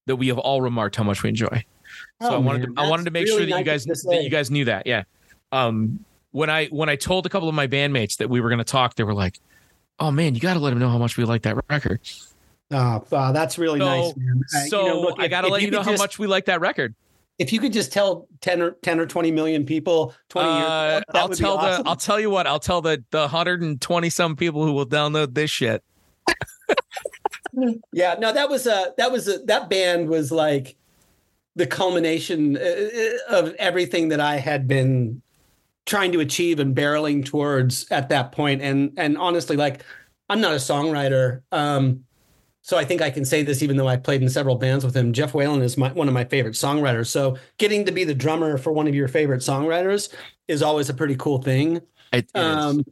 that 0.07 0.17
we 0.17 0.29
have 0.29 0.39
all 0.39 0.61
remarked 0.61 0.97
how 0.97 1.05
much 1.05 1.23
we 1.23 1.29
enjoy. 1.31 1.65
So 2.21 2.29
Oh, 2.31 2.35
I 2.35 2.39
wanted 2.39 2.67
man, 2.67 2.75
to, 2.75 2.83
I 2.83 2.91
wanted 2.91 3.05
to 3.05 3.11
make 3.13 3.27
really 3.27 3.43
sure 3.43 3.47
that 3.51 3.59
you 3.59 3.65
guys 3.65 3.85
that 3.85 4.21
you 4.23 4.31
guys 4.31 4.51
knew 4.51 4.65
that. 4.67 4.87
Yeah. 4.87 5.05
Um 5.53 6.05
when 6.33 6.51
I 6.51 6.67
when 6.67 6.89
I 6.89 6.97
told 6.97 7.25
a 7.25 7.29
couple 7.29 7.49
of 7.49 7.55
my 7.55 7.67
bandmates 7.67 8.17
that 8.19 8.29
we 8.29 8.41
were 8.41 8.49
going 8.49 8.59
to 8.59 8.65
talk, 8.65 8.95
they 8.95 9.05
were 9.05 9.13
like, 9.15 9.39
"Oh 10.01 10.11
man, 10.11 10.35
you 10.35 10.41
got 10.41 10.55
to 10.55 10.61
let 10.61 10.71
them 10.71 10.79
know 10.79 10.89
how 10.89 10.97
much 10.99 11.17
we 11.19 11.25
like 11.25 11.43
that 11.43 11.57
record." 11.69 12.01
Oh, 12.71 13.05
wow, 13.11 13.33
that's 13.33 13.59
really 13.59 13.79
So- 13.81 13.85
nice, 13.85 14.17
man. 14.17 14.41
Uh, 14.55 14.59
you 14.61 14.69
So 14.71 14.87
know, 14.87 15.01
look, 15.03 15.21
I 15.21 15.29
got 15.29 15.43
to 15.43 15.49
let 15.49 15.61
you, 15.61 15.71
know 15.71 15.83
could 15.85 15.93
how 15.99 16.03
much 16.03 16.19
we 16.19 16.27
like 16.27 16.47
that 16.47 16.61
record. 16.63 16.95
If 17.43 17.52
you 17.52 17.59
could 17.60 17.73
just 17.73 17.93
tell 17.93 18.28
10 18.40 18.62
or 18.62 18.70
10 18.82 19.01
or 19.01 19.06
20 19.06 19.32
million 19.32 19.66
people 19.66 20.14
20 20.31 20.48
years 20.48 20.62
Uh, 20.62 20.64
ago, 20.64 21.05
that 21.12 21.19
I'll 21.19 21.28
would 21.28 21.39
be 21.39 21.44
tell 21.44 21.59
awesome. 21.59 21.82
the 21.82 21.90
I'll 21.90 21.97
tell 21.97 22.20
you 22.20 22.31
what 22.31 22.47
I'll 22.47 22.60
tell 22.60 22.81
the 22.81 23.02
the 23.10 23.20
120 23.20 24.10
some 24.10 24.36
people 24.36 24.64
who 24.64 24.73
will 24.73 24.86
download 24.86 25.35
this 25.35 25.51
shit. 25.51 25.82
Yeah, 27.93 28.14
no, 28.19 28.32
that 28.32 28.48
was 28.48 28.66
a 28.66 28.94
that 28.97 29.12
was 29.12 29.28
a 29.28 29.39
that 29.40 29.69
band 29.69 30.09
was 30.09 30.32
like 30.32 30.74
the 31.55 31.66
culmination 31.66 32.56
uh, 32.56 33.19
of 33.28 33.55
everything 33.59 34.09
that 34.09 34.20
I 34.20 34.36
had 34.36 34.66
been 34.66 35.20
trying 35.85 36.12
to 36.12 36.20
achieve 36.20 36.60
and 36.60 36.74
barreling 36.74 37.27
towards 37.27 37.86
at 37.90 38.09
that. 38.09 38.35
And 38.39 38.93
and 38.97 39.19
honestly, 39.19 39.56
like 39.56 39.85
I'm 40.31 40.40
not 40.40 40.52
a 40.52 40.56
songwriter, 40.56 41.43
um, 41.52 42.05
so 42.63 42.79
I 42.79 42.85
think 42.85 43.03
I 43.03 43.11
can 43.11 43.25
say 43.25 43.43
this 43.43 43.63
even 43.63 43.77
though 43.77 43.89
I 43.89 43.97
played 43.97 44.23
in 44.23 44.29
several 44.29 44.55
bands 44.55 44.85
with 44.85 44.97
him. 44.97 45.13
Jeff 45.13 45.35
Whalen 45.35 45.63
is 45.63 45.77
my, 45.77 45.93
one 45.93 46.07
of 46.07 46.15
my 46.15 46.25
favorite 46.25 46.55
songwriters. 46.55 47.09
So 47.09 47.37
getting 47.59 47.85
to 47.87 47.93
be 47.93 48.05
the 48.05 48.15
drummer 48.15 48.57
for 48.57 48.73
one 48.73 48.87
of 48.87 48.95
your 48.95 49.09
favorite 49.09 49.41
songwriters 49.41 50.15
is 50.47 50.63
always 50.63 50.89
a 50.89 50.95
pretty 50.95 51.17
cool 51.17 51.43
thing. 51.43 51.77
It, 51.77 51.85
it 52.13 52.27
is. 52.35 52.43
Um, 52.43 52.85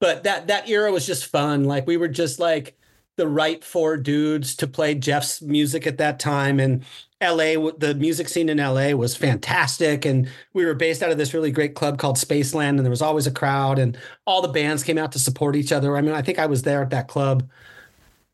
but 0.00 0.22
that 0.24 0.46
that 0.46 0.68
era 0.68 0.90
was 0.90 1.06
just 1.06 1.26
fun. 1.26 1.64
Like 1.64 1.86
we 1.86 1.96
were 1.96 2.08
just 2.08 2.38
like 2.38 2.78
the 3.16 3.28
right 3.28 3.62
four 3.62 3.96
dudes 3.96 4.54
to 4.56 4.66
play 4.66 4.94
Jeff's 4.94 5.42
music 5.42 5.86
at 5.86 5.98
that 5.98 6.20
time, 6.20 6.60
and 6.60 6.84
L.A. 7.20 7.56
the 7.72 7.96
music 7.96 8.28
scene 8.28 8.48
in 8.48 8.60
L.A. 8.60 8.94
was 8.94 9.16
fantastic, 9.16 10.04
and 10.04 10.28
we 10.54 10.64
were 10.64 10.74
based 10.74 11.02
out 11.02 11.10
of 11.10 11.18
this 11.18 11.34
really 11.34 11.50
great 11.50 11.74
club 11.74 11.98
called 11.98 12.16
Spaceland, 12.16 12.70
and 12.70 12.80
there 12.80 12.90
was 12.90 13.02
always 13.02 13.26
a 13.26 13.32
crowd, 13.32 13.80
and 13.80 13.98
all 14.24 14.40
the 14.40 14.48
bands 14.48 14.84
came 14.84 14.98
out 14.98 15.10
to 15.12 15.18
support 15.18 15.56
each 15.56 15.72
other. 15.72 15.96
I 15.96 16.00
mean, 16.00 16.14
I 16.14 16.22
think 16.22 16.38
I 16.38 16.46
was 16.46 16.62
there 16.62 16.80
at 16.80 16.90
that 16.90 17.08
club 17.08 17.48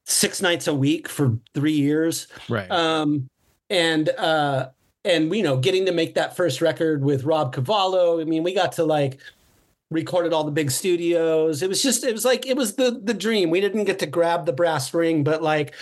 six 0.05 0.43
nights 0.43 0.67
a 0.67 0.75
week 0.75 1.09
for 1.09 1.37
three 1.55 1.73
years 1.73 2.29
right. 2.49 2.71
um, 2.71 3.29
and 3.71 4.11
uh, 4.11 4.69
and 5.05 5.35
you 5.35 5.43
know, 5.43 5.57
getting 5.57 5.87
to 5.87 5.93
make 5.93 6.15
that 6.15 6.37
first 6.37 6.61
record 6.61 7.03
with 7.05 7.25
Rob 7.25 7.53
Cavallo. 7.55 8.21
I 8.21 8.25
mean, 8.25 8.43
we 8.43 8.55
got 8.55 8.73
to 8.73 8.85
like 8.85 9.19
recorded 9.91 10.33
all 10.33 10.45
the 10.45 10.51
big 10.51 10.71
studios. 10.71 11.63
It 11.63 11.69
was 11.69 11.83
just, 11.83 12.05
it 12.05 12.13
was 12.13 12.25
like 12.25 12.47
it 12.47 12.57
was 12.57 12.77
the 12.77 13.01
the 13.03 13.15
dream. 13.15 13.51
We 13.51 13.61
didn't 13.61 13.85
get 13.85 13.99
to 14.01 14.07
grab 14.07 14.47
the 14.47 14.53
brass 14.53 14.93
ring, 14.95 15.25
but 15.25 15.43
like 15.43 15.75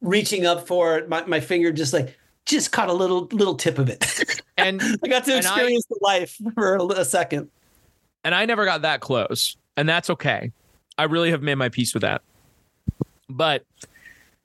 reaching 0.00 0.46
up 0.46 0.66
for 0.66 0.96
it, 0.98 1.08
my, 1.08 1.24
my 1.26 1.40
finger 1.40 1.72
just 1.72 1.92
like 1.92 2.16
just 2.46 2.72
caught 2.72 2.88
a 2.88 2.92
little 2.94 3.28
little 3.32 3.54
tip 3.54 3.78
of 3.78 3.88
it. 3.88 4.42
and 4.56 4.80
I 5.02 5.08
got 5.08 5.24
to 5.24 5.36
And 5.36 5.46
I- 5.46 5.50
experience 5.50 5.86
the 5.86 5.98
life 6.00 6.38
for 6.54 6.76
a, 6.76 6.84
a 6.84 7.04
second. 7.04 7.50
and 8.24 8.34
I 8.34 8.44
never 8.46 8.64
got 8.64 8.82
that 8.82 9.00
close, 9.00 9.56
and 9.76 9.88
that's 9.88 10.10
okay. 10.10 10.52
I 10.98 11.04
really 11.04 11.30
have 11.30 11.42
made 11.42 11.54
my 11.54 11.68
peace 11.70 11.94
with 11.94 12.02
that. 12.02 12.22
But 13.30 13.64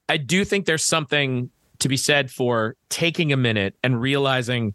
I 0.08 0.16
do 0.16 0.44
think 0.44 0.66
there's 0.66 0.84
something 0.84 1.50
to 1.78 1.88
be 1.88 1.96
said 1.96 2.30
for 2.30 2.76
taking 2.88 3.32
a 3.32 3.36
minute 3.36 3.74
and 3.82 4.00
realizing 4.00 4.74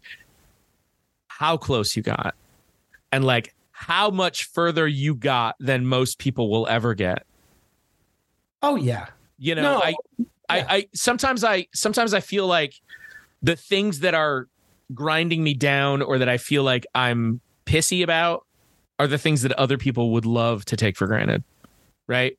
how 1.28 1.56
close 1.56 1.96
you 1.96 2.02
got 2.02 2.34
and 3.10 3.24
like 3.24 3.54
how 3.72 4.10
much 4.10 4.44
further 4.44 4.86
you 4.86 5.14
got 5.14 5.56
than 5.58 5.86
most 5.86 6.18
people 6.18 6.50
will 6.50 6.68
ever 6.68 6.94
get. 6.94 7.26
Oh 8.62 8.76
yeah. 8.76 9.08
You 9.38 9.56
know, 9.56 9.62
No, 9.62 9.82
I 9.82 9.94
I, 10.48 10.58
I 10.68 10.88
sometimes 10.94 11.42
I 11.42 11.66
sometimes 11.74 12.14
I 12.14 12.20
feel 12.20 12.46
like 12.46 12.74
the 13.42 13.56
things 13.56 14.00
that 14.00 14.14
are 14.14 14.46
grinding 14.94 15.42
me 15.42 15.54
down 15.54 16.02
or 16.02 16.18
that 16.18 16.28
I 16.28 16.38
feel 16.38 16.62
like 16.62 16.86
I'm 16.94 17.40
pissy 17.66 18.04
about 18.04 18.46
are 18.98 19.06
the 19.06 19.18
things 19.18 19.42
that 19.42 19.52
other 19.52 19.78
people 19.78 20.10
would 20.12 20.26
love 20.26 20.64
to 20.66 20.76
take 20.76 20.96
for 20.96 21.06
granted. 21.06 21.42
Right. 22.06 22.38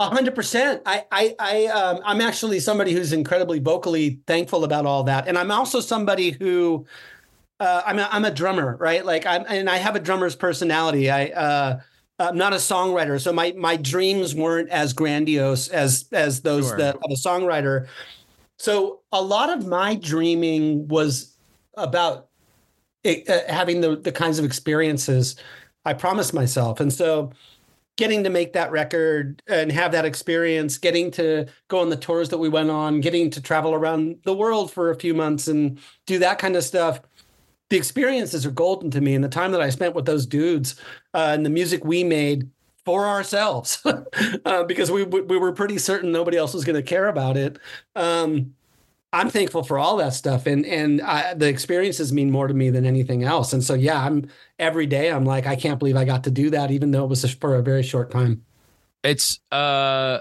A 0.00 0.08
hundred 0.08 0.36
percent. 0.36 0.80
I, 0.86 1.04
I, 1.10 1.34
I, 1.40 1.66
um, 1.66 2.00
I'm 2.04 2.20
actually 2.20 2.60
somebody 2.60 2.92
who's 2.92 3.12
incredibly 3.12 3.58
vocally 3.58 4.20
thankful 4.28 4.62
about 4.62 4.86
all 4.86 5.02
that, 5.04 5.26
and 5.26 5.36
I'm 5.36 5.50
also 5.50 5.80
somebody 5.80 6.30
who, 6.30 6.86
uh, 7.58 7.82
I'm, 7.84 7.98
a, 7.98 8.08
I'm 8.12 8.24
a 8.24 8.30
drummer, 8.30 8.76
right? 8.76 9.04
Like 9.04 9.26
I'm, 9.26 9.44
and 9.48 9.68
I 9.68 9.78
have 9.78 9.96
a 9.96 10.00
drummer's 10.00 10.36
personality. 10.36 11.10
I, 11.10 11.26
uh, 11.26 11.80
I'm 12.20 12.36
not 12.36 12.52
a 12.52 12.56
songwriter, 12.56 13.20
so 13.20 13.32
my 13.32 13.52
my 13.56 13.76
dreams 13.76 14.34
weren't 14.36 14.68
as 14.70 14.92
grandiose 14.92 15.68
as 15.68 16.06
as 16.12 16.42
those 16.42 16.68
Sure. 16.68 16.76
that 16.78 16.94
of 16.96 17.10
a 17.10 17.14
songwriter. 17.14 17.88
So 18.58 19.00
a 19.12 19.22
lot 19.22 19.50
of 19.50 19.66
my 19.66 19.94
dreaming 19.96 20.86
was 20.88 21.36
about 21.76 22.28
it, 23.04 23.28
uh, 23.28 23.52
having 23.52 23.80
the 23.80 23.96
the 23.96 24.12
kinds 24.12 24.38
of 24.38 24.44
experiences 24.44 25.36
I 25.84 25.92
promised 25.94 26.34
myself, 26.34 26.80
and 26.80 26.92
so 26.92 27.30
getting 27.98 28.22
to 28.22 28.30
make 28.30 28.52
that 28.52 28.70
record 28.70 29.42
and 29.48 29.72
have 29.72 29.90
that 29.90 30.04
experience, 30.04 30.78
getting 30.78 31.10
to 31.10 31.44
go 31.66 31.80
on 31.80 31.90
the 31.90 31.96
tours 31.96 32.28
that 32.28 32.38
we 32.38 32.48
went 32.48 32.70
on, 32.70 33.00
getting 33.00 33.28
to 33.28 33.42
travel 33.42 33.74
around 33.74 34.16
the 34.24 34.34
world 34.34 34.70
for 34.72 34.90
a 34.90 34.94
few 34.94 35.12
months 35.12 35.48
and 35.48 35.80
do 36.06 36.20
that 36.20 36.38
kind 36.38 36.54
of 36.54 36.62
stuff. 36.62 37.00
The 37.70 37.76
experiences 37.76 38.46
are 38.46 38.52
golden 38.52 38.90
to 38.92 39.00
me, 39.00 39.14
and 39.14 39.22
the 39.22 39.28
time 39.28 39.50
that 39.50 39.60
I 39.60 39.68
spent 39.68 39.94
with 39.94 40.06
those 40.06 40.24
dudes 40.24 40.76
uh, 41.12 41.32
and 41.34 41.44
the 41.44 41.50
music 41.50 41.84
we 41.84 42.04
made 42.04 42.48
for 42.84 43.04
ourselves, 43.04 43.84
uh, 44.46 44.62
because 44.62 44.90
we 44.90 45.02
we 45.02 45.36
were 45.36 45.52
pretty 45.52 45.76
certain 45.76 46.10
nobody 46.12 46.38
else 46.38 46.54
was 46.54 46.64
going 46.64 46.76
to 46.76 46.82
care 46.82 47.08
about 47.08 47.36
it. 47.36 47.58
Um, 47.96 48.54
I'm 49.12 49.30
thankful 49.30 49.62
for 49.62 49.78
all 49.78 49.96
that 49.98 50.12
stuff, 50.12 50.46
and 50.46 50.66
and 50.66 51.00
I, 51.00 51.32
the 51.32 51.48
experiences 51.48 52.12
mean 52.12 52.30
more 52.30 52.46
to 52.46 52.52
me 52.52 52.68
than 52.68 52.84
anything 52.84 53.24
else. 53.24 53.54
And 53.54 53.64
so, 53.64 53.72
yeah, 53.72 54.04
I'm 54.04 54.28
every 54.58 54.86
day. 54.86 55.10
I'm 55.10 55.24
like, 55.24 55.46
I 55.46 55.56
can't 55.56 55.78
believe 55.78 55.96
I 55.96 56.04
got 56.04 56.24
to 56.24 56.30
do 56.30 56.50
that, 56.50 56.70
even 56.70 56.90
though 56.90 57.04
it 57.04 57.08
was 57.08 57.24
for 57.34 57.54
a 57.54 57.62
very 57.62 57.82
short 57.82 58.10
time. 58.10 58.44
It's 59.02 59.40
uh 59.50 60.20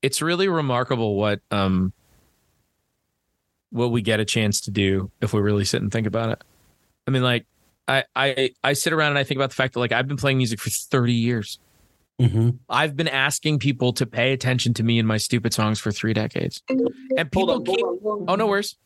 it's 0.00 0.22
really 0.22 0.48
remarkable 0.48 1.16
what 1.16 1.40
um 1.50 1.92
what 3.70 3.90
we 3.90 4.00
get 4.00 4.20
a 4.20 4.24
chance 4.24 4.60
to 4.62 4.70
do 4.70 5.10
if 5.20 5.32
we 5.32 5.40
really 5.40 5.64
sit 5.64 5.82
and 5.82 5.92
think 5.92 6.06
about 6.06 6.30
it. 6.30 6.42
I 7.06 7.10
mean 7.10 7.22
like 7.22 7.46
I 7.88 8.04
I 8.14 8.50
I 8.62 8.72
sit 8.72 8.92
around 8.92 9.10
and 9.10 9.18
I 9.18 9.24
think 9.24 9.38
about 9.38 9.50
the 9.50 9.56
fact 9.56 9.74
that 9.74 9.80
like 9.80 9.92
I've 9.92 10.08
been 10.08 10.16
playing 10.16 10.38
music 10.38 10.60
for 10.60 10.70
30 10.70 11.12
years. 11.12 11.58
Mm-hmm. 12.20 12.50
I've 12.68 12.96
been 12.96 13.08
asking 13.08 13.58
people 13.58 13.92
to 13.94 14.06
pay 14.06 14.32
attention 14.32 14.72
to 14.74 14.82
me 14.82 14.98
and 14.98 15.08
my 15.08 15.16
stupid 15.16 15.52
songs 15.52 15.80
for 15.80 15.90
3 15.90 16.12
decades. 16.12 16.62
And 16.68 17.30
people 17.32 17.60
keep 17.62 17.80
Oh 17.80 18.36
no 18.36 18.46
worries. 18.46 18.76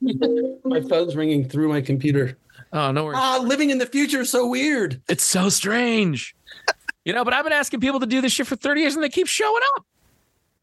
My 0.00 0.80
phone's 0.88 1.16
ringing 1.16 1.48
through 1.48 1.68
my 1.68 1.80
computer. 1.80 2.36
Oh 2.72 2.92
no 2.92 3.04
worries. 3.06 3.18
Ah, 3.20 3.40
living 3.42 3.70
in 3.70 3.78
the 3.78 3.86
future 3.86 4.20
is 4.20 4.30
so 4.30 4.46
weird. 4.46 5.00
It's 5.08 5.24
so 5.24 5.48
strange. 5.48 6.36
You 7.04 7.14
know, 7.14 7.24
but 7.24 7.32
I've 7.32 7.44
been 7.44 7.54
asking 7.54 7.80
people 7.80 8.00
to 8.00 8.06
do 8.06 8.20
this 8.20 8.32
shit 8.32 8.46
for 8.46 8.56
30 8.56 8.82
years 8.82 8.94
and 8.94 9.02
they 9.02 9.08
keep 9.08 9.28
showing 9.28 9.62
up. 9.76 9.86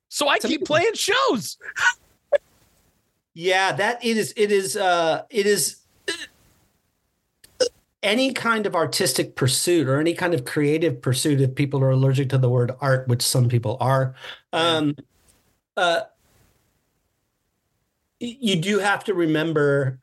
So 0.09 0.27
I 0.27 0.37
keep 0.39 0.65
playing 0.65 0.93
shows. 0.93 1.57
Yeah, 3.37 3.73
that 3.73 4.03
it 4.03 4.15
is. 4.15 4.33
It 4.37 4.49
is. 4.49 4.77
Uh, 4.77 5.23
it 5.29 5.45
is. 5.45 5.81
Any 8.05 8.33
kind 8.33 8.67
of 8.67 8.75
artistic 8.75 9.35
pursuit 9.35 9.87
or 9.87 9.99
any 9.99 10.13
kind 10.13 10.35
of 10.35 10.45
creative 10.45 11.01
pursuit, 11.01 11.41
if 11.41 11.55
people 11.55 11.83
are 11.83 11.89
allergic 11.89 12.29
to 12.29 12.37
the 12.37 12.47
word 12.47 12.71
art, 12.79 13.07
which 13.07 13.23
some 13.23 13.49
people 13.49 13.77
are, 13.79 14.13
um, 14.53 14.95
uh, 15.75 16.01
you 18.19 18.61
do 18.61 18.77
have 18.77 19.03
to 19.05 19.15
remember 19.15 19.99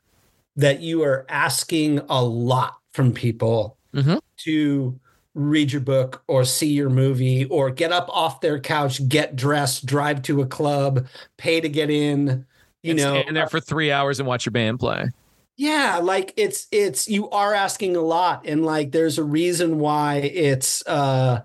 that 0.57 0.81
you 0.81 1.01
are 1.01 1.25
asking 1.29 1.99
a 2.09 2.21
lot 2.21 2.75
from 2.91 3.13
people 3.13 3.77
Mhm. 3.93 4.19
to 4.39 4.99
read 5.33 5.71
your 5.71 5.81
book 5.81 6.23
or 6.27 6.43
see 6.43 6.73
your 6.73 6.89
movie 6.89 7.45
or 7.45 7.69
get 7.69 7.93
up 7.93 8.09
off 8.09 8.41
their 8.41 8.59
couch, 8.59 9.07
get 9.07 9.37
dressed, 9.37 9.85
drive 9.85 10.21
to 10.23 10.41
a 10.41 10.45
club, 10.45 11.07
pay 11.37 11.61
to 11.61 11.69
get 11.69 11.89
in. 11.89 12.45
You 12.83 12.91
and 12.91 12.99
know, 12.99 13.21
stand 13.21 13.37
there 13.37 13.47
for 13.47 13.61
three 13.61 13.93
hours 13.93 14.19
and 14.19 14.27
watch 14.27 14.45
your 14.45 14.51
band 14.51 14.81
play. 14.81 15.09
Yeah, 15.55 15.99
like 16.01 16.33
it's 16.37 16.67
it's 16.71 17.07
you 17.07 17.29
are 17.29 17.53
asking 17.53 17.95
a 17.95 18.01
lot, 18.01 18.45
and 18.45 18.65
like 18.65 18.91
there's 18.91 19.17
a 19.17 19.23
reason 19.23 19.79
why 19.79 20.15
it's 20.17 20.85
uh 20.87 21.41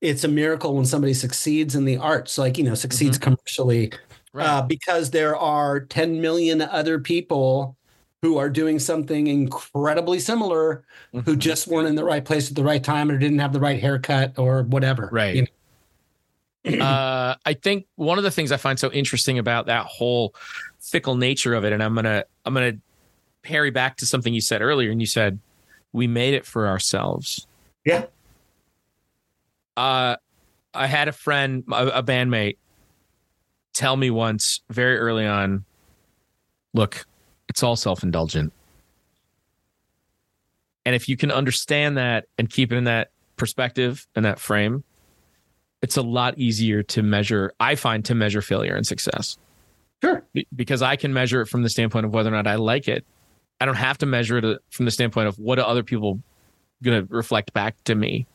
it's 0.00 0.22
a 0.24 0.28
miracle 0.28 0.74
when 0.74 0.84
somebody 0.84 1.14
succeeds 1.14 1.74
in 1.74 1.84
the 1.84 1.96
arts, 1.96 2.38
like 2.38 2.58
you 2.58 2.64
know, 2.64 2.74
succeeds 2.74 3.18
commercially, 3.18 3.90
uh, 4.34 4.60
because 4.62 5.10
there 5.10 5.34
are 5.36 5.80
10 5.80 6.20
million 6.20 6.60
other 6.60 6.98
people 6.98 7.76
who 8.20 8.36
are 8.38 8.50
doing 8.50 8.78
something 8.78 9.26
incredibly 9.26 10.18
similar 10.18 10.84
who 11.12 11.20
Mhm. 11.22 11.38
just 11.38 11.66
weren't 11.66 11.88
in 11.88 11.94
the 11.94 12.04
right 12.04 12.24
place 12.24 12.48
at 12.48 12.54
the 12.56 12.64
right 12.64 12.82
time 12.84 13.10
or 13.10 13.18
didn't 13.18 13.38
have 13.38 13.52
the 13.52 13.60
right 13.60 13.80
haircut 13.80 14.38
or 14.38 14.62
whatever. 14.64 15.08
Right. 15.12 15.34
you 15.36 15.46
know? 16.78 16.84
uh, 16.84 17.34
I 17.46 17.54
think 17.54 17.86
one 17.96 18.16
of 18.18 18.24
the 18.24 18.30
things 18.30 18.50
I 18.52 18.56
find 18.56 18.78
so 18.78 18.90
interesting 18.92 19.38
about 19.38 19.66
that 19.66 19.86
whole 19.86 20.34
fickle 20.80 21.16
nature 21.16 21.54
of 21.54 21.64
it, 21.64 21.72
and 21.72 21.82
I'm 21.82 21.94
gonna 21.94 22.24
I'm 22.44 22.54
gonna 22.54 22.74
parry 23.44 23.70
back 23.70 23.96
to 23.98 24.06
something 24.06 24.34
you 24.34 24.40
said 24.40 24.62
earlier, 24.62 24.90
and 24.90 25.00
you 25.00 25.06
said 25.06 25.38
we 25.92 26.06
made 26.06 26.34
it 26.34 26.44
for 26.44 26.66
ourselves. 26.66 27.46
Yeah. 27.84 28.06
Uh, 29.76 30.16
I 30.72 30.86
had 30.86 31.08
a 31.08 31.12
friend, 31.12 31.64
a, 31.70 31.86
a 31.86 32.02
bandmate, 32.02 32.56
tell 33.72 33.96
me 33.96 34.10
once 34.10 34.60
very 34.70 34.98
early 34.98 35.26
on, 35.26 35.64
look, 36.72 37.06
it's 37.48 37.62
all 37.62 37.76
self 37.76 38.02
indulgent. 38.02 38.52
And 40.86 40.94
if 40.94 41.08
you 41.08 41.16
can 41.16 41.30
understand 41.30 41.96
that 41.96 42.26
and 42.38 42.50
keep 42.50 42.72
it 42.72 42.76
in 42.76 42.84
that 42.84 43.10
perspective 43.36 44.06
and 44.14 44.24
that 44.24 44.38
frame, 44.38 44.84
it's 45.82 45.96
a 45.96 46.02
lot 46.02 46.38
easier 46.38 46.82
to 46.82 47.02
measure, 47.02 47.52
I 47.60 47.74
find, 47.74 48.04
to 48.06 48.14
measure 48.14 48.42
failure 48.42 48.74
and 48.74 48.86
success 48.86 49.38
Sure. 50.04 50.22
Because 50.54 50.82
I 50.82 50.96
can 50.96 51.14
measure 51.14 51.40
it 51.40 51.46
from 51.46 51.62
the 51.62 51.70
standpoint 51.70 52.04
of 52.04 52.12
whether 52.12 52.28
or 52.28 52.32
not 52.32 52.46
I 52.46 52.56
like 52.56 52.88
it. 52.88 53.06
I 53.60 53.66
don't 53.66 53.76
have 53.76 53.98
to 53.98 54.06
measure 54.06 54.38
it 54.38 54.44
uh, 54.44 54.56
from 54.70 54.84
the 54.84 54.90
standpoint 54.90 55.28
of 55.28 55.38
what 55.38 55.58
are 55.58 55.66
other 55.66 55.82
people 55.82 56.20
going 56.82 57.06
to 57.06 57.14
reflect 57.14 57.52
back 57.52 57.82
to 57.84 57.94
me. 57.94 58.26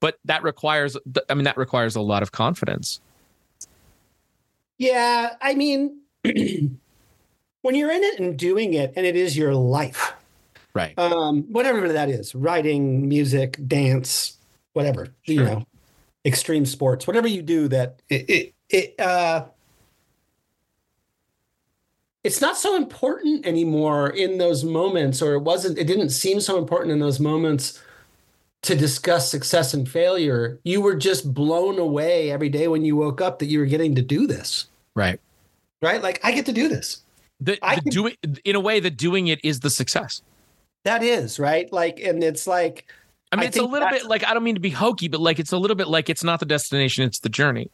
But 0.00 0.18
that 0.24 0.42
requires, 0.42 0.96
I 1.28 1.34
mean, 1.34 1.44
that 1.44 1.56
requires 1.56 1.94
a 1.96 2.00
lot 2.00 2.22
of 2.22 2.32
confidence. 2.32 3.00
Yeah, 4.78 5.36
I 5.40 5.54
mean, 5.54 6.00
when 6.24 7.74
you're 7.74 7.92
in 7.92 8.02
it 8.02 8.18
and 8.18 8.36
doing 8.36 8.74
it, 8.74 8.92
and 8.96 9.06
it 9.06 9.16
is 9.16 9.36
your 9.36 9.54
life, 9.54 10.12
Right. 10.74 10.98
um, 10.98 11.42
whatever 11.42 11.92
that 11.92 12.08
is, 12.08 12.34
writing, 12.34 13.08
music, 13.08 13.58
dance, 13.66 14.38
whatever, 14.72 15.08
you 15.24 15.44
know, 15.44 15.66
extreme 16.24 16.64
sports, 16.64 17.06
whatever 17.06 17.28
you 17.28 17.42
do 17.42 17.68
that 17.68 18.00
it, 18.08 18.30
it, 18.30 18.54
it 18.70 19.00
uh, 19.00 19.44
it's 22.24 22.40
not 22.40 22.56
so 22.56 22.76
important 22.76 23.44
anymore 23.46 24.10
in 24.10 24.38
those 24.38 24.64
moments, 24.64 25.20
or 25.20 25.34
it 25.34 25.40
wasn't, 25.40 25.78
it 25.78 25.86
didn't 25.86 26.10
seem 26.10 26.40
so 26.40 26.56
important 26.58 26.92
in 26.92 27.00
those 27.00 27.18
moments 27.20 27.82
to 28.62 28.76
discuss 28.76 29.28
success 29.30 29.74
and 29.74 29.88
failure. 29.88 30.58
You 30.62 30.80
were 30.80 30.94
just 30.94 31.34
blown 31.34 31.78
away 31.78 32.30
every 32.30 32.48
day 32.48 32.68
when 32.68 32.84
you 32.84 32.94
woke 32.94 33.20
up 33.20 33.40
that 33.40 33.46
you 33.46 33.58
were 33.58 33.66
getting 33.66 33.94
to 33.96 34.02
do 34.02 34.26
this, 34.26 34.66
Right. 34.94 35.20
right? 35.80 36.00
Like, 36.00 36.20
I 36.24 36.30
get 36.30 36.46
to 36.46 36.52
do 36.52 36.68
this. 36.68 37.00
The, 37.40 37.58
I 37.60 37.74
the 37.76 37.80
can- 37.82 37.90
doing, 37.90 38.14
in 38.44 38.54
a 38.54 38.60
way, 38.60 38.78
that 38.78 38.96
doing 38.96 39.26
it 39.26 39.44
is 39.44 39.60
the 39.60 39.70
success. 39.70 40.22
That 40.84 41.02
is, 41.02 41.40
right? 41.40 41.72
Like, 41.72 41.98
and 42.00 42.22
it's 42.22 42.46
like, 42.46 42.86
I 43.32 43.36
mean, 43.36 43.44
I 43.44 43.46
it's 43.46 43.56
a 43.56 43.64
little 43.64 43.88
bit 43.88 44.04
like 44.06 44.24
I 44.26 44.34
don't 44.34 44.44
mean 44.44 44.56
to 44.56 44.60
be 44.60 44.70
hokey, 44.70 45.08
but 45.08 45.18
like 45.20 45.38
it's 45.38 45.52
a 45.52 45.56
little 45.56 45.74
bit 45.76 45.88
like 45.88 46.10
it's 46.10 46.22
not 46.22 46.38
the 46.38 46.44
destination, 46.46 47.04
it's 47.04 47.20
the 47.20 47.28
journey. 47.30 47.70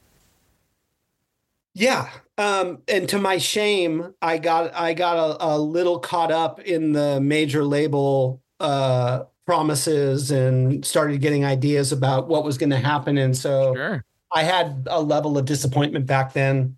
Yeah. 1.75 2.09
Um, 2.37 2.83
and 2.89 3.09
to 3.11 3.19
my 3.19 3.39
shame, 3.39 4.15
I 4.23 4.39
got 4.39 4.75
I 4.75 4.95
got 4.95 5.17
a, 5.17 5.55
a 5.55 5.59
little 5.59 5.99
caught 5.99 6.31
up 6.33 6.61
in 6.61 6.93
the 6.93 7.21
major 7.21 7.65
label 7.65 8.43
uh 8.61 9.25
promises 9.47 10.31
and 10.31 10.85
started 10.85 11.21
getting 11.21 11.45
ideas 11.45 11.93
about 11.93 12.29
what 12.29 12.45
was 12.45 12.59
going 12.59 12.71
to 12.71 12.77
happen. 12.79 13.17
And 13.19 13.37
so 13.37 13.75
Sure. 13.75 14.05
I 14.35 14.43
had 14.43 14.87
a 14.91 15.01
level 15.01 15.39
of 15.39 15.47
disappointment 15.47 16.07
back 16.07 16.33
then 16.33 16.77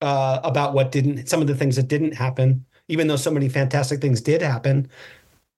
uh 0.00 0.40
about 0.44 0.74
what 0.74 0.92
didn't 0.92 1.28
some 1.28 1.40
of 1.40 1.46
the 1.46 1.54
things 1.54 1.76
that 1.76 1.88
didn't 1.88 2.14
happen, 2.14 2.64
even 2.88 3.08
though 3.08 3.16
so 3.16 3.30
many 3.30 3.48
fantastic 3.48 4.00
things 4.00 4.20
did 4.20 4.42
happen. 4.42 4.88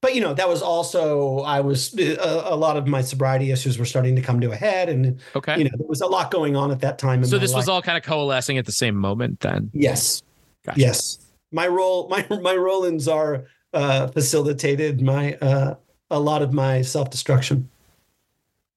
But 0.03 0.15
you 0.15 0.21
know, 0.23 0.33
that 0.33 0.49
was 0.49 0.63
also 0.63 1.41
I 1.41 1.61
was 1.61 1.97
a, 1.99 2.17
a 2.47 2.57
lot 2.57 2.77
of 2.77 2.87
my 2.87 3.03
sobriety 3.03 3.51
issues 3.51 3.79
were 3.79 3.85
starting 3.85 4.17
to 4.17 4.23
come 4.23 4.41
to 4.41 4.51
a 4.51 4.57
head 4.57 4.89
and 4.89 5.21
Okay. 5.37 5.59
you 5.59 5.65
know, 5.65 5.71
there 5.77 5.87
was 5.87 6.01
a 6.01 6.07
lot 6.07 6.31
going 6.31 6.57
on 6.57 6.71
at 6.71 6.81
that 6.81 6.99
time 6.99 7.23
so 7.25 7.39
this 7.39 7.55
was 7.55 7.69
all 7.69 7.83
kind 7.83 7.99
of 7.99 8.05
coalescing 8.05 8.57
at 8.57 8.65
the 8.65 8.73
same 8.73 8.95
moment 8.95 9.41
then. 9.41 9.71
Yes. 9.75 10.23
Gotcha. 10.65 10.81
Yes. 10.81 11.19
My 11.53 11.67
role, 11.67 12.09
my 12.11 12.27
my 12.41 12.55
role 12.55 12.85
in 12.85 12.99
Tsar 12.99 13.45
uh, 13.73 14.07
facilitated 14.09 15.01
my 15.03 15.35
uh, 15.35 15.75
a 16.11 16.19
lot 16.19 16.43
of 16.43 16.53
my 16.53 16.83
self 16.83 17.11
destruction. 17.11 17.69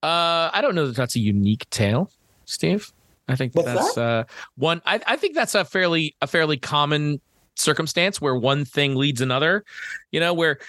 Uh, 0.02 0.50
I 0.54 0.60
don't 0.62 0.76
know 0.76 0.88
that 0.88 0.96
that's 0.96 1.16
a 1.16 1.20
unique 1.20 1.70
tale, 1.70 2.12
Steve. 2.46 2.92
I 3.30 3.36
think 3.36 3.54
that's 3.54 3.98
uh, 3.98 4.26
one. 4.58 4.82
I, 4.86 5.00
I 5.08 5.16
think 5.16 5.34
that's 5.34 5.56
a 5.56 5.64
fairly 5.64 6.16
a 6.22 6.28
fairly 6.28 6.58
common 6.58 7.22
circumstance 7.56 8.20
where 8.20 8.36
one 8.36 8.66
thing 8.66 8.96
leads 8.96 9.22
another. 9.22 9.64
You 10.12 10.20
know, 10.20 10.34
where 10.34 10.60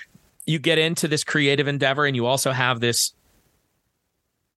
you 0.47 0.59
get 0.59 0.79
into 0.79 1.09
this 1.09 1.25
creative 1.25 1.69
endeavor 1.69 2.07
and 2.07 2.15
you 2.15 2.27
also 2.27 2.53
have 2.53 2.81
this 2.81 3.15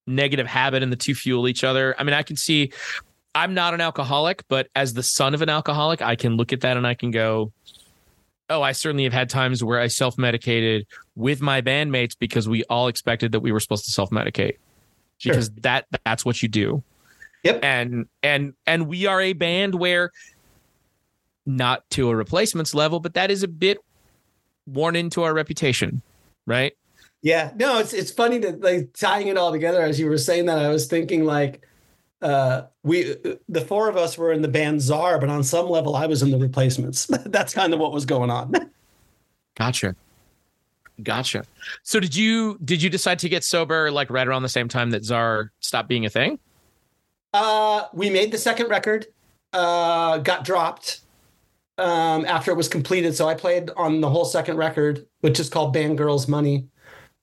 negative 0.06 0.48
habit, 0.48 0.84
and 0.84 0.92
the 0.92 0.96
two 0.96 1.14
fuel 1.14 1.48
each 1.48 1.64
other. 1.64 1.96
I 2.00 2.04
mean, 2.04 2.14
I 2.14 2.24
can 2.24 2.36
see. 2.36 2.72
I'm 3.36 3.54
not 3.54 3.74
an 3.74 3.82
alcoholic, 3.82 4.44
but 4.48 4.68
as 4.76 4.94
the 4.94 5.04
son 5.04 5.36
of 5.36 5.42
an 5.42 5.50
alcoholic, 5.50 6.02
I 6.02 6.16
can 6.16 6.38
look 6.38 6.54
at 6.54 6.62
that 6.62 6.76
and 6.76 6.88
I 6.88 6.96
can 6.96 7.12
go, 7.12 7.52
oh, 8.50 8.62
I 8.62 8.72
certainly 8.72 9.04
have 9.04 9.14
had 9.14 9.30
times 9.30 9.64
where 9.64 9.80
I 9.80 9.88
self 9.88 10.18
medicated 10.18 10.88
with 11.16 11.42
my 11.42 11.62
bandmates 11.62 12.18
because 12.18 12.48
we 12.50 12.64
all 12.64 12.88
expected 12.88 13.34
that 13.34 13.42
we 13.42 13.52
were 13.52 13.60
supposed 13.60 13.86
to 13.86 13.92
self 13.92 14.10
medicate 14.10 14.58
Sure. 15.20 15.34
because 15.34 15.50
that 15.62 15.86
that's 16.06 16.24
what 16.26 16.42
you 16.42 16.48
do. 16.50 16.84
Yep. 17.44 17.60
And 17.64 18.06
and 18.24 18.54
and 18.66 18.88
we 18.88 19.06
are 19.06 19.22
a 19.22 19.34
band 19.34 19.76
where 19.76 20.12
not 21.46 21.90
to 21.92 22.10
a 22.10 22.16
replacements 22.16 22.74
level, 22.74 23.00
but 23.00 23.14
that 23.14 23.32
is 23.32 23.44
a 23.44 23.48
bit 23.48 23.78
worn 24.68 24.96
into 24.96 25.24
our 25.24 25.34
reputation, 25.34 26.02
right? 26.46 26.74
Yeah, 27.22 27.52
no, 27.56 27.80
it's 27.80 27.94
it's 27.94 28.12
funny 28.12 28.40
to 28.42 28.52
like 28.58 28.94
tying 28.94 29.28
it 29.28 29.38
all 29.38 29.52
together. 29.52 29.82
As 29.82 30.00
you 30.00 30.08
were 30.08 30.18
saying 30.18 30.46
that, 30.46 30.60
I 30.60 30.70
was 30.70 30.88
thinking 30.88 31.26
like 31.26 31.66
uh 32.22 32.64
we 32.84 33.16
the 33.50 33.62
four 33.62 33.90
of 33.90 33.98
us 33.98 34.18
were 34.18 34.32
in 34.32 34.42
the 34.42 34.48
band 34.48 34.82
Tsar, 34.82 35.20
but 35.20 35.30
on 35.30 35.44
some 35.44 35.68
level 35.70 35.96
I 35.96 36.06
was 36.06 36.22
in 36.22 36.32
the 36.32 36.38
replacements. 36.38 37.06
That's 37.26 37.54
kind 37.54 37.74
of 37.74 37.80
what 37.80 37.92
was 37.92 38.06
going 38.06 38.30
on. 38.30 38.54
Gotcha. 39.56 39.96
Gotcha. 41.02 41.44
So 41.84 42.00
did 42.00 42.16
you 42.16 42.60
did 42.64 42.82
you 42.82 42.90
decide 42.90 43.20
to 43.20 43.30
get 43.30 43.44
sober 43.44 43.92
like 43.92 44.10
right 44.10 44.28
around 44.28 44.44
the 44.44 44.50
same 44.50 44.68
time 44.68 44.92
that 44.92 45.04
Tsar 45.04 45.52
stopped 45.60 45.90
being 45.90 46.06
a 46.06 46.10
thing? 46.10 46.40
Uh 47.34 47.86
we 47.94 48.10
made 48.10 48.32
the 48.32 48.38
second 48.38 48.70
record, 48.70 49.08
uh 49.54 50.20
got 50.20 50.46
dropped 50.46 51.02
um 51.78 52.26
after 52.26 52.52
it 52.52 52.56
was 52.56 52.68
completed. 52.68 53.16
So 53.16 53.28
I 53.28 53.36
played 53.36 53.70
on 53.78 54.02
the 54.02 54.10
whole 54.10 54.26
second 54.26 54.58
record, 54.58 55.06
which 55.22 55.40
is 55.40 55.50
called 55.50 55.74
Band 55.74 55.98
Girls 55.98 56.28
Money. 56.28 56.68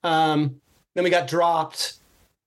Um 0.03 0.61
then 0.93 1.03
we 1.03 1.09
got 1.09 1.27
dropped 1.27 1.95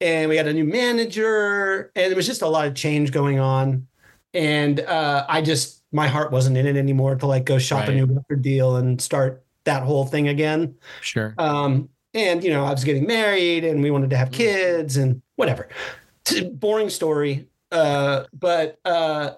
and 0.01 0.28
we 0.28 0.36
had 0.36 0.47
a 0.47 0.52
new 0.52 0.64
manager 0.64 1.90
and 1.94 2.10
it 2.10 2.16
was 2.16 2.26
just 2.26 2.43
a 2.43 2.48
lot 2.48 2.66
of 2.66 2.74
change 2.74 3.12
going 3.12 3.39
on. 3.39 3.86
And 4.35 4.80
uh 4.80 5.26
I 5.28 5.43
just 5.43 5.78
my 5.93 6.06
heart 6.06 6.32
wasn't 6.32 6.56
in 6.56 6.66
it 6.66 6.76
anymore 6.76 7.16
to 7.16 7.26
like 7.26 7.44
go 7.44 7.59
shop 7.59 7.89
a 7.89 7.94
new 7.94 8.06
record 8.06 8.43
deal 8.43 8.76
and 8.76 9.01
start 9.01 9.43
that 9.64 9.82
whole 9.82 10.05
thing 10.05 10.28
again. 10.28 10.74
Sure. 11.01 11.35
Um, 11.39 11.89
and 12.14 12.43
you 12.43 12.51
know, 12.51 12.64
I 12.64 12.70
was 12.70 12.85
getting 12.85 13.06
married 13.06 13.64
and 13.64 13.82
we 13.82 13.90
wanted 13.90 14.10
to 14.10 14.16
have 14.16 14.30
kids 14.30 14.97
and 14.97 15.22
whatever. 15.36 15.68
Boring 16.52 16.90
story. 16.90 17.47
Uh, 17.70 18.24
but 18.32 18.78
uh, 18.85 19.32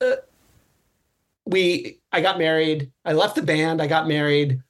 uh, 0.00 0.16
we, 1.46 1.98
I 2.12 2.20
got 2.20 2.38
married. 2.38 2.90
I 3.04 3.12
left 3.12 3.34
the 3.34 3.42
band. 3.42 3.82
I 3.82 3.86
got 3.86 4.06
married, 4.06 4.62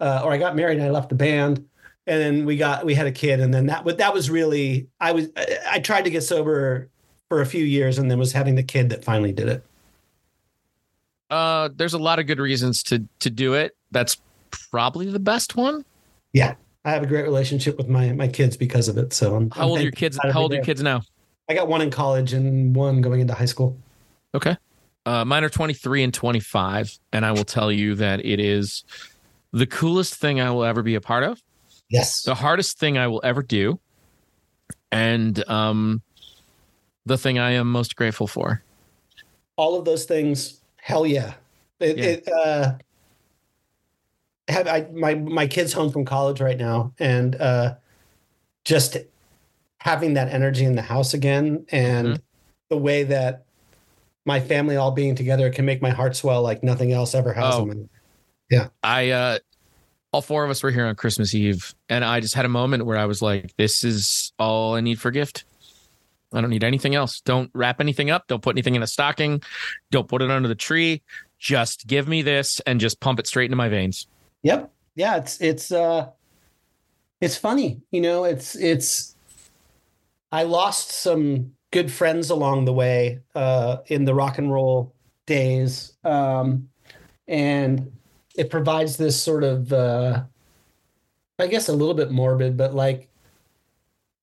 uh, 0.00 0.22
or 0.24 0.32
I 0.32 0.38
got 0.38 0.56
married 0.56 0.78
and 0.78 0.86
I 0.86 0.90
left 0.90 1.08
the 1.08 1.14
band. 1.14 1.66
And 2.06 2.20
then 2.20 2.46
we 2.46 2.56
got, 2.56 2.84
we 2.84 2.94
had 2.94 3.06
a 3.06 3.12
kid. 3.12 3.40
And 3.40 3.52
then 3.52 3.66
that, 3.66 3.84
that 3.98 4.14
was 4.14 4.30
really, 4.30 4.88
I 5.00 5.12
was, 5.12 5.28
I, 5.68 5.80
tried 5.80 6.04
to 6.04 6.10
get 6.10 6.22
sober 6.22 6.88
for 7.28 7.40
a 7.40 7.46
few 7.46 7.64
years 7.64 7.98
and 7.98 8.10
then 8.10 8.18
was 8.18 8.32
having 8.32 8.54
the 8.54 8.62
kid 8.62 8.90
that 8.90 9.04
finally 9.04 9.32
did 9.32 9.48
it. 9.48 9.64
Uh 11.28 11.68
there's 11.74 11.94
a 11.94 11.98
lot 11.98 12.20
of 12.20 12.28
good 12.28 12.38
reasons 12.38 12.84
to 12.84 13.04
to 13.18 13.30
do 13.30 13.54
it. 13.54 13.76
That's 13.90 14.18
probably 14.52 15.10
the 15.10 15.18
best 15.18 15.56
one. 15.56 15.84
Yeah. 16.32 16.54
I 16.84 16.90
have 16.90 17.02
a 17.02 17.06
great 17.06 17.24
relationship 17.24 17.76
with 17.76 17.88
my, 17.88 18.12
my 18.12 18.28
kids 18.28 18.56
because 18.56 18.86
of 18.86 18.96
it. 18.96 19.12
So 19.12 19.34
I'm, 19.34 19.50
How 19.50 19.62
I'm 19.62 19.68
old 19.70 19.78
are 19.80 19.82
your 19.82 19.90
kids? 19.90 20.16
How 20.22 20.42
old 20.42 20.52
are 20.52 20.56
your 20.56 20.64
kids 20.64 20.80
now? 20.82 21.02
I 21.48 21.54
got 21.54 21.66
one 21.66 21.82
in 21.82 21.90
college 21.90 22.32
and 22.32 22.76
one 22.76 23.00
going 23.00 23.20
into 23.20 23.34
high 23.34 23.46
school. 23.46 23.76
Okay. 24.36 24.56
Uh, 25.06 25.24
mine 25.24 25.44
are 25.44 25.48
23 25.48 26.02
and 26.02 26.12
25. 26.12 26.98
And 27.12 27.24
I 27.24 27.30
will 27.32 27.44
tell 27.44 27.70
you 27.70 27.94
that 27.94 28.24
it 28.26 28.40
is 28.40 28.84
the 29.52 29.66
coolest 29.66 30.16
thing 30.16 30.40
I 30.40 30.50
will 30.50 30.64
ever 30.64 30.82
be 30.82 30.96
a 30.96 31.00
part 31.00 31.22
of, 31.22 31.40
Yes. 31.88 32.22
the 32.22 32.34
hardest 32.34 32.78
thing 32.78 32.98
I 32.98 33.06
will 33.06 33.20
ever 33.24 33.42
do, 33.42 33.78
and 34.90 35.48
um, 35.48 36.02
the 37.06 37.16
thing 37.16 37.38
I 37.38 37.52
am 37.52 37.70
most 37.70 37.94
grateful 37.94 38.26
for. 38.26 38.62
All 39.56 39.78
of 39.78 39.84
those 39.84 40.04
things, 40.04 40.60
hell 40.76 41.06
yeah. 41.06 41.34
It, 41.78 41.96
Yeah. 41.98 42.04
it 42.04 42.28
uh 42.28 42.72
have 44.48 44.66
I 44.66 44.86
my 44.92 45.14
my 45.14 45.46
kids 45.46 45.72
home 45.72 45.90
from 45.90 46.04
college 46.04 46.40
right 46.40 46.56
now 46.58 46.92
and 46.98 47.34
uh 47.36 47.74
just 48.64 48.96
having 49.78 50.14
that 50.14 50.28
energy 50.28 50.64
in 50.64 50.74
the 50.74 50.82
house 50.82 51.14
again 51.14 51.66
and 51.70 52.08
Mhm. 52.08 52.20
the 52.70 52.76
way 52.76 53.02
that 53.04 53.45
my 54.26 54.40
family 54.40 54.76
all 54.76 54.90
being 54.90 55.14
together 55.14 55.50
can 55.50 55.64
make 55.64 55.80
my 55.80 55.90
heart 55.90 56.16
swell 56.16 56.42
like 56.42 56.62
nothing 56.62 56.92
else 56.92 57.14
ever 57.14 57.32
has 57.32 57.54
Oh. 57.54 57.66
my 57.66 58.68
I, 58.82 59.10
uh, 59.10 59.38
all 60.12 60.22
four 60.22 60.44
of 60.44 60.50
us 60.50 60.62
were 60.62 60.70
here 60.70 60.86
on 60.86 60.94
Christmas 60.94 61.34
Eve, 61.34 61.74
and 61.88 62.04
I 62.04 62.20
just 62.20 62.34
had 62.34 62.44
a 62.44 62.48
moment 62.48 62.86
where 62.86 62.96
I 62.96 63.06
was 63.06 63.22
like, 63.22 63.54
this 63.56 63.84
is 63.84 64.32
all 64.38 64.74
I 64.74 64.80
need 64.80 65.00
for 65.00 65.10
gift. 65.10 65.44
I 66.32 66.40
don't 66.40 66.50
need 66.50 66.64
anything 66.64 66.94
else. 66.94 67.20
Don't 67.20 67.50
wrap 67.54 67.80
anything 67.80 68.10
up. 68.10 68.26
Don't 68.26 68.42
put 68.42 68.54
anything 68.54 68.74
in 68.74 68.82
a 68.82 68.86
stocking. 68.86 69.42
Don't 69.90 70.08
put 70.08 70.22
it 70.22 70.30
under 70.30 70.48
the 70.48 70.54
tree. 70.54 71.02
Just 71.38 71.86
give 71.86 72.08
me 72.08 72.22
this 72.22 72.60
and 72.66 72.80
just 72.80 73.00
pump 73.00 73.18
it 73.20 73.26
straight 73.26 73.46
into 73.46 73.56
my 73.56 73.68
veins. 73.68 74.06
Yep. 74.42 74.70
Yeah, 74.94 75.16
it's 75.16 75.40
it's 75.40 75.70
uh 75.70 76.10
it's 77.20 77.36
funny, 77.36 77.82
you 77.90 78.00
know, 78.00 78.24
it's 78.24 78.54
it's 78.54 79.14
I 80.32 80.44
lost 80.44 80.90
some 80.90 81.55
good 81.76 81.92
friends 81.92 82.30
along 82.30 82.64
the 82.64 82.72
way 82.72 83.20
uh 83.34 83.76
in 83.88 84.06
the 84.06 84.14
rock 84.14 84.38
and 84.38 84.50
roll 84.50 84.94
days. 85.26 85.92
Um 86.04 86.70
and 87.28 87.92
it 88.34 88.48
provides 88.48 88.96
this 88.96 89.20
sort 89.20 89.44
of 89.44 89.70
uh 89.74 90.22
I 91.38 91.46
guess 91.48 91.68
a 91.68 91.74
little 91.74 91.92
bit 91.92 92.10
morbid, 92.10 92.56
but 92.56 92.74
like 92.74 93.10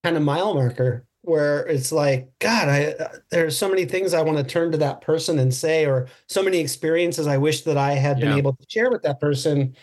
kind 0.03 0.17
of 0.17 0.23
mile 0.23 0.55
marker 0.55 1.05
where 1.21 1.65
it's 1.67 1.93
like 1.93 2.29
god 2.39 2.67
i 2.67 2.93
there's 3.29 3.57
so 3.57 3.69
many 3.69 3.85
things 3.85 4.13
i 4.13 4.21
want 4.21 4.37
to 4.37 4.43
turn 4.43 4.69
to 4.73 4.77
that 4.77 4.99
person 4.99 5.39
and 5.39 5.53
say 5.53 5.85
or 5.85 6.09
so 6.27 6.43
many 6.43 6.57
experiences 6.57 7.27
i 7.27 7.37
wish 7.37 7.61
that 7.61 7.77
i 7.77 7.93
had 7.93 8.19
been 8.19 8.37
able 8.37 8.51
to 8.51 8.65
share 8.67 8.91
with 8.91 9.01
that 9.01 9.21
person 9.21 9.73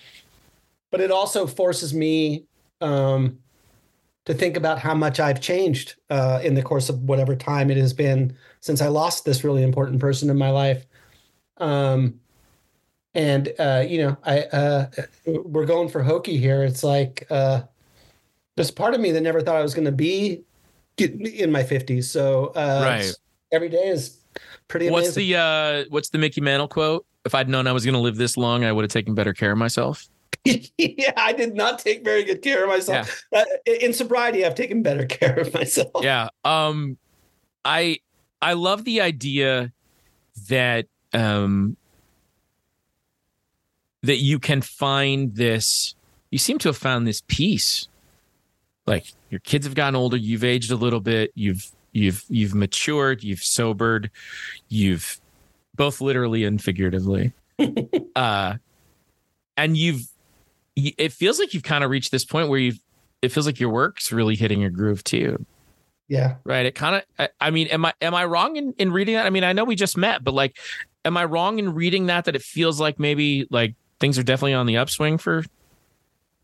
but 0.90 1.00
it 1.00 1.10
also 1.10 1.46
forces 1.46 1.94
me 1.94 2.44
um, 2.82 3.38
to 4.30 4.38
think 4.38 4.56
about 4.56 4.78
how 4.78 4.94
much 4.94 5.18
I've 5.18 5.40
changed 5.40 5.96
uh, 6.08 6.40
in 6.42 6.54
the 6.54 6.62
course 6.62 6.88
of 6.88 7.00
whatever 7.02 7.34
time 7.34 7.70
it 7.70 7.76
has 7.76 7.92
been 7.92 8.36
since 8.60 8.80
I 8.80 8.86
lost 8.86 9.24
this 9.24 9.42
really 9.42 9.62
important 9.64 10.00
person 10.00 10.30
in 10.30 10.38
my 10.38 10.50
life. 10.50 10.86
Um, 11.56 12.20
and 13.12 13.52
uh, 13.58 13.84
you 13.86 13.98
know, 13.98 14.16
I 14.24 14.42
uh, 14.42 14.86
we're 15.26 15.66
going 15.66 15.88
for 15.88 16.02
hokey 16.02 16.36
here. 16.36 16.62
It's 16.62 16.84
like 16.84 17.26
uh, 17.28 17.62
there's 18.56 18.70
part 18.70 18.94
of 18.94 19.00
me 19.00 19.10
that 19.10 19.20
never 19.20 19.40
thought 19.40 19.56
I 19.56 19.62
was 19.62 19.74
going 19.74 19.86
to 19.86 19.92
be 19.92 20.44
in 20.96 21.50
my 21.50 21.62
50s. 21.64 22.04
So 22.04 22.52
uh, 22.54 22.82
Right. 22.84 23.12
every 23.50 23.68
day 23.68 23.88
is 23.88 24.20
pretty 24.68 24.86
amazing. 24.86 25.04
What's 25.04 25.14
the 25.16 25.36
uh 25.36 25.84
what's 25.88 26.10
the 26.10 26.18
Mickey 26.18 26.40
Mantle 26.40 26.68
quote? 26.68 27.04
If 27.24 27.34
I'd 27.34 27.48
known 27.48 27.66
I 27.66 27.72
was 27.72 27.84
going 27.84 27.94
to 27.94 28.00
live 28.00 28.16
this 28.16 28.36
long, 28.36 28.64
I 28.64 28.70
would 28.70 28.84
have 28.84 28.92
taken 28.92 29.14
better 29.14 29.34
care 29.34 29.50
of 29.50 29.58
myself. 29.58 30.08
yeah, 30.78 31.12
I 31.16 31.32
did 31.32 31.54
not 31.54 31.78
take 31.78 32.04
very 32.04 32.24
good 32.24 32.42
care 32.42 32.64
of 32.64 32.70
myself. 32.70 33.24
Uh, 33.32 33.44
in 33.66 33.92
sobriety, 33.92 34.44
I've 34.44 34.54
taken 34.54 34.82
better 34.82 35.06
care 35.06 35.38
of 35.38 35.52
myself. 35.52 35.90
Yeah. 36.02 36.28
Um 36.44 36.96
I 37.64 37.98
I 38.40 38.54
love 38.54 38.84
the 38.84 39.00
idea 39.00 39.72
that 40.48 40.86
um 41.12 41.76
that 44.02 44.16
you 44.16 44.38
can 44.38 44.62
find 44.62 45.34
this 45.34 45.94
you 46.30 46.38
seem 46.38 46.58
to 46.58 46.68
have 46.68 46.76
found 46.76 47.06
this 47.06 47.22
peace. 47.26 47.88
Like 48.86 49.12
your 49.30 49.40
kids 49.40 49.66
have 49.66 49.74
gotten 49.74 49.96
older, 49.96 50.16
you've 50.16 50.44
aged 50.44 50.70
a 50.70 50.76
little 50.76 51.00
bit, 51.00 51.32
you've 51.34 51.70
you've 51.92 52.24
you've 52.28 52.54
matured, 52.54 53.22
you've 53.22 53.42
sobered, 53.42 54.10
you've 54.68 55.20
both 55.74 56.00
literally 56.00 56.44
and 56.44 56.62
figuratively. 56.62 57.32
uh 58.16 58.54
and 59.58 59.76
you've 59.76 60.08
it 60.76 61.12
feels 61.12 61.38
like 61.38 61.54
you've 61.54 61.62
kind 61.62 61.84
of 61.84 61.90
reached 61.90 62.10
this 62.10 62.24
point 62.24 62.48
where 62.48 62.58
you've 62.58 62.80
it 63.22 63.30
feels 63.30 63.46
like 63.46 63.60
your 63.60 63.70
work's 63.70 64.12
really 64.12 64.34
hitting 64.34 64.60
your 64.60 64.70
groove 64.70 65.04
too. 65.04 65.44
Yeah. 66.08 66.36
Right. 66.44 66.66
It 66.66 66.74
kind 66.74 66.96
of. 66.96 67.02
I, 67.18 67.28
I 67.40 67.50
mean, 67.50 67.68
am 67.68 67.84
I 67.84 67.92
am 68.00 68.14
I 68.14 68.24
wrong 68.24 68.56
in 68.56 68.74
in 68.78 68.92
reading 68.92 69.14
that? 69.14 69.26
I 69.26 69.30
mean, 69.30 69.44
I 69.44 69.52
know 69.52 69.64
we 69.64 69.76
just 69.76 69.96
met, 69.96 70.24
but 70.24 70.34
like, 70.34 70.58
am 71.04 71.16
I 71.16 71.24
wrong 71.24 71.58
in 71.58 71.74
reading 71.74 72.06
that 72.06 72.24
that 72.24 72.34
it 72.34 72.42
feels 72.42 72.80
like 72.80 72.98
maybe 72.98 73.46
like 73.50 73.74
things 74.00 74.18
are 74.18 74.22
definitely 74.22 74.54
on 74.54 74.66
the 74.66 74.76
upswing 74.76 75.18
for 75.18 75.44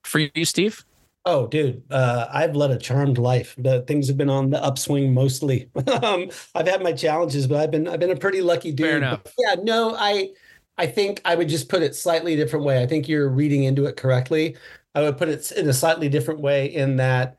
for 0.05 0.21
you, 0.21 0.45
Steve? 0.45 0.85
Oh, 1.25 1.49
dude, 1.49 1.83
uh, 1.91 2.29
I've 2.31 2.55
led 2.55 2.71
a 2.71 2.79
charmed 2.79 3.19
life. 3.19 3.57
The 3.59 3.83
things 3.83 4.07
have 4.07 4.17
been 4.17 4.31
on 4.31 4.51
the 4.51 4.63
upswing 4.63 5.13
mostly. 5.13 5.69
um, 6.03 6.31
I've 6.55 6.69
had 6.69 6.81
my 6.81 6.93
challenges, 6.93 7.49
but 7.49 7.59
I've 7.59 7.73
been 7.73 7.89
I've 7.89 7.99
been 7.99 8.11
a 8.11 8.17
pretty 8.17 8.43
lucky 8.43 8.71
dude. 8.71 8.87
Fair 8.87 8.97
enough. 8.99 9.25
But 9.25 9.35
yeah, 9.37 9.55
no, 9.65 9.97
I 9.97 10.31
I 10.79 10.87
think 10.87 11.21
I 11.25 11.35
would 11.35 11.49
just 11.49 11.69
put 11.69 11.83
it 11.83 11.95
slightly 11.95 12.37
different 12.37 12.65
way. 12.65 12.83
I 12.83 12.87
think 12.87 13.09
you're 13.09 13.29
reading 13.29 13.65
into 13.65 13.87
it 13.87 13.97
correctly. 13.97 14.57
I 14.95 15.03
would 15.03 15.17
put 15.17 15.29
it 15.29 15.51
in 15.53 15.69
a 15.69 15.73
slightly 15.73 16.09
different 16.09 16.41
way 16.41 16.67
in 16.67 16.97
that 16.97 17.39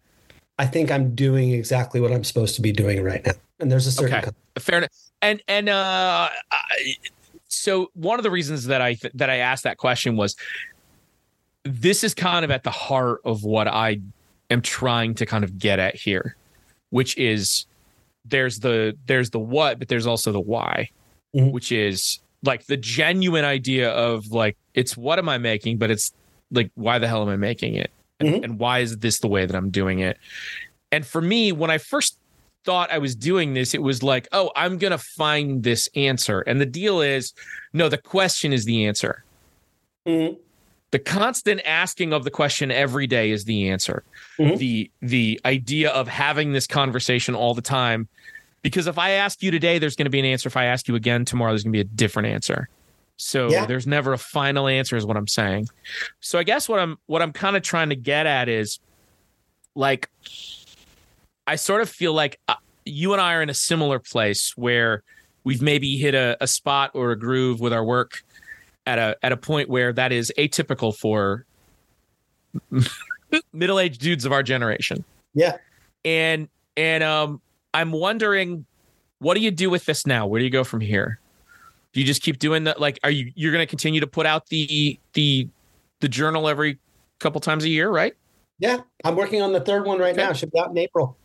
I 0.60 0.66
think 0.66 0.92
I'm 0.92 1.14
doing 1.14 1.52
exactly 1.52 2.02
what 2.02 2.12
I'm 2.12 2.24
supposed 2.24 2.56
to 2.56 2.62
be 2.62 2.72
doing 2.72 3.04
right 3.04 3.26
now. 3.26 3.34
And 3.60 3.72
there's 3.72 3.88
a 3.88 3.92
certain 3.92 4.16
okay. 4.16 4.32
fair 4.60 4.80
enough. 4.80 4.92
And 5.22 5.42
and 5.48 5.70
uh, 5.70 6.30
I, 6.52 6.96
so 7.48 7.90
one 7.94 8.20
of 8.20 8.24
the 8.24 8.32
reasons 8.32 8.66
that 8.66 8.82
I 8.82 8.96
th- 8.96 9.14
that 9.16 9.30
I 9.30 9.38
asked 9.38 9.64
that 9.64 9.78
question 9.78 10.16
was 10.16 10.36
this 11.64 12.04
is 12.04 12.14
kind 12.14 12.46
of 12.46 12.52
at 12.52 12.64
the 12.64 12.72
heart 12.72 13.22
of 13.26 13.44
what 13.44 13.68
I 13.68 14.00
am 14.50 14.62
trying 14.62 15.16
to 15.16 15.26
kind 15.26 15.44
of 15.44 15.58
get 15.58 15.80
at 15.80 15.96
here, 15.96 16.36
which 16.90 17.18
is 17.18 17.66
there's 18.26 18.60
the 18.60 18.96
there's 19.08 19.32
the 19.32 19.40
what, 19.40 19.80
but 19.80 19.88
there's 19.88 20.08
also 20.08 20.32
the 20.32 20.40
why, 20.40 20.90
mm-hmm. 21.36 21.52
which 21.52 21.72
is 21.72 22.20
like 22.48 22.66
the 22.66 22.78
genuine 22.78 23.46
idea 23.46 23.92
of 23.92 24.32
like 24.32 24.58
it's 24.74 24.98
what 24.98 25.20
am 25.20 25.30
I 25.30 25.38
making, 25.38 25.78
but 25.78 25.92
it's 25.92 26.12
like 26.50 26.72
why 26.74 26.98
the 26.98 27.08
hell 27.08 27.22
am 27.22 27.30
I 27.30 27.36
making 27.36 27.76
it? 27.76 27.92
And, 28.20 28.30
mm-hmm. 28.30 28.44
and 28.44 28.60
why 28.60 28.80
is 28.80 28.98
this 28.98 29.20
the 29.20 29.28
way 29.28 29.46
that 29.46 29.56
I'm 29.56 29.70
doing 29.70 30.00
it? 30.00 30.18
And 30.92 31.06
for 31.06 31.22
me, 31.22 31.52
when 31.52 31.70
I 31.70 31.78
first 31.78 32.18
thought 32.64 32.92
I 32.92 32.98
was 32.98 33.16
doing 33.16 33.54
this, 33.54 33.74
it 33.74 33.82
was 33.82 34.02
like, 34.02 34.28
oh, 34.32 34.52
I'm 34.56 34.78
going 34.78 34.92
to 34.92 34.98
find 34.98 35.64
this 35.64 35.88
answer. 35.96 36.42
And 36.42 36.60
the 36.60 36.66
deal 36.66 37.02
is, 37.02 37.34
no, 37.74 37.90
the 37.90 37.98
question 37.98 38.54
is 38.54 38.66
the 38.66 38.86
answer. 38.86 39.24
Mm-hmm. 40.08 40.36
The 40.92 41.00
constant 41.00 41.62
asking 41.66 42.14
of 42.14 42.24
the 42.24 42.32
question 42.32 42.72
every 42.72 43.08
day 43.08 43.32
is 43.32 43.44
the 43.44 43.70
answer. 43.70 44.04
Mm-hmm. 44.40 44.56
The 44.56 44.92
the 45.02 45.40
idea 45.44 45.90
of 45.90 46.08
having 46.08 46.54
this 46.54 46.66
conversation 46.66 47.36
all 47.36 47.54
the 47.54 47.62
time 47.62 48.08
because 48.62 48.88
if 48.88 48.98
I 48.98 49.12
ask 49.12 49.42
you 49.42 49.52
today 49.52 49.80
there's 49.80 49.96
going 49.96 50.06
to 50.06 50.12
be 50.12 50.20
an 50.20 50.26
answer 50.26 50.48
if 50.48 50.58
I 50.58 50.66
ask 50.66 50.88
you 50.88 50.96
again 50.96 51.26
tomorrow 51.26 51.52
there's 51.52 51.64
going 51.64 51.74
to 51.74 51.78
be 51.78 51.82
a 51.82 51.96
different 51.96 52.30
answer. 52.30 52.70
So 53.18 53.50
yeah. 53.50 53.66
there's 53.66 53.88
never 53.88 54.14
a 54.14 54.18
final 54.18 54.68
answer 54.68 54.96
is 54.96 55.06
what 55.06 55.18
I'm 55.18 55.28
saying. 55.28 55.68
So 56.20 56.38
I 56.38 56.44
guess 56.44 56.70
what 56.70 56.80
I'm 56.80 56.98
what 57.08 57.22
I'm 57.22 57.34
kind 57.34 57.56
of 57.56 57.64
trying 57.64 57.90
to 57.90 57.96
get 57.96 58.26
at 58.26 58.48
is 58.48 58.80
like 59.76 60.10
I 61.48 61.56
sort 61.56 61.82
of 61.82 61.90
feel 61.90 62.14
like 62.14 62.40
uh, 62.48 62.56
you 62.86 63.14
and 63.14 63.22
I 63.22 63.34
are 63.34 63.42
in 63.42 63.50
a 63.50 63.56
similar 63.56 64.00
place 64.00 64.54
where 64.56 65.04
we've 65.44 65.62
maybe 65.62 65.98
hit 65.98 66.14
a, 66.14 66.38
a 66.42 66.48
spot 66.48 66.92
or 66.94 67.12
a 67.12 67.18
groove 67.18 67.60
with 67.60 67.74
our 67.74 67.84
work 67.84 68.24
at 68.86 69.00
a 69.00 69.18
at 69.24 69.32
a 69.32 69.38
point 69.38 69.70
where 69.70 69.92
that 69.94 70.12
is 70.12 70.32
atypical 70.38 70.96
for 70.96 71.46
middle-aged 73.54 74.00
dudes 74.00 74.26
of 74.26 74.32
our 74.32 74.44
generation. 74.44 75.04
Yeah. 75.34 75.58
And 76.06 76.50
and 76.76 77.04
um 77.04 77.42
I'm 77.78 77.92
wondering 77.92 78.66
what 79.20 79.36
do 79.36 79.40
you 79.40 79.52
do 79.52 79.70
with 79.70 79.86
this 79.86 80.08
now? 80.08 80.26
Where 80.26 80.40
do 80.40 80.46
you 80.46 80.52
go 80.52 80.64
from 80.64 80.82
here? 80.82 81.20
Do 81.94 82.00
you 82.00 82.06
just 82.06 82.24
keep 82.24 82.40
doing 82.40 82.64
that 82.64 82.80
like 82.80 83.00
are 83.04 83.12
you 83.12 83.32
you're 83.36 83.52
going 83.52 83.66
to 83.66 83.70
continue 83.70 84.00
to 84.00 84.08
put 84.08 84.26
out 84.26 84.48
the 84.48 85.00
the 85.14 85.48
the 86.00 86.10
journal 86.10 86.48
every 86.48 86.80
couple 87.20 87.40
times 87.40 87.64
a 87.64 87.70
year, 87.70 87.90
right? 87.90 88.16
Yeah, 88.60 88.80
I'm 89.04 89.16
working 89.16 89.44
on 89.44 89.54
the 89.54 89.62
third 89.62 89.86
one 89.86 90.00
right 90.00 90.14
okay. 90.14 90.26
now. 90.26 90.34
Should 90.34 90.52
be 90.52 90.60
out 90.60 90.72
in 90.72 90.78
April. 90.78 91.18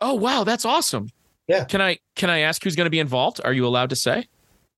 Oh 0.00 0.14
wow, 0.14 0.44
that's 0.44 0.66
awesome. 0.66 1.08
Yeah. 1.48 1.64
Can 1.64 1.80
I 1.80 1.98
can 2.14 2.28
I 2.28 2.40
ask 2.40 2.62
who's 2.62 2.76
going 2.76 2.86
to 2.86 2.90
be 2.90 3.00
involved? 3.00 3.40
Are 3.42 3.52
you 3.52 3.66
allowed 3.66 3.90
to 3.90 3.96
say? 3.96 4.28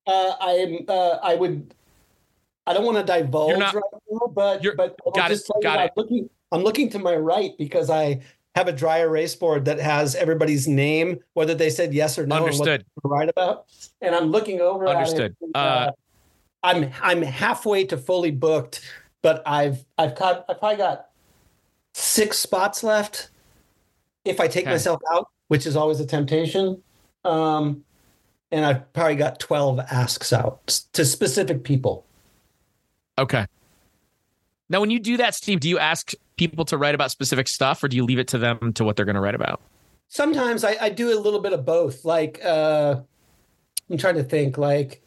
Uh, 0.07 0.35
I 0.41 0.51
am. 0.51 0.79
Uh, 0.87 1.19
I 1.23 1.35
would. 1.35 1.75
I 2.67 2.75
don't 2.75 2.85
want 2.85 3.05
to 3.05 3.05
divulge 3.05 3.59
not, 3.59 3.75
right 3.75 3.83
now, 4.11 4.27
but 4.33 4.63
but 4.77 4.97
I'll 5.05 5.13
got 5.13 5.33
it. 5.33 5.41
Got 5.63 5.81
it. 5.81 5.83
I'm 5.83 5.91
looking, 5.97 6.31
I'm 6.53 6.63
looking 6.63 6.91
to 6.91 6.99
my 7.01 7.17
right 7.17 7.53
because 7.59 7.91
I 7.91 8.21
have 8.55 8.69
a 8.69 8.73
dry 8.73 8.99
erase 8.99 9.35
board 9.35 9.65
that 9.65 9.79
has 9.79 10.15
everybody's 10.15 10.69
name, 10.69 11.19
whether 11.35 11.55
they 11.55 11.71
said 11.71 11.93
yes 11.93 12.19
or 12.19 12.27
no, 12.27 12.37
Understood. 12.37 12.81
and 12.81 12.85
what 13.03 13.11
right 13.11 13.29
about. 13.29 13.67
And 14.01 14.15
I'm 14.15 14.27
looking 14.27 14.61
over. 14.61 14.87
Understood. 14.87 15.37
It, 15.41 15.51
uh, 15.55 15.59
uh, 15.59 15.91
I'm 16.63 16.91
I'm 17.03 17.23
halfway 17.23 17.85
to 17.87 17.97
fully 17.97 18.31
booked, 18.31 18.81
but 19.23 19.43
I've 19.47 19.85
I've 19.99 20.15
got 20.15 20.45
I've 20.49 20.59
probably 20.59 20.79
got 20.79 21.09
six 21.95 22.39
spots 22.39 22.83
left 22.83 23.31
if 24.25 24.41
I 24.41 24.49
take 24.49 24.65
okay. 24.65 24.73
myself 24.73 25.01
out, 25.13 25.29
which 25.49 25.67
is 25.67 25.77
always 25.77 26.01
a 26.01 26.07
temptation. 26.07 26.83
Um, 27.25 27.85
and 28.51 28.65
I've 28.65 28.93
probably 28.93 29.17
got 29.17 29.41
12 29.41 29.81
asks 29.91 30.33
out 30.33 30.67
to 30.93 31.05
specific 31.05 31.65
people. 31.65 32.07
Okay. 33.19 33.47
Now, 34.69 34.81
when 34.81 34.91
you 34.91 35.01
do 35.01 35.17
that, 35.17 35.35
Steve, 35.35 35.61
do 35.61 35.69
you 35.69 35.79
ask 35.79 36.13
people 36.37 36.65
to 36.67 36.77
write 36.77 36.95
about 36.95 37.11
specific 37.11 37.49
stuff 37.49 37.83
or 37.83 37.89
do 37.89 37.97
you 37.97 38.05
leave 38.05 38.19
it 38.19 38.29
to 38.29 38.39
them 38.39 38.73
to 38.75 38.85
what 38.85 38.97
they're 38.97 39.05
going 39.05 39.15
to 39.15 39.21
write 39.21 39.35
about? 39.35 39.61
Sometimes 40.09 40.65
I, 40.65 40.77
I, 40.81 40.89
do 40.91 41.17
a 41.17 41.19
little 41.19 41.41
bit 41.41 41.53
of 41.53 41.65
both. 41.65 42.05
Like, 42.05 42.41
uh, 42.45 43.01
I'm 43.91 43.99
trying 43.99 44.17
to 44.17 44.23
think, 44.23 44.59
like 44.59 45.03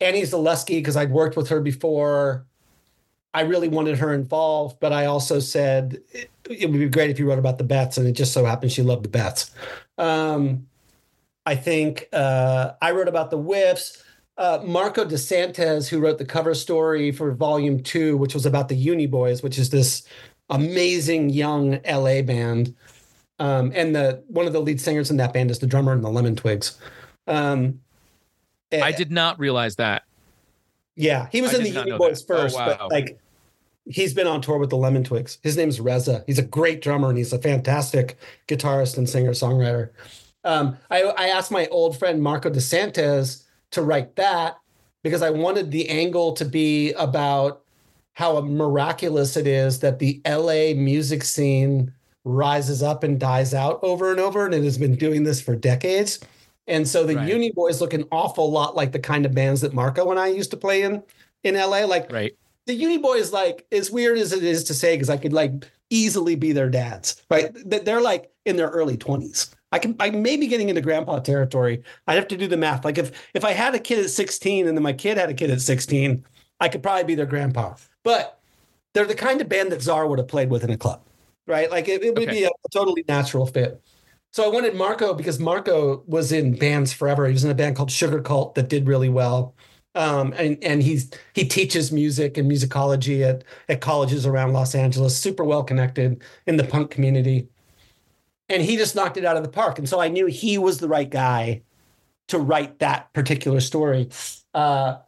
Annie 0.00 0.22
Zaleski, 0.22 0.78
because 0.78 0.96
I'd 0.96 1.10
worked 1.10 1.36
with 1.36 1.48
her 1.48 1.60
before. 1.60 2.46
I 3.34 3.42
really 3.42 3.68
wanted 3.68 3.98
her 3.98 4.12
involved, 4.12 4.78
but 4.80 4.92
I 4.92 5.06
also 5.06 5.38
said 5.38 5.98
it, 6.10 6.30
it, 6.48 6.70
would 6.70 6.78
be 6.78 6.88
great 6.88 7.10
if 7.10 7.18
you 7.18 7.28
wrote 7.28 7.38
about 7.38 7.58
the 7.58 7.64
Beths, 7.64 7.96
and 7.96 8.06
it 8.06 8.12
just 8.12 8.32
so 8.32 8.44
happened 8.44 8.72
she 8.72 8.82
loved 8.82 9.04
the 9.04 9.08
Beths. 9.08 9.50
Um, 9.96 10.66
I 11.46 11.56
think 11.56 12.08
uh, 12.12 12.72
I 12.80 12.92
wrote 12.92 13.08
about 13.08 13.30
the 13.30 13.38
whiffs. 13.38 14.01
Uh, 14.38 14.60
Marko 14.64 15.04
DeSantis, 15.04 15.88
who 15.88 16.00
wrote 16.00 16.18
the 16.18 16.24
cover 16.24 16.54
story 16.54 17.12
for 17.12 17.32
Volume 17.32 17.82
Two, 17.82 18.16
which 18.16 18.34
was 18.34 18.46
about 18.46 18.68
the 18.68 18.74
Uni 18.74 19.06
Boys, 19.06 19.42
which 19.42 19.58
is 19.58 19.70
this 19.70 20.04
amazing 20.48 21.30
young 21.30 21.80
LA 21.88 22.22
band, 22.22 22.74
um, 23.38 23.72
and 23.74 23.94
the 23.94 24.22
one 24.28 24.46
of 24.46 24.52
the 24.52 24.60
lead 24.60 24.80
singers 24.80 25.10
in 25.10 25.18
that 25.18 25.32
band 25.32 25.50
is 25.50 25.58
the 25.58 25.66
drummer 25.66 25.92
in 25.92 26.00
the 26.00 26.10
Lemon 26.10 26.34
Twigs. 26.34 26.78
Um, 27.26 27.80
I 28.72 28.92
did 28.92 29.10
not 29.10 29.38
realize 29.38 29.76
that. 29.76 30.04
Yeah, 30.96 31.28
he 31.30 31.42
was 31.42 31.54
I 31.54 31.58
in 31.58 31.64
the 31.64 31.70
Uni 31.70 31.98
Boys 31.98 32.24
that. 32.24 32.34
Oh, 32.34 32.42
first, 32.42 32.56
oh, 32.56 32.60
wow. 32.60 32.76
but 32.78 32.90
like 32.90 33.18
he's 33.86 34.14
been 34.14 34.26
on 34.26 34.40
tour 34.40 34.58
with 34.58 34.70
the 34.70 34.76
Lemon 34.76 35.04
Twigs. 35.04 35.38
His 35.42 35.56
name's 35.56 35.80
Reza. 35.80 36.24
He's 36.26 36.38
a 36.38 36.44
great 36.44 36.80
drummer 36.80 37.08
and 37.08 37.18
he's 37.18 37.32
a 37.32 37.38
fantastic 37.38 38.18
guitarist 38.48 38.96
and 38.96 39.08
singer 39.08 39.32
songwriter. 39.32 39.90
Um, 40.44 40.76
I, 40.90 41.02
I 41.02 41.28
asked 41.28 41.50
my 41.50 41.66
old 41.68 41.98
friend 41.98 42.22
Marko 42.22 42.50
DeSantis 42.50 43.41
to 43.72 43.82
write 43.82 44.16
that 44.16 44.58
because 45.02 45.22
I 45.22 45.30
wanted 45.30 45.70
the 45.70 45.88
angle 45.88 46.32
to 46.34 46.44
be 46.44 46.92
about 46.92 47.62
how 48.14 48.40
miraculous 48.40 49.36
it 49.36 49.46
is 49.46 49.80
that 49.80 49.98
the 49.98 50.20
LA 50.26 50.74
music 50.80 51.24
scene 51.24 51.92
rises 52.24 52.82
up 52.82 53.02
and 53.02 53.18
dies 53.18 53.54
out 53.54 53.80
over 53.82 54.10
and 54.10 54.20
over, 54.20 54.44
and 54.44 54.54
it 54.54 54.62
has 54.64 54.78
been 54.78 54.94
doing 54.94 55.24
this 55.24 55.40
for 55.40 55.56
decades. 55.56 56.20
And 56.68 56.86
so 56.86 57.04
the 57.04 57.16
right. 57.16 57.28
Uni 57.28 57.50
Boys 57.50 57.80
look 57.80 57.94
an 57.94 58.04
awful 58.12 58.50
lot 58.50 58.76
like 58.76 58.92
the 58.92 58.98
kind 58.98 59.26
of 59.26 59.34
bands 59.34 59.60
that 59.62 59.74
Marko 59.74 60.10
and 60.10 60.20
I 60.20 60.28
used 60.28 60.50
to 60.52 60.56
play 60.56 60.82
in 60.82 61.02
in 61.42 61.54
LA. 61.54 61.84
Like 61.84 62.12
right. 62.12 62.32
the 62.66 62.74
Uni 62.74 62.98
Boys, 62.98 63.32
like 63.32 63.66
as 63.72 63.90
weird 63.90 64.18
as 64.18 64.32
it 64.32 64.44
is 64.44 64.62
to 64.64 64.74
say, 64.74 64.94
because 64.94 65.10
I 65.10 65.16
could 65.16 65.32
like 65.32 65.52
easily 65.90 66.36
be 66.36 66.52
their 66.52 66.70
dads, 66.70 67.22
right? 67.30 67.50
They're 67.64 68.00
like 68.00 68.30
in 68.44 68.56
their 68.56 68.68
early 68.68 68.96
twenties. 68.96 69.54
I 69.72 69.78
can 69.78 69.96
I 69.98 70.10
may 70.10 70.36
be 70.36 70.46
getting 70.46 70.68
into 70.68 70.82
grandpa 70.82 71.18
territory. 71.18 71.82
I'd 72.06 72.16
have 72.16 72.28
to 72.28 72.36
do 72.36 72.46
the 72.46 72.56
math. 72.56 72.84
Like 72.84 72.98
if 72.98 73.10
if 73.34 73.44
I 73.44 73.52
had 73.52 73.74
a 73.74 73.78
kid 73.78 73.98
at 74.04 74.10
16 74.10 74.68
and 74.68 74.76
then 74.76 74.82
my 74.82 74.92
kid 74.92 75.16
had 75.16 75.30
a 75.30 75.34
kid 75.34 75.50
at 75.50 75.60
16, 75.60 76.24
I 76.60 76.68
could 76.68 76.82
probably 76.82 77.04
be 77.04 77.14
their 77.14 77.26
grandpa. 77.26 77.74
But 78.04 78.38
they're 78.92 79.06
the 79.06 79.14
kind 79.14 79.40
of 79.40 79.48
band 79.48 79.72
that 79.72 79.80
Tsar 79.80 80.06
would 80.06 80.18
have 80.18 80.28
played 80.28 80.50
with 80.50 80.62
in 80.62 80.70
a 80.70 80.76
club, 80.76 81.02
right? 81.46 81.70
Like 81.70 81.88
it, 81.88 82.04
it 82.04 82.14
would 82.14 82.28
okay. 82.28 82.40
be 82.40 82.44
a, 82.44 82.48
a 82.48 82.68
totally 82.72 83.04
natural 83.08 83.46
fit. 83.46 83.82
So 84.32 84.44
I 84.44 84.48
wanted 84.48 84.74
Marko 84.74 85.14
because 85.14 85.38
Marko 85.38 86.02
was 86.06 86.32
in 86.32 86.56
bands 86.56 86.92
forever. 86.92 87.26
He 87.26 87.32
was 87.32 87.44
in 87.44 87.50
a 87.50 87.54
band 87.54 87.76
called 87.76 87.90
Sugarcult 87.90 88.54
that 88.54 88.68
did 88.68 88.86
really 88.86 89.08
well. 89.08 89.54
Um, 89.94 90.32
and 90.38 90.62
and 90.62 90.82
he's 90.82 91.10
he 91.34 91.44
teaches 91.46 91.92
music 91.92 92.38
and 92.38 92.50
musicology 92.50 93.22
at 93.22 93.44
at 93.68 93.80
colleges 93.82 94.26
around 94.26 94.52
Los 94.52 94.74
Angeles. 94.74 95.16
Super 95.16 95.44
well 95.44 95.62
connected 95.62 96.22
in 96.46 96.56
the 96.56 96.64
punk 96.64 96.90
community 96.90 97.48
and 98.52 98.62
he 98.62 98.76
just 98.76 98.94
knocked 98.94 99.16
it 99.16 99.24
out 99.24 99.36
of 99.36 99.42
the 99.42 99.48
park. 99.48 99.78
And 99.78 99.88
so 99.88 99.98
I 99.98 100.08
knew 100.08 100.26
he 100.26 100.58
was 100.58 100.78
the 100.78 100.86
right 100.86 101.08
guy 101.08 101.62
to 102.28 102.38
write 102.38 102.80
that 102.80 103.10
particular 103.14 103.60
story. 103.60 104.10
Uh, 104.52 104.98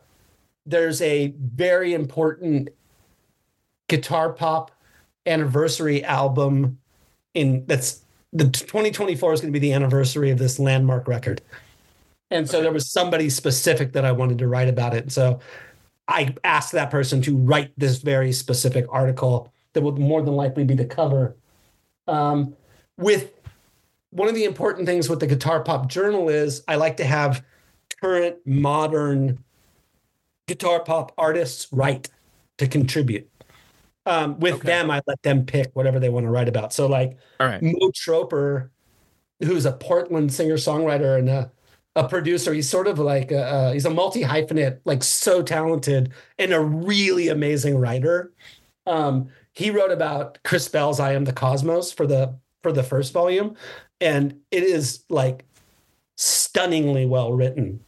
there's 0.64 1.02
a 1.02 1.34
very 1.38 1.92
important 1.92 2.70
guitar 3.88 4.32
pop 4.32 4.70
anniversary 5.26 6.02
album 6.04 6.78
in 7.34 7.66
that's 7.66 8.00
the 8.32 8.44
2024 8.44 9.34
is 9.34 9.40
going 9.42 9.52
to 9.52 9.58
be 9.58 9.64
the 9.64 9.74
anniversary 9.74 10.30
of 10.30 10.38
this 10.38 10.58
landmark 10.58 11.06
record. 11.06 11.42
And 12.30 12.48
so 12.48 12.62
there 12.62 12.72
was 12.72 12.90
somebody 12.90 13.28
specific 13.28 13.92
that 13.92 14.06
I 14.06 14.12
wanted 14.12 14.38
to 14.38 14.48
write 14.48 14.68
about 14.68 14.94
it. 14.94 15.12
So 15.12 15.38
I 16.08 16.34
asked 16.44 16.72
that 16.72 16.90
person 16.90 17.20
to 17.22 17.36
write 17.36 17.72
this 17.76 17.98
very 17.98 18.32
specific 18.32 18.86
article 18.88 19.52
that 19.74 19.82
would 19.82 19.98
more 19.98 20.22
than 20.22 20.34
likely 20.34 20.64
be 20.64 20.74
the 20.74 20.86
cover. 20.86 21.36
Um, 22.08 22.56
with 22.96 23.33
one 24.14 24.28
of 24.28 24.36
the 24.36 24.44
important 24.44 24.86
things 24.86 25.08
with 25.08 25.18
the 25.18 25.26
guitar 25.26 25.60
pop 25.62 25.88
journal 25.88 26.28
is 26.28 26.62
I 26.68 26.76
like 26.76 26.96
to 26.98 27.04
have 27.04 27.44
current 28.00 28.36
modern 28.46 29.42
guitar 30.46 30.80
pop 30.80 31.12
artists 31.18 31.66
write 31.72 32.10
to 32.58 32.68
contribute. 32.68 33.28
Um, 34.06 34.38
with 34.38 34.56
okay. 34.56 34.66
them, 34.66 34.90
I 34.90 35.00
let 35.06 35.20
them 35.22 35.44
pick 35.44 35.70
whatever 35.74 35.98
they 35.98 36.10
want 36.10 36.26
to 36.26 36.30
write 36.30 36.48
about. 36.48 36.72
So, 36.72 36.86
like 36.86 37.18
All 37.40 37.48
right. 37.48 37.60
Mo 37.60 37.90
Troper, 37.90 38.70
who's 39.42 39.66
a 39.66 39.72
Portland 39.72 40.32
singer 40.32 40.56
songwriter 40.56 41.18
and 41.18 41.28
a, 41.28 41.50
a 41.96 42.06
producer, 42.06 42.54
he's 42.54 42.68
sort 42.68 42.86
of 42.86 43.00
like 43.00 43.32
a, 43.32 43.72
he's 43.72 43.86
a 43.86 43.90
multi 43.90 44.22
hyphenate, 44.22 44.78
like 44.84 45.02
so 45.02 45.42
talented 45.42 46.12
and 46.38 46.52
a 46.52 46.60
really 46.60 47.28
amazing 47.28 47.78
writer. 47.78 48.32
Um, 48.86 49.30
he 49.52 49.70
wrote 49.70 49.90
about 49.90 50.38
Chris 50.44 50.68
Bell's 50.68 51.00
"I 51.00 51.14
Am 51.14 51.24
the 51.24 51.32
Cosmos" 51.32 51.90
for 51.90 52.06
the 52.06 52.36
for 52.62 52.72
the 52.72 52.82
first 52.82 53.12
volume, 53.12 53.56
and 54.00 54.40
it 54.50 54.62
is 54.62 55.04
like 55.08 55.44
stunningly 56.16 57.06
well 57.06 57.32
written. 57.32 57.80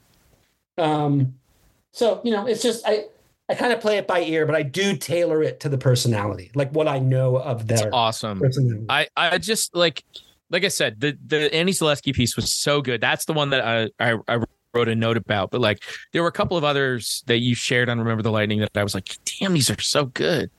Um, 0.79 1.35
so 1.93 2.21
you 2.25 2.33
know, 2.33 2.47
it's 2.47 2.63
just 2.63 2.87
I 2.87 3.07
I 3.49 3.55
kind 3.55 3.73
of 3.73 3.81
play 3.81 3.99
it 3.99 4.07
by 4.07 4.21
ear, 4.21 4.45
but 4.47 4.55
I 4.55 4.63
do 4.63 4.97
tailor 4.97 5.43
it 5.43 5.61
to 5.61 5.69
the 5.69 5.79
personality, 5.79 6.51
like 6.55 6.71
what 6.73 6.89
I 6.89 6.99
know 6.99 7.37
of 7.37 7.67
their 7.67 7.87
It's 7.87 7.95
awesome. 7.95 8.41
personality. 8.41 8.87
I 8.89 9.09
I 9.17 9.39
just 9.39 9.75
like 9.75 10.05
like 10.51 10.65
I 10.65 10.69
said, 10.69 11.01
the 11.01 11.17
the 11.27 11.53
Annie 11.55 11.73
Zaleski 11.73 12.13
piece 12.15 12.37
was 12.37 12.53
so 12.53 12.81
good. 12.81 13.01
That's 13.01 13.25
the 13.25 13.33
one 13.33 13.51
that 13.51 13.65
I 13.65 13.91
I, 13.99 14.19
I 14.29 14.39
wrote 14.75 14.89
a 14.89 14.95
note 14.95 15.17
about. 15.17 15.51
But 15.51 15.61
like 15.61 15.83
there 16.13 16.23
were 16.23 16.29
a 16.29 16.33
couple 16.33 16.57
of 16.57 16.65
others 16.65 17.23
that 17.27 17.39
you 17.39 17.55
shared 17.55 17.89
on 17.89 17.99
Remember 17.99 18.23
the 18.23 18.31
Lightning 18.31 18.61
that 18.61 18.77
I 18.77 18.83
was 18.83 18.95
like, 18.95 19.17
damn, 19.41 19.55
these 19.55 19.71
are 19.71 19.81
so 19.81 20.07
good. 20.07 20.51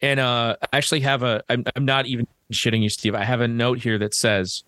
And 0.00 0.20
uh 0.20 0.56
I 0.72 0.76
actually 0.76 1.00
have 1.00 1.22
a 1.22 1.42
I'm, 1.48 1.64
I'm 1.76 1.84
not 1.84 2.06
even 2.06 2.26
shitting 2.52 2.82
you, 2.82 2.88
Steve. 2.88 3.14
I 3.14 3.24
have 3.24 3.40
a 3.40 3.48
note 3.48 3.78
here 3.78 3.98
that 3.98 4.14
says 4.14 4.64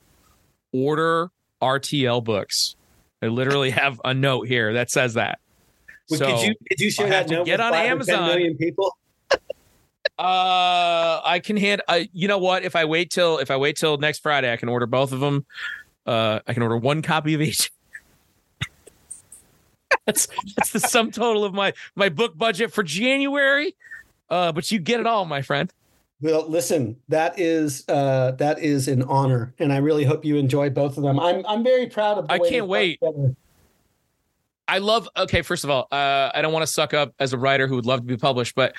order 0.72 1.30
RTL 1.60 2.22
books. 2.24 2.76
I 3.22 3.26
literally 3.26 3.70
have 3.82 4.00
a 4.04 4.14
note 4.14 4.48
here 4.48 4.72
that 4.74 4.90
says 4.90 5.14
that. 5.14 5.38
Well, 6.10 6.18
so, 6.18 6.26
could 6.26 6.42
you 6.42 6.54
could 6.68 6.80
you 6.80 6.90
share 6.90 7.08
that 7.08 7.28
note 7.28 7.46
get 7.46 7.60
on 7.60 7.72
five 7.72 7.84
or 8.00 8.04
10 8.04 8.14
Amazon. 8.14 8.28
million 8.28 8.56
people? 8.56 8.96
Uh, 10.18 11.20
I 11.24 11.40
can 11.42 11.56
hand. 11.56 11.82
Uh, 11.88 12.00
you 12.12 12.28
know 12.28 12.38
what? 12.38 12.64
If 12.64 12.76
I 12.76 12.84
wait 12.84 13.10
till 13.10 13.38
if 13.38 13.50
I 13.50 13.56
wait 13.56 13.76
till 13.76 13.96
next 13.96 14.20
Friday, 14.20 14.52
I 14.52 14.56
can 14.56 14.68
order 14.68 14.86
both 14.86 15.10
of 15.10 15.20
them. 15.20 15.46
Uh, 16.06 16.40
I 16.46 16.52
can 16.52 16.62
order 16.62 16.76
one 16.76 17.02
copy 17.02 17.34
of 17.34 17.40
each. 17.40 17.72
that's 20.06 20.28
that's 20.56 20.70
the 20.70 20.80
sum 20.80 21.10
total 21.10 21.44
of 21.44 21.54
my 21.54 21.72
my 21.96 22.08
book 22.08 22.36
budget 22.36 22.72
for 22.72 22.82
January. 22.82 23.74
Uh, 24.28 24.52
but 24.52 24.70
you 24.70 24.78
get 24.78 25.00
it 25.00 25.06
all, 25.06 25.24
my 25.24 25.42
friend. 25.42 25.72
Well, 26.22 26.48
listen, 26.48 26.96
that 27.08 27.38
is 27.38 27.84
uh, 27.88 28.30
that 28.32 28.60
is 28.60 28.86
an 28.86 29.02
honor, 29.02 29.52
and 29.58 29.72
I 29.72 29.78
really 29.78 30.04
hope 30.04 30.24
you 30.24 30.36
enjoy 30.36 30.70
both 30.70 30.96
of 30.96 31.02
them. 31.02 31.18
I'm 31.18 31.44
I'm 31.46 31.64
very 31.64 31.88
proud 31.88 32.16
of. 32.16 32.28
The 32.28 32.34
I 32.34 32.38
can't 32.38 32.68
wait. 32.68 33.00
together. 33.00 33.34
I 34.68 34.78
love. 34.78 35.08
Okay, 35.16 35.42
first 35.42 35.64
of 35.64 35.70
all, 35.70 35.88
uh, 35.90 36.30
I 36.32 36.40
don't 36.40 36.52
want 36.52 36.64
to 36.64 36.72
suck 36.72 36.94
up 36.94 37.12
as 37.18 37.32
a 37.32 37.38
writer 37.38 37.66
who 37.66 37.74
would 37.74 37.86
love 37.86 38.00
to 38.00 38.06
be 38.06 38.16
published, 38.16 38.54
but 38.54 38.74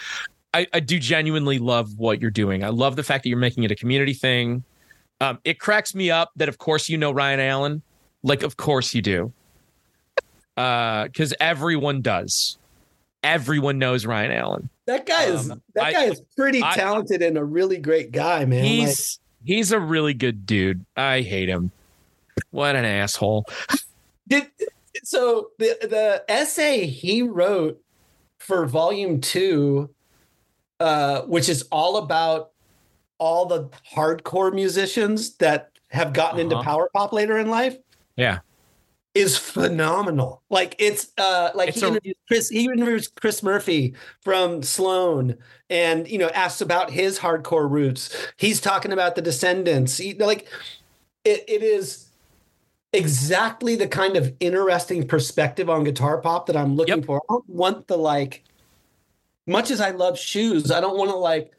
I, 0.54 0.68
I 0.74 0.80
do 0.80 0.98
genuinely 0.98 1.60
love 1.60 1.98
what 1.98 2.22
you're 2.22 2.32
doing. 2.32 2.64
I 2.64 2.70
love 2.70 2.96
the 2.96 3.04
fact 3.04 3.24
that 3.24 3.30
you're 3.30 3.38
making 3.38 3.64
it 3.64 3.72
a 3.72 3.76
community 3.76 4.14
thing. 4.14 4.64
Um, 5.20 5.40
it 5.44 5.60
cracks 5.60 5.94
me 5.94 6.12
up 6.12 6.32
that, 6.38 6.48
of 6.48 6.60
course, 6.60 6.88
you 6.88 6.98
know 6.98 7.12
Ryan 7.12 7.42
Allen. 7.42 7.82
Like, 8.24 8.44
of 8.44 8.56
course 8.56 8.94
you 8.96 9.02
do, 9.02 9.34
because 10.56 11.34
everyone 11.42 12.02
does. 12.02 12.58
Everyone 13.24 13.80
knows 13.80 14.06
Ryan 14.06 14.32
Allen. 14.32 14.70
That 14.86 15.06
guy 15.06 15.24
is 15.26 15.50
Um, 15.50 15.62
that 15.76 15.84
I- 15.86 15.92
guy 15.94 16.04
is 16.06 16.22
pretty 16.36 16.62
I- 16.62 16.74
talented 16.76 17.22
and 17.22 17.38
a 17.38 17.44
really 17.44 17.78
great 17.78 18.12
guy, 18.12 18.44
man. 18.46 18.64
Like, 18.64 18.70
He's 18.72 19.20
he's 19.46 19.72
a 19.72 19.80
really 19.80 20.14
good 20.14 20.46
dude. 20.46 20.86
I 20.98 21.22
hate 21.22 21.50
him. 21.50 21.72
What 22.52 22.76
an 22.76 22.84
asshole. 22.86 23.46
Did 24.28 24.48
so 25.04 25.50
the 25.60 25.78
the 25.82 26.24
essay 26.30 26.86
he 26.86 27.22
wrote 27.22 27.80
for 28.40 28.66
volume 28.66 29.22
two, 29.22 29.90
uh, 30.80 31.22
which 31.22 31.48
is 31.50 31.64
all 31.72 31.98
about 31.98 32.52
all 33.20 33.46
the 33.46 33.70
hardcore 33.96 34.54
musicians 34.54 35.36
that 35.38 35.70
have 35.90 36.12
gotten 36.14 36.40
into 36.40 36.56
Uh-huh. 36.56 36.64
power 36.64 36.90
pop 36.94 37.14
later 37.14 37.38
in 37.38 37.50
life, 37.50 37.78
Yeah. 38.18 38.40
Is 39.16 39.38
phenomenal. 39.38 40.42
Like 40.50 40.76
it's 40.80 41.12
uh 41.20 41.52
like 41.54 41.70
It's 41.70 41.80
he 41.80 41.86
a- 41.86 41.90
interviews 41.90 42.16
Chris 42.28 42.50
he 42.50 42.66
interviews 42.66 43.08
Chris 43.10 43.44
Murphy 43.44 43.94
from 44.22 44.64
Sloan 44.64 45.38
and 45.70 46.08
you 46.08 46.18
know 46.18 46.30
asks 46.30 46.62
about 46.62 46.90
his 46.90 47.20
hardcore 47.20 47.70
roots. 47.70 48.16
He's 48.38 48.60
talking 48.60 48.92
about 48.92 49.16
the 49.16 49.22
Descendents. 49.22 49.98
He, 49.98 50.16
like 50.16 50.48
it, 51.26 51.44
it 51.48 51.62
is 51.62 52.08
exactly 52.92 53.76
the 53.76 53.88
kind 53.88 54.16
of 54.18 54.34
interesting 54.40 55.08
perspective 55.08 55.70
on 55.70 55.84
guitar 55.84 56.20
pop 56.20 56.48
that 56.48 56.58
I'm 56.58 56.76
looking 56.76 56.98
Yep. 56.98 57.06
for. 57.06 57.22
I 57.30 57.34
don't 57.34 57.50
want 57.50 57.88
the 57.88 57.98
like 57.98 58.44
much 59.46 59.70
as 59.70 59.80
I 59.80 59.92
love 59.92 60.18
shoes, 60.18 60.72
I 60.72 60.80
don't 60.82 60.98
want 60.98 61.12
to 61.12 61.18
like 61.18 61.52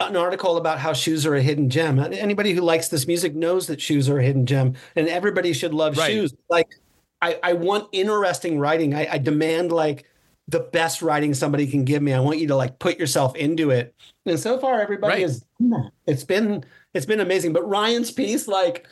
an 0.00 0.16
article 0.16 0.56
about 0.56 0.78
how 0.78 0.92
shoes 0.92 1.26
are 1.26 1.34
a 1.34 1.42
hidden 1.42 1.68
gem. 1.70 1.98
Anybody 1.98 2.52
who 2.52 2.60
likes 2.60 2.88
this 2.88 3.06
music 3.06 3.34
knows 3.34 3.66
that 3.66 3.80
shoes 3.80 4.08
are 4.08 4.18
a 4.18 4.24
hidden 4.24 4.46
gem, 4.46 4.74
and 4.96 5.08
everybody 5.08 5.52
should 5.52 5.74
love 5.74 5.96
Right. 5.96 6.10
shoes. 6.10 6.34
Like, 6.48 6.68
I, 7.22 7.38
I 7.42 7.52
want 7.54 7.88
interesting 7.92 8.58
writing. 8.58 8.94
I, 8.94 9.06
I 9.12 9.18
demand 9.18 9.72
like 9.72 10.04
the 10.48 10.60
best 10.60 11.00
writing 11.00 11.32
somebody 11.32 11.66
can 11.66 11.84
give 11.84 12.02
me. 12.02 12.12
I 12.12 12.20
want 12.20 12.38
you 12.38 12.46
to 12.48 12.56
like 12.56 12.78
put 12.78 12.98
yourself 12.98 13.34
into 13.36 13.70
it. 13.70 13.94
And 14.26 14.38
so 14.38 14.58
far, 14.58 14.80
everybody 14.80 15.14
Right. 15.14 15.22
has. 15.22 15.40
done 15.60 15.70
that. 15.70 15.90
It's 16.06 16.24
been 16.24 16.64
it's 16.92 17.06
been 17.06 17.20
amazing. 17.20 17.52
But 17.52 17.66
Ryan's 17.68 18.10
piece, 18.10 18.46
like, 18.46 18.86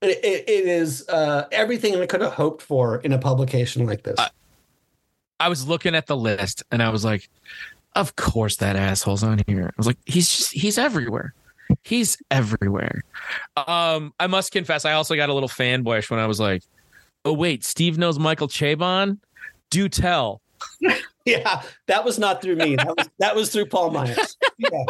it, 0.00 0.18
it, 0.24 0.66
is 0.66 1.08
uh, 1.08 1.46
everything 1.52 1.94
I 1.96 2.06
could 2.06 2.20
have 2.20 2.32
hoped 2.32 2.62
for 2.62 2.96
in 3.02 3.12
a 3.12 3.18
publication 3.18 3.86
like 3.86 4.02
this. 4.02 4.18
I 5.38 5.48
was 5.48 5.68
looking 5.68 5.94
at 5.94 6.06
the 6.06 6.16
list 6.16 6.62
and 6.72 6.82
I 6.82 6.88
was 6.88 7.04
like, 7.04 7.28
of 7.94 8.16
course 8.16 8.56
that 8.56 8.76
asshole's 8.76 9.22
on 9.22 9.42
here. 9.46 9.66
I 9.66 9.72
was 9.76 9.86
like, 9.86 9.98
he's 10.06 10.28
just 10.28 10.52
he's 10.52 10.78
everywhere. 10.78 11.34
He's 11.84 12.18
everywhere. 12.30 13.02
Um, 13.56 14.12
I 14.20 14.26
must 14.26 14.52
confess, 14.52 14.84
I 14.84 14.92
also 14.92 15.14
got 15.16 15.28
a 15.30 15.34
little 15.34 15.48
fanboyish 15.48 16.10
when 16.10 16.20
I 16.20 16.26
was 16.26 16.38
like, 16.40 16.62
oh 17.24 17.32
wait, 17.32 17.64
Steve 17.64 17.98
knows 17.98 18.18
Michael 18.18 18.48
Chabon? 18.48 19.18
Do 19.70 19.88
tell. 19.88 20.40
yeah, 21.24 21.62
that 21.86 22.04
was 22.04 22.18
not 22.18 22.42
through 22.42 22.56
me. 22.56 22.76
That 22.76 22.96
was 22.96 23.08
that 23.18 23.34
was 23.36 23.50
through 23.50 23.66
Paul 23.66 23.90
Myers. 23.90 24.36
Yeah. 24.58 24.68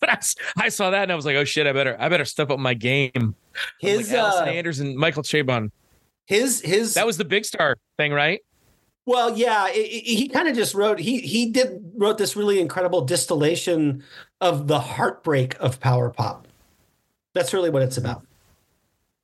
But 0.00 0.08
I, 0.08 0.12
s- 0.14 0.36
I 0.56 0.68
saw 0.70 0.88
that 0.88 1.02
and 1.02 1.12
I 1.12 1.14
was 1.14 1.26
like, 1.26 1.36
oh 1.36 1.44
shit, 1.44 1.66
I 1.66 1.72
better 1.72 1.96
I 1.98 2.08
better 2.08 2.24
step 2.24 2.50
up 2.50 2.58
my 2.58 2.72
game. 2.72 3.34
His 3.78 4.10
like, 4.10 4.18
Allison 4.18 4.48
uh, 4.48 4.52
Anderson, 4.52 4.96
Michael 4.96 5.22
Chabon. 5.22 5.70
his 6.24 6.62
his 6.62 6.94
That 6.94 7.04
was 7.04 7.18
the 7.18 7.26
big 7.26 7.44
star 7.44 7.76
thing, 7.98 8.10
right? 8.12 8.40
Well, 9.06 9.36
yeah, 9.38 9.68
it, 9.68 9.76
it- 9.78 10.04
he 10.04 10.28
kind 10.28 10.48
of 10.48 10.56
just 10.56 10.74
wrote. 10.74 10.98
He 10.98 11.20
he 11.20 11.50
did 11.50 11.92
wrote 11.96 12.18
this 12.18 12.36
really 12.36 12.60
incredible 12.60 13.02
distillation 13.02 14.02
of 14.40 14.66
the 14.66 14.80
heartbreak 14.80 15.58
of 15.60 15.80
power 15.80 16.10
pop. 16.10 16.46
That's 17.32 17.54
really 17.54 17.70
what 17.70 17.82
it's 17.82 17.96
about. 17.96 18.26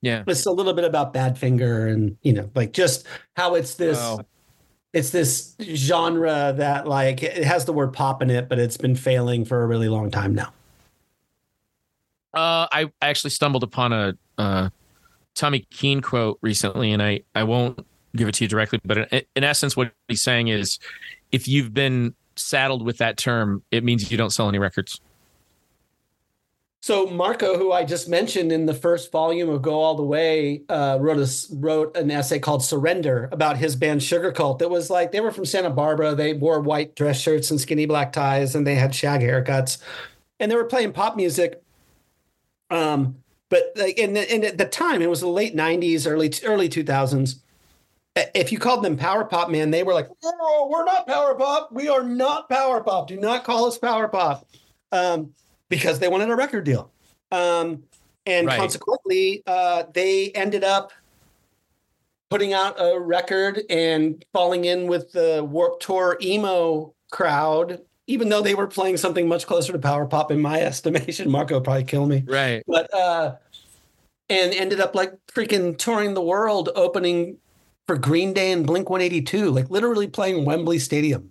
Yeah. 0.00 0.24
It's 0.26 0.46
a 0.46 0.50
little 0.50 0.72
bit 0.74 0.84
about 0.84 1.12
Badfinger 1.14 1.92
and 1.92 2.16
you 2.22 2.32
know, 2.32 2.48
like 2.54 2.72
just 2.72 3.06
how 3.36 3.54
it's 3.56 3.74
this. 3.74 3.98
Wow. 3.98 4.24
It's 4.92 5.08
this 5.10 5.54
genre 5.62 6.52
that 6.56 6.86
like 6.86 7.22
it 7.22 7.42
has 7.44 7.64
the 7.64 7.72
word 7.72 7.92
pop 7.94 8.20
in 8.20 8.28
it, 8.30 8.48
but 8.48 8.58
it's 8.58 8.76
been 8.76 8.94
failing 8.94 9.44
for 9.44 9.62
a 9.62 9.66
really 9.66 9.88
long 9.88 10.10
time 10.10 10.34
now. 10.34 10.52
Uh, 12.34 12.66
I 12.70 12.90
actually 13.00 13.30
stumbled 13.30 13.62
upon 13.62 13.92
a 13.92 14.14
uh, 14.38 14.68
Tommy 15.34 15.66
Keene 15.70 16.00
quote 16.02 16.38
recently, 16.42 16.92
and 16.92 17.02
I 17.02 17.22
I 17.34 17.44
won't 17.44 17.86
give 18.16 18.28
it 18.28 18.34
to 18.36 18.44
you 18.44 18.48
directly, 18.48 18.80
but 18.84 18.98
in, 19.12 19.22
in 19.36 19.44
essence, 19.44 19.76
what 19.76 19.92
he's 20.08 20.22
saying 20.22 20.48
is, 20.48 20.78
if 21.30 21.48
you've 21.48 21.72
been 21.72 22.14
saddled 22.36 22.84
with 22.84 22.98
that 22.98 23.16
term, 23.16 23.62
it 23.70 23.84
means 23.84 24.10
you 24.10 24.18
don't 24.18 24.30
sell 24.30 24.48
any 24.48 24.58
records. 24.58 25.00
So 26.82 27.06
Marko, 27.06 27.56
who 27.56 27.70
I 27.70 27.84
just 27.84 28.08
mentioned 28.08 28.50
in 28.50 28.66
the 28.66 28.74
first 28.74 29.12
volume 29.12 29.48
of 29.48 29.62
Go 29.62 29.80
All 29.80 29.94
the 29.94 30.02
Way, 30.02 30.62
uh, 30.68 30.98
wrote 31.00 31.18
a 31.18 31.30
wrote 31.54 31.96
an 31.96 32.10
essay 32.10 32.40
called 32.40 32.64
"Surrender" 32.64 33.28
about 33.30 33.56
his 33.56 33.76
band 33.76 34.00
Sugarcult. 34.00 34.58
That 34.58 34.68
was 34.68 34.90
like 34.90 35.12
they 35.12 35.20
were 35.20 35.30
from 35.30 35.44
Santa 35.44 35.70
Barbara. 35.70 36.16
They 36.16 36.32
wore 36.32 36.60
white 36.60 36.96
dress 36.96 37.20
shirts 37.20 37.52
and 37.52 37.60
skinny 37.60 37.86
black 37.86 38.12
ties, 38.12 38.56
and 38.56 38.66
they 38.66 38.74
had 38.74 38.96
shag 38.96 39.20
haircuts, 39.20 39.78
and 40.40 40.50
they 40.50 40.56
were 40.56 40.64
playing 40.64 40.92
pop 40.92 41.14
music. 41.14 41.62
Um, 42.68 43.22
but 43.48 43.72
like 43.76 43.96
in 43.96 44.16
at 44.16 44.58
the 44.58 44.64
time, 44.64 45.02
it 45.02 45.10
was 45.10 45.20
the 45.20 45.28
late 45.28 45.54
'90s, 45.54 46.10
early 46.10 46.32
early 46.44 46.68
2000s. 46.68 47.36
If 48.14 48.52
you 48.52 48.58
called 48.58 48.84
them 48.84 48.96
power 48.96 49.24
pop, 49.24 49.50
man, 49.50 49.70
they 49.70 49.82
were 49.82 49.94
like, 49.94 50.08
"Oh, 50.22 50.68
we're 50.70 50.84
not 50.84 51.06
power 51.06 51.34
pop. 51.34 51.72
We 51.72 51.88
are 51.88 52.02
not 52.02 52.48
power 52.48 52.82
pop. 52.82 53.08
Do 53.08 53.16
not 53.18 53.42
call 53.44 53.64
us 53.64 53.78
power 53.78 54.06
pop." 54.06 54.46
Um, 54.92 55.32
because 55.70 55.98
they 55.98 56.08
wanted 56.08 56.28
a 56.28 56.36
record 56.36 56.64
deal. 56.64 56.90
Um, 57.30 57.84
and 58.26 58.46
Right. 58.46 58.58
consequently, 58.60 59.42
uh, 59.46 59.84
they 59.94 60.30
ended 60.32 60.62
up 60.62 60.92
putting 62.28 62.52
out 62.52 62.74
a 62.78 62.98
record 63.00 63.62
and 63.70 64.22
falling 64.34 64.66
in 64.66 64.86
with 64.86 65.12
the 65.12 65.46
Warp 65.50 65.80
Tour 65.80 66.18
emo 66.20 66.92
crowd, 67.10 67.80
even 68.06 68.28
though 68.28 68.42
they 68.42 68.54
were 68.54 68.66
playing 68.66 68.98
something 68.98 69.26
much 69.26 69.46
closer 69.46 69.72
to 69.72 69.78
power 69.78 70.04
pop 70.04 70.30
in 70.30 70.40
my 70.42 70.60
estimation. 70.60 71.30
Marko 71.30 71.54
would 71.54 71.64
probably 71.64 71.84
kill 71.84 72.06
me. 72.06 72.24
Right. 72.26 72.62
But 72.66 72.92
uh, 72.92 73.36
and 74.28 74.52
ended 74.52 74.80
up 74.80 74.94
like 74.94 75.14
freaking 75.34 75.78
touring 75.78 76.12
the 76.12 76.22
world, 76.22 76.68
opening 76.74 77.38
for 77.86 77.96
Green 77.96 78.32
Day 78.32 78.52
and 78.52 78.66
Blink 78.66 78.88
182, 78.90 79.50
like 79.50 79.70
literally 79.70 80.06
playing 80.06 80.44
Wembley 80.44 80.78
Stadium. 80.78 81.30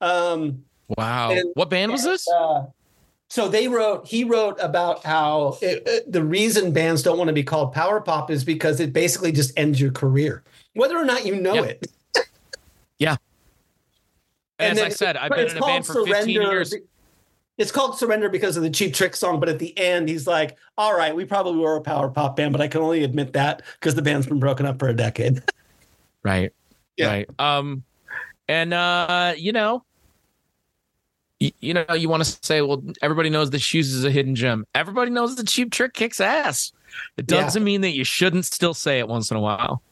Um, 0.00 0.64
Wow. 0.96 1.30
And- 1.32 1.50
what 1.54 1.68
band 1.68 1.92
was 1.92 2.02
this? 2.04 2.26
uh, 2.28 2.64
so 3.28 3.46
they 3.46 3.68
wrote, 3.68 4.06
he 4.08 4.24
wrote 4.24 4.56
about 4.58 5.04
how 5.04 5.58
it, 5.60 5.82
it- 5.86 6.10
the 6.12 6.24
reason 6.24 6.72
bands 6.72 7.02
don't 7.02 7.18
want 7.18 7.28
to 7.28 7.34
be 7.34 7.42
called 7.42 7.74
power 7.74 8.00
pop 8.00 8.30
is 8.30 8.42
because 8.42 8.80
it 8.80 8.92
basically 8.94 9.30
just 9.32 9.52
ends 9.58 9.78
your 9.80 9.90
career, 9.92 10.42
whether 10.74 10.96
or 10.96 11.04
not 11.04 11.26
you 11.26 11.36
know 11.36 11.54
Yeah. 11.54 11.62
it. 11.62 11.86
Yeah. 12.98 13.16
as 14.58 14.80
I 14.80 14.88
said, 14.88 15.16
I've 15.16 15.30
been 15.30 15.48
in 15.50 15.56
a 15.56 15.60
band 15.60 15.86
for 15.86 16.04
15 16.06 16.28
years. 16.30 16.74
It's 17.58 17.70
called 17.70 17.98
Surrender 17.98 18.28
because 18.28 18.56
of 18.56 18.62
the 18.62 18.70
Cheap 18.70 18.94
Trick 18.94 19.14
song, 19.14 19.38
but 19.40 19.48
at 19.48 19.58
the 19.58 19.76
end, 19.78 20.08
he's 20.08 20.26
like, 20.26 20.56
"All 20.76 20.96
right, 20.96 21.14
we 21.14 21.24
probably 21.24 21.58
were 21.60 21.76
a 21.76 21.80
power 21.80 22.08
pop 22.08 22.34
band, 22.36 22.52
but 22.52 22.60
I 22.60 22.66
can 22.68 22.80
only 22.80 23.04
admit 23.04 23.32
that 23.34 23.62
because 23.78 23.94
the 23.96 24.02
band's 24.02 24.26
been 24.26 24.38
broken 24.40 24.64
up 24.66 24.78
for 24.78 24.88
a 24.88 24.94
decade." 24.94 25.42
Right. 26.28 26.52
Yeah. 26.96 27.08
Right. 27.08 27.28
Um, 27.38 27.84
and 28.48 28.72
uh, 28.74 29.34
you 29.36 29.52
know, 29.52 29.84
you, 31.40 31.52
you 31.60 31.74
know, 31.74 31.84
you 31.94 32.08
want 32.08 32.24
to 32.24 32.38
say, 32.42 32.60
well, 32.62 32.82
everybody 33.02 33.30
knows 33.30 33.50
the 33.50 33.58
shoes 33.58 33.92
is 33.92 34.04
a 34.04 34.10
hidden 34.10 34.34
gem. 34.34 34.64
Everybody 34.74 35.10
knows 35.10 35.36
the 35.36 35.44
cheap 35.44 35.70
trick 35.72 35.94
kicks 35.94 36.20
ass. 36.20 36.72
It 37.16 37.26
doesn't 37.26 37.62
mean 37.62 37.82
that 37.82 37.90
you 37.90 38.04
shouldn't 38.04 38.44
still 38.44 38.74
say 38.74 38.98
it 38.98 39.08
once 39.08 39.30
in 39.30 39.36
a 39.36 39.40
while. 39.40 39.82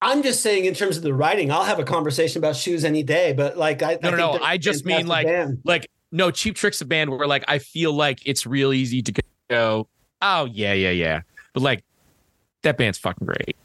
I'm 0.00 0.22
just 0.22 0.40
saying, 0.42 0.64
in 0.64 0.74
terms 0.74 0.96
of 0.96 1.02
the 1.04 1.14
writing, 1.14 1.50
I'll 1.52 1.64
have 1.64 1.78
a 1.78 1.84
conversation 1.84 2.38
about 2.38 2.56
shoes 2.56 2.84
any 2.84 3.02
day. 3.02 3.32
But 3.32 3.56
like, 3.56 3.82
I 3.82 3.98
No, 4.02 4.10
no, 4.10 4.16
I 4.16 4.18
no. 4.18 4.32
a 4.34 4.42
I 4.42 4.56
just 4.58 4.84
mean, 4.84 5.06
like- 5.06 5.26
band. 5.26 5.60
Like, 5.64 5.88
no, 6.10 6.30
cheap 6.30 6.56
tricks 6.56 6.80
a 6.80 6.84
band 6.84 7.10
where 7.10 7.26
like 7.26 7.44
I 7.48 7.58
feel 7.58 7.92
like 7.92 8.20
it's 8.26 8.46
real 8.46 8.72
easy 8.72 9.00
to 9.02 9.22
go, 9.48 9.88
oh 10.20 10.44
yeah, 10.44 10.74
yeah, 10.74 10.90
yeah. 10.90 11.20
But 11.54 11.62
like 11.62 11.84
that 12.62 12.76
band's 12.76 12.98
fucking 12.98 13.26
great. 13.26 13.56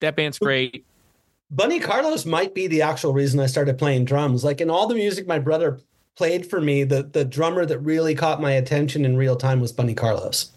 That 0.00 0.16
band's 0.16 0.38
great. 0.38 0.84
Bunny 1.50 1.78
Carlos 1.78 2.26
might 2.26 2.54
be 2.54 2.66
the 2.66 2.82
actual 2.82 3.12
reason 3.12 3.38
I 3.40 3.46
started 3.46 3.78
playing 3.78 4.04
drums. 4.04 4.44
Like 4.44 4.60
in 4.60 4.68
all 4.70 4.86
the 4.86 4.94
music 4.94 5.26
my 5.26 5.38
brother 5.38 5.80
played 6.16 6.48
for 6.48 6.60
me, 6.60 6.84
the 6.84 7.02
the 7.04 7.24
drummer 7.24 7.64
that 7.66 7.78
really 7.78 8.14
caught 8.14 8.40
my 8.40 8.52
attention 8.52 9.04
in 9.04 9.16
real 9.16 9.36
time 9.36 9.60
was 9.60 9.72
Bunny 9.72 9.94
Carlos, 9.94 10.50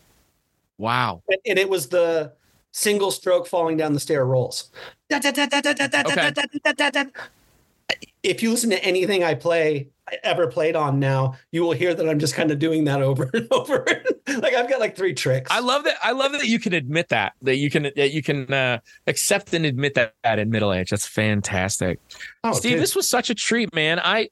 Wow. 0.78 1.22
and, 1.28 1.38
and 1.46 1.60
it 1.60 1.70
was 1.70 1.88
the 1.88 2.34
single 2.72 3.12
stroke 3.12 3.48
falling 3.48 3.78
down 3.78 3.94
the 3.94 4.00
stair 4.00 4.26
rolls. 4.26 4.72
If 8.24 8.44
you 8.44 8.52
listen 8.52 8.70
to 8.70 8.84
anything 8.84 9.24
I 9.24 9.34
play 9.34 9.90
ever 10.24 10.48
played 10.48 10.76
on 10.76 11.00
now, 11.00 11.36
you 11.52 11.62
will 11.64 11.72
hear 11.72 11.94
that 11.94 12.08
I'm 12.10 12.20
just 12.20 12.34
kind 12.36 12.52
of 12.52 12.60
doing 12.60 12.84
that 12.86 13.02
over 13.02 13.30
and 13.34 13.48
over. 13.52 13.86
like 14.28 14.54
I've 14.54 14.70
got 14.70 14.80
like 14.80 14.96
three 14.96 15.14
tricks. 15.14 15.50
I 15.52 15.60
love 15.60 15.84
that. 15.86 15.98
I 16.04 16.12
love 16.12 16.32
that 16.34 16.48
you 16.48 16.60
can 16.60 16.74
admit 16.74 17.10
that 17.10 17.34
that 17.42 17.58
you 17.58 17.70
can 17.70 17.84
that 17.96 18.12
you 18.12 18.22
can 18.24 18.52
uh, 18.54 18.80
accept 19.08 19.54
and 19.54 19.66
admit 19.66 19.94
that, 19.96 20.14
that 20.24 20.40
in 20.40 20.50
middle 20.50 20.74
age. 20.74 20.90
That's 20.92 21.08
fantastic, 21.08 22.00
Oh, 22.44 22.52
Steve. 22.54 22.74
dude. 22.74 22.82
This 22.82 22.96
was 22.96 23.08
such 23.10 23.30
a 23.30 23.36
treat, 23.36 23.74
man. 23.74 24.00
I, 24.00 24.30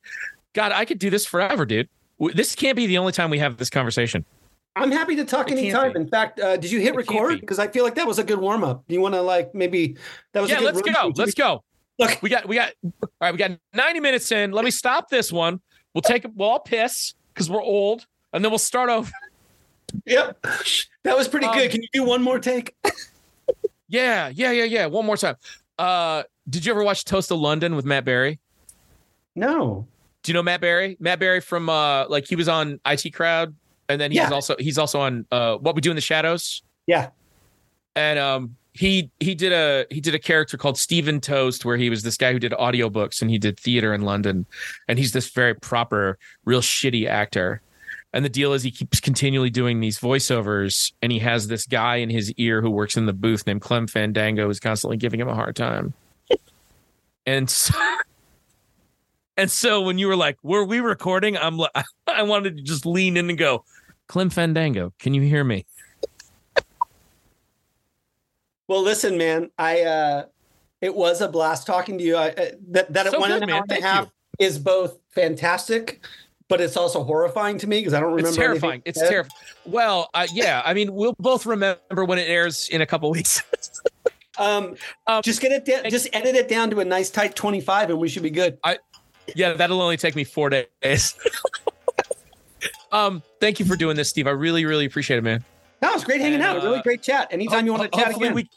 God, 0.54 0.72
I 0.72 0.86
could 0.86 0.99
do 0.99 1.10
this 1.10 1.26
forever, 1.26 1.66
dude. 1.66 1.90
This 2.34 2.56
can't 2.56 2.76
be 2.76 2.88
the 2.88 2.98
only 2.98 3.12
time 3.12 3.30
we 3.30 3.40
have 3.40 3.58
this 3.58 3.70
conversation. 3.70 4.26
I'm 4.76 4.91
happy 4.91 5.16
to 5.16 5.26
talk 5.26 5.48
It 5.48 5.56
can't 5.56 5.60
anytime. 5.62 5.95
In 5.95 6.08
fact, 6.08 6.40
uh, 6.40 6.56
did 6.58 6.70
you 6.72 6.80
hit 6.80 6.90
It 6.90 6.98
can't 6.98 7.08
record? 7.10 7.30
be. 7.36 7.40
Because 7.41 7.58
I 7.60 7.68
feel 7.68 7.84
like 7.84 7.95
that 7.95 8.06
was 8.08 8.20
a 8.20 8.24
good 8.24 8.40
warm 8.40 8.64
up. 8.64 8.84
Do 8.88 8.94
you 8.94 9.02
want 9.02 9.16
to 9.16 9.22
like 9.22 9.54
maybe 9.56 9.98
that 10.34 10.41
was 10.41 10.49
a 10.52 10.54
Yeah, 10.54 10.60
good 10.60 10.76
let's 10.76 10.82
go. 10.82 11.12
Let's 11.16 11.34
go. 11.34 11.64
Look, 11.99 12.22
We 12.22 12.30
got 12.30 12.48
we 12.48 12.56
got 12.56 12.74
all 12.84 12.91
right. 13.22 13.32
We 13.32 13.40
got 13.40 13.52
ninety 13.74 13.99
minutes 13.99 14.32
in. 14.32 14.52
Let 14.52 14.64
me 14.66 14.70
stop 14.72 15.10
this 15.10 15.32
one. 15.32 15.60
We'll 15.93 16.01
take 16.01 16.26
it. 16.26 16.31
We'll 16.35 16.49
all 16.49 16.59
piss 16.59 17.14
because 17.34 17.49
we're 17.49 17.61
old, 17.61 18.05
and 18.34 18.43
then 18.43 18.51
we'll 18.51 18.59
start 18.59 18.89
over. 18.89 19.11
Yep. 20.05 20.41
That 21.03 21.15
was 21.18 21.27
pretty 21.27 21.45
Um, 21.47 21.55
good. 21.55 21.72
Can 21.72 21.81
you 21.81 21.88
do 21.93 22.03
one 22.03 22.22
more 22.22 22.39
take? 22.39 22.76
Yeah, 23.88 24.30
yeah, 24.34 24.51
yeah, 24.51 24.65
yeah. 24.65 24.85
One 24.88 25.05
more 25.05 25.15
time. 25.18 25.35
Uh, 25.80 26.23
did 26.49 26.65
you 26.65 26.73
ever 26.73 26.84
watch 26.84 27.05
Toast 27.05 27.31
of 27.31 27.39
London 27.39 27.76
with 27.76 27.85
Matt 27.85 28.03
Berry? 28.03 28.39
No. 29.35 29.88
Do 30.23 30.31
you 30.31 30.34
know 30.34 30.43
Matt 30.43 30.59
Berry? 30.61 30.97
Matt 30.99 31.19
Berry 31.19 31.39
from 31.39 31.69
uh 31.69 32.07
like 32.09 32.27
he 32.27 32.35
was 32.35 32.49
on 32.49 32.80
IT 32.85 33.14
Crowd 33.14 33.55
and 33.88 34.01
then 34.01 34.11
he's 34.11 34.18
Yeah. 34.18 34.30
also 34.31 34.55
he's 34.59 34.77
also 34.77 34.99
on 34.99 35.26
uh 35.31 35.55
What 35.57 35.73
We 35.76 35.81
Do 35.81 35.89
in 35.91 35.95
the 35.95 36.01
Shadows. 36.01 36.64
Yeah. 36.85 37.11
And 37.95 38.19
um 38.19 38.55
he 38.78 39.10
he 39.20 39.34
did 39.34 39.52
a 39.52 39.86
he 39.90 39.99
did 39.99 40.14
a 40.14 40.20
character 40.20 40.58
called 40.58 40.78
Stephen 40.78 41.20
Toast 41.20 41.66
where 41.66 41.78
he 41.78 41.90
was 41.90 42.04
this 42.04 42.18
guy 42.18 42.32
who 42.32 42.40
did 42.40 42.52
audiobooks 42.54 43.22
and 43.22 43.32
he 43.32 43.38
did 43.38 43.60
theater 43.60 43.94
in 43.94 44.02
London 44.02 44.45
and 44.88 44.99
he's 44.99 45.14
this 45.14 45.30
very 45.30 45.56
proper 45.56 46.18
real 46.45 46.62
shitty 46.62 47.08
actor. 47.08 47.62
And 48.14 48.24
the 48.24 48.30
deal 48.30 48.54
is 48.54 48.64
he 48.64 48.72
keeps 48.72 48.99
continually 48.99 49.49
doing 49.49 49.80
these 49.80 49.99
voiceovers 49.99 50.94
and 51.02 51.12
he 51.12 51.20
has 51.20 51.48
this 51.48 51.66
guy 51.66 51.98
in 51.98 52.10
his 52.10 52.32
ear 52.34 52.62
who 52.62 52.70
works 52.70 52.98
in 52.98 53.06
the 53.06 53.14
booth 53.14 53.45
named 53.48 53.62
Clem 53.62 53.88
Fandango 53.88 54.48
who's 54.48 54.60
constantly 54.60 54.98
giving 54.98 55.20
him 55.20 55.28
a 55.28 55.36
hard 55.36 55.56
time. 55.56 55.94
and 57.26 57.49
so 57.49 57.74
and 59.38 59.52
so 59.52 59.82
when 59.82 59.98
you 59.98 60.08
were 60.08 60.16
like, 60.16 60.38
"Were 60.44 60.64
we 60.64 60.80
recording?" 60.80 61.38
I'm 61.38 61.58
like, 61.58 61.72
I 62.08 62.24
wanted 62.24 62.58
to 62.58 62.64
just 62.64 62.86
lean 62.86 63.18
in 63.18 63.30
and 63.30 63.38
go, 63.38 63.64
"Clem 64.08 64.30
Fandango, 64.30 64.94
can 64.99 65.14
you 65.14 65.22
hear 65.22 65.44
me?" 65.44 65.66
Well, 68.68 68.81
listen, 68.81 69.18
man. 69.18 69.52
I 69.57 69.81
uh 69.81 70.26
it 70.81 70.95
was 70.95 71.22
a 71.22 71.27
blast 71.27 71.65
talking 71.65 71.98
to 71.98 72.03
you. 72.03 72.15
I, 72.15 72.30
uh, 72.30 72.45
that 72.69 72.94
that 72.94 73.11
So 73.11 73.19
one 73.19 73.30
good, 73.30 73.41
and 73.44 73.52
a 73.52 73.56
half 73.56 73.65
and 73.69 73.84
half 73.84 74.10
is 74.39 74.60
both 74.60 74.99
fantastic, 75.10 76.06
but 76.48 76.61
it's 76.61 76.77
also 76.77 77.03
horrifying 77.03 77.57
to 77.60 77.68
me 77.68 77.80
because 77.80 77.94
I 77.94 77.99
don't 77.99 78.10
remember. 78.10 78.30
It's 78.30 78.38
terrifying. 78.38 78.81
It's 78.85 78.99
terrifying. 78.99 79.31
Well, 79.65 80.10
uh, 80.14 80.27
yeah. 80.31 80.61
I 80.64 80.73
mean, 80.73 80.94
we'll 80.94 81.15
both 81.19 81.45
remember 81.45 82.06
when 82.06 82.19
it 82.19 82.30
airs 82.30 82.69
in 82.69 82.81
a 82.81 82.85
couple 82.85 83.10
weeks. 83.11 83.41
Um, 84.39 84.76
Um, 85.07 85.23
just 85.23 85.41
get 85.41 85.52
it 85.52 85.65
down. 85.65 85.89
Just 85.89 86.10
edit 86.14 86.35
it 86.35 86.48
down 86.48 86.69
to 86.69 86.80
a 86.80 86.85
nice 86.85 87.10
tight 87.10 87.35
twenty-five, 87.35 87.89
and 87.89 87.98
we 87.98 88.07
should 88.07 88.22
be 88.22 88.30
good. 88.30 88.60
yeah, 89.35 89.53
that'll 89.53 89.81
only 89.81 89.98
take 89.98 90.15
me 90.15 90.23
four 90.23 90.52
days. 90.52 91.18
um, 92.91 93.23
thank 93.39 93.60
you 93.60 93.65
for 93.65 93.76
doing 93.76 93.95
this, 93.95 94.10
Steve. 94.10 94.27
I 94.27 94.31
really, 94.31 94.65
really 94.65 94.85
appreciate 94.85 95.18
it, 95.18 95.23
man. 95.23 95.44
No, 95.82 95.91
it 95.91 95.94
was 95.94 96.04
great 96.04 96.22
hanging 96.22 96.36
And, 96.36 96.44
out. 96.44 96.64
really 96.64 96.80
uh, 96.80 96.82
great 96.84 97.02
chat. 97.04 97.28
Anytime 97.32 97.66
you 97.66 97.74
want 97.74 97.91
to 97.91 97.98
Ho- 97.98 98.04
chat 98.06 98.16
again. 98.16 98.34
we- 98.34 98.49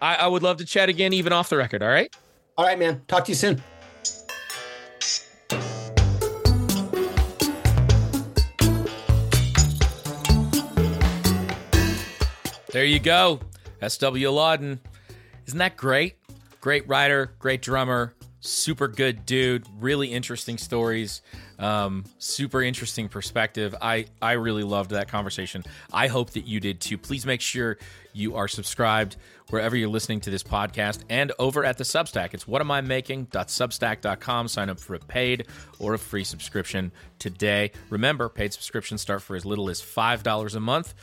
I, 0.00 0.14
I 0.16 0.26
would 0.26 0.42
love 0.42 0.58
to 0.58 0.64
chat 0.64 0.88
again, 0.88 1.12
even 1.12 1.32
off 1.32 1.48
the 1.48 1.56
record. 1.56 1.82
All 1.82 1.88
right. 1.88 2.14
All 2.56 2.64
right, 2.66 2.78
man. 2.78 3.02
Talk 3.08 3.24
to 3.24 3.30
you 3.32 3.34
soon. 3.36 3.62
There 12.72 12.84
you 12.84 12.98
go. 12.98 13.40
S.W. 13.80 14.28
Lauden. 14.30 14.78
Isn't 15.46 15.58
that 15.58 15.76
great? 15.76 16.16
Great 16.60 16.86
writer, 16.88 17.32
great 17.38 17.62
drummer, 17.62 18.14
super 18.48 18.88
good 18.88 19.26
dude, 19.26 19.66
really 19.78 20.08
interesting 20.08 20.58
stories, 20.58 21.22
um, 21.58 22.04
super 22.18 22.62
interesting 22.62 23.08
perspective. 23.08 23.74
I, 23.80 24.06
I 24.20 24.32
really 24.32 24.64
loved 24.64 24.90
that 24.90 25.08
conversation. 25.08 25.64
I 25.92 26.08
hope 26.08 26.30
that 26.30 26.46
you 26.46 26.60
did 26.60 26.80
too. 26.80 26.98
Please 26.98 27.24
make 27.26 27.40
sure 27.40 27.78
you 28.12 28.34
are 28.36 28.48
subscribed 28.48 29.16
wherever 29.50 29.76
you're 29.76 29.88
listening 29.88 30.20
to 30.20 30.30
this 30.30 30.42
podcast 30.42 31.04
and 31.08 31.32
over 31.38 31.64
at 31.64 31.78
the 31.78 31.84
Substack. 31.84 32.34
It's 32.34 32.44
whatamimaking.substack.com. 32.44 34.48
Sign 34.48 34.70
up 34.70 34.80
for 34.80 34.94
a 34.94 34.98
paid 34.98 35.46
or 35.78 35.94
a 35.94 35.98
free 35.98 36.24
subscription 36.24 36.90
today. 37.18 37.70
Remember, 37.90 38.28
paid 38.28 38.52
subscriptions 38.52 39.00
start 39.00 39.22
for 39.22 39.36
as 39.36 39.46
little 39.46 39.70
as 39.70 39.80
$5 39.80 40.54
a 40.54 40.60
month. 40.60 40.94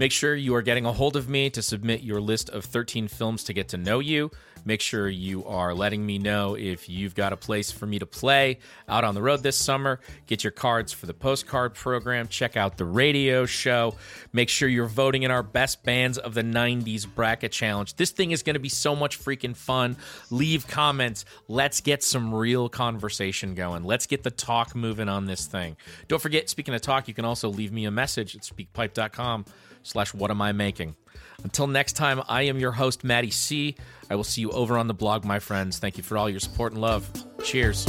Make 0.00 0.12
sure 0.12 0.34
you 0.34 0.54
are 0.54 0.62
getting 0.62 0.86
a 0.86 0.94
hold 0.94 1.14
of 1.14 1.28
me 1.28 1.50
to 1.50 1.60
submit 1.60 2.00
your 2.00 2.22
list 2.22 2.48
of 2.48 2.64
13 2.64 3.06
films 3.06 3.44
to 3.44 3.52
get 3.52 3.68
to 3.68 3.76
know 3.76 3.98
you. 3.98 4.30
Make 4.64 4.80
sure 4.80 5.10
you 5.10 5.44
are 5.44 5.74
letting 5.74 6.06
me 6.06 6.18
know 6.18 6.54
if 6.54 6.88
you've 6.88 7.14
got 7.14 7.34
a 7.34 7.36
place 7.36 7.70
for 7.70 7.84
me 7.84 7.98
to 7.98 8.06
play 8.06 8.60
out 8.88 9.04
on 9.04 9.14
the 9.14 9.20
road 9.20 9.42
this 9.42 9.58
summer. 9.58 10.00
Get 10.26 10.42
your 10.42 10.52
cards 10.52 10.90
for 10.90 11.04
the 11.04 11.12
postcard 11.12 11.74
program. 11.74 12.28
Check 12.28 12.56
out 12.56 12.78
the 12.78 12.86
radio 12.86 13.44
show. 13.44 13.94
Make 14.32 14.48
sure 14.48 14.70
you're 14.70 14.86
voting 14.86 15.22
in 15.22 15.30
our 15.30 15.42
best 15.42 15.84
bands 15.84 16.16
of 16.16 16.32
the 16.32 16.44
90s 16.44 17.06
bracket 17.06 17.52
challenge. 17.52 17.96
This 17.96 18.10
thing 18.10 18.30
is 18.30 18.42
going 18.42 18.54
to 18.54 18.60
be 18.60 18.70
so 18.70 18.96
much 18.96 19.22
freaking 19.22 19.54
fun. 19.54 19.98
Leave 20.30 20.66
comments. 20.66 21.26
Let's 21.46 21.82
get 21.82 22.02
some 22.02 22.34
real 22.34 22.70
conversation 22.70 23.54
going. 23.54 23.84
Let's 23.84 24.06
get 24.06 24.22
the 24.22 24.30
talk 24.30 24.74
moving 24.74 25.10
on 25.10 25.26
this 25.26 25.44
thing. 25.44 25.76
Don't 26.08 26.22
forget, 26.22 26.48
speaking 26.48 26.72
of 26.72 26.80
talk, 26.80 27.06
you 27.06 27.12
can 27.12 27.26
also 27.26 27.50
leave 27.50 27.70
me 27.70 27.84
a 27.84 27.90
message 27.90 28.34
at 28.34 28.40
speakpipe.com 28.40 29.44
slash 29.82 30.14
what 30.14 30.30
am 30.30 30.42
I 30.42 30.52
making. 30.52 30.96
Until 31.42 31.66
next 31.66 31.94
time, 31.94 32.22
I 32.28 32.42
am 32.42 32.58
your 32.58 32.72
host, 32.72 33.02
Maddie 33.04 33.30
C. 33.30 33.76
I 34.10 34.14
will 34.14 34.24
see 34.24 34.40
you 34.42 34.50
over 34.50 34.76
on 34.76 34.88
the 34.88 34.94
blog, 34.94 35.24
my 35.24 35.38
friends. 35.38 35.78
Thank 35.78 35.96
you 35.96 36.02
for 36.02 36.18
all 36.18 36.28
your 36.28 36.40
support 36.40 36.72
and 36.72 36.80
love. 36.80 37.10
Cheers. 37.42 37.86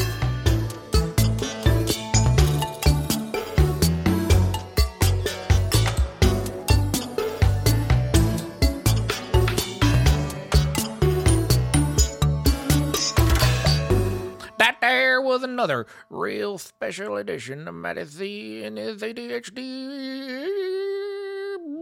Was 15.23 15.43
another 15.43 15.85
real 16.09 16.57
special 16.57 17.15
edition 17.15 17.65
of 17.65 17.73
Maddie 17.73 18.03
C 18.03 18.65
and 18.65 18.77
his 18.77 19.01
ADHD. 19.01 19.61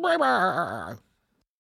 Bye 0.02 0.18
bye. 0.18 0.96